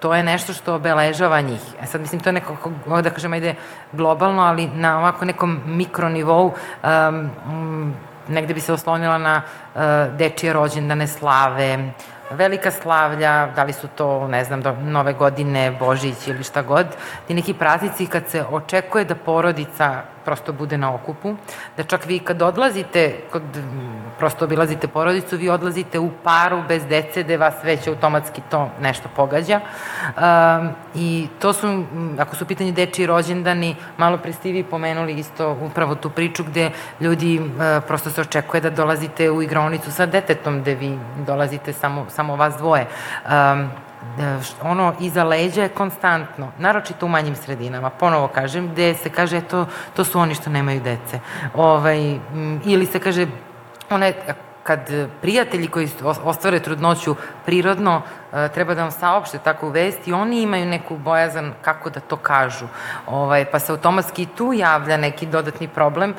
To 0.00 0.14
je 0.14 0.22
nešto 0.22 0.52
što 0.52 0.74
obeležava 0.74 1.40
njih. 1.40 1.60
E 1.82 1.86
sad, 1.86 2.00
mislim, 2.00 2.20
to 2.20 2.28
je 2.28 2.32
nekako, 2.32 2.70
da 3.02 3.10
kažemo, 3.10 3.36
ide 3.36 3.54
globalno, 3.92 4.42
ali 4.42 4.66
na 4.66 4.98
ovako 4.98 5.24
nekom 5.24 5.60
mikronivou 5.66 6.52
um, 6.52 7.94
negde 8.28 8.54
bi 8.54 8.60
se 8.60 8.72
oslonila 8.72 9.18
na 9.18 9.42
uh, 9.42 9.80
dečije 10.16 10.52
rođendane 10.52 11.06
slave, 11.06 11.92
velika 12.30 12.70
slavlja, 12.70 13.46
da 13.56 13.64
li 13.64 13.72
su 13.72 13.88
to, 13.88 14.28
ne 14.28 14.44
znam, 14.44 14.62
do 14.62 14.72
nove 14.72 15.12
godine, 15.12 15.70
Božić 15.80 16.26
ili 16.26 16.44
šta 16.44 16.62
god, 16.62 16.86
ti 17.26 17.34
neki 17.34 17.54
praznici 17.54 18.06
kad 18.06 18.28
se 18.28 18.44
očekuje 18.50 19.04
da 19.04 19.14
porodica 19.14 20.02
prosto 20.28 20.52
bude 20.52 20.76
na 20.78 20.90
okupu, 20.94 21.36
da 21.76 21.84
čak 21.88 22.04
vi 22.06 22.18
kad 22.18 22.42
odlazite, 22.42 23.32
kod, 23.32 23.42
prosto 24.18 24.44
obilazite 24.44 24.88
porodicu, 24.88 25.36
vi 25.36 25.48
odlazite 25.48 25.98
u 25.98 26.10
paru 26.22 26.60
bez 26.68 26.84
dece, 26.86 27.22
gde 27.22 27.36
vas 27.36 27.54
već 27.64 27.88
automatski 27.88 28.42
to 28.50 28.68
nešto 28.80 29.08
pogađa. 29.16 29.60
Um, 29.60 30.68
I 30.94 31.28
to 31.38 31.52
su, 31.52 31.84
ako 32.18 32.36
su 32.36 32.44
u 32.44 32.46
pitanju 32.46 32.72
dečiji 32.72 33.06
rođendani, 33.06 33.74
malo 33.96 34.18
pre 34.18 34.32
ste 34.32 34.52
vi 34.52 34.64
pomenuli 34.64 35.16
isto 35.16 35.56
upravo 35.62 35.94
tu 35.94 36.10
priču 36.10 36.44
gde 36.44 36.70
ljudi 37.00 37.40
uh, 37.40 37.82
prosto 37.86 38.10
se 38.10 38.20
očekuje 38.20 38.60
da 38.60 38.70
dolazite 38.70 39.30
u 39.30 39.42
igronicu 39.42 39.92
sa 39.92 40.06
detetom, 40.06 40.60
gde 40.60 40.74
vi 40.74 40.98
dolazite 41.26 41.72
samo, 41.72 42.06
samo 42.08 42.36
vas 42.36 42.56
dvoje. 42.56 42.86
Um, 43.24 43.87
ono 44.62 44.94
iza 45.00 45.24
leđa 45.24 45.62
je 45.62 45.68
konstantno, 45.68 46.52
naročito 46.58 47.06
u 47.06 47.08
manjim 47.08 47.36
sredinama, 47.36 47.90
ponovo 47.90 48.28
kažem, 48.28 48.68
gde 48.68 48.94
se 48.94 49.10
kaže 49.10 49.40
to, 49.40 49.66
to 49.96 50.04
su 50.04 50.20
oni 50.20 50.34
što 50.34 50.50
nemaju 50.50 50.80
dece. 50.80 51.20
Ovaj, 51.54 52.18
ili 52.64 52.86
se 52.86 52.98
kaže, 52.98 53.26
one, 53.90 54.12
kad 54.68 54.80
prijatelji 55.20 55.68
koji 55.68 55.88
ostvare 56.24 56.60
trudnoću 56.60 57.14
prirodno 57.46 58.02
e, 58.32 58.48
treba 58.48 58.74
da 58.74 58.82
vam 58.82 58.90
saopšte 58.90 59.38
takvu 59.38 59.68
vest 59.68 60.08
i 60.08 60.12
oni 60.12 60.42
imaju 60.42 60.66
neku 60.66 60.96
bojazan 60.96 61.52
kako 61.62 61.90
da 61.90 62.00
to 62.00 62.16
kažu. 62.16 62.68
Ovaj, 63.06 63.44
pa 63.44 63.58
se 63.58 63.72
automatski 63.72 64.26
tu 64.36 64.52
javlja 64.52 64.96
neki 64.96 65.26
dodatni 65.26 65.68
problem. 65.68 66.10
E, 66.10 66.14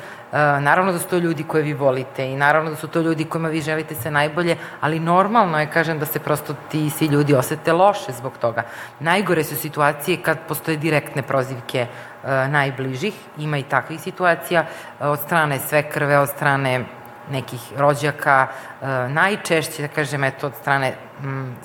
naravno 0.60 0.92
da 0.92 0.98
su 0.98 1.08
to 1.08 1.18
ljudi 1.18 1.44
koje 1.44 1.62
vi 1.62 1.72
volite 1.72 2.26
i 2.26 2.36
naravno 2.36 2.70
da 2.70 2.76
su 2.76 2.88
to 2.88 3.00
ljudi 3.00 3.24
kojima 3.24 3.48
vi 3.48 3.60
želite 3.60 3.94
se 3.94 4.10
najbolje, 4.10 4.56
ali 4.80 5.00
normalno 5.00 5.60
je, 5.60 5.70
kažem, 5.70 5.98
da 5.98 6.06
se 6.06 6.18
prosto 6.18 6.54
ti 6.70 6.90
svi 6.90 7.06
ljudi 7.06 7.34
osete 7.34 7.72
loše 7.72 8.12
zbog 8.12 8.38
toga. 8.38 8.62
Najgore 9.00 9.44
su 9.44 9.56
situacije 9.56 10.22
kad 10.22 10.38
postoje 10.48 10.76
direktne 10.76 11.22
prozivke 11.22 11.86
e, 11.86 12.48
najbližih, 12.48 13.14
ima 13.38 13.58
i 13.58 13.62
takvih 13.62 14.00
situacija, 14.00 14.66
od 15.00 15.20
strane 15.20 15.58
sve 15.58 15.90
krve, 15.90 16.18
od 16.18 16.28
strane 16.28 16.99
nekih 17.30 17.72
rođaka, 17.76 18.46
e, 18.82 18.86
najčešće, 19.08 19.82
da 19.82 19.88
kažem, 19.88 20.24
eto, 20.24 20.46
od 20.46 20.52
strane 20.60 20.94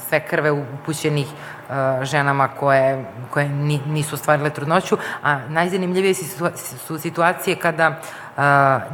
sve 0.09 0.19
krve 0.19 0.51
upućenih 0.51 1.27
e, 1.27 2.05
ženama 2.05 2.47
koje, 2.47 3.05
koje 3.29 3.49
nisu 3.85 4.15
ostvarile 4.15 4.49
trudnoću, 4.49 4.97
a 5.23 5.39
najzanimljivije 5.49 6.13
su 6.87 6.99
situacije 6.99 7.55
kada 7.55 7.87
e, 7.87 8.41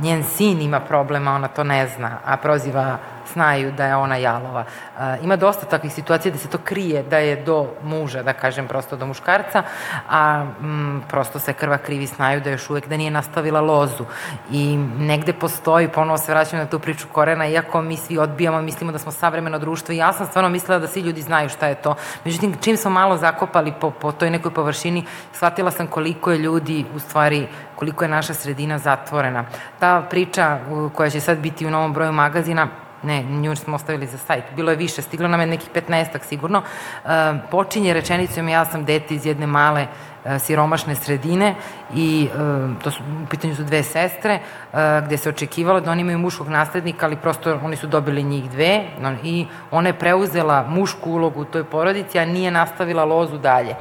njen 0.01 0.23
sin 0.23 0.61
ima 0.61 0.79
problema, 0.79 1.35
ona 1.35 1.47
to 1.47 1.63
ne 1.63 1.87
zna, 1.87 2.17
a 2.25 2.37
proziva 2.37 2.97
znaju 3.33 3.71
da 3.71 3.85
je 3.85 3.95
ona 3.95 4.15
jalova. 4.15 4.63
E, 4.99 5.17
ima 5.23 5.35
dosta 5.35 5.65
takvih 5.65 5.93
situacija 5.93 6.31
da 6.31 6.37
se 6.37 6.47
to 6.47 6.57
krije, 6.57 7.03
da 7.03 7.17
je 7.17 7.35
do 7.43 7.67
muža, 7.83 8.23
da 8.23 8.33
kažem 8.33 8.67
prosto 8.67 8.95
do 8.95 9.05
muškarca, 9.05 9.63
a 10.09 10.45
m, 10.61 11.03
prosto 11.07 11.39
se 11.39 11.53
krva 11.53 11.77
krivi 11.77 12.05
znaju 12.05 12.41
da 12.41 12.49
još 12.49 12.69
uvek 12.69 12.87
da 12.87 12.97
nije 12.97 13.11
nastavila 13.11 13.61
lozu. 13.61 14.05
I 14.51 14.77
negde 14.97 15.33
postoji, 15.33 15.87
ponovo 15.87 16.17
se 16.17 16.31
vraćam 16.31 16.59
na 16.59 16.65
tu 16.65 16.79
priču 16.79 17.07
korena, 17.11 17.47
iako 17.47 17.81
mi 17.81 17.97
svi 17.97 18.17
odbijamo, 18.17 18.61
mislimo 18.61 18.91
da 18.91 18.97
smo 18.97 19.11
savremeno 19.11 19.59
društvo 19.59 19.93
i 19.93 19.97
ja 19.97 20.13
sam 20.13 20.27
stvarno 20.27 20.49
mislila 20.49 20.79
da 20.79 20.87
svi 20.87 21.01
ljudi 21.01 21.21
znaju 21.21 21.49
šta 21.49 21.67
je 21.67 21.75
to. 21.75 21.95
Međutim, 22.25 22.57
čim 22.61 22.77
smo 22.77 22.91
malo 22.91 23.17
zakopali 23.17 23.73
po, 23.79 23.91
po 23.91 24.11
toj 24.11 24.29
nekoj 24.29 24.53
površini, 24.53 25.05
shvatila 25.33 25.71
sam 25.71 25.87
koliko 25.87 26.31
je 26.31 26.37
ljudi 26.37 26.85
u 26.95 26.99
stvari 26.99 27.47
koliko 27.75 28.03
je 28.03 28.09
naša 28.09 28.33
sredina 28.33 28.77
zatvorena. 28.77 29.45
Ta 29.79 30.01
priča 30.09 30.59
koja 30.95 31.09
će 31.09 31.19
sad 31.19 31.37
biti 31.37 31.65
u 31.65 31.71
novom 31.71 31.93
broju 31.93 32.11
magazina, 32.11 32.67
ne, 33.03 33.23
nju 33.23 33.55
smo 33.55 33.75
ostavili 33.75 34.07
za 34.07 34.17
sajt, 34.17 34.43
bilo 34.55 34.71
je 34.71 34.77
više, 34.77 35.01
stiglo 35.01 35.27
nam 35.27 35.39
je 35.39 35.47
nekih 35.47 35.69
15 35.75 36.19
sigurno, 36.29 36.59
uh, 37.03 37.09
počinje 37.51 37.93
rečenicom 37.93 38.49
ja 38.49 38.65
sam 38.65 38.85
dete 38.85 39.15
iz 39.15 39.25
jedne 39.25 39.47
male 39.47 39.87
uh, 39.87 40.41
siromašne 40.41 40.95
sredine 40.95 41.55
i 41.95 42.29
uh, 42.33 42.81
to 42.83 42.91
su, 42.91 43.03
u 43.23 43.27
pitanju 43.29 43.55
su 43.55 43.63
dve 43.63 43.83
sestre, 43.83 44.39
uh, 44.73 44.79
gde 45.05 45.17
se 45.17 45.29
očekivalo 45.29 45.81
da 45.81 45.91
oni 45.91 46.01
imaju 46.01 46.19
muškog 46.19 46.49
naslednika, 46.49 47.05
ali 47.05 47.15
prosto 47.15 47.59
oni 47.63 47.75
su 47.75 47.87
dobili 47.87 48.23
njih 48.23 48.51
dve 48.51 48.83
i 49.23 49.45
ona 49.71 49.89
je 49.89 49.99
preuzela 49.99 50.65
mušku 50.67 51.11
ulogu 51.11 51.41
u 51.41 51.45
toj 51.45 51.63
porodici, 51.63 52.19
a 52.19 52.25
nije 52.25 52.51
nastavila 52.51 53.05
lozu 53.05 53.37
dalje. 53.37 53.75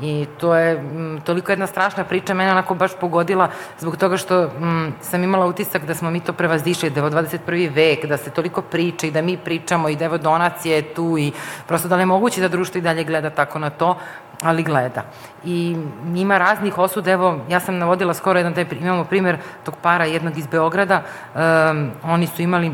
I 0.00 0.26
to 0.40 0.54
je 0.54 0.76
m, 0.76 1.20
toliko 1.24 1.52
jedna 1.52 1.66
strašna 1.66 2.04
priča, 2.04 2.34
mene 2.34 2.50
onako 2.50 2.74
baš 2.74 2.90
pogodila 3.00 3.48
zbog 3.78 3.96
toga 3.96 4.16
što 4.16 4.42
m, 4.42 4.94
sam 5.00 5.24
imala 5.24 5.46
utisak 5.46 5.84
da 5.84 5.94
smo 5.94 6.10
mi 6.10 6.20
to 6.20 6.32
prevazišli, 6.32 6.90
da 6.90 7.00
je 7.00 7.10
21. 7.10 7.74
vek, 7.74 8.06
da 8.06 8.16
se 8.16 8.30
toliko 8.30 8.62
priča 8.62 9.06
i 9.06 9.10
da 9.10 9.22
mi 9.22 9.36
pričamo 9.36 9.88
i 9.88 9.96
da 9.96 10.04
evo 10.04 10.18
donacije 10.18 10.76
je 10.76 10.94
tu 10.94 11.18
i 11.18 11.32
prosto 11.66 11.88
da 11.88 11.96
li 11.96 12.02
je 12.02 12.06
moguće 12.06 12.40
da 12.40 12.48
društvo 12.48 12.78
i 12.78 12.82
dalje 12.82 13.04
gleda 13.04 13.30
tako 13.30 13.58
na 13.58 13.70
to, 13.70 13.96
ali 14.42 14.62
gleda. 14.62 15.02
I 15.44 15.76
ima 16.14 16.38
raznih 16.38 16.78
osuda, 16.78 17.10
evo, 17.10 17.38
ja 17.48 17.55
sam 17.60 17.78
navodila 17.78 18.14
skoro 18.14 18.38
jedan 18.38 18.54
taj, 18.54 18.66
imamo 18.80 19.04
primer 19.04 19.38
tog 19.64 19.74
para 19.82 20.04
jednog 20.04 20.38
iz 20.38 20.46
Beograda, 20.46 21.02
um, 21.34 21.90
oni 22.02 22.26
su 22.26 22.42
imali 22.42 22.72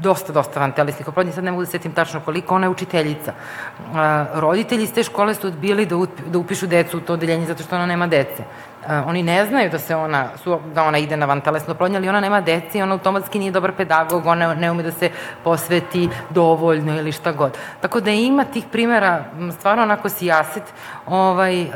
dosta, 0.00 0.32
dosta 0.32 0.60
vantelesnih 0.60 1.08
oplodnji, 1.08 1.32
sad 1.32 1.44
ne 1.44 1.50
mogu 1.50 1.62
da 1.62 1.70
setim 1.70 1.92
tačno 1.92 2.20
koliko, 2.20 2.54
ona 2.54 2.66
je 2.66 2.70
učiteljica. 2.70 3.32
A, 3.94 4.26
roditelji 4.34 4.84
iz 4.84 4.92
te 4.92 5.02
škole 5.02 5.34
su 5.34 5.46
odbili 5.46 5.86
da, 5.86 5.96
da 6.26 6.38
upišu 6.38 6.66
decu 6.66 6.98
u 6.98 7.00
to 7.00 7.12
odeljenje 7.12 7.46
zato 7.46 7.62
što 7.62 7.76
ona 7.76 7.86
nema 7.86 8.06
dece. 8.06 8.44
Oni 8.88 9.22
ne 9.22 9.46
znaju 9.46 9.70
da 9.70 9.78
se 9.78 9.96
ona, 9.96 10.28
su, 10.42 10.60
da 10.74 10.84
ona 10.84 10.98
ide 10.98 11.16
na 11.16 11.26
vantelesnu 11.26 11.72
oplodnju, 11.72 11.96
ali 11.96 12.08
ona 12.08 12.20
nema 12.20 12.40
dece 12.40 12.78
i 12.78 12.82
ona 12.82 12.92
automatski 12.92 13.38
nije 13.38 13.52
dobar 13.52 13.72
pedagog, 13.72 14.26
ona 14.26 14.54
ne 14.54 14.70
ume 14.70 14.82
da 14.82 14.92
se 14.92 15.10
posveti 15.44 16.08
dovoljno 16.30 16.98
ili 16.98 17.12
šta 17.12 17.32
god. 17.32 17.58
Tako 17.80 18.00
da 18.00 18.10
ima 18.10 18.44
tih 18.44 18.64
primera, 18.72 19.24
stvarno 19.58 19.82
onako 19.82 20.08
sijaset, 20.08 20.62
ovaj, 21.06 21.62
uh, 21.62 21.70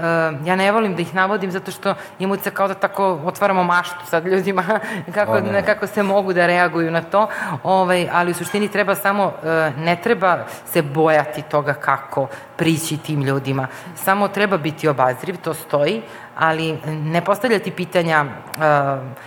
ja 0.47 0.57
ne 0.57 0.73
volim 0.73 0.95
da 0.95 1.03
ih 1.03 1.15
navodim 1.15 1.51
zato 1.51 1.71
što 1.71 1.95
imam 2.19 2.39
se 2.39 2.51
kao 2.51 2.69
da 2.69 2.75
tako 2.75 3.21
otvaramo 3.25 3.65
maštu 3.65 4.07
sad 4.07 4.27
ljudima 4.27 4.65
kako, 5.15 5.41
ne. 5.41 5.63
kako 5.63 5.87
se 5.87 6.03
mogu 6.03 6.33
da 6.33 6.47
reaguju 6.47 6.91
na 6.91 7.03
to, 7.03 7.29
ovaj, 7.63 8.09
ali 8.13 8.31
u 8.31 8.35
suštini 8.35 8.69
treba 8.69 8.95
samo, 8.95 9.25
uh, 9.25 9.85
ne 9.85 9.97
treba 9.97 10.39
se 10.67 10.83
bojati 10.83 11.43
toga 11.43 11.75
kako 11.75 12.27
prići 12.57 12.97
tim 12.97 13.23
ljudima. 13.23 13.67
Samo 13.97 14.29
treba 14.29 14.57
biti 14.57 14.89
obazriv, 14.89 15.37
to 15.37 15.55
stoji, 15.55 16.03
ali 16.37 16.79
ne 16.87 17.25
postavljati 17.25 17.71
pitanja 17.71 18.25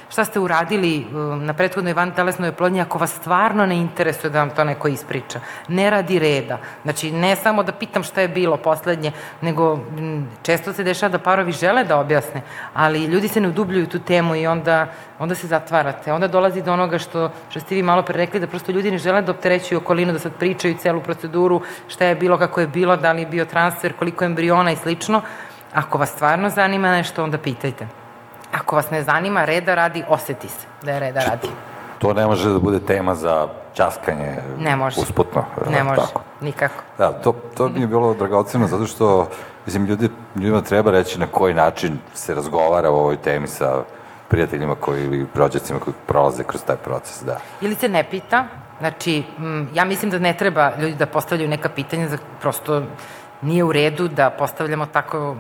šta 0.10 0.26
ste 0.26 0.40
uradili 0.40 1.06
na 1.42 1.54
prethodnoj 1.54 1.94
van 1.94 2.12
telesnoj 2.12 2.50
oplodnji 2.50 2.82
ako 2.82 2.98
vas 2.98 3.16
stvarno 3.16 3.66
ne 3.66 3.78
interesuje 3.78 4.30
da 4.32 4.40
vam 4.40 4.50
to 4.50 4.64
neko 4.64 4.88
ispriča. 4.88 5.40
Ne 5.68 5.90
radi 5.90 6.20
reda. 6.20 6.58
Znači, 6.84 7.12
ne 7.12 7.36
samo 7.36 7.64
da 7.64 7.72
pitam 7.72 8.04
šta 8.04 8.22
je 8.22 8.28
bilo 8.28 8.58
poslednje, 8.58 9.12
nego 9.42 9.80
često 10.44 10.74
se 10.74 10.84
dešava 10.84 11.12
da 11.12 11.20
parovi 11.20 11.52
žele 11.52 11.84
da 11.84 12.00
objasne, 12.00 12.42
ali 12.74 13.06
ljudi 13.06 13.28
se 13.28 13.42
ne 13.42 13.48
udubljuju 13.48 13.88
tu 13.88 14.00
temu 14.00 14.36
i 14.36 14.48
onda, 14.48 14.88
onda 15.20 15.36
se 15.36 15.48
zatvarate. 15.48 16.14
Onda 16.14 16.28
dolazi 16.28 16.62
do 16.62 16.74
onoga 16.74 17.00
što, 17.00 17.32
što 17.50 17.60
ste 17.60 17.76
vi 17.76 17.84
malo 17.84 18.02
pre 18.02 18.18
rekli, 18.18 18.40
da 18.40 18.48
prosto 18.48 18.72
ljudi 18.72 18.92
ne 18.92 18.98
žele 18.98 19.22
da 19.22 19.32
opterećuju 19.32 19.78
okolinu, 19.78 20.14
da 20.14 20.20
sad 20.20 20.34
pričaju 20.34 20.78
celu 20.78 21.02
proceduru, 21.02 21.62
šta 21.88 22.06
je 22.06 22.16
bilo, 22.16 22.38
kako 22.38 22.62
je 22.62 22.68
bilo, 22.68 22.98
da 22.98 23.12
li 23.12 23.22
je 23.22 23.26
bio 23.26 23.46
transfer, 23.46 23.94
koliko 23.94 24.26
embriona 24.26 24.72
i 24.72 24.76
slično, 24.76 25.22
Ako 25.74 25.98
vas 25.98 26.10
stvarno 26.10 26.50
zanima 26.50 26.92
nešto, 26.92 27.24
onda 27.24 27.38
pitajte. 27.38 27.88
Ako 28.52 28.76
vas 28.76 28.92
ne 28.92 29.04
zanima, 29.04 29.46
reda 29.46 29.76
radi, 29.76 30.04
oseti 30.10 30.48
se 30.48 30.68
da 30.84 30.92
je 30.92 31.00
reda 31.00 31.20
radi. 31.20 31.48
To 32.00 32.14
ne 32.14 32.26
može 32.26 32.50
da 32.50 32.60
bude 32.60 32.80
tema 32.80 33.16
za 33.16 33.48
časkanje 33.74 34.38
ne 34.60 34.76
može. 34.76 35.02
usputno. 35.02 35.46
Ne 35.70 35.84
može, 35.84 36.02
tako. 36.02 36.22
nikako. 36.42 36.84
Da, 36.98 37.12
to, 37.12 37.36
to 37.58 37.70
mi 37.70 37.82
je 37.82 37.88
bilo 37.88 38.14
dragoceno 38.14 38.68
zato 38.68 38.86
što, 38.86 39.30
mislim, 39.66 39.86
ljudi, 39.86 40.10
ljudima 40.36 40.62
treba 40.62 40.92
reći 40.92 41.20
na 41.20 41.28
koji 41.28 41.54
način 41.54 41.98
se 42.14 42.36
razgovara 42.36 42.90
o 42.90 42.96
ovoj 42.96 43.18
temi 43.18 43.48
sa 43.48 43.84
prijateljima 44.28 44.76
koji 44.76 45.04
ili 45.04 45.26
rođacima 45.36 45.80
koji 45.80 45.94
prolaze 46.08 46.44
kroz 46.44 46.64
taj 46.64 46.76
proces, 46.76 47.24
da. 47.24 47.40
Ili 47.62 47.76
se 47.76 47.90
ne 47.90 48.04
pita, 48.04 48.46
znači, 48.80 49.24
ja 49.74 49.86
mislim 49.86 50.12
da 50.12 50.20
ne 50.20 50.34
treba 50.34 50.72
ljudi 50.80 50.96
da 50.96 51.06
postavljaju 51.06 51.50
neka 51.50 51.70
pitanja, 51.70 52.08
za 52.08 52.18
prosto 52.42 52.84
nije 53.42 53.64
u 53.64 53.72
redu 53.72 54.08
da 54.08 54.30
postavljamo 54.30 54.86
tako 54.86 55.36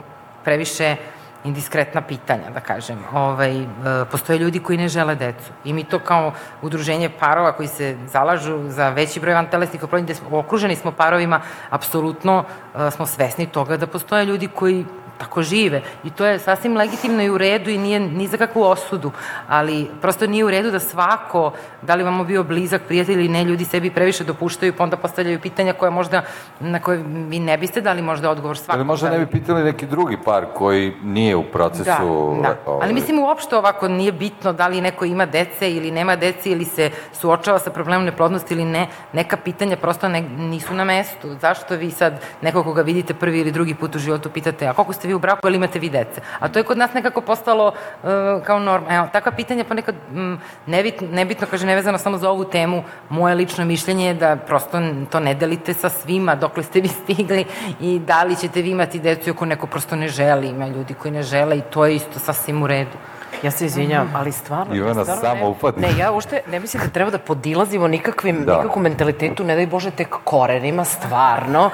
previše 0.47 0.95
indiskretna 1.43 2.01
pitanja, 2.01 2.49
da 2.53 2.59
kažem. 2.59 2.99
Ovaj, 3.13 3.61
e, 3.61 3.65
postoje 4.11 4.39
ljudi 4.39 4.59
koji 4.59 4.77
ne 4.77 4.87
žele 4.87 5.15
decu. 5.15 5.51
I 5.63 5.73
mi 5.73 5.83
to 5.83 5.99
kao 5.99 6.31
udruženje 6.61 7.09
parova 7.19 7.51
koji 7.51 7.67
se 7.67 7.97
zalažu 8.07 8.69
za 8.69 8.89
veći 8.89 9.19
broj 9.19 9.35
vantelesnih 9.35 9.83
oplodnji, 9.83 10.05
gde 10.05 10.15
smo 10.15 10.39
okruženi 10.39 10.75
smo 10.75 10.91
parovima, 10.91 11.41
apsolutno 11.69 12.43
e, 12.43 12.91
smo 12.91 13.05
svesni 13.05 13.47
toga 13.47 13.77
da 13.77 13.87
postoje 13.87 14.25
ljudi 14.25 14.47
koji 14.47 14.85
tako 15.17 15.41
žive. 15.41 15.81
I 16.03 16.09
to 16.09 16.25
je 16.25 16.39
sasvim 16.39 16.77
legitimno 16.77 17.23
i 17.23 17.29
u 17.29 17.37
redu 17.37 17.69
i 17.69 17.77
nije 17.77 17.99
ni 17.99 18.27
za 18.27 18.37
kakvu 18.37 18.63
osudu, 18.63 19.11
ali 19.47 19.87
prosto 20.01 20.27
nije 20.27 20.45
u 20.45 20.49
redu 20.49 20.71
da 20.71 20.79
svako, 20.79 21.51
da 21.81 21.95
li 21.95 22.03
vamo 22.03 22.23
bio 22.23 22.43
blizak 22.43 22.81
prijatelj 22.87 23.13
ili 23.13 23.29
ne, 23.29 23.43
ljudi 23.43 23.65
sebi 23.65 23.89
previše 23.89 24.23
dopuštaju 24.23 24.73
pa 24.77 24.83
onda 24.83 24.97
postavljaju 24.97 25.39
pitanja 25.39 25.73
koja 25.73 25.91
možda, 25.91 26.21
na 26.59 26.79
koje 26.79 27.03
vi 27.07 27.39
ne 27.39 27.57
biste 27.57 27.81
dali 27.81 28.01
možda 28.01 28.29
odgovor 28.29 28.57
svakog. 28.57 28.75
Ali 28.75 28.85
možda 28.85 29.09
ne 29.09 29.19
bi 29.19 29.25
pitali 29.25 29.63
neki 29.63 29.85
drugi 29.85 30.17
par 30.25 30.45
koji 30.55 30.93
nije 31.03 31.35
u 31.35 31.43
procesu... 31.43 32.35
Da, 32.35 32.41
da. 32.41 32.55
Ovaj... 32.65 32.83
Ali 32.83 32.93
mislim 32.93 33.19
uopšte 33.19 33.57
ovako 33.57 33.87
nije 33.87 34.11
bitno 34.11 34.53
da 34.53 34.67
li 34.67 34.81
neko 34.81 35.05
ima 35.05 35.25
dece 35.25 35.71
ili 35.71 35.91
nema 35.91 36.15
dece 36.15 36.51
ili 36.51 36.65
se 36.65 36.91
suočava 37.13 37.59
sa 37.59 37.69
problemom 37.69 38.05
neplodnosti 38.05 38.53
ili 38.53 38.65
ne, 38.65 38.87
neka 39.13 39.37
pitanja 39.37 39.77
prosto 39.77 40.07
ne, 40.09 40.21
nisu 40.21 40.73
na 40.73 40.83
mestu. 40.83 41.35
Zašto 41.41 41.75
vi 41.75 41.91
sad 41.91 42.21
nekog 42.41 42.65
koga 42.65 42.81
vidite 42.81 43.13
prvi 43.13 43.39
ili 43.39 43.51
drugi 43.51 43.75
put 43.75 43.95
u 43.95 43.99
životu 43.99 44.29
pitate, 44.29 44.67
a 44.67 44.73
koliko 44.73 44.93
ste 44.93 45.06
vi 45.07 45.13
u 45.13 45.19
braku 45.19 45.47
ili 45.47 45.57
imate 45.57 45.79
vi 45.79 45.89
dece. 45.89 46.21
A 46.39 46.47
to 46.47 46.59
je 46.59 46.63
kod 46.63 46.77
nas 46.77 46.93
nekako 46.93 47.21
postalo 47.21 47.67
uh, 47.67 48.09
kao 48.43 48.59
norma. 48.59 48.95
Evo, 48.95 49.07
takva 49.13 49.31
pitanja 49.31 49.63
ponekad 49.63 49.95
m, 50.13 50.39
nebitno, 50.65 51.07
nebitno, 51.11 51.47
kaže, 51.47 51.65
nevezano 51.65 51.97
samo 51.97 52.17
za 52.17 52.29
ovu 52.29 52.45
temu, 52.45 52.83
moje 53.09 53.35
lično 53.35 53.65
mišljenje 53.65 54.07
je 54.07 54.13
da 54.13 54.35
prosto 54.35 54.79
to 55.11 55.19
ne 55.19 55.33
delite 55.33 55.73
sa 55.73 55.89
svima 55.89 56.35
dokle 56.35 56.63
ste 56.63 56.81
vi 56.81 56.87
stigli 57.03 57.45
i 57.79 57.99
da 57.99 58.23
li 58.23 58.35
ćete 58.35 58.61
vi 58.61 58.69
imati 58.69 58.99
decu 58.99 59.31
ako 59.31 59.45
neko 59.45 59.67
prosto 59.67 59.95
ne 59.95 60.07
želi. 60.07 60.47
Ima 60.47 60.67
ljudi 60.67 60.93
koji 60.93 61.11
ne 61.11 61.23
žele 61.23 61.57
i 61.57 61.61
to 61.61 61.85
je 61.85 61.95
isto 61.95 62.19
sasvim 62.19 62.63
u 62.63 62.67
redu. 62.67 62.97
Ja 63.43 63.51
se 63.51 63.65
izvinjam, 63.65 64.11
ali 64.15 64.31
stvarno... 64.31 64.75
Ivana 64.75 65.03
stvarno 65.03 65.21
samo 65.21 65.39
ne, 65.39 65.47
upadne. 65.47 65.87
Ne, 65.87 65.97
ja 65.97 66.11
ušte 66.11 66.41
ne 66.51 66.59
mislim 66.59 66.83
da 66.83 66.89
treba 66.89 67.11
da 67.11 67.17
podilazimo 67.17 67.87
nikakvim, 67.87 68.45
da. 68.45 68.57
nikakvom 68.57 68.83
mentalitetu, 68.83 69.43
ne 69.43 69.55
daj 69.55 69.67
Bože, 69.67 69.91
tek 69.91 70.15
korenima, 70.23 70.85
stvarno, 70.85 71.69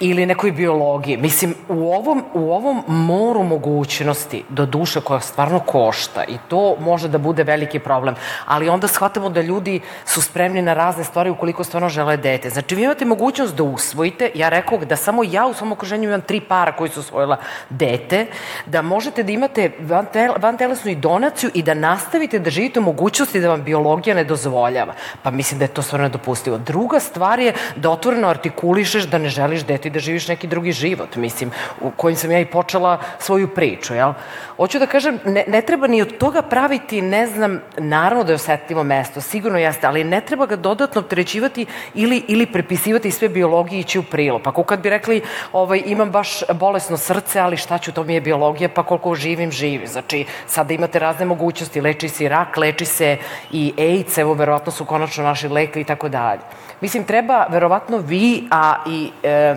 ili 0.00 0.26
nekoj 0.26 0.52
biologiji. 0.52 1.16
Mislim, 1.16 1.54
u 1.68 1.92
ovom, 1.92 2.24
u 2.34 2.52
ovom 2.52 2.84
moru 2.86 3.42
mogućnosti 3.42 4.44
do 4.48 4.66
duše 4.66 5.00
koja 5.00 5.20
stvarno 5.20 5.60
košta 5.60 6.24
i 6.24 6.38
to 6.48 6.76
može 6.80 7.08
da 7.08 7.18
bude 7.18 7.44
veliki 7.44 7.78
problem, 7.78 8.14
ali 8.46 8.68
onda 8.68 8.88
shvatamo 8.88 9.28
da 9.28 9.40
ljudi 9.40 9.80
su 10.04 10.22
spremni 10.22 10.62
na 10.62 10.74
razne 10.74 11.04
stvari 11.04 11.30
ukoliko 11.30 11.64
stvarno 11.64 11.88
žele 11.88 12.16
dete. 12.16 12.50
Znači, 12.50 12.74
vi 12.74 12.82
imate 12.82 13.04
mogućnost 13.04 13.56
da 13.56 13.62
usvojite, 13.62 14.30
ja 14.34 14.48
rekao 14.48 14.78
da 14.78 14.96
samo 14.96 15.24
ja 15.24 15.46
u 15.46 15.54
svom 15.54 15.72
okruženju 15.72 16.08
imam 16.08 16.20
tri 16.20 16.40
para 16.40 16.72
koji 16.72 16.90
su 16.90 17.00
usvojila 17.00 17.36
dete, 17.70 18.26
da 18.66 18.82
možete 18.82 19.22
da 19.22 19.32
imate 19.32 19.70
van, 19.80 20.06
tel, 20.12 20.32
van 20.38 20.56
telesnu 20.56 20.90
i 20.90 20.94
donaciju 21.06 21.50
i 21.54 21.62
da 21.62 21.74
nastavite 21.74 22.38
da 22.38 22.50
živite 22.50 22.80
u 22.80 22.82
mogućnosti 22.82 23.40
da 23.40 23.48
vam 23.48 23.62
biologija 23.62 24.14
ne 24.16 24.24
dozvoljava. 24.24 24.94
Pa 25.22 25.30
mislim 25.30 25.58
da 25.58 25.64
je 25.64 25.74
to 25.74 25.82
stvarno 25.82 26.08
nedopustivo. 26.08 26.58
Druga 26.58 27.00
stvar 27.00 27.40
je 27.40 27.52
da 27.76 27.90
otvoreno 27.90 28.28
artikulišeš 28.28 29.06
da 29.12 29.18
ne 29.18 29.28
želiš 29.28 29.62
dete 29.66 29.88
i 29.88 29.92
da 29.94 30.02
živiš 30.02 30.28
neki 30.28 30.46
drugi 30.46 30.72
život, 30.72 31.16
mislim, 31.16 31.50
u 31.80 31.90
kojim 31.90 32.16
sam 32.16 32.30
ja 32.30 32.40
i 32.40 32.50
počela 32.50 32.98
svoju 33.18 33.48
priču, 33.54 33.94
jel? 33.94 34.12
Hoću 34.56 34.78
da 34.78 34.86
kažem, 34.86 35.18
ne, 35.24 35.44
ne 35.46 35.62
treba 35.62 35.86
ni 35.86 36.02
od 36.02 36.16
toga 36.18 36.42
praviti, 36.42 37.02
ne 37.02 37.26
znam, 37.26 37.60
naravno 37.78 38.24
da 38.24 38.32
je 38.32 38.40
osetljivo 38.40 38.84
mesto, 38.84 39.20
sigurno 39.20 39.58
jeste, 39.58 39.86
ali 39.86 40.04
ne 40.04 40.20
treba 40.20 40.46
ga 40.46 40.56
dodatno 40.56 41.00
opterećivati 41.00 41.66
ili, 41.94 42.22
ili 42.28 42.46
prepisivati 42.46 43.10
sve 43.10 43.28
biologije 43.28 43.78
i 43.78 43.80
ići 43.80 43.98
u 43.98 44.02
prilo. 44.02 44.38
Pa 44.38 44.52
kad 44.64 44.80
bi 44.80 44.90
rekli, 44.90 45.22
ovaj, 45.52 45.82
imam 45.86 46.10
baš 46.10 46.42
bolesno 46.54 46.96
srce, 46.96 47.40
ali 47.40 47.56
šta 47.56 47.78
ću, 47.78 47.92
to 47.92 48.04
mi 48.04 48.14
je 48.14 48.20
biologija, 48.20 48.68
pa 48.68 48.82
koliko 48.82 49.14
živim, 49.14 49.52
živim. 49.52 49.86
Znači, 49.86 50.24
sada 50.46 50.74
imate 50.74 50.95
razne 50.98 51.26
mogućnosti, 51.26 51.80
leči 51.80 52.08
se 52.08 52.24
i 52.24 52.28
rak, 52.28 52.56
leči 52.56 52.84
se 52.84 53.16
i 53.52 53.74
AIDS, 53.78 54.18
evo, 54.18 54.34
verovatno 54.34 54.72
su 54.72 54.84
konačno 54.84 55.24
naši 55.24 55.48
lekli 55.48 55.82
i 55.82 55.84
tako 55.84 56.08
dalje. 56.08 56.40
Mislim, 56.80 57.04
treba 57.04 57.46
verovatno 57.50 57.98
vi, 57.98 58.48
a 58.50 58.76
i... 58.86 59.10
E, 59.22 59.54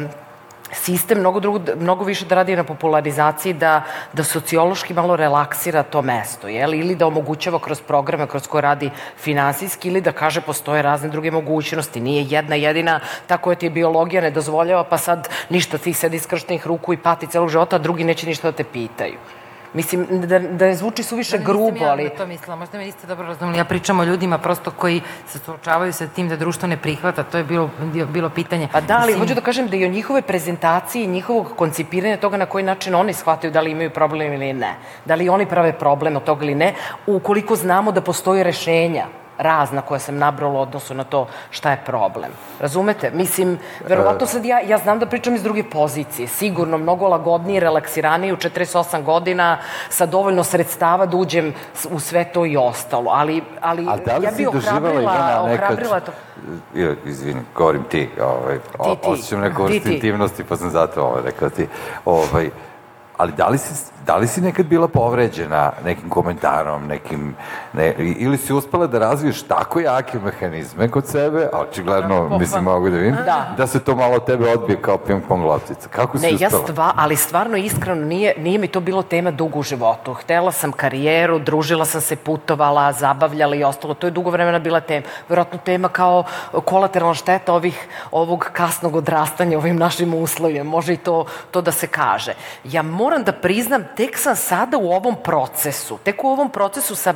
sistem 0.72 1.20
mnogo, 1.20 1.40
drugo, 1.40 1.60
mnogo 1.76 2.04
više 2.04 2.26
da 2.26 2.36
radi 2.36 2.56
na 2.56 2.64
popularizaciji, 2.64 3.54
da, 3.54 3.84
da 4.14 4.24
sociološki 4.24 4.94
malo 4.94 5.16
relaksira 5.16 5.84
to 5.84 6.02
mesto, 6.02 6.48
jel? 6.48 6.74
ili 6.74 6.96
da 6.96 7.08
omogućava 7.08 7.60
kroz 7.60 7.82
programe 7.82 8.28
kroz 8.28 8.48
koje 8.48 8.62
radi 8.62 8.90
finansijski, 9.18 9.88
ili 9.88 10.02
da 10.02 10.12
kaže 10.12 10.42
postoje 10.42 10.82
razne 10.82 11.10
druge 11.10 11.32
mogućnosti. 11.32 12.00
Nije 12.00 12.26
jedna 12.30 12.56
jedina, 12.56 13.00
tako 13.28 13.52
je 13.52 13.56
ti 13.56 13.70
biologija 13.70 14.22
ne 14.22 14.32
dozvoljava, 14.32 14.84
pa 14.84 14.98
sad 14.98 15.30
ništa 15.50 15.78
ti 15.78 15.94
sedi 15.94 16.20
skrštenih 16.20 16.68
ruku 16.68 16.94
i 16.94 16.98
pati 16.98 17.28
celog 17.28 17.50
života, 17.50 17.76
a 17.76 17.80
drugi 17.80 18.04
neće 18.04 18.28
ništa 18.28 18.52
da 18.52 18.58
te 18.58 18.64
pitaju. 18.64 19.18
Mislim, 19.74 20.08
da, 20.10 20.40
da 20.40 20.66
ne 20.66 20.76
zvuči 20.76 21.04
suviše 21.04 21.38
Da, 21.38 21.44
grubo, 21.44 21.86
ja 21.86 21.92
ali... 21.92 22.04
na 22.04 22.10
to 22.10 22.26
mislila, 22.26 22.56
možda 22.56 22.78
me 22.78 22.86
niste 22.86 23.08
dobro 23.08 23.28
razumeli. 23.28 23.58
Ja 23.58 23.66
pričam 23.66 24.00
o 24.00 24.04
ljudima 24.04 24.38
prosto 24.38 24.72
koji 24.72 25.02
se 25.28 25.40
suočavaju 25.40 25.94
sa 25.94 26.08
tim 26.08 26.30
da 26.30 26.36
društvo 26.36 26.68
ne 26.68 26.78
prihvata, 26.78 27.24
to 27.24 27.38
je 27.38 27.44
bilo, 27.44 27.70
bilo 28.14 28.30
pitanje. 28.30 28.68
Pa 28.72 28.82
da, 28.82 28.94
ali 28.94 29.06
Mislim, 29.06 29.20
hoću 29.20 29.36
da 29.36 29.42
kažem 29.42 29.68
da 29.68 29.76
i 29.76 29.86
o 29.86 29.88
njihove 29.88 30.22
prezentacije 30.22 31.06
njihovog 31.06 31.54
koncipiranja 31.56 32.18
toga 32.18 32.38
na 32.38 32.46
koji 32.46 32.64
način 32.64 32.96
oni 32.96 33.14
shvataju 33.14 33.54
da 33.54 33.62
li 33.62 33.72
imaju 33.72 33.90
problem 33.90 34.34
ili 34.34 34.54
ne. 34.54 34.76
Da 35.06 35.16
li 35.16 35.30
oni 35.30 35.46
prave 35.46 35.74
problem 35.74 36.16
od 36.16 36.24
toga 36.24 36.46
ili 36.46 36.56
ne, 36.56 36.74
ukoliko 37.08 37.56
znamo 37.56 37.92
da 37.92 38.02
postoji 38.02 38.44
rešenja 38.44 39.06
razna 39.40 39.82
koja 39.82 40.00
sam 40.00 40.18
nabrala 40.18 40.54
u 40.54 40.62
odnosu 40.62 40.94
na 40.94 41.04
to 41.04 41.28
šta 41.50 41.72
je 41.72 41.82
problem. 41.86 42.32
Razumete? 42.60 43.12
Mislim, 43.12 43.58
verovatno 43.88 44.28
sad 44.28 44.46
ja, 44.46 44.60
ja 44.60 44.78
znam 44.78 45.00
da 45.00 45.06
pričam 45.06 45.36
iz 45.36 45.44
druge 45.44 45.64
pozicije. 45.64 46.28
Sigurno 46.28 46.78
mnogo 46.78 47.08
lagodnije, 47.08 47.60
relaksiranije 47.60 48.34
u 48.34 48.38
48 48.38 49.04
godina 49.04 49.58
sa 49.90 50.06
dovoljno 50.06 50.44
sredstava 50.44 51.06
da 51.06 51.18
uđem 51.18 51.54
u 51.92 52.00
sve 52.00 52.24
to 52.24 52.46
i 52.46 52.58
ostalo. 52.58 53.12
Ali, 53.12 53.44
ali, 53.62 53.86
A 53.90 53.98
da 53.98 54.18
li 54.18 54.26
ja 54.26 54.32
bi 54.38 54.48
ohrabrila, 54.48 55.42
ohrabrila 55.44 56.00
to. 56.00 56.12
Ja, 56.76 56.94
Izvini, 57.06 57.42
govorim 57.56 57.84
ti, 57.84 58.10
ovaj, 58.22 58.60
Ti, 58.60 59.02
ti. 59.02 59.10
osjećam 59.10 59.40
neku 59.40 59.68
Ti, 59.68 59.74
vrstu 59.74 59.90
ti. 59.90 59.96
intimnosti, 59.96 60.44
pa 60.44 60.56
sam 60.56 60.70
zato 60.70 61.04
ovaj, 61.04 61.22
rekao 61.26 61.50
ti. 61.50 61.68
Ovaj, 62.06 62.50
ali 63.18 63.32
da 63.32 63.48
li, 63.48 63.58
si, 63.58 63.74
da 64.06 64.16
li 64.16 64.28
si 64.28 64.42
nekad 64.42 64.66
bila 64.66 64.88
povređena 64.88 65.72
nekim 65.86 66.10
komentarom, 66.10 66.88
nekim, 66.88 67.36
ne, 67.74 67.94
ili 67.98 68.38
si 68.38 68.54
uspela 68.54 68.88
da 68.88 69.00
razviješ 69.00 69.42
tako 69.44 69.80
jake 69.80 70.20
mehanizme 70.20 70.88
kod 70.88 71.08
sebe, 71.08 71.50
a 71.54 71.60
očigledno, 71.60 72.38
mislim, 72.40 72.64
mogu 72.64 72.90
da 72.90 72.98
vidim, 72.98 73.16
Da. 73.26 73.54
da 73.58 73.68
se 73.68 73.80
to 73.80 73.96
malo 73.96 74.20
tebe 74.20 74.50
odbije 74.50 74.82
kao 74.82 74.98
ping-pong 74.98 75.46
loptica. 75.46 75.90
Kako 75.90 76.18
si 76.18 76.26
Ne, 76.26 76.32
ja 76.32 76.48
uspela? 76.48 76.64
stva, 76.64 76.94
ali 76.96 77.16
stvarno 77.16 77.58
iskreno 77.58 78.06
nije, 78.06 78.34
nije 78.38 78.58
mi 78.58 78.68
to 78.68 78.80
bilo 78.80 79.04
tema 79.04 79.32
dugo 79.32 79.60
u 79.60 79.64
životu. 79.64 80.14
Htela 80.14 80.52
sam 80.52 80.72
karijeru, 80.72 81.40
družila 81.40 81.86
sam 81.86 82.02
se, 82.02 82.16
putovala, 82.16 82.92
zabavljala 82.94 83.56
i 83.56 83.64
ostalo. 83.64 83.94
To 83.94 84.08
je 84.08 84.12
dugo 84.12 84.30
vremena 84.30 84.60
bila 84.60 84.80
tema. 84.80 85.06
Vjerojatno 85.30 85.60
tema 85.60 85.90
kao 85.90 86.24
kolateralna 86.66 87.14
šteta 87.14 87.54
ovih, 87.54 87.88
ovog 88.12 88.50
kasnog 88.54 88.96
odrastanja 88.96 89.58
ovim 89.58 89.76
našim 89.78 90.14
uslovima. 90.14 90.64
Može 90.64 90.94
i 90.94 90.98
to, 90.98 91.26
to 91.52 91.62
da 91.62 91.72
se 91.72 91.88
kaže. 91.88 92.34
Ja 92.64 92.82
moram 92.82 93.24
da 93.24 93.32
priznam, 93.32 93.84
tek 93.96 94.18
sam 94.18 94.36
sada 94.36 94.78
u 94.78 94.92
ovom 94.92 95.16
procesu, 95.24 95.98
tek 96.04 96.24
u 96.24 96.28
ovom 96.28 96.50
procesu 96.50 96.96
sa 96.96 97.14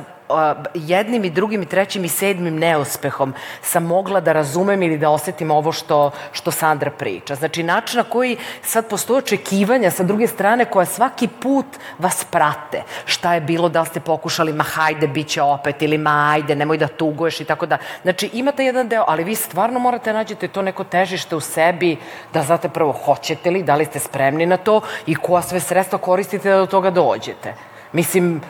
jednim 0.74 1.24
i 1.24 1.30
drugim 1.30 1.62
i 1.62 1.66
trećim 1.66 2.04
i 2.04 2.08
sedmim 2.08 2.56
neuspehom 2.58 3.34
sam 3.62 3.84
mogla 3.84 4.20
da 4.20 4.32
razumem 4.32 4.82
ili 4.82 4.98
da 4.98 5.10
osetim 5.10 5.50
ovo 5.50 5.72
što, 5.72 6.10
što 6.32 6.50
Sandra 6.50 6.90
priča. 6.90 7.34
Znači, 7.34 7.62
način 7.62 7.98
na 7.98 8.04
koji 8.04 8.36
sad 8.62 8.88
postoje 8.88 9.18
očekivanja 9.18 9.90
sa 9.90 10.02
druge 10.02 10.26
strane 10.26 10.64
koja 10.64 10.86
svaki 10.86 11.28
put 11.28 11.66
vas 11.98 12.24
prate. 12.24 12.82
Šta 13.04 13.34
je 13.34 13.40
bilo, 13.40 13.68
da 13.68 13.84
ste 13.84 14.00
pokušali, 14.00 14.52
ma 14.52 14.64
hajde, 14.64 15.06
bit 15.06 15.28
će 15.28 15.42
opet, 15.42 15.82
ili 15.82 15.98
ma 15.98 16.30
ajde, 16.32 16.56
nemoj 16.56 16.78
da 16.78 16.86
tuguješ 16.86 17.40
i 17.40 17.44
tako 17.44 17.66
da. 17.66 17.78
Znači, 18.02 18.30
imate 18.32 18.64
jedan 18.64 18.88
deo, 18.88 19.04
ali 19.06 19.24
vi 19.24 19.34
stvarno 19.34 19.78
morate 19.78 20.12
nađete 20.12 20.48
to 20.48 20.62
neko 20.62 20.84
težište 20.84 21.36
u 21.36 21.40
sebi, 21.40 21.96
da 22.32 22.42
znate 22.42 22.68
prvo 22.68 22.92
hoćete 22.92 23.50
li, 23.50 23.62
da 23.62 23.76
li 23.76 23.84
ste 23.84 23.98
spremni 23.98 24.46
na 24.46 24.56
to 24.56 24.80
i 25.06 25.14
koja 25.14 25.42
sve 25.42 25.60
sredstva 25.60 25.98
koristite 25.98 26.50
da 26.50 26.56
do 26.56 26.66
toga 26.66 26.90
dođete. 26.90 27.54
Mislim, 27.92 28.40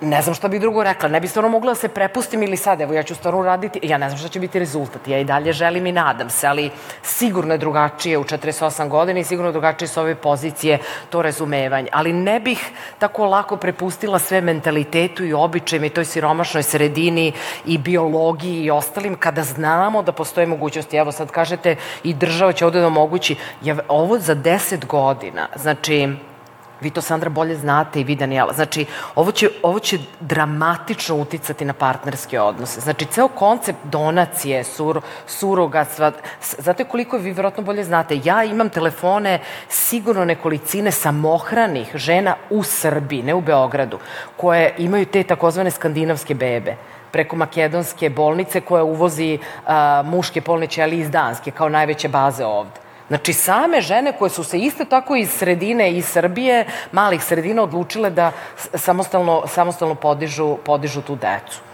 ne 0.00 0.22
znam 0.22 0.34
šta 0.34 0.48
bih 0.48 0.60
drugo 0.60 0.82
rekla, 0.82 1.08
ne 1.08 1.20
bi 1.20 1.28
stvarno 1.28 1.48
mogla 1.48 1.70
da 1.70 1.74
se 1.74 1.88
prepustim 1.88 2.42
ili 2.42 2.56
sad, 2.56 2.80
evo 2.80 2.94
ja 2.94 3.02
ću 3.02 3.14
stvarno 3.14 3.40
uraditi, 3.40 3.80
ja 3.82 3.98
ne 3.98 4.08
znam 4.08 4.18
šta 4.18 4.28
će 4.28 4.40
biti 4.40 4.58
rezultat, 4.58 5.08
ja 5.08 5.18
i 5.18 5.24
dalje 5.24 5.52
želim 5.52 5.86
i 5.86 5.92
nadam 5.92 6.30
se, 6.30 6.46
ali 6.46 6.70
sigurno 7.02 7.54
je 7.54 7.58
drugačije 7.58 8.18
u 8.18 8.24
48 8.24 8.88
godina 8.88 9.20
i 9.20 9.24
sigurno 9.24 9.48
je 9.48 9.52
drugačije 9.52 9.88
s 9.88 9.96
ove 9.96 10.14
pozicije 10.14 10.78
to 11.10 11.22
razumevanje, 11.22 11.88
ali 11.92 12.12
ne 12.12 12.40
bih 12.40 12.70
tako 12.98 13.26
lako 13.26 13.56
prepustila 13.56 14.18
sve 14.18 14.40
mentalitetu 14.40 15.24
i 15.24 15.32
običajima 15.32 15.86
i 15.86 15.90
toj 15.90 16.04
siromašnoj 16.04 16.62
sredini 16.62 17.32
i 17.66 17.78
biologiji 17.78 18.64
i 18.64 18.70
ostalim 18.70 19.14
kada 19.16 19.42
znamo 19.42 20.02
da 20.02 20.12
postoje 20.12 20.46
mogućnosti, 20.46 20.96
evo 20.96 21.12
sad 21.12 21.30
kažete 21.30 21.76
i 22.04 22.14
država 22.14 22.52
će 22.52 22.66
ovde 22.66 22.80
da 22.80 22.86
omogući, 22.86 23.36
ja, 23.62 23.76
ovo 23.88 24.18
za 24.18 24.34
10 24.34 24.86
godina, 24.86 25.48
znači 25.56 26.08
Vi 26.80 26.90
to, 26.90 27.00
Sandra, 27.00 27.30
bolje 27.30 27.56
znate 27.56 28.00
i 28.00 28.04
vi, 28.04 28.16
Daniela. 28.16 28.52
Znači, 28.52 28.86
ovo 29.14 29.32
će, 29.32 29.48
ovo 29.62 29.78
će 29.78 29.98
dramatično 30.20 31.16
uticati 31.16 31.64
na 31.64 31.72
partnerske 31.72 32.40
odnose. 32.40 32.80
Znači, 32.80 33.04
ceo 33.04 33.28
koncept 33.28 33.78
donacije, 33.84 34.64
sur, 34.64 35.00
surogatstva, 35.26 36.12
s- 36.40 36.54
znate 36.58 36.84
koliko 36.84 37.18
vi 37.18 37.32
vjerojatno 37.32 37.62
bolje 37.62 37.84
znate. 37.84 38.20
Ja 38.24 38.44
imam 38.44 38.68
telefone 38.68 39.38
sigurno 39.68 40.24
nekolicine 40.24 40.90
samohranih 40.90 41.90
žena 41.94 42.36
u 42.50 42.62
Srbiji, 42.62 43.22
ne 43.22 43.34
u 43.34 43.40
Beogradu, 43.40 43.98
koje 44.36 44.74
imaju 44.78 45.06
te 45.06 45.22
takozvane 45.22 45.70
skandinavske 45.70 46.34
bebe 46.34 46.76
preko 47.10 47.36
makedonske 47.36 48.10
bolnice 48.10 48.60
koja 48.60 48.84
uvozi 48.84 49.38
a, 49.66 50.02
muške 50.04 50.40
polne 50.40 50.66
ćelije 50.66 51.00
iz 51.00 51.10
Danske 51.10 51.50
kao 51.50 51.68
najveće 51.68 52.08
baze 52.08 52.44
ovde. 52.44 52.79
Znači, 53.10 53.32
same 53.32 53.80
žene 53.80 54.12
koje 54.18 54.30
su 54.30 54.44
se 54.44 54.58
isto 54.58 54.84
tako 54.84 55.16
iz 55.16 55.30
sredine, 55.30 55.92
iz 55.92 56.06
Srbije, 56.06 56.66
malih 56.92 57.24
sredina, 57.24 57.62
odlučile 57.62 58.10
da 58.10 58.32
samostalno, 58.74 59.42
samostalno 59.46 59.94
podižu, 59.94 60.56
podižu 60.64 61.02
tu 61.02 61.16
decu. 61.16 61.69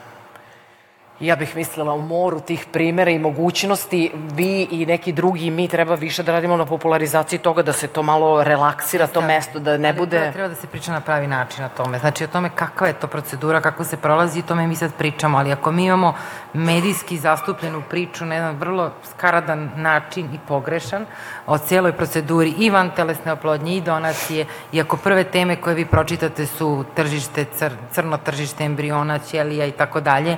Ja 1.20 1.36
bih 1.36 1.56
mislila 1.56 1.94
u 1.94 2.02
moru 2.02 2.40
tih 2.40 2.66
primera 2.72 3.10
i 3.10 3.18
mogućnosti, 3.18 4.12
vi 4.34 4.68
i 4.70 4.86
neki 4.86 5.12
drugi 5.12 5.51
mi 5.51 5.68
treba 5.68 5.94
više 5.94 6.22
da 6.22 6.32
radimo 6.32 6.56
na 6.56 6.66
popularizaciji 6.66 7.38
toga, 7.38 7.62
da 7.62 7.72
se 7.72 7.86
to 7.86 8.02
malo 8.02 8.44
relaksira, 8.44 9.06
to 9.06 9.20
mesto, 9.20 9.59
da 9.59 9.76
ne 9.78 9.88
Ali 9.88 9.98
bude... 9.98 10.18
Treba, 10.18 10.32
treba 10.32 10.48
da 10.48 10.55
se 10.55 10.66
priča 10.66 10.93
na 10.93 11.01
pravi 11.01 11.26
način 11.26 11.64
o 11.64 11.68
tome. 11.76 11.98
Znači 11.98 12.24
o 12.24 12.26
tome 12.26 12.51
kakva 12.55 12.86
je 12.86 12.93
to 12.93 13.06
procedura, 13.06 13.60
kako 13.60 13.84
se 13.84 13.97
prolazi, 13.97 14.40
o 14.40 14.43
tome 14.43 14.66
mi 14.66 14.76
sad 14.76 14.94
pričamo, 14.94 15.38
ali 15.38 15.52
ako 15.52 15.72
mi 15.72 15.84
imamo 15.84 16.14
medijski 16.52 17.18
zastupljenu 17.18 17.82
priču 17.90 18.24
na 18.24 18.34
jedan 18.34 18.56
vrlo 18.56 18.90
skaradan 19.10 19.70
način 19.76 20.26
i 20.34 20.38
pogrešan 20.48 21.06
o 21.47 21.59
cijeloj 21.59 21.93
proceduri 21.93 22.55
i 22.59 22.70
van 22.70 22.90
telesne 22.97 23.32
oplodnje 23.32 23.76
i 23.76 23.80
donacije, 23.80 24.47
i 24.72 24.80
ako 24.80 24.97
prve 24.97 25.24
teme 25.24 25.56
koje 25.56 25.74
vi 25.74 25.84
pročitate 25.84 26.47
su 26.47 26.84
tržište, 26.94 27.44
cr, 27.44 27.72
crno 27.93 28.16
tržište 28.16 28.64
embriona, 28.64 29.18
ćelija 29.18 29.66
i 29.66 29.72
tako 29.72 30.01
dalje. 30.01 30.36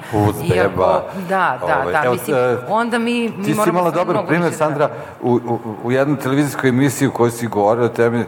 Ako- 0.69 0.77
beba. 0.77 1.03
Da, 1.29 1.59
da, 1.67 1.81
Ovaj, 1.81 1.93
da. 1.93 2.03
evo, 2.05 2.13
Mislim, 2.13 2.37
e, 2.37 2.57
onda 2.69 2.99
mi, 2.99 3.29
mi 3.29 3.45
Ti 3.45 3.55
si 3.55 3.69
imala 3.69 3.91
dobar 3.91 4.27
primjer, 4.27 4.51
da 4.51 4.57
Sandra, 4.57 4.91
u, 5.23 5.33
u, 5.33 5.59
u 5.85 5.93
jednoj 5.93 6.19
televizijskoj 6.19 6.69
emisiji 6.69 7.09
u 7.09 7.13
kojoj 7.13 7.31
si 7.31 7.47
govorio 7.47 7.85
o 7.85 7.89
temi, 7.89 8.25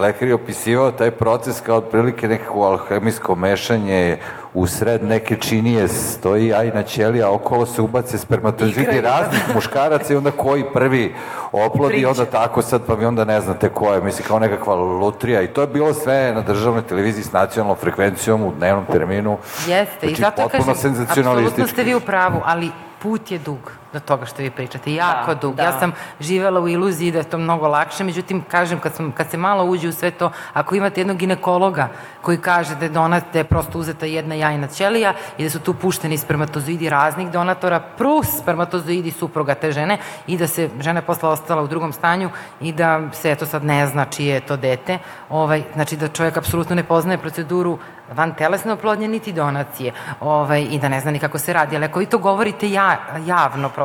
lekar 0.00 0.28
je 0.28 0.34
opisivao 0.34 0.90
taj 0.90 1.10
proces 1.10 1.60
kao 1.60 1.76
otprilike 1.76 2.28
nekako 2.28 2.62
alhemijsko 2.62 3.34
mešanje 3.34 4.18
u 4.54 4.66
sred 4.66 5.04
neke 5.04 5.36
činije 5.36 5.88
stoji 5.88 6.46
jajna 6.46 6.82
ćelija, 6.82 7.26
a 7.26 7.32
okolo 7.32 7.66
se 7.66 7.82
ubace 7.82 8.18
spermatozoidi 8.18 8.80
Igraju, 8.80 9.02
da. 9.02 9.08
raznih 9.08 9.54
muškaraca 9.54 10.12
i 10.12 10.16
onda 10.16 10.30
koji 10.30 10.64
prvi 10.72 11.14
oplodi 11.52 11.96
i 11.96 12.06
onda 12.06 12.24
tako 12.24 12.62
sad 12.62 12.82
pa 12.86 12.94
vi 12.94 13.06
onda 13.06 13.24
ne 13.24 13.40
znate 13.40 13.68
ko 13.68 13.94
je, 13.94 14.00
misli 14.00 14.24
kao 14.24 14.38
nekakva 14.38 14.74
lutrija 14.74 15.42
i 15.42 15.46
to 15.46 15.60
je 15.60 15.66
bilo 15.66 15.94
sve 15.94 16.32
na 16.34 16.40
državnoj 16.40 16.82
televiziji 16.82 17.24
s 17.24 17.32
nacionalnom 17.32 17.76
frekvencijom 17.76 18.42
u 18.42 18.52
dnevnom 18.52 18.84
terminu. 18.92 19.38
Jeste, 19.66 20.06
i 20.06 20.08
Znači, 20.08 20.20
zato 20.20 20.42
potpuno 20.42 20.74
kažem, 20.74 21.06
apsolutno 21.08 21.66
ste 21.66 21.82
vi 21.82 21.94
u 21.94 22.00
pravu, 22.00 22.40
ali 22.44 22.70
put 23.02 23.30
je 23.30 23.38
dug 23.38 23.83
do 23.94 24.00
toga 24.00 24.26
što 24.26 24.42
vi 24.42 24.50
pričate, 24.50 24.94
jako 24.94 25.34
Da, 25.34 25.40
dug. 25.40 25.54
da. 25.54 25.62
Ja 25.62 25.78
sam 25.78 25.92
živela 26.20 26.60
u 26.60 26.68
iluziji 26.68 27.12
da 27.12 27.18
je 27.18 27.24
to 27.24 27.38
mnogo 27.38 27.68
lakše, 27.68 28.04
međutim, 28.04 28.42
kažem, 28.50 28.78
kad, 28.78 28.94
sam, 28.94 29.12
kad 29.12 29.30
se 29.30 29.36
malo 29.36 29.64
uđe 29.64 29.88
u 29.88 29.92
sve 29.92 30.10
to, 30.10 30.30
ako 30.52 30.74
imate 30.74 31.00
jednog 31.00 31.16
ginekologa 31.16 31.88
koji 32.22 32.38
kaže 32.38 32.74
da 32.74 32.84
je, 32.84 32.88
donat, 32.88 33.24
da 33.32 33.38
je 33.38 33.44
prosto 33.44 33.78
uzeta 33.78 34.06
jedna 34.06 34.34
jajna 34.34 34.66
ćelija 34.66 35.14
i 35.38 35.44
da 35.44 35.50
su 35.50 35.60
tu 35.60 35.74
pušteni 35.74 36.18
spermatozoidi 36.18 36.88
raznih 36.88 37.30
donatora, 37.30 37.80
plus 37.98 38.26
spermatozoidi 38.42 39.10
supruga 39.10 39.54
te 39.54 39.72
žene 39.72 39.98
i 40.26 40.38
da 40.38 40.46
se 40.46 40.70
žena 40.80 40.98
je 40.98 41.06
posle 41.06 41.28
ostala 41.28 41.62
u 41.62 41.66
drugom 41.66 41.92
stanju 41.92 42.30
i 42.60 42.72
da 42.72 43.00
se 43.12 43.30
eto 43.30 43.46
sad 43.46 43.64
ne 43.64 43.86
zna 43.86 44.04
čije 44.04 44.34
je 44.34 44.40
to 44.40 44.56
dete, 44.56 44.98
ovaj, 45.30 45.62
znači 45.74 45.96
da 45.96 46.08
čovjek 46.08 46.36
apsolutno 46.36 46.76
ne 46.76 46.84
poznaje 46.84 47.18
proceduru 47.18 47.78
van 48.14 48.34
telesne 48.34 48.72
oplodnje 48.72 49.08
niti 49.08 49.32
donacije 49.32 49.92
ovaj, 50.20 50.66
i 50.70 50.78
da 50.78 50.88
ne 50.88 51.00
zna 51.00 51.10
ni 51.10 51.18
kako 51.18 51.38
se 51.38 51.52
radi. 51.52 51.76
Ali 51.76 51.84
ako 51.84 51.98
vi 51.98 52.06
to 52.06 52.18
govorite 52.18 52.70
ja, 52.70 52.96
javno 53.26 53.68
prosto 53.68 53.83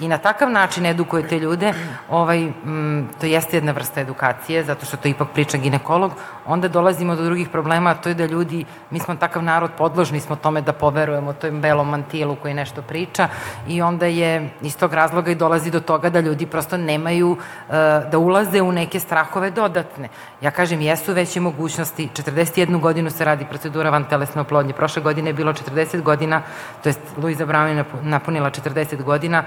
i 0.00 0.08
na 0.08 0.18
takav 0.18 0.50
način 0.50 0.86
edukujete 0.86 1.38
ljude, 1.38 1.72
ovaj, 2.10 2.42
m, 2.42 3.08
to 3.20 3.26
jeste 3.26 3.56
jedna 3.56 3.72
vrsta 3.72 4.00
edukacije, 4.00 4.64
zato 4.64 4.86
što 4.86 4.96
to 4.96 5.08
ipak 5.08 5.28
priča 5.34 5.58
ginekolog, 5.58 6.12
onda 6.46 6.68
dolazimo 6.68 7.16
do 7.16 7.24
drugih 7.24 7.48
problema, 7.48 7.90
a 7.90 7.94
to 7.94 8.08
je 8.08 8.14
da 8.14 8.26
ljudi, 8.26 8.64
mi 8.90 8.98
smo 8.98 9.14
takav 9.16 9.42
narod, 9.42 9.70
podložni 9.78 10.20
smo 10.20 10.36
tome 10.36 10.60
da 10.60 10.72
poverujemo 10.72 11.32
tom 11.32 11.60
belom 11.60 11.88
mantilu 11.88 12.36
koji 12.36 12.54
nešto 12.54 12.82
priča 12.82 13.28
i 13.68 13.82
onda 13.82 14.06
je 14.06 14.50
iz 14.62 14.76
tog 14.76 14.94
razloga 14.94 15.30
i 15.30 15.34
dolazi 15.34 15.70
do 15.70 15.80
toga 15.80 16.10
da 16.10 16.20
ljudi 16.20 16.46
prosto 16.46 16.76
nemaju 16.76 17.36
e, 17.36 17.72
da 18.10 18.18
ulaze 18.18 18.62
u 18.62 18.72
neke 18.72 19.00
strahove 19.00 19.50
dodatne. 19.50 20.08
Ja 20.40 20.50
kažem, 20.50 20.80
jesu 20.80 21.12
veće 21.12 21.40
mogućnosti, 21.40 22.08
41 22.14 22.80
godinu 22.80 23.10
se 23.10 23.24
radi 23.24 23.44
procedura 23.44 23.90
van 23.90 24.04
telesne 24.04 24.40
oplodnje, 24.40 24.72
prošle 24.72 25.02
godine 25.02 25.30
je 25.30 25.34
bilo 25.34 25.52
40 25.52 26.02
godina, 26.02 26.42
to 26.82 26.88
jest 26.88 27.00
Luiza 27.16 27.46
Brown 27.46 27.66
je 27.66 27.84
napu- 27.84 28.02
napunila 28.02 28.50
40 28.50 29.02
godina, 29.02 29.21
godina, 29.22 29.44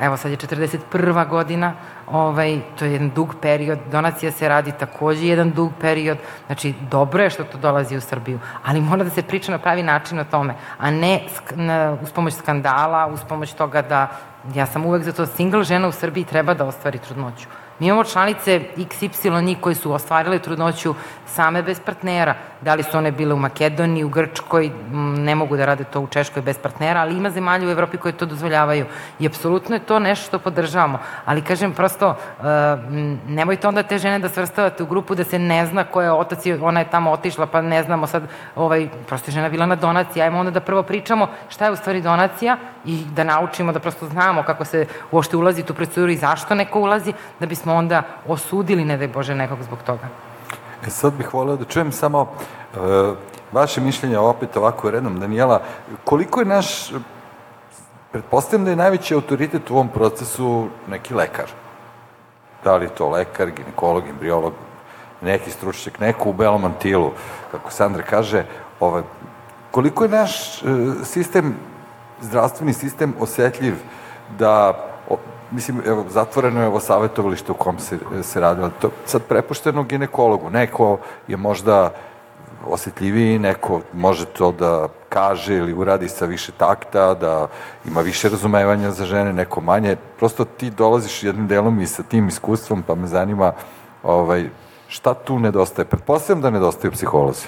evo 0.00 0.16
sad 0.16 0.30
je 0.30 0.36
41. 0.36 1.28
godina, 1.28 1.72
ovaj, 2.06 2.60
to 2.78 2.84
je 2.84 2.92
jedan 2.92 3.10
dug 3.10 3.34
period, 3.42 3.78
donacija 3.90 4.32
se 4.32 4.48
radi 4.48 4.72
takođe 4.72 5.26
jedan 5.26 5.50
dug 5.50 5.72
period, 5.80 6.18
znači 6.46 6.74
dobro 6.90 7.22
je 7.22 7.30
što 7.30 7.44
to 7.44 7.58
dolazi 7.58 7.96
u 7.96 8.00
Srbiju, 8.00 8.40
ali 8.64 8.80
mora 8.80 9.04
da 9.04 9.10
se 9.10 9.22
priča 9.22 9.52
na 9.52 9.58
pravi 9.58 9.82
način 9.82 10.18
o 10.18 10.24
tome, 10.24 10.54
a 10.78 10.90
ne 10.90 11.20
na, 11.54 11.96
uz 12.02 12.12
pomoć 12.12 12.34
skandala, 12.34 13.06
uz 13.06 13.20
pomoć 13.28 13.52
toga 13.52 13.82
da 13.82 14.08
ja 14.54 14.66
sam 14.66 14.86
uvek 14.86 15.02
za 15.02 15.12
to 15.12 15.26
single 15.26 15.64
žena 15.64 15.88
u 15.88 15.92
Srbiji 15.92 16.24
treba 16.24 16.54
da 16.54 16.64
ostvari 16.64 16.98
trudnoću. 16.98 17.48
Mi 17.82 17.88
imamo 17.88 18.04
članice 18.04 18.60
XY 18.76 19.42
njih 19.42 19.58
koji 19.60 19.74
su 19.74 19.92
ostvarile 19.92 20.38
trudnoću 20.38 20.94
same 21.26 21.62
bez 21.62 21.80
partnera. 21.80 22.34
Da 22.60 22.74
li 22.74 22.82
su 22.82 22.98
one 22.98 23.10
bile 23.12 23.34
u 23.34 23.36
Makedoniji, 23.36 24.04
u 24.04 24.08
Grčkoj, 24.08 24.70
ne 25.18 25.34
mogu 25.34 25.56
da 25.56 25.64
rade 25.64 25.84
to 25.84 26.00
u 26.00 26.06
Češkoj 26.06 26.42
bez 26.42 26.58
partnera, 26.58 27.00
ali 27.00 27.16
ima 27.16 27.30
zemalja 27.30 27.68
u 27.68 27.70
Evropi 27.70 27.96
koje 27.96 28.12
to 28.12 28.26
dozvoljavaju. 28.26 28.86
I 29.18 29.26
apsolutno 29.26 29.76
je 29.76 29.86
to 29.86 29.98
nešto 29.98 30.26
što 30.26 30.38
podržavamo. 30.38 30.98
Ali 31.24 31.42
kažem, 31.42 31.72
prosto, 31.72 32.08
uh, 32.08 32.44
nemojte 33.28 33.68
onda 33.68 33.82
te 33.82 33.98
žene 33.98 34.18
da 34.18 34.28
svrstavate 34.28 34.82
u 34.82 34.86
grupu 34.86 35.14
da 35.14 35.24
se 35.24 35.38
ne 35.38 35.66
zna 35.66 35.84
ko 35.84 36.02
je 36.02 36.12
otac 36.12 36.46
i 36.46 36.52
ona 36.52 36.80
je 36.80 36.90
tamo 36.90 37.10
otišla, 37.10 37.46
pa 37.46 37.60
ne 37.60 37.82
znamo 37.82 38.06
sad, 38.06 38.28
ovaj, 38.56 38.88
prosto 39.06 39.30
je 39.30 39.34
žena 39.34 39.48
bila 39.48 39.66
na 39.66 39.76
donaciji. 39.76 40.22
Ajmo 40.22 40.38
onda 40.38 40.50
da 40.50 40.60
prvo 40.60 40.82
pričamo 40.82 41.28
šta 41.48 41.64
je 41.64 41.72
u 41.72 41.76
stvari 41.76 42.02
donacija 42.02 42.56
i 42.84 43.04
da 43.04 43.24
naučimo 43.24 43.72
da 43.72 43.80
prosto 43.80 44.06
znamo 44.06 44.42
kako 44.42 44.64
se 44.64 44.86
uopšte 45.10 45.36
ulazi 45.36 45.62
tu 45.62 45.74
proceduru 45.74 46.12
i 46.12 46.16
zašto 46.16 46.54
neko 46.54 46.80
ulazi, 46.80 47.12
da 47.40 47.46
bismo 47.46 47.71
onda 47.72 48.02
osudili, 48.28 48.84
ne 48.84 48.96
daj 48.96 49.08
Bože, 49.08 49.34
nekog 49.34 49.62
zbog 49.62 49.78
toga. 49.86 50.08
E 50.86 50.90
sad 50.90 51.12
bih 51.14 51.34
voleo 51.34 51.56
da 51.56 51.64
čujem 51.64 51.92
samo 51.92 52.20
uh, 52.20 53.16
vaše 53.52 53.80
mišljenje 53.80 54.18
opet 54.18 54.56
ovako 54.56 54.90
redom, 54.90 55.20
Daniela, 55.20 55.60
koliko 56.04 56.40
je 56.40 56.46
naš, 56.46 56.92
pretpostavljam 58.12 58.64
da 58.64 58.70
je 58.70 58.76
najveći 58.76 59.14
autoritet 59.14 59.70
u 59.70 59.74
ovom 59.74 59.88
procesu 59.88 60.68
neki 60.88 61.14
lekar. 61.14 61.46
Da 62.64 62.76
li 62.76 62.84
je 62.84 62.94
to 62.94 63.08
lekar, 63.08 63.50
ginekolog, 63.50 64.08
embriolog, 64.08 64.52
neki 65.20 65.50
stručnjak, 65.50 66.00
neko 66.00 66.28
u 66.28 66.32
belom 66.32 66.62
mantilu, 66.62 67.12
kako 67.50 67.70
Sandra 67.70 68.02
kaže, 68.02 68.44
ovaj, 68.80 69.02
koliko 69.70 70.04
je 70.04 70.10
naš 70.10 70.62
uh, 70.62 70.68
sistem, 71.04 71.54
zdravstveni 72.20 72.72
sistem 72.72 73.14
osetljiv 73.20 73.74
da 74.38 74.91
mislim, 75.52 75.82
evo, 75.86 76.04
zatvoreno 76.08 76.60
je 76.60 76.66
ovo 76.66 76.80
savjetovalište 76.80 77.52
u 77.52 77.54
kom 77.54 77.78
se, 77.78 77.98
se 78.22 78.40
radilo. 78.40 78.70
To 78.80 78.90
sad 79.06 79.22
prepušteno 79.22 79.82
ginekologu. 79.82 80.50
Neko 80.50 80.98
je 81.28 81.36
možda 81.36 81.90
osetljiviji, 82.66 83.38
neko 83.38 83.80
može 83.92 84.24
to 84.24 84.52
da 84.52 84.88
kaže 85.08 85.56
ili 85.56 85.72
uradi 85.72 86.08
sa 86.08 86.24
više 86.24 86.52
takta, 86.52 87.14
da 87.14 87.48
ima 87.84 88.00
više 88.00 88.28
razumevanja 88.28 88.90
za 88.90 89.04
žene, 89.04 89.32
neko 89.32 89.60
manje. 89.60 89.96
Prosto 90.18 90.44
ti 90.44 90.70
dolaziš 90.70 91.22
jednim 91.22 91.48
delom 91.48 91.80
i 91.80 91.86
sa 91.86 92.02
tim 92.02 92.28
iskustvom, 92.28 92.82
pa 92.82 92.94
me 92.94 93.06
zanima 93.06 93.52
ovaj, 94.02 94.48
šta 94.88 95.14
tu 95.14 95.38
nedostaje. 95.38 95.86
Pretpostavljam 95.86 96.42
da 96.42 96.50
nedostaju 96.50 96.92
psiholozi. 96.92 97.46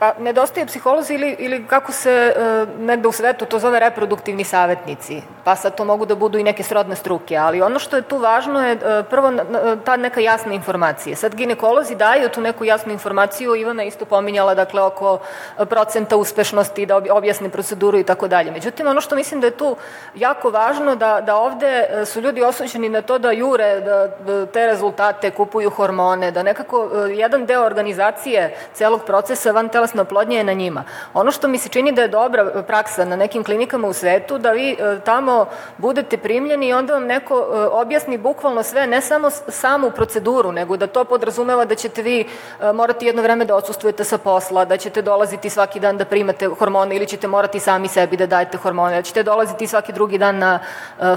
Pa 0.00 0.14
nedostaju 0.18 0.66
psiholozi 0.66 1.14
ili, 1.14 1.36
ili 1.38 1.66
kako 1.66 1.92
se 1.92 2.10
e, 2.10 2.66
negde 2.78 3.08
u 3.08 3.12
svetu 3.12 3.44
to 3.44 3.58
zove 3.58 3.80
reproduktivni 3.80 4.44
savetnici, 4.44 5.22
pa 5.44 5.56
sad 5.56 5.76
to 5.76 5.84
mogu 5.84 6.06
da 6.06 6.14
budu 6.14 6.38
i 6.38 6.42
neke 6.42 6.62
srodne 6.62 6.96
struke, 6.96 7.36
ali 7.36 7.62
ono 7.62 7.78
što 7.78 7.96
je 7.96 8.02
tu 8.02 8.18
važno 8.18 8.66
je 8.66 8.72
e, 8.72 9.02
prvo 9.10 9.32
ta 9.84 9.96
neka 9.96 10.20
jasna 10.20 10.54
informacija. 10.54 11.16
Sad 11.16 11.34
ginekolozi 11.34 11.94
daju 11.94 12.28
tu 12.28 12.40
neku 12.40 12.64
jasnu 12.64 12.92
informaciju, 12.92 13.54
Ivana 13.54 13.84
isto 13.84 14.04
pominjala 14.04 14.54
dakle 14.54 14.82
oko 14.82 15.18
procenta 15.68 16.16
uspešnosti, 16.16 16.86
da 16.86 16.96
objasne 17.10 17.48
proceduru 17.48 17.98
i 17.98 18.04
tako 18.04 18.28
dalje. 18.28 18.50
Međutim, 18.50 18.86
ono 18.86 19.00
što 19.00 19.16
mislim 19.16 19.40
da 19.40 19.46
je 19.46 19.56
tu 19.56 19.76
jako 20.14 20.50
važno 20.50 20.96
da, 20.96 21.20
da 21.20 21.36
ovde 21.36 21.86
e, 21.90 22.04
su 22.06 22.20
ljudi 22.20 22.42
osuđeni 22.42 22.88
na 22.88 23.02
to 23.02 23.18
da 23.18 23.32
jure, 23.32 23.80
da, 23.80 24.08
da 24.26 24.46
te 24.46 24.66
rezultate, 24.66 25.30
kupuju 25.30 25.70
hormone, 25.70 26.30
da 26.30 26.42
nekako 26.42 26.88
e, 26.94 27.10
jedan 27.10 27.46
deo 27.46 27.64
organizacije 27.64 28.56
celog 28.74 29.04
procesa 29.04 29.52
van 29.52 29.68
telesne 29.90 30.02
oplodnje 30.02 30.36
je 30.36 30.44
na 30.44 30.52
njima. 30.52 30.84
Ono 31.14 31.30
što 31.30 31.48
mi 31.48 31.58
se 31.58 31.68
čini 31.68 31.92
da 31.92 32.02
je 32.02 32.08
dobra 32.08 32.62
praksa 32.66 33.04
na 33.04 33.16
nekim 33.16 33.44
klinikama 33.44 33.88
u 33.88 33.92
svetu, 33.92 34.38
da 34.38 34.50
vi 34.52 34.72
e, 34.72 35.00
tamo 35.04 35.46
budete 35.78 36.16
primljeni 36.16 36.68
i 36.68 36.72
onda 36.72 36.94
vam 36.94 37.06
neko 37.06 37.34
e, 37.34 37.58
objasni 37.72 38.18
bukvalno 38.18 38.62
sve, 38.62 38.86
ne 38.86 39.00
samo 39.00 39.30
samu 39.30 39.90
proceduru, 39.90 40.52
nego 40.52 40.76
da 40.76 40.86
to 40.86 41.04
podrazumeva 41.04 41.64
da 41.64 41.74
ćete 41.74 42.02
vi 42.02 42.20
e, 42.20 42.72
morati 42.72 43.06
jedno 43.06 43.22
vreme 43.22 43.44
da 43.44 43.56
odsustujete 43.56 44.04
sa 44.04 44.18
posla, 44.18 44.64
da 44.64 44.76
ćete 44.76 45.02
dolaziti 45.02 45.50
svaki 45.50 45.80
dan 45.80 45.96
da 45.96 46.04
primate 46.04 46.46
hormone 46.46 46.96
ili 46.96 47.06
ćete 47.06 47.28
morati 47.28 47.60
sami 47.60 47.88
sebi 47.88 48.16
da 48.16 48.26
dajete 48.26 48.58
hormone, 48.58 48.96
da 48.96 49.02
ćete 49.02 49.22
dolaziti 49.22 49.66
svaki 49.66 49.92
drugi 49.92 50.18
dan 50.18 50.38
na 50.38 50.58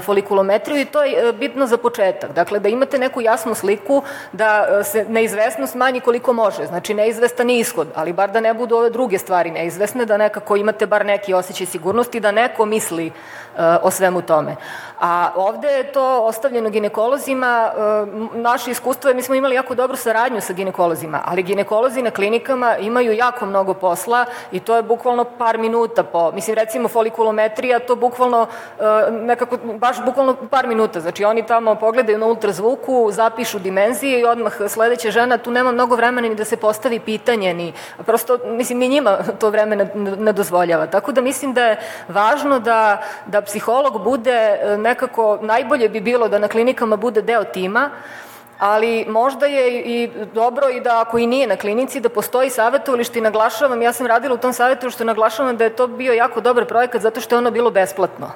folikulometriju 0.02 0.80
i 0.80 0.84
to 0.84 1.02
je 1.02 1.32
bitno 1.32 1.66
za 1.66 1.76
početak. 1.76 2.32
Dakle, 2.32 2.58
da 2.58 2.68
imate 2.68 2.98
neku 2.98 3.20
jasnu 3.20 3.54
sliku 3.54 4.02
da 4.32 4.84
se 4.84 5.04
neizvesnost 5.08 5.74
manji 5.74 6.00
koliko 6.00 6.32
može. 6.32 6.66
Znači, 6.66 6.94
neizvestan 6.94 7.50
je 7.50 7.60
ishod, 7.60 7.88
ali 7.94 8.12
bar 8.12 8.30
da 8.30 8.40
ne 8.40 8.54
budu 8.54 8.63
budu 8.64 8.76
ove 8.76 8.90
druge 8.90 9.18
stvari 9.18 9.50
neizvesne, 9.50 10.06
da 10.06 10.16
nekako 10.16 10.56
imate 10.56 10.86
bar 10.86 11.06
neki 11.06 11.34
osjećaj 11.34 11.66
sigurnosti, 11.66 12.20
da 12.20 12.30
neko 12.30 12.64
misli 12.66 13.06
uh, 13.06 13.60
o 13.82 13.90
svemu 13.90 14.22
tome. 14.22 14.56
A 15.00 15.30
ovde 15.36 15.68
je 15.68 15.92
to 15.92 16.22
ostavljeno 16.24 16.70
ginekolozima, 16.70 17.70
uh, 17.76 18.08
naše 18.34 18.70
iskustvo 18.70 19.10
je, 19.10 19.14
mi 19.14 19.22
smo 19.22 19.34
imali 19.34 19.54
jako 19.54 19.74
dobru 19.74 19.96
saradnju 19.96 20.40
sa 20.40 20.52
ginekolozima, 20.52 21.20
ali 21.24 21.42
ginekolozi 21.42 22.02
na 22.02 22.10
klinikama 22.10 22.76
imaju 22.76 23.12
jako 23.12 23.46
mnogo 23.46 23.74
posla 23.74 24.24
i 24.52 24.60
to 24.60 24.76
je 24.76 24.82
bukvalno 24.82 25.24
par 25.24 25.58
minuta 25.58 26.02
po, 26.02 26.32
mislim 26.32 26.56
recimo 26.56 26.88
folikulometrija, 26.88 27.78
to 27.78 27.96
bukvalno 27.96 28.42
uh, 28.42 28.84
nekako, 29.12 29.56
baš 29.56 30.04
bukvalno 30.04 30.36
par 30.50 30.66
minuta, 30.66 31.00
znači 31.00 31.24
oni 31.24 31.46
tamo 31.46 31.74
pogledaju 31.74 32.18
na 32.18 32.26
ultrazvuku, 32.26 33.08
zapišu 33.12 33.58
dimenzije 33.58 34.20
i 34.20 34.24
odmah 34.24 34.52
sledeća 34.68 35.10
žena, 35.10 35.38
tu 35.38 35.50
nema 35.50 35.72
mnogo 35.72 35.96
vremena 35.96 36.28
ni 36.28 36.34
da 36.34 36.44
se 36.44 36.56
postavi 36.56 37.00
pitanje, 37.00 37.54
ni 37.54 37.72
prosto 38.06 38.38
mislim, 38.54 38.78
ni 38.78 38.88
njima 38.88 39.18
to 39.40 39.50
vreme 39.50 39.76
ne, 39.76 39.90
ne 40.18 40.32
dozvoljava. 40.32 40.86
Tako 40.86 41.12
da 41.12 41.20
mislim 41.20 41.52
da 41.54 41.64
je 41.64 41.80
važno 42.08 42.58
da, 42.58 43.02
da 43.26 43.42
psiholog 43.42 44.04
bude 44.04 44.58
e, 44.60 44.76
nekako, 44.78 45.38
najbolje 45.42 45.88
bi 45.88 46.00
bilo 46.00 46.28
da 46.28 46.38
na 46.38 46.48
klinikama 46.48 46.96
bude 46.96 47.22
deo 47.22 47.44
tima, 47.44 47.90
ali 48.58 49.04
možda 49.08 49.46
je 49.46 49.80
i 49.80 50.10
dobro 50.34 50.68
i 50.68 50.80
da 50.80 51.00
ako 51.00 51.18
i 51.18 51.26
nije 51.26 51.46
na 51.46 51.56
klinici, 51.56 52.00
da 52.00 52.08
postoji 52.08 52.50
savjetovalište 52.50 53.18
i 53.18 53.22
naglašavam, 53.22 53.82
ja 53.82 53.92
sam 53.92 54.06
radila 54.06 54.34
u 54.34 54.38
tom 54.38 54.52
savjetovalištu, 54.52 55.04
naglašavam 55.04 55.56
da 55.56 55.64
je 55.64 55.76
to 55.76 55.86
bio 55.86 56.12
jako 56.12 56.40
dobar 56.40 56.64
projekat 56.64 57.02
zato 57.02 57.20
što 57.20 57.34
je 57.34 57.38
ono 57.38 57.50
bilo 57.50 57.70
besplatno. 57.70 58.30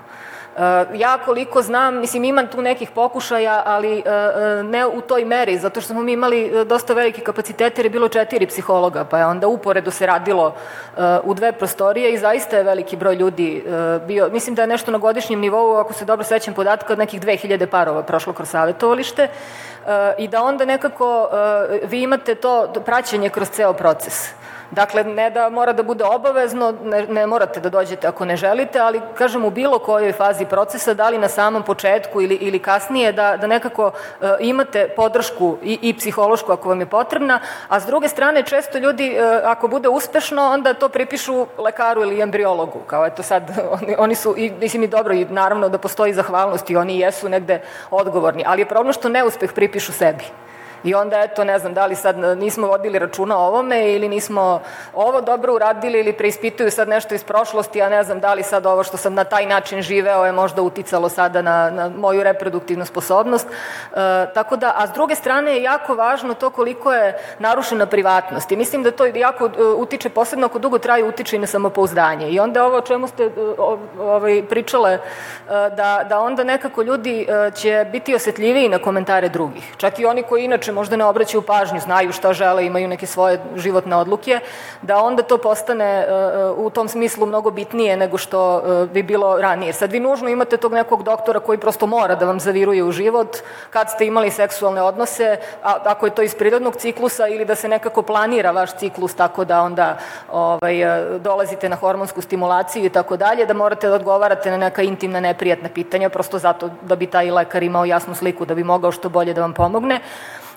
Eh, 0.58 0.86
ja 0.94 1.18
koliko 1.24 1.62
znam, 1.62 2.00
mislim 2.00 2.24
imam 2.24 2.46
tu 2.46 2.62
nekih 2.62 2.90
pokušaja, 2.90 3.62
ali 3.66 3.98
eh, 3.98 4.02
eh, 4.06 4.62
ne 4.62 4.86
u 4.86 5.00
toj 5.00 5.24
meri, 5.24 5.58
zato 5.58 5.80
što 5.80 5.92
smo 5.92 6.02
mi 6.02 6.12
imali 6.12 6.64
dosta 6.64 6.94
velike 6.94 7.20
kapacitete 7.20 7.80
jer 7.80 7.86
je 7.86 7.90
bilo 7.90 8.08
četiri 8.08 8.46
psihologa, 8.46 9.04
pa 9.04 9.18
je 9.18 9.26
onda 9.26 9.46
uporedo 9.46 9.90
se 9.90 10.06
radilo 10.06 10.54
u 11.24 11.34
dve 11.34 11.52
prostorije 11.52 12.12
i 12.12 12.18
zaista 12.18 12.56
je 12.56 12.62
veliki 12.62 12.96
broj 12.96 13.14
ljudi 13.14 13.64
bio, 14.06 14.28
mislim 14.32 14.54
da 14.54 14.62
je 14.62 14.68
nešto 14.68 14.90
na 14.90 14.98
godišnjem 14.98 15.40
nivou, 15.40 15.76
ako 15.76 15.92
se 15.92 16.04
dobro 16.04 16.24
sećam 16.24 16.54
podatka, 16.54 16.92
od 16.92 16.98
nekih 16.98 17.20
2000 17.20 17.66
parova 17.66 18.02
prošlo 18.02 18.32
kroz 18.32 18.48
savjetovalište 18.48 19.28
i 20.18 20.28
da 20.28 20.42
onda 20.42 20.64
nekako 20.64 21.28
vi 21.84 22.02
imate 22.02 22.34
to 22.34 22.72
praćenje 22.86 23.28
kroz 23.28 23.50
ceo 23.50 23.72
proces. 23.72 24.37
Dakle, 24.70 25.04
ne 25.04 25.30
da 25.30 25.48
mora 25.48 25.72
da 25.72 25.82
bude 25.82 26.04
obavezno, 26.04 26.74
ne, 26.84 27.06
ne 27.06 27.26
morate 27.26 27.60
da 27.60 27.70
dođete 27.70 28.06
ako 28.06 28.24
ne 28.24 28.36
želite, 28.36 28.78
ali 28.78 29.00
kažem 29.14 29.44
u 29.44 29.50
bilo 29.50 29.78
kojoj 29.78 30.12
fazi 30.12 30.44
procesa, 30.44 30.94
da 30.94 31.08
li 31.08 31.18
na 31.18 31.28
samom 31.28 31.62
početku 31.62 32.20
ili, 32.20 32.34
ili 32.34 32.58
kasnije, 32.58 33.12
da, 33.12 33.36
da 33.36 33.46
nekako 33.46 33.86
uh, 33.86 34.28
imate 34.40 34.88
podršku 34.96 35.56
i, 35.62 35.78
i 35.82 35.94
psihološku 35.96 36.52
ako 36.52 36.68
vam 36.68 36.80
je 36.80 36.86
potrebna, 36.86 37.40
a 37.68 37.80
s 37.80 37.86
druge 37.86 38.08
strane 38.08 38.42
često 38.42 38.78
ljudi 38.78 39.16
uh, 39.18 39.40
ako 39.44 39.68
bude 39.68 39.88
uspešno, 39.88 40.42
onda 40.42 40.74
to 40.74 40.88
pripišu 40.88 41.46
lekaru 41.58 42.02
ili 42.02 42.20
embriologu, 42.20 42.78
kao 42.86 43.06
eto 43.06 43.22
sad, 43.22 43.50
oni, 43.80 43.94
oni 43.98 44.14
su, 44.14 44.34
i, 44.36 44.50
mislim 44.60 44.82
i 44.82 44.88
dobro, 44.88 45.14
i 45.14 45.24
naravno 45.24 45.68
da 45.68 45.78
postoji 45.78 46.14
zahvalnost 46.14 46.70
i 46.70 46.76
oni 46.76 46.98
jesu 46.98 47.28
negde 47.28 47.60
odgovorni, 47.90 48.44
ali 48.46 48.62
je 48.62 48.68
problem 48.68 48.92
što 48.92 49.08
neuspeh 49.08 49.52
pripišu 49.52 49.92
sebi. 49.92 50.24
I 50.84 50.94
onda, 50.94 51.20
eto, 51.20 51.44
ne 51.44 51.58
znam, 51.58 51.74
da 51.74 51.86
li 51.86 51.94
sad 51.94 52.18
nismo 52.18 52.66
vodili 52.66 52.98
računa 52.98 53.38
o 53.38 53.46
ovome 53.46 53.92
ili 53.92 54.08
nismo 54.08 54.60
ovo 54.94 55.20
dobro 55.20 55.54
uradili 55.54 56.00
ili 56.00 56.12
preispituju 56.12 56.70
sad 56.70 56.88
nešto 56.88 57.14
iz 57.14 57.24
prošlosti, 57.24 57.82
a 57.82 57.88
ne 57.88 58.04
znam 58.04 58.20
da 58.20 58.34
li 58.34 58.42
sad 58.42 58.66
ovo 58.66 58.84
što 58.84 58.96
sam 58.96 59.14
na 59.14 59.24
taj 59.24 59.46
način 59.46 59.82
živeo 59.82 60.24
je 60.24 60.32
možda 60.32 60.62
uticalo 60.62 61.08
sada 61.08 61.42
na, 61.42 61.70
na 61.70 61.88
moju 61.88 62.22
reproduktivnu 62.22 62.86
sposobnost. 62.86 63.46
E, 63.46 63.52
tako 64.34 64.56
da, 64.56 64.72
a 64.76 64.86
s 64.86 64.90
druge 64.90 65.14
strane 65.14 65.52
je 65.52 65.62
jako 65.62 65.94
važno 65.94 66.34
to 66.34 66.50
koliko 66.50 66.92
je 66.92 67.18
narušena 67.38 67.86
privatnost. 67.86 68.52
I 68.52 68.56
mislim 68.56 68.82
da 68.82 68.90
to 68.90 69.06
jako 69.06 69.46
e, 69.46 69.62
utiče, 69.62 70.08
posebno 70.08 70.46
ako 70.46 70.58
dugo 70.58 70.78
traju, 70.78 71.08
utiče 71.08 71.36
i 71.36 71.38
na 71.38 71.46
samopouzdanje. 71.46 72.28
I 72.28 72.40
onda 72.40 72.64
ovo 72.64 72.76
o 72.76 72.80
čemu 72.80 73.08
ste 73.08 73.24
e, 73.24 73.30
ovaj, 73.98 74.42
pričale, 74.48 74.92
e, 74.92 75.00
da, 75.76 76.06
da 76.08 76.20
onda 76.20 76.44
nekako 76.44 76.82
ljudi 76.82 77.26
će 77.54 77.86
biti 77.92 78.14
osetljiviji 78.14 78.68
na 78.68 78.78
komentare 78.78 79.28
drugih. 79.28 79.74
Čak 79.76 79.98
i 79.98 80.06
oni 80.06 80.22
koji 80.22 80.44
inače 80.44 80.67
inače 80.68 80.74
možda 80.74 80.96
ne 80.96 81.04
obraćaju 81.04 81.42
pažnju, 81.42 81.80
znaju 81.80 82.12
šta 82.12 82.32
žele, 82.32 82.66
imaju 82.66 82.88
neke 82.88 83.06
svoje 83.06 83.40
životne 83.56 83.96
odluke, 83.96 84.40
da 84.82 85.00
onda 85.00 85.22
to 85.22 85.38
postane 85.38 86.04
uh, 86.04 86.66
u 86.66 86.70
tom 86.70 86.88
smislu 86.88 87.26
mnogo 87.26 87.50
bitnije 87.50 87.96
nego 87.96 88.18
što 88.18 88.56
uh, 88.56 88.90
bi 88.90 89.02
bilo 89.02 89.40
ranije. 89.40 89.72
Sad 89.72 89.92
vi 89.92 90.00
nužno 90.00 90.28
imate 90.28 90.56
tog 90.56 90.72
nekog 90.72 91.02
doktora 91.02 91.40
koji 91.40 91.58
prosto 91.58 91.86
mora 91.86 92.14
da 92.14 92.26
vam 92.26 92.40
zaviruje 92.40 92.84
u 92.84 92.92
život 92.92 93.36
kad 93.70 93.90
ste 93.90 94.06
imali 94.06 94.30
seksualne 94.30 94.82
odnose, 94.82 95.36
a, 95.62 95.78
ako 95.84 96.06
je 96.06 96.14
to 96.14 96.22
iz 96.22 96.34
prirodnog 96.34 96.76
ciklusa 96.76 97.28
ili 97.28 97.44
da 97.44 97.54
se 97.54 97.68
nekako 97.68 98.02
planira 98.02 98.50
vaš 98.50 98.76
ciklus 98.76 99.14
tako 99.14 99.44
da 99.44 99.62
onda 99.62 99.96
ovaj, 100.32 100.74
dolazite 101.18 101.68
na 101.68 101.76
hormonsku 101.76 102.20
stimulaciju 102.20 102.84
i 102.84 102.92
tako 102.92 103.16
dalje, 103.16 103.46
da 103.46 103.54
morate 103.54 103.88
da 103.88 103.94
odgovarate 103.94 104.50
na 104.50 104.56
neka 104.56 104.82
intimna 104.82 105.20
neprijatna 105.20 105.68
pitanja, 105.74 106.08
prosto 106.08 106.38
zato 106.38 106.70
da 106.82 106.96
bi 106.96 107.06
taj 107.06 107.30
lekar 107.30 107.62
imao 107.62 107.84
jasnu 107.84 108.14
sliku, 108.14 108.44
da 108.44 108.54
bi 108.54 108.64
mogao 108.64 108.92
što 108.92 109.08
bolje 109.08 109.34
da 109.34 109.40
vam 109.40 109.54
pomogne. 109.54 110.00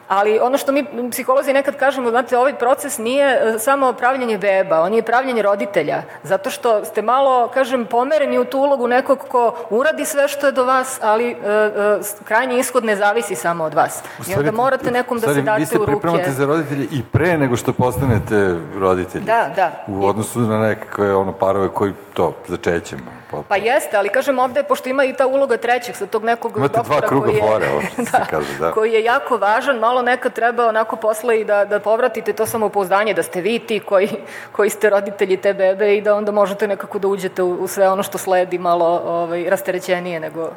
Ali 0.08 0.40
ono 0.40 0.58
što 0.58 0.72
mi 0.72 0.86
psiholozi 1.12 1.54
nekad 1.54 1.76
kažemo, 1.76 2.10
znate, 2.10 2.38
ovaj 2.38 2.54
proces 2.56 2.98
nije 2.98 3.26
e, 3.26 3.60
samo 3.60 3.94
pravljenje 3.94 4.38
beba, 4.38 4.82
on 4.82 4.94
je 4.94 5.02
pravljenje 5.02 5.42
roditelja, 5.42 6.02
zato 6.24 6.50
što 6.50 6.86
ste 6.86 7.02
malo, 7.02 7.48
kažem, 7.54 7.86
pomereni 7.86 8.40
u 8.40 8.46
tu 8.46 8.60
ulogu 8.60 8.88
nekog 8.88 9.20
ko 9.28 9.56
uradi 9.70 10.06
sve 10.06 10.28
što 10.28 10.46
je 10.46 10.52
do 10.52 10.66
vas, 10.66 11.00
ali 11.02 11.32
e, 11.32 11.36
e, 11.36 12.00
krajnji 12.24 12.60
ishod 12.60 12.86
ne 12.86 12.96
zavisi 12.96 13.36
samo 13.36 13.64
od 13.64 13.74
vas. 13.74 14.04
I 14.28 14.34
onda 14.38 14.52
morate 14.52 14.92
nekom 14.92 15.20
da 15.20 15.34
se 15.34 15.42
date 15.42 15.52
u 15.52 15.56
ruke. 15.56 15.60
Vi 15.60 15.66
se 15.66 15.80
pripremate 15.86 16.32
za 16.32 16.46
roditelje 16.46 16.88
i 16.92 17.04
pre 17.12 17.38
nego 17.38 17.56
što 17.56 17.74
postanete 17.74 18.56
roditelji. 18.80 19.26
Da, 19.26 19.50
da. 19.56 19.72
U 19.88 20.06
odnosu 20.06 20.40
na 20.40 20.60
nekakve 20.60 21.16
ono, 21.16 21.32
parove 21.32 21.70
koji 21.70 21.94
to 22.14 22.34
začećem. 22.48 23.00
Pa, 23.32 23.44
pa 23.48 23.56
jeste, 23.56 23.98
ali 23.98 24.10
kažem 24.10 24.40
ovde, 24.40 24.64
pošto 24.64 24.90
ima 24.90 25.04
i 25.04 25.14
ta 25.14 25.28
uloga 25.28 25.58
trećeg 25.58 25.96
sa 25.96 26.06
tog 26.06 26.24
nekog 26.24 26.58
Imate 26.58 26.78
doktora 26.78 27.00
dva 27.00 27.08
kruga 27.08 27.26
koji 27.26 27.36
je, 27.36 27.42
fore, 27.42 27.70
ovo 27.70 27.82
što 27.82 28.02
da, 28.12 28.12
se 28.12 28.18
kaže, 28.30 28.58
da. 28.60 28.72
koji 28.72 28.92
je 28.92 29.04
jako 29.04 29.38
važan, 29.38 29.80
malo 29.80 30.01
nekad 30.02 30.34
treba 30.34 30.68
onako 30.68 30.96
posle 30.96 31.42
i 31.42 31.46
da, 31.46 31.66
da 31.66 31.80
povratite 31.80 32.34
to 32.34 32.46
samopouzdanje, 32.46 33.14
da 33.14 33.24
ste 33.24 33.42
vi 33.42 33.60
ti 33.60 33.80
koji, 33.80 34.10
koji 34.52 34.70
ste 34.70 34.90
roditelji 34.90 35.38
te 35.38 35.54
bebe 35.54 35.98
i 35.98 36.02
da 36.02 36.16
onda 36.16 36.32
možete 36.32 36.68
nekako 36.68 37.00
da 37.00 37.08
uđete 37.08 37.44
u, 37.44 37.54
u 37.54 37.68
sve 37.68 37.90
ono 37.90 38.04
što 38.04 38.18
sledi 38.18 38.58
malo 38.58 39.02
ovaj, 39.06 39.50
rasterećenije 39.50 40.20
nego... 40.20 40.50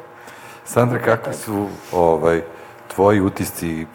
Sandra, 0.65 0.99
kakvi 0.99 1.33
su 1.33 1.67
ovaj, 1.91 2.41
tvoji 2.95 3.21
utisci 3.21 3.85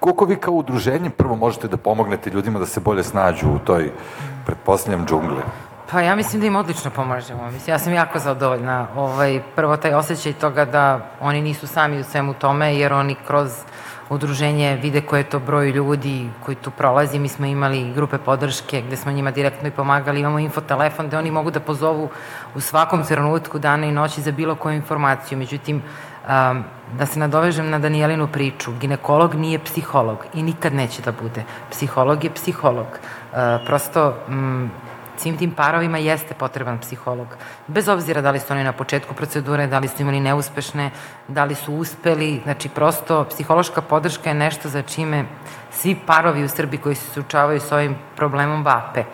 koliko 0.00 0.24
vi 0.24 0.36
kao 0.36 0.54
udruženje 0.54 1.10
prvo 1.10 1.36
možete 1.36 1.68
da 1.68 1.76
pomognete 1.76 2.30
ljudima 2.30 2.58
da 2.58 2.66
se 2.66 2.80
bolje 2.80 3.02
snađu 3.02 3.48
u 3.48 3.58
toj, 3.58 3.90
pretpostavljam, 4.46 5.06
džungli? 5.06 5.42
Pa 5.90 6.00
ja 6.00 6.16
mislim 6.16 6.40
da 6.40 6.46
im 6.46 6.56
odlično 6.56 6.90
pomažemo. 6.90 7.50
Mislim, 7.50 7.74
ja 7.74 7.78
sam 7.78 7.94
jako 7.94 8.18
zadovoljna. 8.18 8.86
Ovaj, 8.96 9.40
prvo 9.56 9.76
taj 9.76 9.94
osjećaj 9.94 10.32
toga 10.32 10.64
da 10.64 11.00
oni 11.20 11.40
nisu 11.40 11.66
sami 11.66 12.00
u 12.00 12.04
svemu 12.04 12.34
tome, 12.34 12.76
jer 12.76 12.92
oni 12.92 13.16
kroz 13.26 13.50
udruženje 14.10 14.78
vide 14.82 15.00
koje 15.00 15.20
je 15.20 15.30
to 15.30 15.38
broj 15.38 15.70
ljudi 15.70 16.30
koji 16.44 16.54
tu 16.54 16.70
prolazi. 16.70 17.18
Mi 17.18 17.28
smo 17.28 17.46
imali 17.46 17.92
grupe 17.94 18.18
podrške 18.18 18.82
gde 18.82 18.96
smo 18.96 19.12
njima 19.12 19.30
direktno 19.30 19.68
i 19.68 19.70
pomagali. 19.70 20.20
Imamo 20.20 20.38
infotelefon 20.38 21.06
gde 21.06 21.18
oni 21.18 21.30
mogu 21.30 21.50
da 21.50 21.60
pozovu 21.60 22.08
u 22.54 22.60
svakom 22.60 23.04
trenutku 23.04 23.58
dana 23.58 23.86
i 23.86 23.92
noći 23.92 24.22
za 24.22 24.32
bilo 24.32 24.54
koju 24.54 24.74
informaciju. 24.74 25.38
Međutim, 25.38 25.76
um, 25.76 26.64
da 26.98 27.06
se 27.06 27.18
nadovežem 27.18 27.70
na 27.70 27.78
Danijelinu 27.78 28.28
priču, 28.32 28.72
ginekolog 28.80 29.34
nije 29.34 29.58
psiholog 29.58 30.26
i 30.34 30.42
nikad 30.42 30.74
neće 30.74 31.02
da 31.02 31.12
bude. 31.12 31.44
Psiholog 31.70 32.24
je 32.24 32.34
psiholog. 32.34 32.86
Uh, 32.86 33.38
prosto, 33.66 34.14
um, 34.28 34.70
svim 35.20 35.36
tim 35.36 35.50
parovima 35.50 35.98
jeste 35.98 36.34
potreban 36.34 36.78
psiholog. 36.78 37.26
Bez 37.66 37.88
obzira 37.88 38.20
da 38.20 38.30
li 38.30 38.40
su 38.40 38.52
oni 38.52 38.64
na 38.64 38.72
početku 38.72 39.14
procedure, 39.14 39.66
da 39.66 39.78
li 39.78 39.88
su 39.88 40.02
imali 40.02 40.20
neuspešne, 40.20 40.90
da 41.28 41.44
li 41.44 41.54
su 41.54 41.74
uspeli, 41.74 42.40
znači 42.44 42.68
prosto 42.68 43.24
psihološka 43.24 43.82
podrška 43.82 44.30
je 44.30 44.34
nešto 44.34 44.68
za 44.68 44.82
čime 44.82 45.24
svi 45.76 45.96
parovi 46.06 46.44
u 46.44 46.48
Srbiji 46.48 46.80
koji 46.80 46.94
se 46.94 47.10
sučavaju 47.10 47.60
s 47.60 47.72
ovim 47.72 47.96
problemom 48.16 48.64
vape. 48.64 49.00
E, 49.00 49.06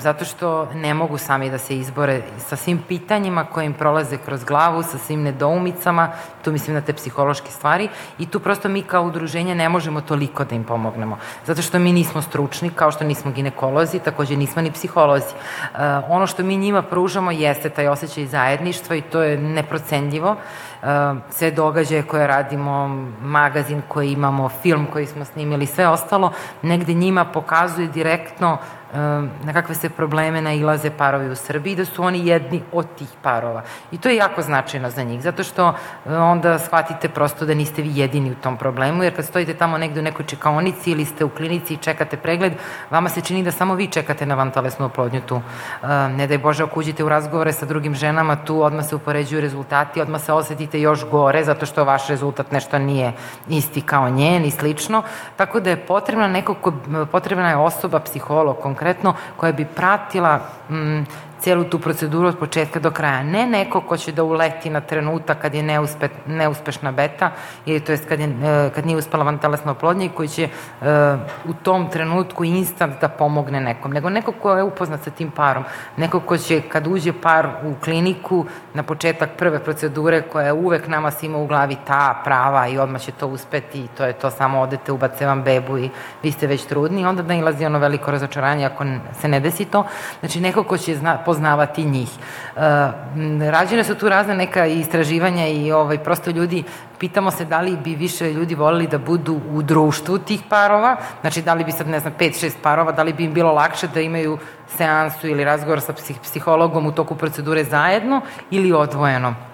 zato 0.00 0.24
što 0.24 0.68
ne 0.74 0.94
mogu 0.94 1.18
sami 1.18 1.50
da 1.50 1.58
se 1.58 1.76
izbore 1.76 2.22
sa 2.38 2.56
svim 2.56 2.82
pitanjima 2.88 3.44
koje 3.44 3.66
im 3.66 3.74
prolaze 3.74 4.16
kroz 4.16 4.44
glavu, 4.44 4.82
sa 4.82 4.98
svim 4.98 5.22
nedoumicama, 5.22 6.08
tu 6.44 6.52
mislim 6.52 6.74
na 6.74 6.80
te 6.80 6.92
psihološke 6.92 7.50
stvari 7.50 7.88
i 8.18 8.26
tu 8.26 8.40
prosto 8.40 8.68
mi 8.68 8.82
kao 8.82 9.02
udruženje 9.02 9.54
ne 9.54 9.68
možemo 9.68 10.00
toliko 10.00 10.44
da 10.44 10.54
im 10.54 10.64
pomognemo. 10.64 11.18
Zato 11.46 11.62
što 11.62 11.78
mi 11.78 11.92
nismo 11.92 12.22
stručni, 12.22 12.70
kao 12.70 12.90
što 12.90 13.04
nismo 13.04 13.30
ginekolozi, 13.30 13.98
takođe 13.98 14.36
nismo 14.36 14.62
ni 14.62 14.72
psiholozi. 14.72 15.34
E, 15.34 15.78
ono 16.08 16.26
što 16.26 16.42
mi 16.42 16.56
njima 16.56 16.82
pružamo 16.82 17.30
jeste 17.30 17.70
taj 17.70 17.88
osjećaj 17.88 18.26
zajedništva 18.26 18.96
i 18.96 19.02
to 19.02 19.22
je 19.22 19.36
neprocenljivo. 19.38 20.36
Sve 21.30 21.50
događaje 21.50 22.02
koje 22.02 22.26
radimo, 22.26 22.88
magazin 23.22 23.82
koji 23.88 24.12
imamo, 24.12 24.48
film 24.48 24.86
koji 24.92 25.06
smo 25.06 25.24
snimili, 25.24 25.66
sve 25.66 25.88
ostalo, 25.88 26.32
negde 26.62 26.92
njima 26.92 27.24
pokazuje 27.24 27.88
direktno 27.88 28.58
na 29.44 29.52
kakve 29.52 29.74
se 29.74 29.90
probleme 29.90 30.42
nailaze 30.42 30.90
parovi 30.90 31.30
u 31.30 31.36
Srbiji, 31.36 31.76
da 31.76 31.84
su 31.84 32.02
oni 32.02 32.26
jedni 32.26 32.62
od 32.72 32.86
tih 32.98 33.08
parova. 33.22 33.62
I 33.92 33.98
to 33.98 34.08
je 34.08 34.16
jako 34.16 34.42
značajno 34.42 34.90
za 34.90 35.02
njih, 35.02 35.22
zato 35.22 35.44
što 35.44 35.68
e, 36.06 36.16
onda 36.16 36.58
shvatite 36.58 37.08
prosto 37.08 37.46
da 37.46 37.54
niste 37.54 37.82
vi 37.82 37.90
jedini 37.94 38.30
u 38.30 38.34
tom 38.34 38.56
problemu, 38.56 39.02
jer 39.02 39.16
kad 39.16 39.24
stojite 39.24 39.54
tamo 39.54 39.78
negde 39.78 40.00
u 40.00 40.02
nekoj 40.02 40.26
čekaonici 40.26 40.90
ili 40.90 41.04
ste 41.04 41.24
u 41.24 41.28
klinici 41.28 41.74
i 41.74 41.76
čekate 41.76 42.16
pregled, 42.16 42.52
vama 42.90 43.08
se 43.08 43.20
čini 43.20 43.42
da 43.42 43.50
samo 43.50 43.74
vi 43.74 43.86
čekate 43.86 44.26
na 44.26 44.34
vantalesnu 44.34 44.86
oplodnju 44.86 45.20
tu. 45.20 45.40
Ne 46.16 46.26
daj 46.26 46.38
Bože, 46.38 46.64
ako 46.64 46.80
uđete 46.80 47.04
u 47.04 47.08
razgovore 47.08 47.52
sa 47.52 47.66
drugim 47.66 47.94
ženama, 47.94 48.36
tu 48.36 48.62
odmah 48.62 48.86
se 48.86 48.96
upoređuju 48.96 49.40
rezultati, 49.40 50.00
odmah 50.00 50.20
se 50.20 50.32
osetite 50.32 50.80
još 50.80 51.04
gore, 51.10 51.44
zato 51.44 51.66
što 51.66 51.84
vaš 51.84 52.08
rezultat 52.08 52.52
nešto 52.52 52.78
nije 52.78 53.12
isti 53.48 53.80
kao 53.80 54.08
njen 54.10 54.44
i 54.44 54.50
slično. 54.50 55.02
Tako 55.36 55.60
da 55.60 55.70
je 55.70 55.86
potrebna 55.86 56.28
neko 56.28 56.54
ko, 56.54 56.72
potrebna 57.12 57.50
je 57.50 57.56
osoba, 57.56 58.00
psiholog, 58.00 58.56
konkretno, 58.78 59.14
koja 59.36 59.52
bi 59.52 59.64
pratila 59.64 60.40
mm, 60.70 61.02
celu 61.40 61.64
tu 61.64 61.78
proceduru 61.78 62.28
od 62.28 62.38
početka 62.38 62.80
do 62.80 62.90
kraja. 62.90 63.22
Ne 63.22 63.46
neko 63.46 63.80
ko 63.80 63.96
će 63.96 64.12
da 64.12 64.24
uleti 64.24 64.70
na 64.70 64.80
trenutak 64.80 65.38
kad 65.42 65.54
je 65.54 65.62
neuspe, 65.62 66.08
neuspešna 66.26 66.92
beta 66.92 67.30
ili 67.66 67.80
to 67.80 67.92
jest 67.92 68.08
kad, 68.08 68.20
je, 68.20 68.26
e, 68.26 68.70
kad 68.74 68.86
nije 68.86 68.98
uspela 68.98 69.24
vantelesna 69.24 69.72
oplodnja 69.72 70.04
i 70.04 70.08
koji 70.08 70.28
će 70.28 70.48
uh, 70.80 70.86
u 71.44 71.54
tom 71.62 71.90
trenutku 71.90 72.44
instant 72.44 73.00
da 73.00 73.08
pomogne 73.08 73.60
nekom, 73.60 73.92
nego 73.92 74.10
neko 74.10 74.32
ko 74.32 74.54
je 74.54 74.62
upoznat 74.62 75.02
sa 75.02 75.10
tim 75.10 75.30
parom, 75.30 75.64
neko 75.96 76.20
ko 76.20 76.36
će 76.36 76.60
kad 76.60 76.86
uđe 76.86 77.12
par 77.12 77.48
u 77.64 77.74
kliniku 77.84 78.44
na 78.74 78.82
početak 78.82 79.30
prve 79.38 79.58
procedure 79.58 80.22
koja 80.22 80.46
je 80.46 80.52
uvek 80.52 80.88
nama 80.88 81.10
svima 81.10 81.38
u 81.38 81.46
glavi 81.46 81.76
ta 81.86 82.20
prava 82.24 82.68
i 82.68 82.78
odmah 82.78 83.00
će 83.00 83.12
to 83.12 83.26
uspeti 83.26 83.84
i 83.84 83.88
to 83.88 84.04
je 84.04 84.12
to 84.12 84.30
samo 84.30 84.60
odete, 84.60 84.92
ubace 84.92 85.26
vam 85.26 85.42
bebu 85.42 85.78
i 85.78 85.90
vi 86.22 86.32
ste 86.32 86.46
već 86.46 86.64
trudni, 86.64 87.06
onda 87.06 87.22
da 87.22 87.34
ilazi 87.34 87.66
ono 87.66 87.78
veliko 87.78 88.10
razočaranje 88.10 88.66
ako 88.66 88.84
se 89.20 89.28
ne 89.28 89.40
desi 89.40 89.64
to. 89.64 89.84
Znači 90.20 90.40
neko 90.40 90.64
ko 90.64 90.78
će 90.78 90.94
zna, 90.96 91.18
poznavati 91.28 91.84
njih. 91.84 92.08
E, 92.08 92.60
rađene 93.50 93.84
su 93.84 93.94
tu 93.94 94.08
razne 94.08 94.34
neka 94.34 94.66
istraživanja 94.66 95.46
i 95.46 95.72
ovaj, 95.72 95.98
prosto 95.98 96.30
ljudi, 96.30 96.62
pitamo 96.98 97.30
se 97.30 97.44
da 97.44 97.60
li 97.60 97.76
bi 97.76 97.94
više 97.94 98.32
ljudi 98.32 98.54
volili 98.54 98.86
da 98.86 98.98
budu 98.98 99.40
u 99.52 99.62
društvu 99.62 100.18
tih 100.18 100.40
parova, 100.48 100.96
znači 101.20 101.42
da 101.42 101.54
li 101.54 101.64
bi 101.64 101.72
sad, 101.72 101.88
ne 101.88 102.00
znam, 102.00 102.14
5-6 102.18 102.62
parova, 102.62 102.92
da 102.92 103.02
li 103.02 103.12
bi 103.12 103.24
im 103.24 103.34
bilo 103.34 103.52
lakše 103.52 103.88
da 103.94 104.00
imaju 104.00 104.38
seansu 104.76 105.28
ili 105.28 105.44
razgovor 105.44 105.80
sa 105.80 105.92
psih, 105.92 106.16
psihologom 106.22 106.86
u 106.86 106.92
toku 106.92 107.14
procedure 107.14 107.64
zajedno 107.64 108.20
ili 108.50 108.72
odvojeno. 108.72 109.47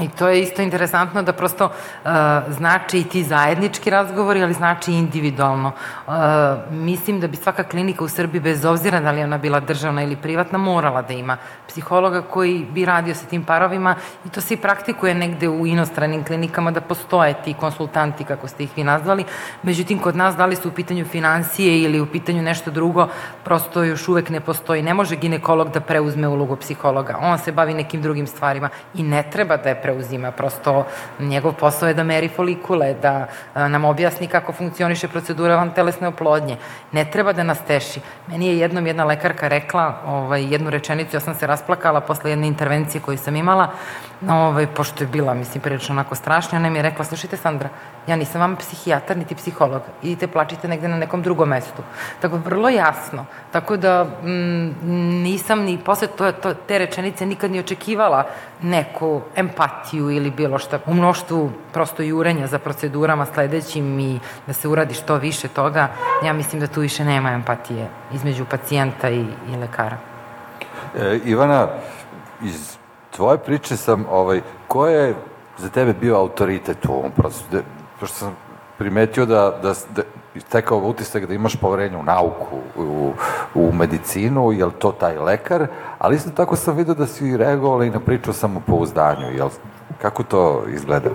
I 0.00 0.08
to 0.08 0.28
je 0.28 0.42
isto 0.42 0.62
interesantno 0.62 1.22
da 1.22 1.32
prosto 1.32 1.64
uh, 1.64 2.10
znači 2.48 2.98
i 2.98 3.04
ti 3.04 3.22
zajednički 3.24 3.90
razgovori, 3.90 4.42
ali 4.42 4.52
znači 4.52 4.92
i 4.92 4.94
individualno. 4.94 5.72
Uh, 6.06 6.12
mislim 6.70 7.20
da 7.20 7.28
bi 7.28 7.36
svaka 7.36 7.64
klinika 7.64 8.04
u 8.04 8.08
Srbiji, 8.08 8.40
bez 8.40 8.64
obzira 8.64 9.00
da 9.00 9.10
li 9.10 9.22
ona 9.22 9.38
bila 9.38 9.60
državna 9.60 10.02
ili 10.02 10.16
privatna, 10.16 10.58
morala 10.58 11.02
da 11.02 11.12
ima 11.12 11.36
psihologa 11.68 12.22
koji 12.22 12.66
bi 12.72 12.84
radio 12.84 13.14
sa 13.14 13.26
tim 13.26 13.44
parovima 13.44 13.94
i 14.24 14.28
to 14.28 14.40
se 14.40 14.54
i 14.54 14.56
praktikuje 14.56 15.14
negde 15.14 15.48
u 15.48 15.66
inostranim 15.66 16.24
klinikama 16.24 16.70
da 16.70 16.80
postoje 16.80 17.34
ti 17.44 17.54
konsultanti, 17.54 18.24
kako 18.24 18.48
ste 18.48 18.64
ih 18.64 18.70
vi 18.76 18.84
nazvali. 18.84 19.24
Međutim, 19.62 19.98
kod 19.98 20.16
nas, 20.16 20.36
da 20.36 20.46
li 20.46 20.56
su 20.56 20.68
u 20.68 20.72
pitanju 20.72 21.04
financije 21.04 21.82
ili 21.82 22.00
u 22.00 22.06
pitanju 22.06 22.42
nešto 22.42 22.70
drugo, 22.70 23.08
prosto 23.44 23.82
još 23.82 24.08
uvek 24.08 24.30
ne 24.30 24.40
postoji. 24.40 24.82
Ne 24.82 24.94
može 24.94 25.16
ginekolog 25.16 25.70
da 25.70 25.80
preuzme 25.80 26.28
ulogu 26.28 26.56
psihologa. 26.56 27.18
On 27.20 27.38
se 27.38 27.52
bavi 27.52 27.74
nekim 27.74 28.02
drugim 28.02 28.26
stvarima 28.26 28.68
i 28.94 29.02
ne 29.02 29.22
treba 29.22 29.56
da 29.56 29.68
je 29.68 29.81
preuzima. 29.82 30.30
Prosto 30.30 30.86
njegov 31.18 31.52
posao 31.52 31.88
je 31.88 31.94
da 31.94 32.04
meri 32.04 32.28
folikule, 32.28 32.94
da 32.94 33.26
nam 33.54 33.84
objasni 33.84 34.26
kako 34.26 34.52
funkcioniše 34.52 35.08
procedura 35.08 35.56
van 35.56 35.74
telesne 35.74 36.08
oplodnje. 36.08 36.56
Ne 36.92 37.04
treba 37.04 37.32
da 37.32 37.42
nas 37.42 37.58
teši. 37.66 38.00
Meni 38.26 38.46
je 38.46 38.58
jednom 38.58 38.86
jedna 38.86 39.04
lekarka 39.04 39.48
rekla 39.48 39.94
ovaj, 40.06 40.44
jednu 40.52 40.70
rečenicu, 40.70 41.16
ja 41.16 41.20
sam 41.20 41.34
se 41.34 41.46
rasplakala 41.46 42.00
posle 42.00 42.30
jedne 42.30 42.46
intervencije 42.46 43.00
koju 43.00 43.18
sam 43.18 43.36
imala, 43.36 43.70
ovaj, 44.28 44.66
pošto 44.66 45.04
je 45.04 45.08
bila, 45.08 45.34
mislim, 45.34 45.62
prilično 45.62 45.92
onako 45.92 46.14
strašna, 46.14 46.58
ona 46.58 46.70
mi 46.70 46.78
je 46.78 46.82
rekla, 46.82 47.04
slušajte 47.04 47.36
Sandra, 47.36 47.68
ja 48.06 48.16
nisam 48.16 48.40
vam 48.40 48.56
psihijatar 48.56 49.16
niti 49.16 49.34
psiholog, 49.34 49.82
idite 50.02 50.26
plačite 50.26 50.68
negde 50.68 50.88
na 50.88 50.96
nekom 50.96 51.22
drugom 51.22 51.48
mestu. 51.48 51.82
Tako, 52.20 52.36
vrlo 52.36 52.68
jasno. 52.68 53.26
Tako 53.50 53.76
da 53.76 54.06
m, 54.22 54.66
mm, 54.66 55.22
nisam 55.22 55.60
ni 55.60 55.78
posle 55.84 56.08
to, 56.08 56.32
to, 56.32 56.54
te 56.54 56.78
rečenice 56.78 57.26
nikad 57.26 57.50
ni 57.50 57.60
očekivala 57.60 58.24
neku 58.62 59.20
empatiju 59.36 60.10
ili 60.10 60.30
bilo 60.30 60.58
šta, 60.58 60.78
u 60.86 60.94
mnoštvu 60.94 61.50
prosto 61.72 62.02
jurenja 62.02 62.46
za 62.46 62.58
procedurama 62.58 63.26
sledećim 63.26 64.00
i 64.00 64.20
da 64.46 64.52
se 64.52 64.68
uradi 64.68 64.94
što 64.94 65.16
više 65.16 65.48
toga, 65.48 65.88
ja 66.24 66.32
mislim 66.32 66.60
da 66.60 66.66
tu 66.66 66.80
više 66.80 67.04
nema 67.04 67.30
empatije 67.30 67.88
između 68.12 68.44
pacijenta 68.44 69.10
i, 69.10 69.26
i 69.52 69.56
lekara. 69.60 69.96
E, 70.98 71.18
Ivana, 71.24 71.68
iz 72.42 72.76
tvoje 73.10 73.38
priče 73.38 73.76
sam, 73.76 74.06
ovaj, 74.10 74.40
ko 74.68 74.86
je 74.86 75.14
za 75.58 75.68
tebe 75.68 75.92
bio 75.92 76.16
autoritet 76.16 76.86
u 76.86 76.92
ovom 76.92 77.10
procesu? 77.10 77.44
Pošto 78.02 78.16
sam 78.16 78.36
primetio 78.78 79.26
da, 79.26 79.58
da, 79.62 79.74
da 79.94 80.02
tekao 80.50 80.78
utisak 80.78 81.26
da 81.26 81.34
imaš 81.34 81.56
poverenje 81.56 81.96
u 81.96 82.02
nauku, 82.02 82.56
u, 82.76 83.12
u 83.54 83.72
medicinu, 83.72 84.52
je 84.52 84.64
li 84.64 84.72
to 84.78 84.92
taj 84.92 85.18
lekar, 85.18 85.66
ali 85.98 86.16
isto 86.16 86.30
tako 86.30 86.56
sam 86.56 86.76
vidio 86.76 86.94
da 86.94 87.06
si 87.06 87.36
reagovala 87.36 87.84
i 87.84 87.90
na 87.90 88.00
priču 88.00 88.30
o 88.30 88.34
samopouzdanju, 88.34 89.26
jel, 89.36 89.48
kako 90.00 90.22
to 90.22 90.64
izgleda? 90.74 91.10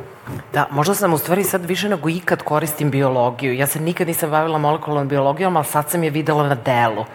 Da, 0.53 0.67
možda 0.71 0.93
sam 0.95 1.13
u 1.13 1.17
stvari 1.17 1.43
sad 1.43 1.65
više 1.65 1.89
nego 1.89 2.09
ikad 2.09 2.43
koristim 2.43 2.91
biologiju. 2.91 3.53
Ja 3.53 3.67
se 3.67 3.79
nikad 3.79 4.07
nisam 4.07 4.29
bavila 4.29 4.57
molekularnom 4.57 5.07
biologijom, 5.07 5.57
ali 5.57 5.65
sad 5.65 5.89
sam 5.89 6.03
je 6.03 6.09
videla 6.09 6.47
na 6.47 6.55
delu. 6.55 7.05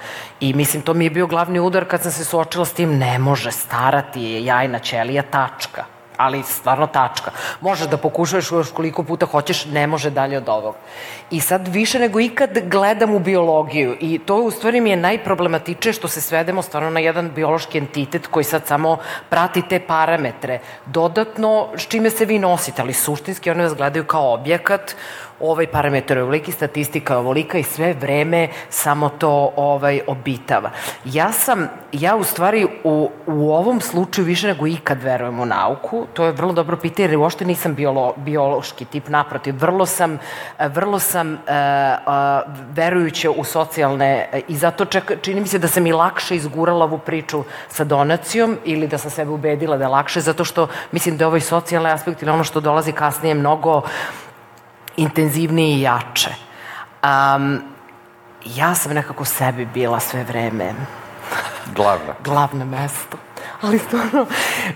I 0.41 0.55
mislim, 0.55 0.83
to 0.83 0.95
mi 0.95 1.05
je 1.05 1.11
bio 1.11 1.27
glavni 1.27 1.61
udar 1.61 1.85
kad 1.85 2.03
sam 2.03 2.13
se 2.13 2.25
suočila 2.25 2.65
s 2.65 2.73
tim, 2.73 2.99
ne 2.99 3.19
može 3.19 3.53
starati 3.53 4.23
je 4.23 4.45
jajna 4.45 4.79
ćelija, 4.79 5.23
tačka 5.23 5.85
ali 6.23 6.43
stvarno 6.43 6.87
tačka. 6.87 7.31
Možeš 7.61 7.89
da 7.89 7.97
pokušaš 7.97 8.51
još 8.53 8.73
koliko 8.73 9.03
puta 9.03 9.27
hoćeš, 9.27 9.65
ne 9.65 9.87
može 9.87 10.11
dalje 10.11 10.37
od 10.39 10.49
ovog. 10.49 10.75
I 11.33 11.41
sad 11.41 11.69
više 11.69 11.99
nego 11.99 12.21
ikad 12.21 12.59
gledam 12.65 13.15
u 13.15 13.19
biologiju 13.19 13.97
i 14.01 14.19
to 14.19 14.37
u 14.37 14.51
stvari 14.51 14.81
mi 14.81 14.91
je 14.91 14.97
najproblematičnije 14.97 15.93
što 15.93 16.09
se 16.09 16.21
svedemo 16.21 16.63
stvarno 16.63 16.91
na 16.91 17.01
jedan 17.01 17.31
biološki 17.35 17.79
entitet 17.79 18.27
koji 18.27 18.45
sad 18.45 18.67
samo 18.67 18.99
prati 19.31 19.63
te 19.69 19.81
parametre. 19.81 20.59
Dodatno, 20.87 21.69
s 21.77 21.87
čime 21.89 22.11
se 22.11 22.25
vi 22.25 22.39
nosite, 22.39 22.83
ali 22.83 22.93
suštinski 22.93 23.51
oni 23.51 23.63
vas 23.63 23.75
gledaju 23.75 24.05
kao 24.05 24.35
objekat 24.35 24.95
ovaj 25.43 25.67
parametar 25.67 26.17
je 26.17 26.23
ovoliki, 26.23 26.53
statistika 26.53 27.15
je 27.15 27.19
ovolika 27.19 27.59
i 27.59 27.63
sve 27.63 27.93
vreme 27.93 28.49
samo 28.71 29.09
to 29.09 29.53
ovaj 29.57 30.01
obitava. 30.07 30.71
Ja 31.05 31.33
sam, 31.33 31.69
ja 31.93 32.17
u 32.17 32.25
stvari 32.25 32.67
u, 32.85 33.11
u 33.27 33.53
ovom 33.53 33.81
slučaju 33.81 34.27
više 34.27 34.47
nego 34.47 34.67
ikad 34.67 35.03
verujem 35.03 35.41
u 35.41 35.47
nauku, 35.47 36.07
to 36.13 36.25
je 36.25 36.33
vrlo 36.33 36.53
dobro 36.53 36.77
pitanje 36.77 37.09
jer 37.09 37.19
uopšte 37.19 37.45
nisam 37.45 37.75
biolo, 37.75 38.15
biološki 38.17 38.85
tip, 38.85 39.09
naprotiv, 39.09 39.55
vrlo 39.59 39.87
sam, 39.87 40.19
vrlo 40.59 40.99
sam 40.99 41.22
uh, 41.29 41.39
uh, 42.07 42.53
verujuće 42.75 43.29
u 43.29 43.45
socijalne 43.45 44.29
i 44.49 44.57
zato 44.57 44.85
čak, 44.85 45.13
čini 45.23 45.41
mi 45.41 45.47
se 45.47 45.59
da 45.59 45.69
sam 45.69 45.87
i 45.87 45.93
lakše 45.93 46.37
izgurala 46.37 46.85
ovu 46.85 46.99
priču 46.99 47.45
sa 47.69 47.85
donacijom 47.85 48.59
ili 48.65 48.89
da 48.89 48.99
sam 48.99 49.11
sebe 49.11 49.31
ubedila 49.31 49.77
da 49.77 49.85
je 49.85 49.89
lakše, 49.89 50.21
zato 50.21 50.45
što 50.45 50.69
mislim 50.93 51.17
da 51.17 51.25
je 51.25 51.27
ovaj 51.27 51.41
socijalni 51.41 51.91
aspekt 51.91 52.23
ili 52.23 52.31
ono 52.31 52.45
što 52.45 52.61
dolazi 52.61 52.93
kasnije 52.93 53.35
mnogo 53.35 53.83
intenzivnije 54.97 55.77
i 55.77 55.81
jače. 55.81 56.31
Um, 57.03 57.63
ja 58.45 58.75
sam 58.75 58.93
nekako 58.93 59.25
sebi 59.25 59.65
bila 59.65 60.01
sve 60.01 60.25
vreme. 60.25 60.75
Glavna. 61.75 62.15
Glavna 62.25 62.65
mesto 62.65 63.32
ali 63.61 63.79
stvarno, 63.79 64.27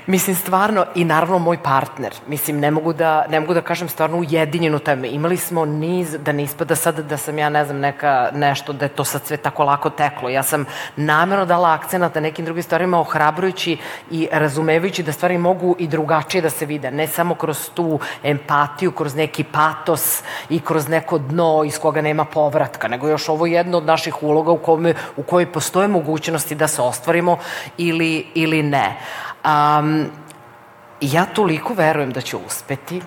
mislim 0.07 0.37
stvarno, 0.37 0.87
i 0.95 1.05
naravno 1.05 1.39
moj 1.39 1.63
partner, 1.63 2.15
mislim, 2.29 2.61
ne 2.61 2.71
mogu 2.71 2.93
da, 2.93 3.27
ne 3.31 3.41
mogu 3.41 3.55
da 3.55 3.61
kažem 3.61 3.89
stvarno 3.89 4.19
ujedinjenu 4.19 4.79
teme. 4.79 5.09
Imali 5.09 5.37
smo 5.37 5.65
niz, 5.65 6.17
da 6.19 6.33
ne 6.33 6.43
ispada 6.43 6.77
sad 6.77 6.99
da 6.99 7.17
sam 7.17 7.39
ja, 7.39 7.49
ne 7.49 7.65
znam, 7.65 7.79
neka, 7.79 8.31
nešto, 8.35 8.73
da 8.73 8.85
je 8.85 8.89
to 8.89 9.05
sad 9.05 9.25
sve 9.25 9.37
tako 9.37 9.65
lako 9.65 9.91
teklo. 9.91 10.29
Ja 10.29 10.43
sam 10.43 10.65
namerno 10.97 11.47
dala 11.47 11.73
akcenat 11.73 12.15
na 12.15 12.21
nekim 12.21 12.45
drugim 12.45 12.63
stvarima, 12.63 13.01
ohrabrujući 13.01 13.77
i 14.11 14.29
razumevajući 14.33 15.03
da 15.03 15.13
stvari 15.13 15.39
mogu 15.39 15.77
i 15.79 15.87
drugačije 15.87 16.43
da 16.43 16.51
se 16.51 16.67
vide, 16.67 16.91
ne 16.91 17.07
samo 17.07 17.35
kroz 17.35 17.71
tu 17.75 17.99
empatiju, 18.23 18.93
kroz 18.93 19.15
neki 19.15 19.45
patos 19.45 20.23
i 20.51 20.61
kroz 20.61 20.89
neko 20.89 21.19
dno 21.19 21.65
iz 21.67 21.79
koga 21.79 22.03
nema 22.03 22.25
povratka, 22.25 22.89
nego 22.89 23.09
još 23.09 23.29
ovo 23.29 23.47
jedno 23.47 23.79
od 23.79 23.87
naših 23.87 24.23
uloga 24.23 24.51
u, 24.51 24.59
kome, 24.59 24.95
u 25.17 25.23
kojoj 25.23 25.53
postoje 25.53 25.89
mogućnosti 25.89 26.55
da 26.55 26.69
se 26.69 26.83
ostvarimo 26.83 27.39
ili, 27.79 28.27
ili 28.35 28.56
ne 28.63 28.77
ne. 28.77 28.97
Um, 29.45 30.07
ja 31.01 31.25
toliko 31.25 31.75
verujem 31.75 32.13
da 32.13 32.21
ću 32.21 32.39
uspeti, 32.47 33.03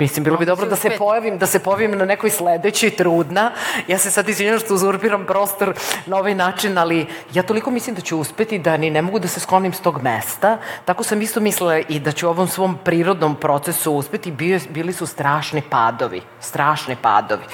Mislim, 0.00 0.24
bilo 0.24 0.36
bi 0.36 0.46
dobro 0.46 0.66
da 0.66 0.76
se 0.76 0.90
pojavim, 0.98 1.38
da 1.38 1.46
se 1.46 1.58
pojavim 1.58 1.98
na 1.98 2.04
nekoj 2.04 2.30
sledećoj 2.30 2.90
trudna. 2.90 3.50
Ja 3.88 3.98
se 3.98 4.10
sad 4.10 4.28
izvinjam 4.28 4.58
što 4.58 4.74
uzurpiram 4.74 5.24
prostor 5.26 5.74
na 6.06 6.16
ovaj 6.16 6.34
način, 6.34 6.78
ali 6.78 7.06
ja 7.34 7.42
toliko 7.42 7.70
mislim 7.70 7.96
da 7.96 8.02
ću 8.02 8.18
uspeti 8.18 8.58
da 8.58 8.76
ni 8.76 8.90
ne 8.90 9.02
mogu 9.02 9.18
da 9.18 9.28
se 9.28 9.40
sklonim 9.40 9.72
s 9.72 9.80
tog 9.80 10.02
mesta. 10.02 10.58
Tako 10.84 11.02
sam 11.02 11.22
isto 11.22 11.40
mislila 11.40 11.78
i 11.78 11.98
da 12.00 12.12
ću 12.12 12.26
u 12.26 12.30
ovom 12.30 12.48
svom 12.48 12.78
prirodnom 12.84 13.34
procesu 13.36 13.92
uspeti. 13.92 14.30
Bili 14.68 14.92
su 14.92 15.06
strašni 15.06 15.62
padovi, 15.70 16.22
strašni 16.40 16.96
padovi. 17.02 17.44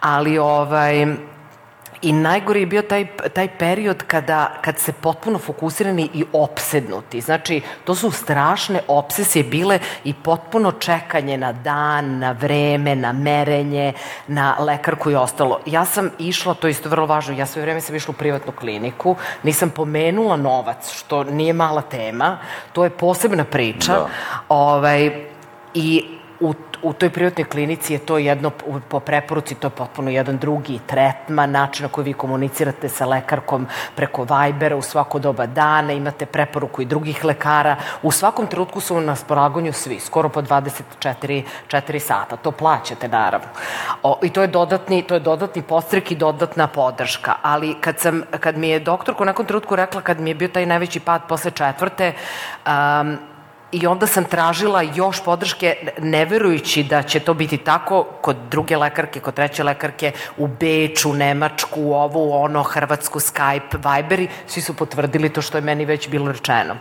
Ali 0.00 0.38
ovaj, 0.38 1.06
I 2.02 2.12
najgore 2.12 2.60
je 2.60 2.66
bio 2.66 2.82
taj, 2.82 3.06
taj 3.34 3.48
period 3.58 4.02
kada, 4.06 4.52
kad 4.60 4.78
se 4.78 4.92
potpuno 4.92 5.38
fokusirani 5.38 6.08
i 6.14 6.24
opsednuti. 6.32 7.20
Znači, 7.20 7.60
to 7.84 7.94
su 7.94 8.10
strašne 8.10 8.80
obsesije 8.88 9.44
bile 9.44 9.78
i 10.04 10.14
potpuno 10.14 10.72
čekanje 10.72 11.38
na 11.38 11.52
dan, 11.52 12.18
na 12.18 12.32
vreme, 12.32 12.96
na 12.96 13.12
merenje, 13.12 13.92
na 14.26 14.56
lekarku 14.58 15.10
i 15.10 15.14
ostalo. 15.14 15.60
Ja 15.66 15.84
sam 15.84 16.10
išla, 16.18 16.54
to 16.54 16.66
je 16.66 16.70
isto 16.70 16.88
vrlo 16.88 17.06
važno, 17.06 17.34
ja 17.34 17.46
sve 17.46 17.62
vreme 17.62 17.80
sam 17.80 17.96
išla 17.96 18.12
u 18.12 18.18
privatnu 18.18 18.52
kliniku, 18.52 19.16
nisam 19.42 19.70
pomenula 19.70 20.36
novac, 20.36 20.92
što 20.92 21.24
nije 21.24 21.52
mala 21.52 21.82
tema, 21.82 22.38
to 22.72 22.84
je 22.84 22.90
posebna 22.90 23.44
priča. 23.44 23.92
Da. 23.92 24.08
Ovaj, 24.48 25.26
I 25.74 26.21
u 26.42 26.54
u 26.82 26.92
toj 26.92 27.10
privatnoj 27.10 27.44
klinici 27.44 27.92
je 27.92 27.98
to 27.98 28.18
jedno, 28.18 28.50
po 28.88 29.00
preporuci, 29.00 29.54
to 29.54 29.66
je 29.66 29.70
potpuno 29.70 30.10
jedan 30.10 30.38
drugi 30.38 30.80
tretman, 30.86 31.50
način 31.50 31.82
na 31.82 31.88
koji 31.88 32.04
vi 32.04 32.12
komunicirate 32.12 32.88
sa 32.88 33.06
lekarkom 33.06 33.66
preko 33.94 34.24
Vibera 34.24 34.76
u 34.76 34.82
svako 34.82 35.18
doba 35.18 35.46
dana, 35.46 35.92
imate 35.92 36.26
preporuku 36.26 36.82
i 36.82 36.84
drugih 36.84 37.24
lekara. 37.24 37.76
U 38.02 38.10
svakom 38.10 38.46
trenutku 38.46 38.80
su 38.80 39.00
na 39.00 39.16
spolaganju 39.16 39.72
svi, 39.72 40.00
skoro 40.00 40.28
po 40.28 40.42
24 40.42 41.42
4 41.68 41.98
sata. 41.98 42.36
To 42.36 42.50
plaćate, 42.50 43.08
naravno. 43.08 43.48
O, 44.02 44.18
I 44.22 44.30
to 44.30 44.42
je 44.42 44.46
dodatni, 44.46 45.02
to 45.02 45.14
je 45.14 45.20
dodatni 45.20 45.62
postrek 45.62 46.10
i 46.10 46.16
dodatna 46.16 46.66
podrška. 46.66 47.34
Ali 47.42 47.74
kad, 47.80 47.98
sam, 47.98 48.22
kad 48.40 48.58
mi 48.58 48.68
je 48.68 48.80
doktorka 48.80 49.22
u 49.22 49.26
nekom 49.26 49.46
trenutku 49.46 49.76
rekla, 49.76 50.00
kad 50.00 50.20
mi 50.20 50.30
je 50.30 50.34
bio 50.34 50.48
taj 50.48 50.66
najveći 50.66 51.00
pad 51.00 51.22
posle 51.28 51.50
četvrte, 51.50 52.12
um, 52.66 53.31
I 53.72 53.86
onda 53.86 54.06
sam 54.06 54.24
tražila 54.24 54.82
još 54.82 55.24
podrške, 55.24 55.76
ne 55.98 56.24
verujući 56.24 56.82
da 56.84 57.02
će 57.02 57.20
to 57.20 57.34
biti 57.34 57.56
tako 57.58 58.04
kod 58.20 58.36
druge 58.50 58.76
lekarke, 58.76 59.20
kod 59.20 59.34
treće 59.34 59.64
lekarke, 59.64 60.12
u 60.36 60.46
Beču, 60.46 61.12
Nemačku, 61.12 61.92
ovu, 61.92 62.32
ono, 62.32 62.62
Hrvatsku, 62.62 63.20
Skype, 63.20 63.76
Viberi, 63.76 64.28
svi 64.46 64.62
su 64.62 64.76
potvrdili 64.76 65.28
to 65.28 65.42
što 65.42 65.58
je 65.58 65.62
meni 65.62 65.84
već 65.84 66.08
bilo 66.08 66.32
rečeno. 66.32 66.76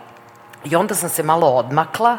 I 0.63 0.75
onda 0.75 0.95
sam 0.95 1.09
se 1.09 1.23
malo 1.23 1.47
odmakla 1.47 2.17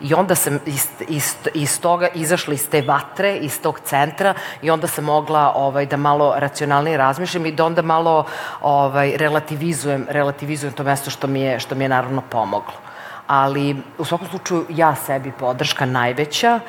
i 0.00 0.14
onda 0.14 0.34
sam 0.34 0.58
iz, 0.66 0.86
iz, 1.08 1.34
iz 1.54 1.80
toga 1.80 2.08
izašla 2.14 2.54
iz 2.54 2.68
te 2.68 2.82
vatre, 2.82 3.36
iz 3.36 3.60
tog 3.60 3.80
centra 3.84 4.34
i 4.62 4.70
onda 4.70 4.86
sam 4.86 5.04
mogla 5.04 5.52
ovaj, 5.56 5.86
da 5.86 5.96
malo 5.96 6.34
racionalnije 6.36 6.96
razmišljam 6.96 7.46
i 7.46 7.52
da 7.52 7.64
onda 7.64 7.82
malo 7.82 8.24
ovaj, 8.60 9.16
relativizujem, 9.16 10.06
relativizujem 10.08 10.74
to 10.74 10.84
mesto 10.84 11.10
što 11.10 11.26
mi 11.26 11.40
je, 11.40 11.60
što 11.60 11.74
mi 11.74 11.84
je 11.84 11.88
naravno 11.88 12.22
pomoglo 12.30 12.91
ali 13.26 13.76
u 13.98 14.04
svakom 14.04 14.28
slučaju 14.28 14.64
ja 14.68 14.94
sebi 14.94 15.32
podrška 15.32 15.86
najveća, 15.86 16.60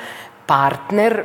partner 0.45 1.23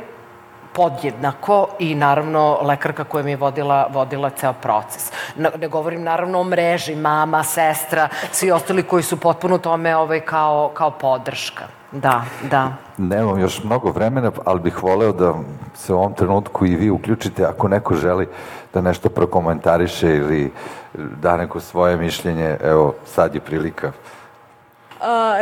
podjednako 0.73 1.67
i 1.79 1.95
naravno 1.95 2.59
lekarka 2.61 3.03
koja 3.03 3.23
mi 3.23 3.31
je 3.31 3.37
vodila, 3.37 3.87
vodila 3.93 4.29
ceo 4.29 4.53
proces. 4.53 5.11
Ne, 5.37 5.67
govorim 5.67 6.03
naravno 6.03 6.39
o 6.39 6.43
mreži, 6.43 6.95
mama, 6.95 7.43
sestra, 7.43 8.09
svi 8.31 8.51
ostali 8.51 8.83
koji 8.83 9.03
su 9.03 9.17
potpuno 9.19 9.57
tome 9.57 9.95
ovaj, 9.95 10.19
kao, 10.19 10.71
kao 10.73 10.91
podrška. 10.91 11.65
Da, 11.91 12.23
da. 12.51 12.73
Nemam 12.97 13.39
još 13.39 13.63
mnogo 13.63 13.91
vremena, 13.91 14.31
ali 14.45 14.59
bih 14.59 14.83
voleo 14.83 15.11
da 15.11 15.33
se 15.75 15.93
u 15.93 15.97
ovom 15.97 16.13
trenutku 16.13 16.65
i 16.65 16.75
vi 16.75 16.89
uključite 16.89 17.45
ako 17.45 17.67
neko 17.67 17.95
želi 17.95 18.27
da 18.73 18.81
nešto 18.81 19.09
prokomentariše 19.09 20.15
ili 20.15 20.51
da 20.93 21.37
neko 21.37 21.59
svoje 21.59 21.97
mišljenje, 21.97 22.57
evo 22.63 22.93
sad 23.05 23.35
je 23.35 23.41
prilika. 23.41 23.91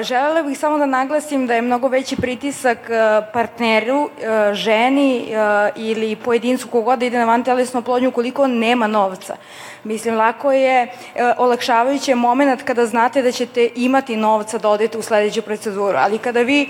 Želela 0.01 0.43
bih 0.43 0.59
samo 0.59 0.77
da 0.77 0.85
naglasim 0.85 1.47
da 1.47 1.55
je 1.55 1.61
mnogo 1.61 1.87
veći 1.87 2.15
pritisak 2.15 2.77
uh, 2.77 3.25
partneru, 3.33 4.03
uh, 4.03 4.09
ženi 4.53 5.25
uh, 5.29 5.37
ili 5.75 6.15
pojedincu 6.15 6.67
kogod 6.67 7.03
ide 7.03 7.19
na 7.19 7.25
vantelesnu 7.25 7.79
oplodnju 7.79 8.11
koliko 8.11 8.47
nema 8.47 8.87
novca. 8.87 9.35
Mislim, 9.83 10.15
lako 10.15 10.51
je 10.51 10.87
olakšavajući 11.37 12.15
moment 12.15 12.63
kada 12.63 12.85
znate 12.85 13.21
da 13.21 13.31
ćete 13.31 13.69
imati 13.75 14.15
novca 14.15 14.57
da 14.57 14.69
odete 14.69 14.97
u 14.97 15.01
sledeću 15.01 15.41
proceduru, 15.41 15.97
ali 15.97 16.17
kada 16.17 16.41
vi 16.41 16.69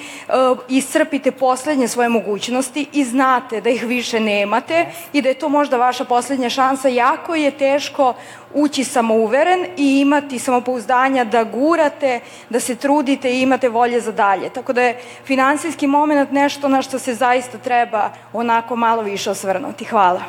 iscrpite 0.70 1.32
poslednje 1.32 1.88
svoje 1.88 2.10
mogućnosti 2.10 2.88
i 2.94 3.04
znate 3.04 3.62
da 3.62 3.70
ih 3.70 3.84
više 3.84 4.20
nemate 4.20 4.86
i 5.14 5.22
da 5.22 5.30
je 5.30 5.40
to 5.40 5.50
možda 5.50 5.78
vaša 5.78 6.06
poslednja 6.06 6.50
šansa, 6.50 6.88
jako 6.88 7.36
je 7.36 7.52
teško 7.52 8.14
ući 8.54 8.84
samouveren 8.84 9.66
i 9.78 10.00
imati 10.00 10.40
samopouzdanja 10.40 11.24
da 11.24 11.44
gurate, 11.44 12.20
da 12.50 12.60
se 12.60 12.76
trudite 12.76 13.32
i 13.32 13.42
imate 13.42 13.70
volje 13.70 14.02
za 14.02 14.12
dalje. 14.12 14.50
Tako 14.50 14.74
da 14.74 14.82
je 14.82 14.98
finansijski 15.26 15.88
moment 15.88 16.32
nešto 16.32 16.68
na 16.68 16.82
što 16.82 17.00
se 17.00 17.14
zaista 17.14 17.58
treba 17.58 18.10
onako 18.34 18.76
malo 18.76 19.02
više 19.02 19.32
osvrnuti. 19.32 19.86
Hvala. 19.86 20.22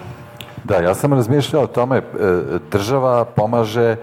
Da, 0.65 0.77
ja 0.77 0.95
sam 0.95 1.13
razmišljao 1.13 1.63
o 1.63 1.67
tome, 1.67 1.97
e, 1.97 2.03
država 2.71 3.25
pomaže 3.25 3.97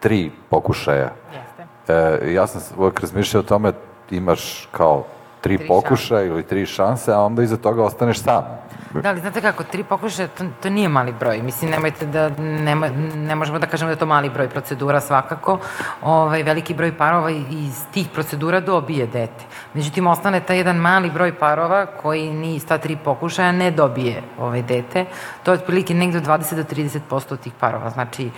tri 0.00 0.30
pokušaja. 0.50 1.10
Jeste. 1.32 1.92
E, 1.92 2.32
ja 2.32 2.46
sam 2.46 2.60
uvek 2.78 3.00
razmišljao 3.00 3.40
o 3.40 3.44
tome, 3.44 3.72
imaš 4.10 4.68
kao 4.72 5.04
tri, 5.40 5.58
Tri 5.58 5.66
pokušaja 5.66 6.22
ili 6.22 6.42
tri 6.42 6.66
šanse, 6.66 7.12
a 7.12 7.20
onda 7.20 7.42
iza 7.42 7.56
toga 7.56 7.84
ostaneš 7.84 8.18
sam. 8.18 8.44
Da, 8.90 9.08
ali 9.08 9.20
znate 9.20 9.40
kako, 9.40 9.64
tri 9.64 9.84
pokušaja, 9.84 10.28
to, 10.28 10.44
to 10.62 10.70
nije 10.70 10.88
mali 10.88 11.12
broj. 11.12 11.42
Mislim, 11.42 11.70
nemojte 11.70 12.06
da, 12.06 12.28
nema, 12.38 12.88
ne 13.14 13.34
možemo 13.34 13.58
da 13.58 13.66
kažemo 13.66 13.88
da 13.88 13.92
je 13.92 13.98
to 13.98 14.06
mali 14.06 14.30
broj 14.30 14.48
procedura 14.48 15.00
svakako. 15.00 15.58
Ovaj, 16.02 16.42
veliki 16.42 16.74
broj 16.74 16.96
parova 16.96 17.30
iz 17.30 17.84
tih 17.92 18.08
procedura 18.14 18.60
dobije 18.60 19.06
dete. 19.06 19.44
Međutim, 19.74 20.06
ostane 20.06 20.40
taj 20.40 20.56
jedan 20.56 20.76
mali 20.76 21.10
broj 21.10 21.38
parova 21.38 21.86
koji 21.86 22.32
ni 22.32 22.54
iz 22.54 22.66
ta 22.66 22.78
tri 22.78 22.96
pokušaja 23.04 23.52
ne 23.52 23.70
dobije 23.70 24.22
ovaj 24.38 24.62
dete. 24.62 25.04
To 25.42 25.52
je 25.52 25.58
otprilike 25.58 25.94
negde 25.94 26.18
od 26.18 26.24
20 26.24 26.54
do 26.54 26.62
30% 26.62 27.36
tih 27.36 27.52
parova. 27.60 27.90
Znači, 27.90 28.30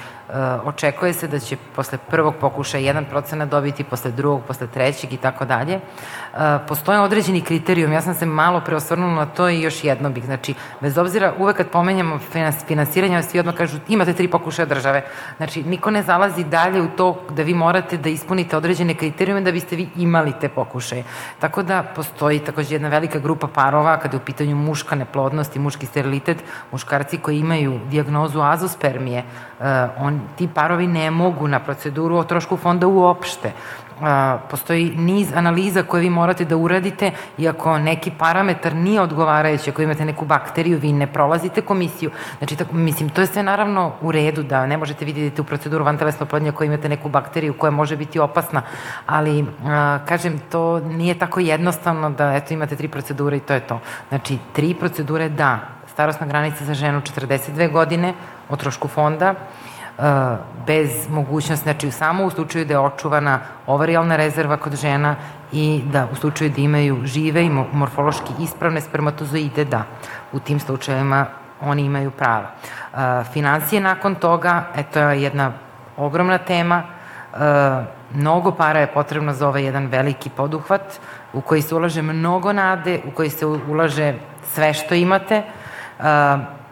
očekuje 0.65 1.13
se 1.13 1.29
da 1.29 1.39
će 1.39 1.57
posle 1.77 1.99
prvog 1.99 2.35
pokušaja 2.41 2.95
1% 2.95 3.49
dobiti, 3.49 3.85
posle 3.85 4.11
drugog, 4.11 4.43
posle 4.47 4.67
trećeg 4.67 5.13
i 5.13 5.17
tako 5.17 5.45
dalje. 5.45 5.75
E, 5.75 5.81
Postoje 6.69 7.01
određeni 7.01 7.41
kriterijum, 7.41 7.93
ja 7.93 8.01
sam 8.01 8.15
se 8.15 8.27
malo 8.27 8.61
preosvrnula 8.61 9.15
na 9.15 9.27
to 9.27 9.49
i 9.49 9.63
još 9.63 9.85
jedno 9.85 10.11
bih, 10.11 10.25
znači, 10.25 10.55
bez 10.81 10.99
obzira, 10.99 11.33
uvek 11.39 11.57
kad 11.57 11.69
pomenjamo 11.69 12.19
finans, 12.19 12.65
finansiranje, 12.67 13.23
svi 13.23 13.39
odmah 13.39 13.55
kažu 13.55 13.79
imate 13.89 14.13
tri 14.13 14.29
pokušaja 14.29 14.67
države. 14.67 15.05
Znači, 15.37 15.63
niko 15.63 15.91
ne 15.91 16.03
zalazi 16.03 16.45
dalje 16.45 16.83
u 16.83 16.89
to 16.89 17.27
da 17.31 17.43
vi 17.43 17.55
morate 17.55 17.97
da 17.97 18.09
ispunite 18.09 18.57
određene 18.57 18.95
kriterijume 18.95 19.41
da 19.41 19.53
biste 19.53 19.77
vi 19.77 19.89
imali 19.97 20.33
te 20.41 20.49
pokušaje. 20.49 21.05
Tako 21.39 21.63
da 21.63 21.83
postoji 21.83 22.39
takođe 22.39 22.75
jedna 22.75 22.89
velika 22.89 23.19
grupa 23.19 23.47
parova 23.47 23.99
kada 23.99 24.17
je 24.17 24.21
u 24.23 24.25
pitanju 24.25 24.57
muška 24.57 24.95
neplodnost 24.95 25.57
i 25.57 25.59
muški 25.59 25.87
sterilitet, 25.87 26.45
muškarci 26.73 27.19
koji 27.19 27.39
imaju 27.39 27.81
dijagnozu 27.91 28.41
azospermije, 28.41 29.25
uh, 29.59 29.67
on, 29.99 30.22
ti 30.37 30.49
parovi 30.55 30.87
ne 30.87 31.11
mogu 31.11 31.49
na 31.49 31.61
proceduru 31.61 32.17
o 32.17 32.25
trošku 32.25 32.57
fonda 32.57 32.87
uopšte 32.87 33.53
postoji 34.51 34.95
niz 34.97 35.33
analiza 35.35 35.83
koje 35.83 36.01
vi 36.01 36.11
morate 36.11 36.45
da 36.45 36.57
uradite 36.57 37.11
i 37.39 37.49
ako 37.49 37.79
neki 37.79 38.11
parametar 38.19 38.75
nije 38.75 39.01
odgovarajući, 39.01 39.71
ako 39.71 39.83
imate 39.83 40.05
neku 40.05 40.25
bakteriju, 40.25 40.79
vi 40.79 40.93
ne 40.93 41.07
prolazite 41.07 41.61
komisiju. 41.61 42.11
Znači, 42.39 42.57
tako, 42.57 42.75
mislim, 42.75 43.09
to 43.09 43.21
je 43.21 43.27
sve 43.27 43.43
naravno 43.43 43.93
u 44.01 44.13
redu 44.13 44.43
da 44.43 44.67
ne 44.67 44.77
možete 44.77 45.05
vidjeti 45.05 45.41
u 45.41 45.45
proceduru 45.45 45.85
vantelesno 45.85 46.25
oplodnje 46.25 46.49
ako 46.49 46.65
imate 46.65 46.89
neku 46.89 47.09
bakteriju 47.09 47.55
koja 47.55 47.71
može 47.71 47.97
biti 47.97 48.19
opasna, 48.19 48.63
ali, 49.07 49.47
a, 49.65 49.99
kažem, 50.09 50.41
to 50.51 50.81
nije 50.81 51.15
tako 51.15 51.41
jednostavno 51.41 52.11
da, 52.11 52.35
eto, 52.35 52.55
imate 52.55 52.77
tri 52.77 52.89
procedure 52.89 53.37
i 53.37 53.41
to 53.41 53.55
je 53.55 53.61
to. 53.61 53.81
Znači, 54.09 54.39
tri 54.53 54.75
procedure, 54.75 55.29
da, 55.29 55.59
starostna 55.93 56.27
granica 56.27 56.65
za 56.65 56.75
ženu 56.75 57.01
42 57.01 57.73
godine 57.73 58.15
o 58.49 58.57
trošku 58.57 58.89
fonda, 58.89 59.35
bez 60.67 61.09
mogućnosti, 61.11 61.63
znači 61.63 61.91
samo 61.91 62.25
u 62.25 62.31
slučaju 62.31 62.65
da 62.65 62.75
je 62.75 62.79
očuvana 62.79 63.39
ovarijalna 63.67 64.17
rezerva 64.17 64.57
kod 64.57 64.77
žena 64.77 65.17
i 65.53 65.83
da 65.93 66.09
u 66.13 66.17
slučaju 66.17 66.51
da 66.51 66.61
imaju 66.61 67.01
žive 67.05 67.45
i 67.45 67.51
morfološki 67.73 68.33
ispravne 68.41 68.81
spermatozoide, 68.81 69.65
da, 69.65 69.83
u 70.33 70.41
tim 70.41 70.61
slučajevima 70.61 71.27
oni 71.61 71.83
imaju 71.83 72.11
prava. 72.11 72.51
Financije 73.33 73.81
nakon 73.81 74.15
toga, 74.15 74.65
eto 74.77 75.01
je 75.01 75.23
jedna 75.23 75.53
ogromna 75.97 76.39
tema, 76.39 76.83
mnogo 78.15 78.53
para 78.53 78.81
je 78.81 78.87
potrebno 78.87 79.33
za 79.33 79.49
ovaj 79.49 79.65
jedan 79.65 79.87
veliki 79.87 80.31
poduhvat 80.31 81.01
u 81.33 81.41
koji 81.41 81.63
se 81.63 81.75
ulaže 81.75 82.03
mnogo 82.03 82.53
nade, 82.53 83.01
u 83.09 83.11
koji 83.11 83.31
se 83.31 83.47
ulaže 83.47 84.15
sve 84.45 84.75
što 84.75 84.95
imate. 84.95 85.43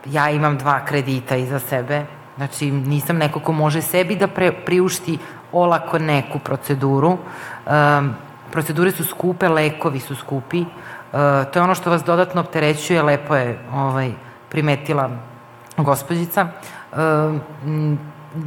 Ja 0.07 0.31
imam 0.31 0.59
dva 0.59 0.85
kredita 0.85 1.37
iza 1.37 1.59
sebe, 1.59 2.05
Znači, 2.41 2.71
nisam 2.71 3.17
neko 3.17 3.41
ko 3.41 3.53
može 3.53 3.83
sebi 3.83 4.17
da 4.17 4.27
pre, 4.27 4.53
priušti 4.53 5.19
olako 5.53 5.99
neku 5.99 6.39
proceduru. 6.39 7.11
Um, 7.11 8.15
procedure 8.53 8.91
su 8.91 9.05
skupe, 9.05 9.49
lekovi 9.49 10.01
su 10.01 10.17
skupi. 10.17 10.61
Uh, 10.61 10.67
to 11.53 11.59
je 11.59 11.63
ono 11.63 11.75
što 11.75 11.91
vas 11.91 12.05
dodatno 12.05 12.41
opterećuje, 12.41 13.03
lepo 13.03 13.37
je 13.37 13.59
ovaj, 13.75 14.13
primetila 14.49 15.11
gospođica. 15.77 16.49
Um, 16.97 17.99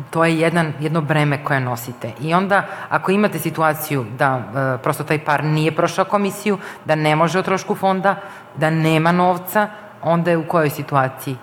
to 0.09 0.25
je 0.25 0.39
jedan, 0.39 0.73
jedno 0.79 1.01
breme 1.01 1.43
koje 1.43 1.59
nosite. 1.59 2.11
I 2.21 2.33
onda, 2.33 2.65
ako 2.89 3.11
imate 3.11 3.39
situaciju 3.39 4.05
da 4.17 4.39
e, 4.39 4.77
prosto 4.83 5.03
taj 5.03 5.25
par 5.25 5.43
nije 5.43 5.75
prošao 5.75 6.05
komisiju, 6.05 6.57
da 6.85 6.95
ne 6.95 7.15
može 7.15 7.39
o 7.39 7.43
trošku 7.43 7.75
fonda, 7.75 8.15
da 8.55 8.69
nema 8.69 9.11
novca, 9.11 9.67
onda 10.01 10.31
je 10.31 10.37
u 10.37 10.47
kojoj 10.47 10.69
situaciji? 10.69 11.37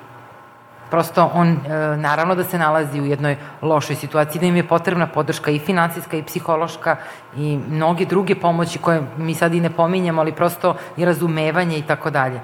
Prosto 0.91 1.31
on, 1.35 1.49
e, 1.49 1.97
naravno 1.97 2.35
da 2.35 2.45
se 2.45 2.59
nalazi 2.59 3.01
u 3.01 3.07
jednoj 3.07 3.37
lošoj 3.62 3.97
situaciji, 3.97 4.41
da 4.41 4.47
im 4.47 4.57
je 4.57 4.69
potrebna 4.69 5.07
podrška 5.07 5.51
i 5.51 5.59
finansijska 5.59 6.17
i 6.17 6.23
psihološka 6.23 6.97
i 7.37 7.59
mnoge 7.69 8.05
druge 8.05 8.35
pomoći 8.35 8.79
koje 8.79 9.03
mi 9.19 9.35
sad 9.35 9.55
i 9.55 9.61
ne 9.61 9.71
pominjamo, 9.71 10.21
ali 10.21 10.33
prosto 10.33 10.75
i 10.97 11.05
razumevanje 11.05 11.79
i 11.79 11.83
tako 11.83 12.11
dalje. 12.11 12.37
E, 12.37 12.41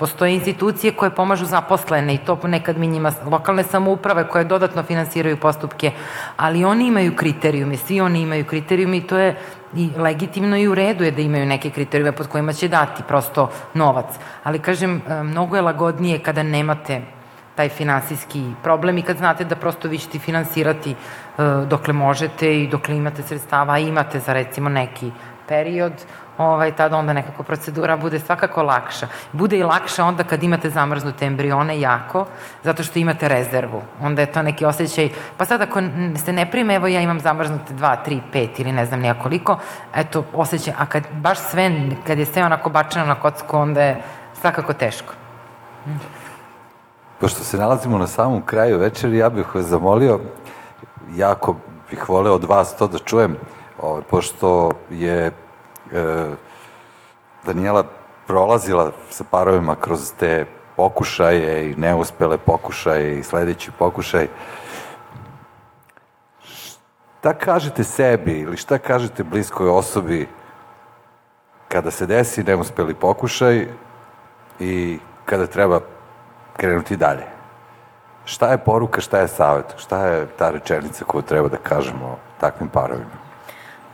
postoje 0.00 0.34
institucije 0.34 0.92
koje 0.92 1.10
pomažu 1.10 1.44
zaposlene 1.44 2.14
i 2.14 2.18
to 2.18 2.38
nekad 2.44 2.78
mi 2.78 2.86
njima, 2.86 3.12
lokalne 3.30 3.62
samouprave 3.62 4.28
koje 4.28 4.44
dodatno 4.44 4.82
finansiraju 4.82 5.36
postupke, 5.36 5.92
ali 6.36 6.64
oni 6.64 6.86
imaju 6.86 7.16
kriterijume, 7.16 7.76
svi 7.76 8.00
oni 8.00 8.20
imaju 8.20 8.44
kriterijume 8.44 8.96
i 8.96 9.06
to 9.06 9.18
je 9.18 9.36
i 9.74 9.90
legitimno 9.96 10.56
i 10.56 10.68
u 10.68 10.74
redu 10.74 11.04
je 11.04 11.10
da 11.10 11.22
imaju 11.22 11.46
neke 11.46 11.70
kriterijume 11.70 12.12
pod 12.12 12.28
kojima 12.28 12.52
će 12.52 12.68
dati 12.68 13.02
prosto 13.08 13.50
novac. 13.74 14.06
Ali 14.44 14.58
kažem, 14.58 15.02
e, 15.08 15.22
mnogo 15.22 15.56
je 15.56 15.62
lagodnije 15.62 16.18
kada 16.18 16.42
nemate 16.42 17.17
taj 17.58 17.68
finansijski 17.68 18.42
problem 18.62 18.98
i 18.98 19.02
kad 19.02 19.16
znate 19.16 19.44
da 19.44 19.56
prosto 19.56 19.88
vi 19.88 19.98
ćete 19.98 20.18
finansirati 20.18 20.94
uh, 20.94 21.44
dokle 21.68 21.92
možete 21.92 22.52
i 22.60 22.68
dokle 22.68 22.96
imate 22.96 23.22
sredstava, 23.22 23.74
a 23.74 23.78
imate 23.78 24.20
za 24.20 24.32
recimo 24.32 24.68
neki 24.68 25.10
period, 25.48 25.92
ovaj, 26.38 26.70
tada 26.76 26.96
onda 26.96 27.12
nekako 27.12 27.42
procedura 27.42 27.96
bude 27.96 28.20
svakako 28.20 28.62
lakša. 28.62 29.08
Bude 29.32 29.58
i 29.58 29.62
lakša 29.62 30.04
onda 30.04 30.24
kad 30.24 30.42
imate 30.42 30.70
zamrznute 30.70 31.26
embrione 31.26 31.80
jako, 31.80 32.26
zato 32.62 32.82
što 32.82 32.98
imate 32.98 33.28
rezervu. 33.28 33.82
Onda 34.00 34.22
je 34.22 34.32
to 34.32 34.42
neki 34.42 34.64
osjećaj, 34.64 35.08
pa 35.36 35.44
sad 35.44 35.60
ako 35.62 35.82
se 36.24 36.32
ne 36.32 36.46
prime, 36.50 36.74
evo 36.74 36.86
ja 36.86 37.00
imam 37.00 37.20
zamrznute 37.20 37.74
2, 37.74 37.96
3, 38.06 38.20
5 38.34 38.60
ili 38.60 38.72
ne 38.72 38.86
znam 38.86 39.00
nijakoliko, 39.00 39.58
eto 39.94 40.24
osjećaj, 40.32 40.74
a 40.78 40.86
kad 40.86 41.10
baš 41.12 41.38
sve, 41.38 41.70
kad 42.06 42.18
je 42.18 42.26
sve 42.26 42.44
onako 42.44 42.70
bačeno 42.70 43.06
na 43.06 43.14
kocku, 43.14 43.56
onda 43.56 43.82
je 43.82 44.00
svakako 44.40 44.72
teško. 44.72 45.14
Mm. 45.86 46.17
Pošto 47.20 47.44
se 47.44 47.56
nalazimo 47.56 47.98
na 47.98 48.06
samom 48.06 48.42
kraju 48.42 48.78
večeri, 48.78 49.18
ja 49.18 49.28
bih 49.30 49.54
vas 49.54 49.64
zamolio, 49.64 50.20
jako 51.16 51.56
bih 51.90 52.08
voleo 52.08 52.34
od 52.34 52.44
vas 52.44 52.76
to 52.76 52.86
da 52.86 52.98
čujem, 52.98 53.36
ovaj, 53.78 54.02
pošto 54.10 54.70
je 54.90 55.26
e, 55.26 55.32
Daniela 57.44 57.84
prolazila 58.26 58.92
sa 59.10 59.24
parovima 59.30 59.74
kroz 59.74 60.12
te 60.18 60.46
pokušaje 60.76 61.70
i 61.70 61.76
neuspele 61.76 62.38
pokušaje 62.38 63.18
i 63.18 63.22
sledeći 63.22 63.70
pokušaj. 63.78 64.28
Šta 67.18 67.34
kažete 67.34 67.84
sebi 67.84 68.40
ili 68.40 68.56
šta 68.56 68.78
kažete 68.78 69.24
bliskoj 69.24 69.68
osobi 69.68 70.28
kada 71.68 71.90
se 71.90 72.06
desi 72.06 72.44
neuspeli 72.44 72.94
pokušaj 72.94 73.66
i 74.60 74.98
kada 75.24 75.46
treba 75.46 75.80
krenuti 76.58 76.96
dalje. 76.96 77.26
Šta 78.24 78.50
je 78.50 78.58
poruka, 78.58 79.00
šta 79.00 79.18
je 79.18 79.28
savjet, 79.28 79.74
šta 79.76 80.06
je 80.06 80.26
ta 80.38 80.50
rečenica 80.50 81.04
koju 81.04 81.22
treba 81.22 81.48
da 81.48 81.56
kažemo 81.56 82.18
takvim 82.40 82.68
parovima? 82.68 83.18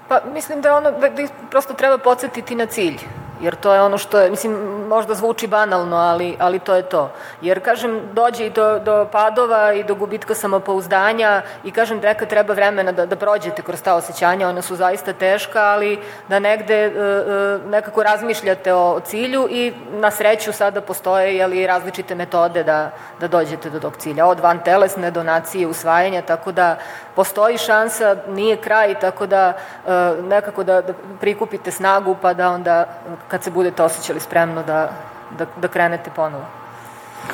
Pa 0.09 0.20
mislim 0.32 0.61
da 0.61 0.77
ono, 0.77 0.91
da, 0.91 1.09
da 1.09 1.27
prosto 1.51 1.74
treba 1.74 1.99
podsjetiti 1.99 2.55
na 2.55 2.66
cilj 2.66 2.99
jer 3.44 3.54
to 3.54 3.74
je 3.74 3.82
ono 3.82 3.98
što 3.98 4.18
je, 4.18 4.30
mislim, 4.30 4.52
možda 4.88 5.14
zvuči 5.14 5.46
banalno, 5.46 5.96
ali, 5.96 6.36
ali 6.38 6.58
to 6.58 6.74
je 6.74 6.82
to. 6.82 7.10
Jer, 7.40 7.60
kažem, 7.64 8.00
dođe 8.12 8.46
i 8.46 8.50
do, 8.50 8.78
do 8.78 9.06
padova 9.12 9.72
i 9.72 9.84
do 9.84 9.94
gubitka 9.94 10.34
samopouzdanja 10.34 11.42
i, 11.64 11.70
kažem, 11.70 11.98
neka 11.98 12.26
treba 12.26 12.54
vremena 12.54 12.92
da, 12.92 13.06
da 13.06 13.16
prođete 13.16 13.62
kroz 13.62 13.82
ta 13.82 13.94
osjećanja, 13.94 14.48
ona 14.48 14.62
su 14.62 14.76
zaista 14.76 15.12
teška, 15.12 15.62
ali 15.62 15.98
da 16.28 16.38
negde 16.38 16.74
e, 16.74 16.88
e, 16.88 17.58
nekako 17.68 18.02
razmišljate 18.02 18.74
o 18.74 19.00
cilju 19.04 19.48
i 19.50 19.72
na 19.90 20.10
sreću 20.10 20.52
sada 20.52 20.80
postoje 20.80 21.36
jeli, 21.36 21.66
različite 21.66 22.14
metode 22.14 22.64
da, 22.64 22.90
da 23.20 23.28
dođete 23.28 23.70
do 23.70 23.80
tog 23.80 23.96
cilja. 23.96 24.26
Od 24.26 24.40
van 24.40 24.58
telesne 24.64 25.10
donacije, 25.10 25.66
usvajanja, 25.66 26.22
tako 26.22 26.52
da 26.52 26.76
postoji 27.14 27.58
šansa, 27.58 28.16
nije 28.28 28.56
kraj, 28.56 28.94
tako 29.00 29.26
da 29.26 29.52
e, 29.52 29.92
nekako 30.22 30.64
da, 30.64 30.80
da 30.82 30.92
prikupite 31.20 31.70
snagu 31.70 32.16
pa 32.22 32.34
da 32.34 32.50
onda 32.50 32.86
kad 33.35 33.43
se 33.43 33.51
budete 33.51 33.82
osjećali 33.82 34.20
spremno 34.20 34.62
da, 34.62 34.90
da, 35.39 35.47
da 35.56 35.69
krenete 35.69 36.11
ponovo. 36.16 36.44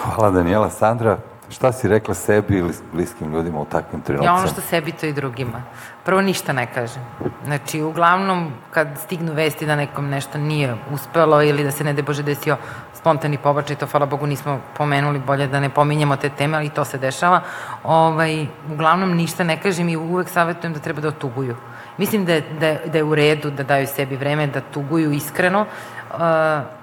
Hvala 0.02 0.31
Daniela. 0.31 0.70
Sandra, 0.70 1.18
Šta 1.51 1.72
si 1.72 1.89
rekla 1.89 2.14
sebi 2.14 2.59
ili 2.59 2.72
bliskim 2.93 3.32
ljudima 3.32 3.60
u 3.60 3.64
takvim 3.64 4.02
trenucima? 4.02 4.32
Ja 4.32 4.39
ono 4.39 4.47
što 4.47 4.60
sebi, 4.60 4.93
to 4.93 5.06
i 5.06 5.12
drugima. 5.12 5.62
Prvo 6.05 6.20
ništa 6.20 6.52
ne 6.52 6.66
kažem. 6.74 7.02
Znači, 7.44 7.82
uglavnom, 7.82 8.52
kad 8.70 8.89
stignu 8.97 9.32
vesti 9.32 9.66
da 9.66 9.77
nekom 9.77 10.09
nešto 10.09 10.39
nije 10.39 10.77
uspelo 10.93 11.43
ili 11.43 11.64
da 11.64 11.70
se 11.70 11.85
ne 11.85 11.93
de 11.93 12.02
Bože 12.02 12.22
desio 12.22 12.56
spontani 12.94 13.39
pobačaj, 13.39 13.77
to 13.77 13.86
hvala 13.86 14.06
Bogu 14.06 14.27
nismo 14.27 14.60
pomenuli, 14.77 15.18
bolje 15.18 15.47
da 15.47 15.60
ne 15.60 15.68
pominjemo 15.68 16.16
te 16.16 16.28
teme, 16.28 16.56
ali 16.56 16.68
to 16.68 16.85
se 16.85 16.98
dešava. 16.98 17.40
Ovaj, 17.85 18.47
uglavnom 18.72 19.16
ništa 19.16 19.44
ne 19.44 19.60
kažem 19.60 19.89
i 19.89 19.97
uvek 19.97 20.28
savjetujem 20.28 20.72
da 20.74 20.81
treba 20.81 21.01
da 21.01 21.09
otuguju. 21.09 21.56
Mislim 22.01 22.24
da 22.24 22.32
je, 22.32 22.43
da, 22.60 22.66
je, 22.66 22.81
da 22.86 22.98
je 22.98 23.05
u 23.05 23.14
redu 23.14 23.51
da 23.51 23.62
daju 23.62 23.86
sebi 23.86 24.16
vreme 24.16 24.47
da 24.47 24.60
tuguju 24.60 25.12
iskreno, 25.12 25.60
uh, 25.60 26.20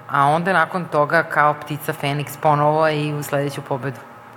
a 0.08 0.26
onda 0.26 0.52
nakon 0.52 0.84
toga 0.84 1.22
kao 1.22 1.54
ptica 1.54 1.92
Feniks 1.92 2.36
ponovo 2.36 2.88
i 2.88 3.14
u 3.14 3.22
sledeću 3.22 3.62
pobedu. 3.62 3.96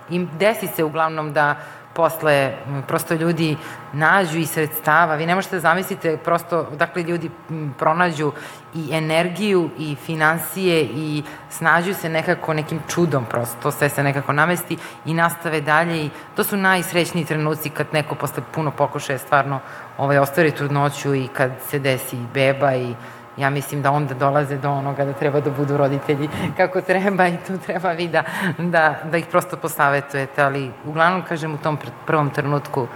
I 0.10 0.26
desi 0.40 0.68
se 0.68 0.84
uglavnom 0.84 1.34
da 1.34 1.56
posle 1.93 2.53
prosto 2.88 3.13
ljudi 3.13 3.57
nađu 3.93 4.38
i 4.39 4.45
sredstava. 4.45 5.15
Vi 5.15 5.26
ne 5.26 5.35
možete 5.35 5.55
da 5.55 5.59
zamislite 5.59 6.18
prosto 6.18 6.68
dakle 6.72 7.03
ljudi 7.03 7.30
pronađu 7.77 8.31
i 8.76 8.89
energiju 8.91 9.69
i 9.77 9.95
financije 9.95 10.81
i 10.84 11.23
snađu 11.49 11.93
se 11.93 12.09
nekako 12.09 12.53
nekim 12.53 12.80
čudom 12.88 13.26
prosto, 13.26 13.72
sve 13.72 13.89
se 13.89 14.03
nekako 14.03 14.34
namesti 14.34 14.77
i 15.05 15.13
nastave 15.13 15.61
dalje 15.61 16.05
i 16.05 16.09
to 16.35 16.43
su 16.43 16.57
najsrećniji 16.57 17.26
trenuci 17.26 17.69
kad 17.69 17.88
neko 17.93 18.15
posle 18.15 18.43
puno 18.51 18.72
pokušaja 18.72 19.19
stvarno 19.19 19.59
ovaj, 19.97 20.18
ostvari 20.18 20.51
trudnoću 20.51 21.15
i 21.15 21.27
kad 21.27 21.51
se 21.69 21.80
desi 21.80 22.18
beba 22.34 22.76
i 22.76 22.95
ja 23.38 23.49
mislim 23.49 23.82
da 23.82 23.91
onda 23.91 24.14
dolaze 24.14 24.58
do 24.58 24.72
onoga 24.72 25.06
da 25.06 25.14
treba 25.14 25.40
da 25.40 25.49
budu 25.49 25.78
roditelji 25.78 26.30
kako 26.58 26.82
treba 26.82 27.28
i 27.28 27.38
tu 27.48 27.58
treba 27.58 27.91
vi 27.91 28.08
da, 28.08 28.24
da, 28.58 28.95
da 29.12 29.18
ih 29.18 29.26
prosto 29.26 29.58
posavetujete, 29.58 30.44
ali 30.44 30.72
uglavnom, 30.86 31.22
kažem, 31.22 31.53
u 31.53 31.58
tom 31.58 31.78
prvom 32.06 32.30
trenutku 32.30 32.88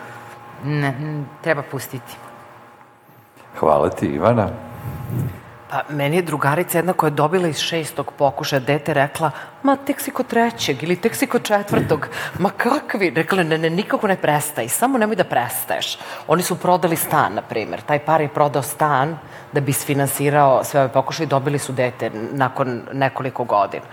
ne, 0.63 0.93
treba 1.41 1.61
pustiti. 1.61 2.17
Hvala 3.59 3.89
ti, 3.89 4.05
Ivana. 4.05 4.49
Pa, 5.75 5.83
meni 5.89 6.15
je 6.15 6.21
drugarica 6.21 6.77
jedna 6.77 6.93
koja 6.93 7.07
je 7.07 7.11
dobila 7.11 7.47
iz 7.47 7.57
šestog 7.59 8.11
pokušaja 8.17 8.59
dete 8.59 8.93
rekla, 8.93 9.31
ma 9.63 9.75
tek 9.75 9.99
si 9.99 10.11
kod 10.11 10.27
trećeg 10.27 10.83
ili 10.83 10.95
tek 10.95 11.15
si 11.15 11.27
kod 11.27 11.43
četvrtog. 11.43 12.07
Ma 12.39 12.49
kakvi? 12.49 13.09
Rekla, 13.09 13.43
ne, 13.43 13.57
ne, 13.57 13.69
nikako 13.69 14.07
ne 14.07 14.15
prestaj, 14.15 14.69
samo 14.69 14.97
nemoj 14.97 15.15
da 15.15 15.23
prestaješ. 15.23 15.97
Oni 16.27 16.43
su 16.43 16.55
prodali 16.55 16.95
stan, 16.95 17.33
na 17.33 17.41
primjer. 17.41 17.81
Taj 17.81 17.99
par 17.99 18.21
je 18.21 18.27
prodao 18.27 18.61
stan 18.61 19.17
da 19.51 19.59
bi 19.59 19.73
sfinansirao 19.73 20.63
sve 20.63 20.79
ove 20.79 20.89
pokušaje 20.93 21.25
i 21.25 21.29
dobili 21.29 21.59
su 21.59 21.73
dete 21.73 22.11
nakon 22.31 22.81
nekoliko 22.93 23.43
godina. 23.43 23.85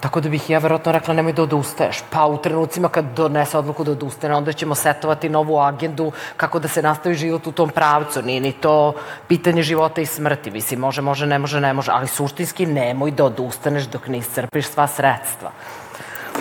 Tako 0.00 0.20
da 0.20 0.28
bih 0.28 0.50
ja 0.50 0.58
verovatno 0.58 0.92
rekla 0.92 1.14
nemoj 1.14 1.32
da 1.32 1.42
odustaješ. 1.42 2.02
Pa 2.10 2.26
u 2.26 2.36
trenucima 2.38 2.88
kad 2.88 3.04
donese 3.04 3.58
odluku 3.58 3.84
da 3.84 3.92
odustane, 3.92 4.34
onda 4.34 4.52
ćemo 4.52 4.74
setovati 4.74 5.28
novu 5.28 5.58
agendu 5.58 6.12
kako 6.36 6.58
da 6.58 6.68
se 6.68 6.82
nastavi 6.82 7.14
život 7.14 7.46
u 7.46 7.52
tom 7.52 7.70
pravcu. 7.70 8.22
Nije 8.22 8.40
ni 8.40 8.52
to 8.52 8.94
pitanje 9.28 9.62
života 9.62 10.00
i 10.00 10.06
smrti. 10.06 10.50
Mislim, 10.50 10.80
može, 10.80 11.02
može, 11.02 11.26
ne 11.26 11.38
može, 11.38 11.60
ne 11.60 11.72
može. 11.72 11.92
Ali 11.92 12.06
suštinski 12.06 12.66
nemoj 12.66 13.10
da 13.10 13.24
odustaneš 13.24 13.84
dok 13.84 14.08
ne 14.08 14.18
iscrpiš 14.18 14.66
sva 14.66 14.86
sredstva. 14.86 15.50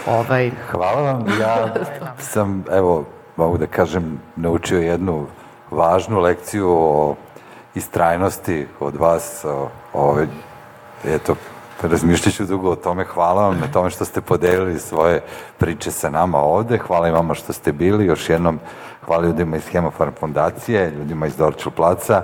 Ovaj... 0.08 0.52
Hvala 0.72 1.02
vam. 1.02 1.26
Ja 1.40 1.74
sam, 2.20 2.64
evo, 2.72 3.06
mogu 3.38 3.58
da 3.58 3.68
kažem, 3.68 4.20
naučio 4.36 4.80
jednu 4.80 5.26
važnu 5.72 6.20
lekciju 6.20 6.70
o 6.70 7.16
istrajnosti 7.76 8.68
od 8.80 8.96
vas. 8.96 9.46
O, 9.46 9.70
o, 9.94 10.26
eto, 11.06 11.36
razmišljaću 11.82 12.46
dugo 12.46 12.70
o 12.72 12.76
tome. 12.76 13.04
Hvala 13.04 13.48
vam 13.48 13.60
na 13.60 13.68
tome 13.74 13.90
što 13.90 14.06
ste 14.06 14.22
podelili 14.22 14.80
svoje 14.80 15.22
priče 15.58 15.92
sa 15.92 16.10
nama 16.10 16.38
ovde. 16.38 16.78
Hvala 16.78 17.08
i 17.08 17.12
vama 17.12 17.34
što 17.34 17.54
ste 17.54 17.72
bili. 17.72 18.06
Još 18.06 18.30
jednom 18.30 18.60
hvala 19.06 19.24
ljudima 19.24 19.58
iz 19.58 19.68
Hemofarm 19.68 20.12
fondacije, 20.20 20.92
ljudima 20.92 21.28
iz 21.28 21.36
Dorču 21.36 21.72
placa. 21.72 22.22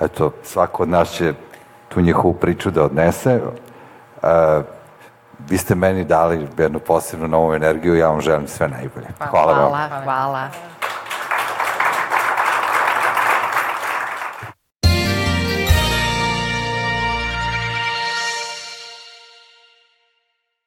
Eto, 0.00 0.30
svako 0.42 0.82
od 0.82 0.88
nas 0.88 1.10
će 1.10 1.34
tu 1.88 2.00
njihovu 2.00 2.34
priču 2.34 2.70
da 2.70 2.84
odnese. 2.84 3.40
Uh, 3.42 4.28
vi 5.48 5.58
ste 5.58 5.74
meni 5.74 6.04
dali 6.04 6.48
jednu 6.58 6.78
posebnu 6.78 7.28
novu 7.28 7.54
energiju, 7.54 7.94
ja 7.94 8.08
vam 8.08 8.20
želim 8.20 8.48
sve 8.48 8.68
najbolje. 8.68 9.06
Hvala, 9.18 9.54
hvala 9.54 9.68
vam. 9.68 9.88
Hvala. 9.88 10.02
hvala. 10.04 10.73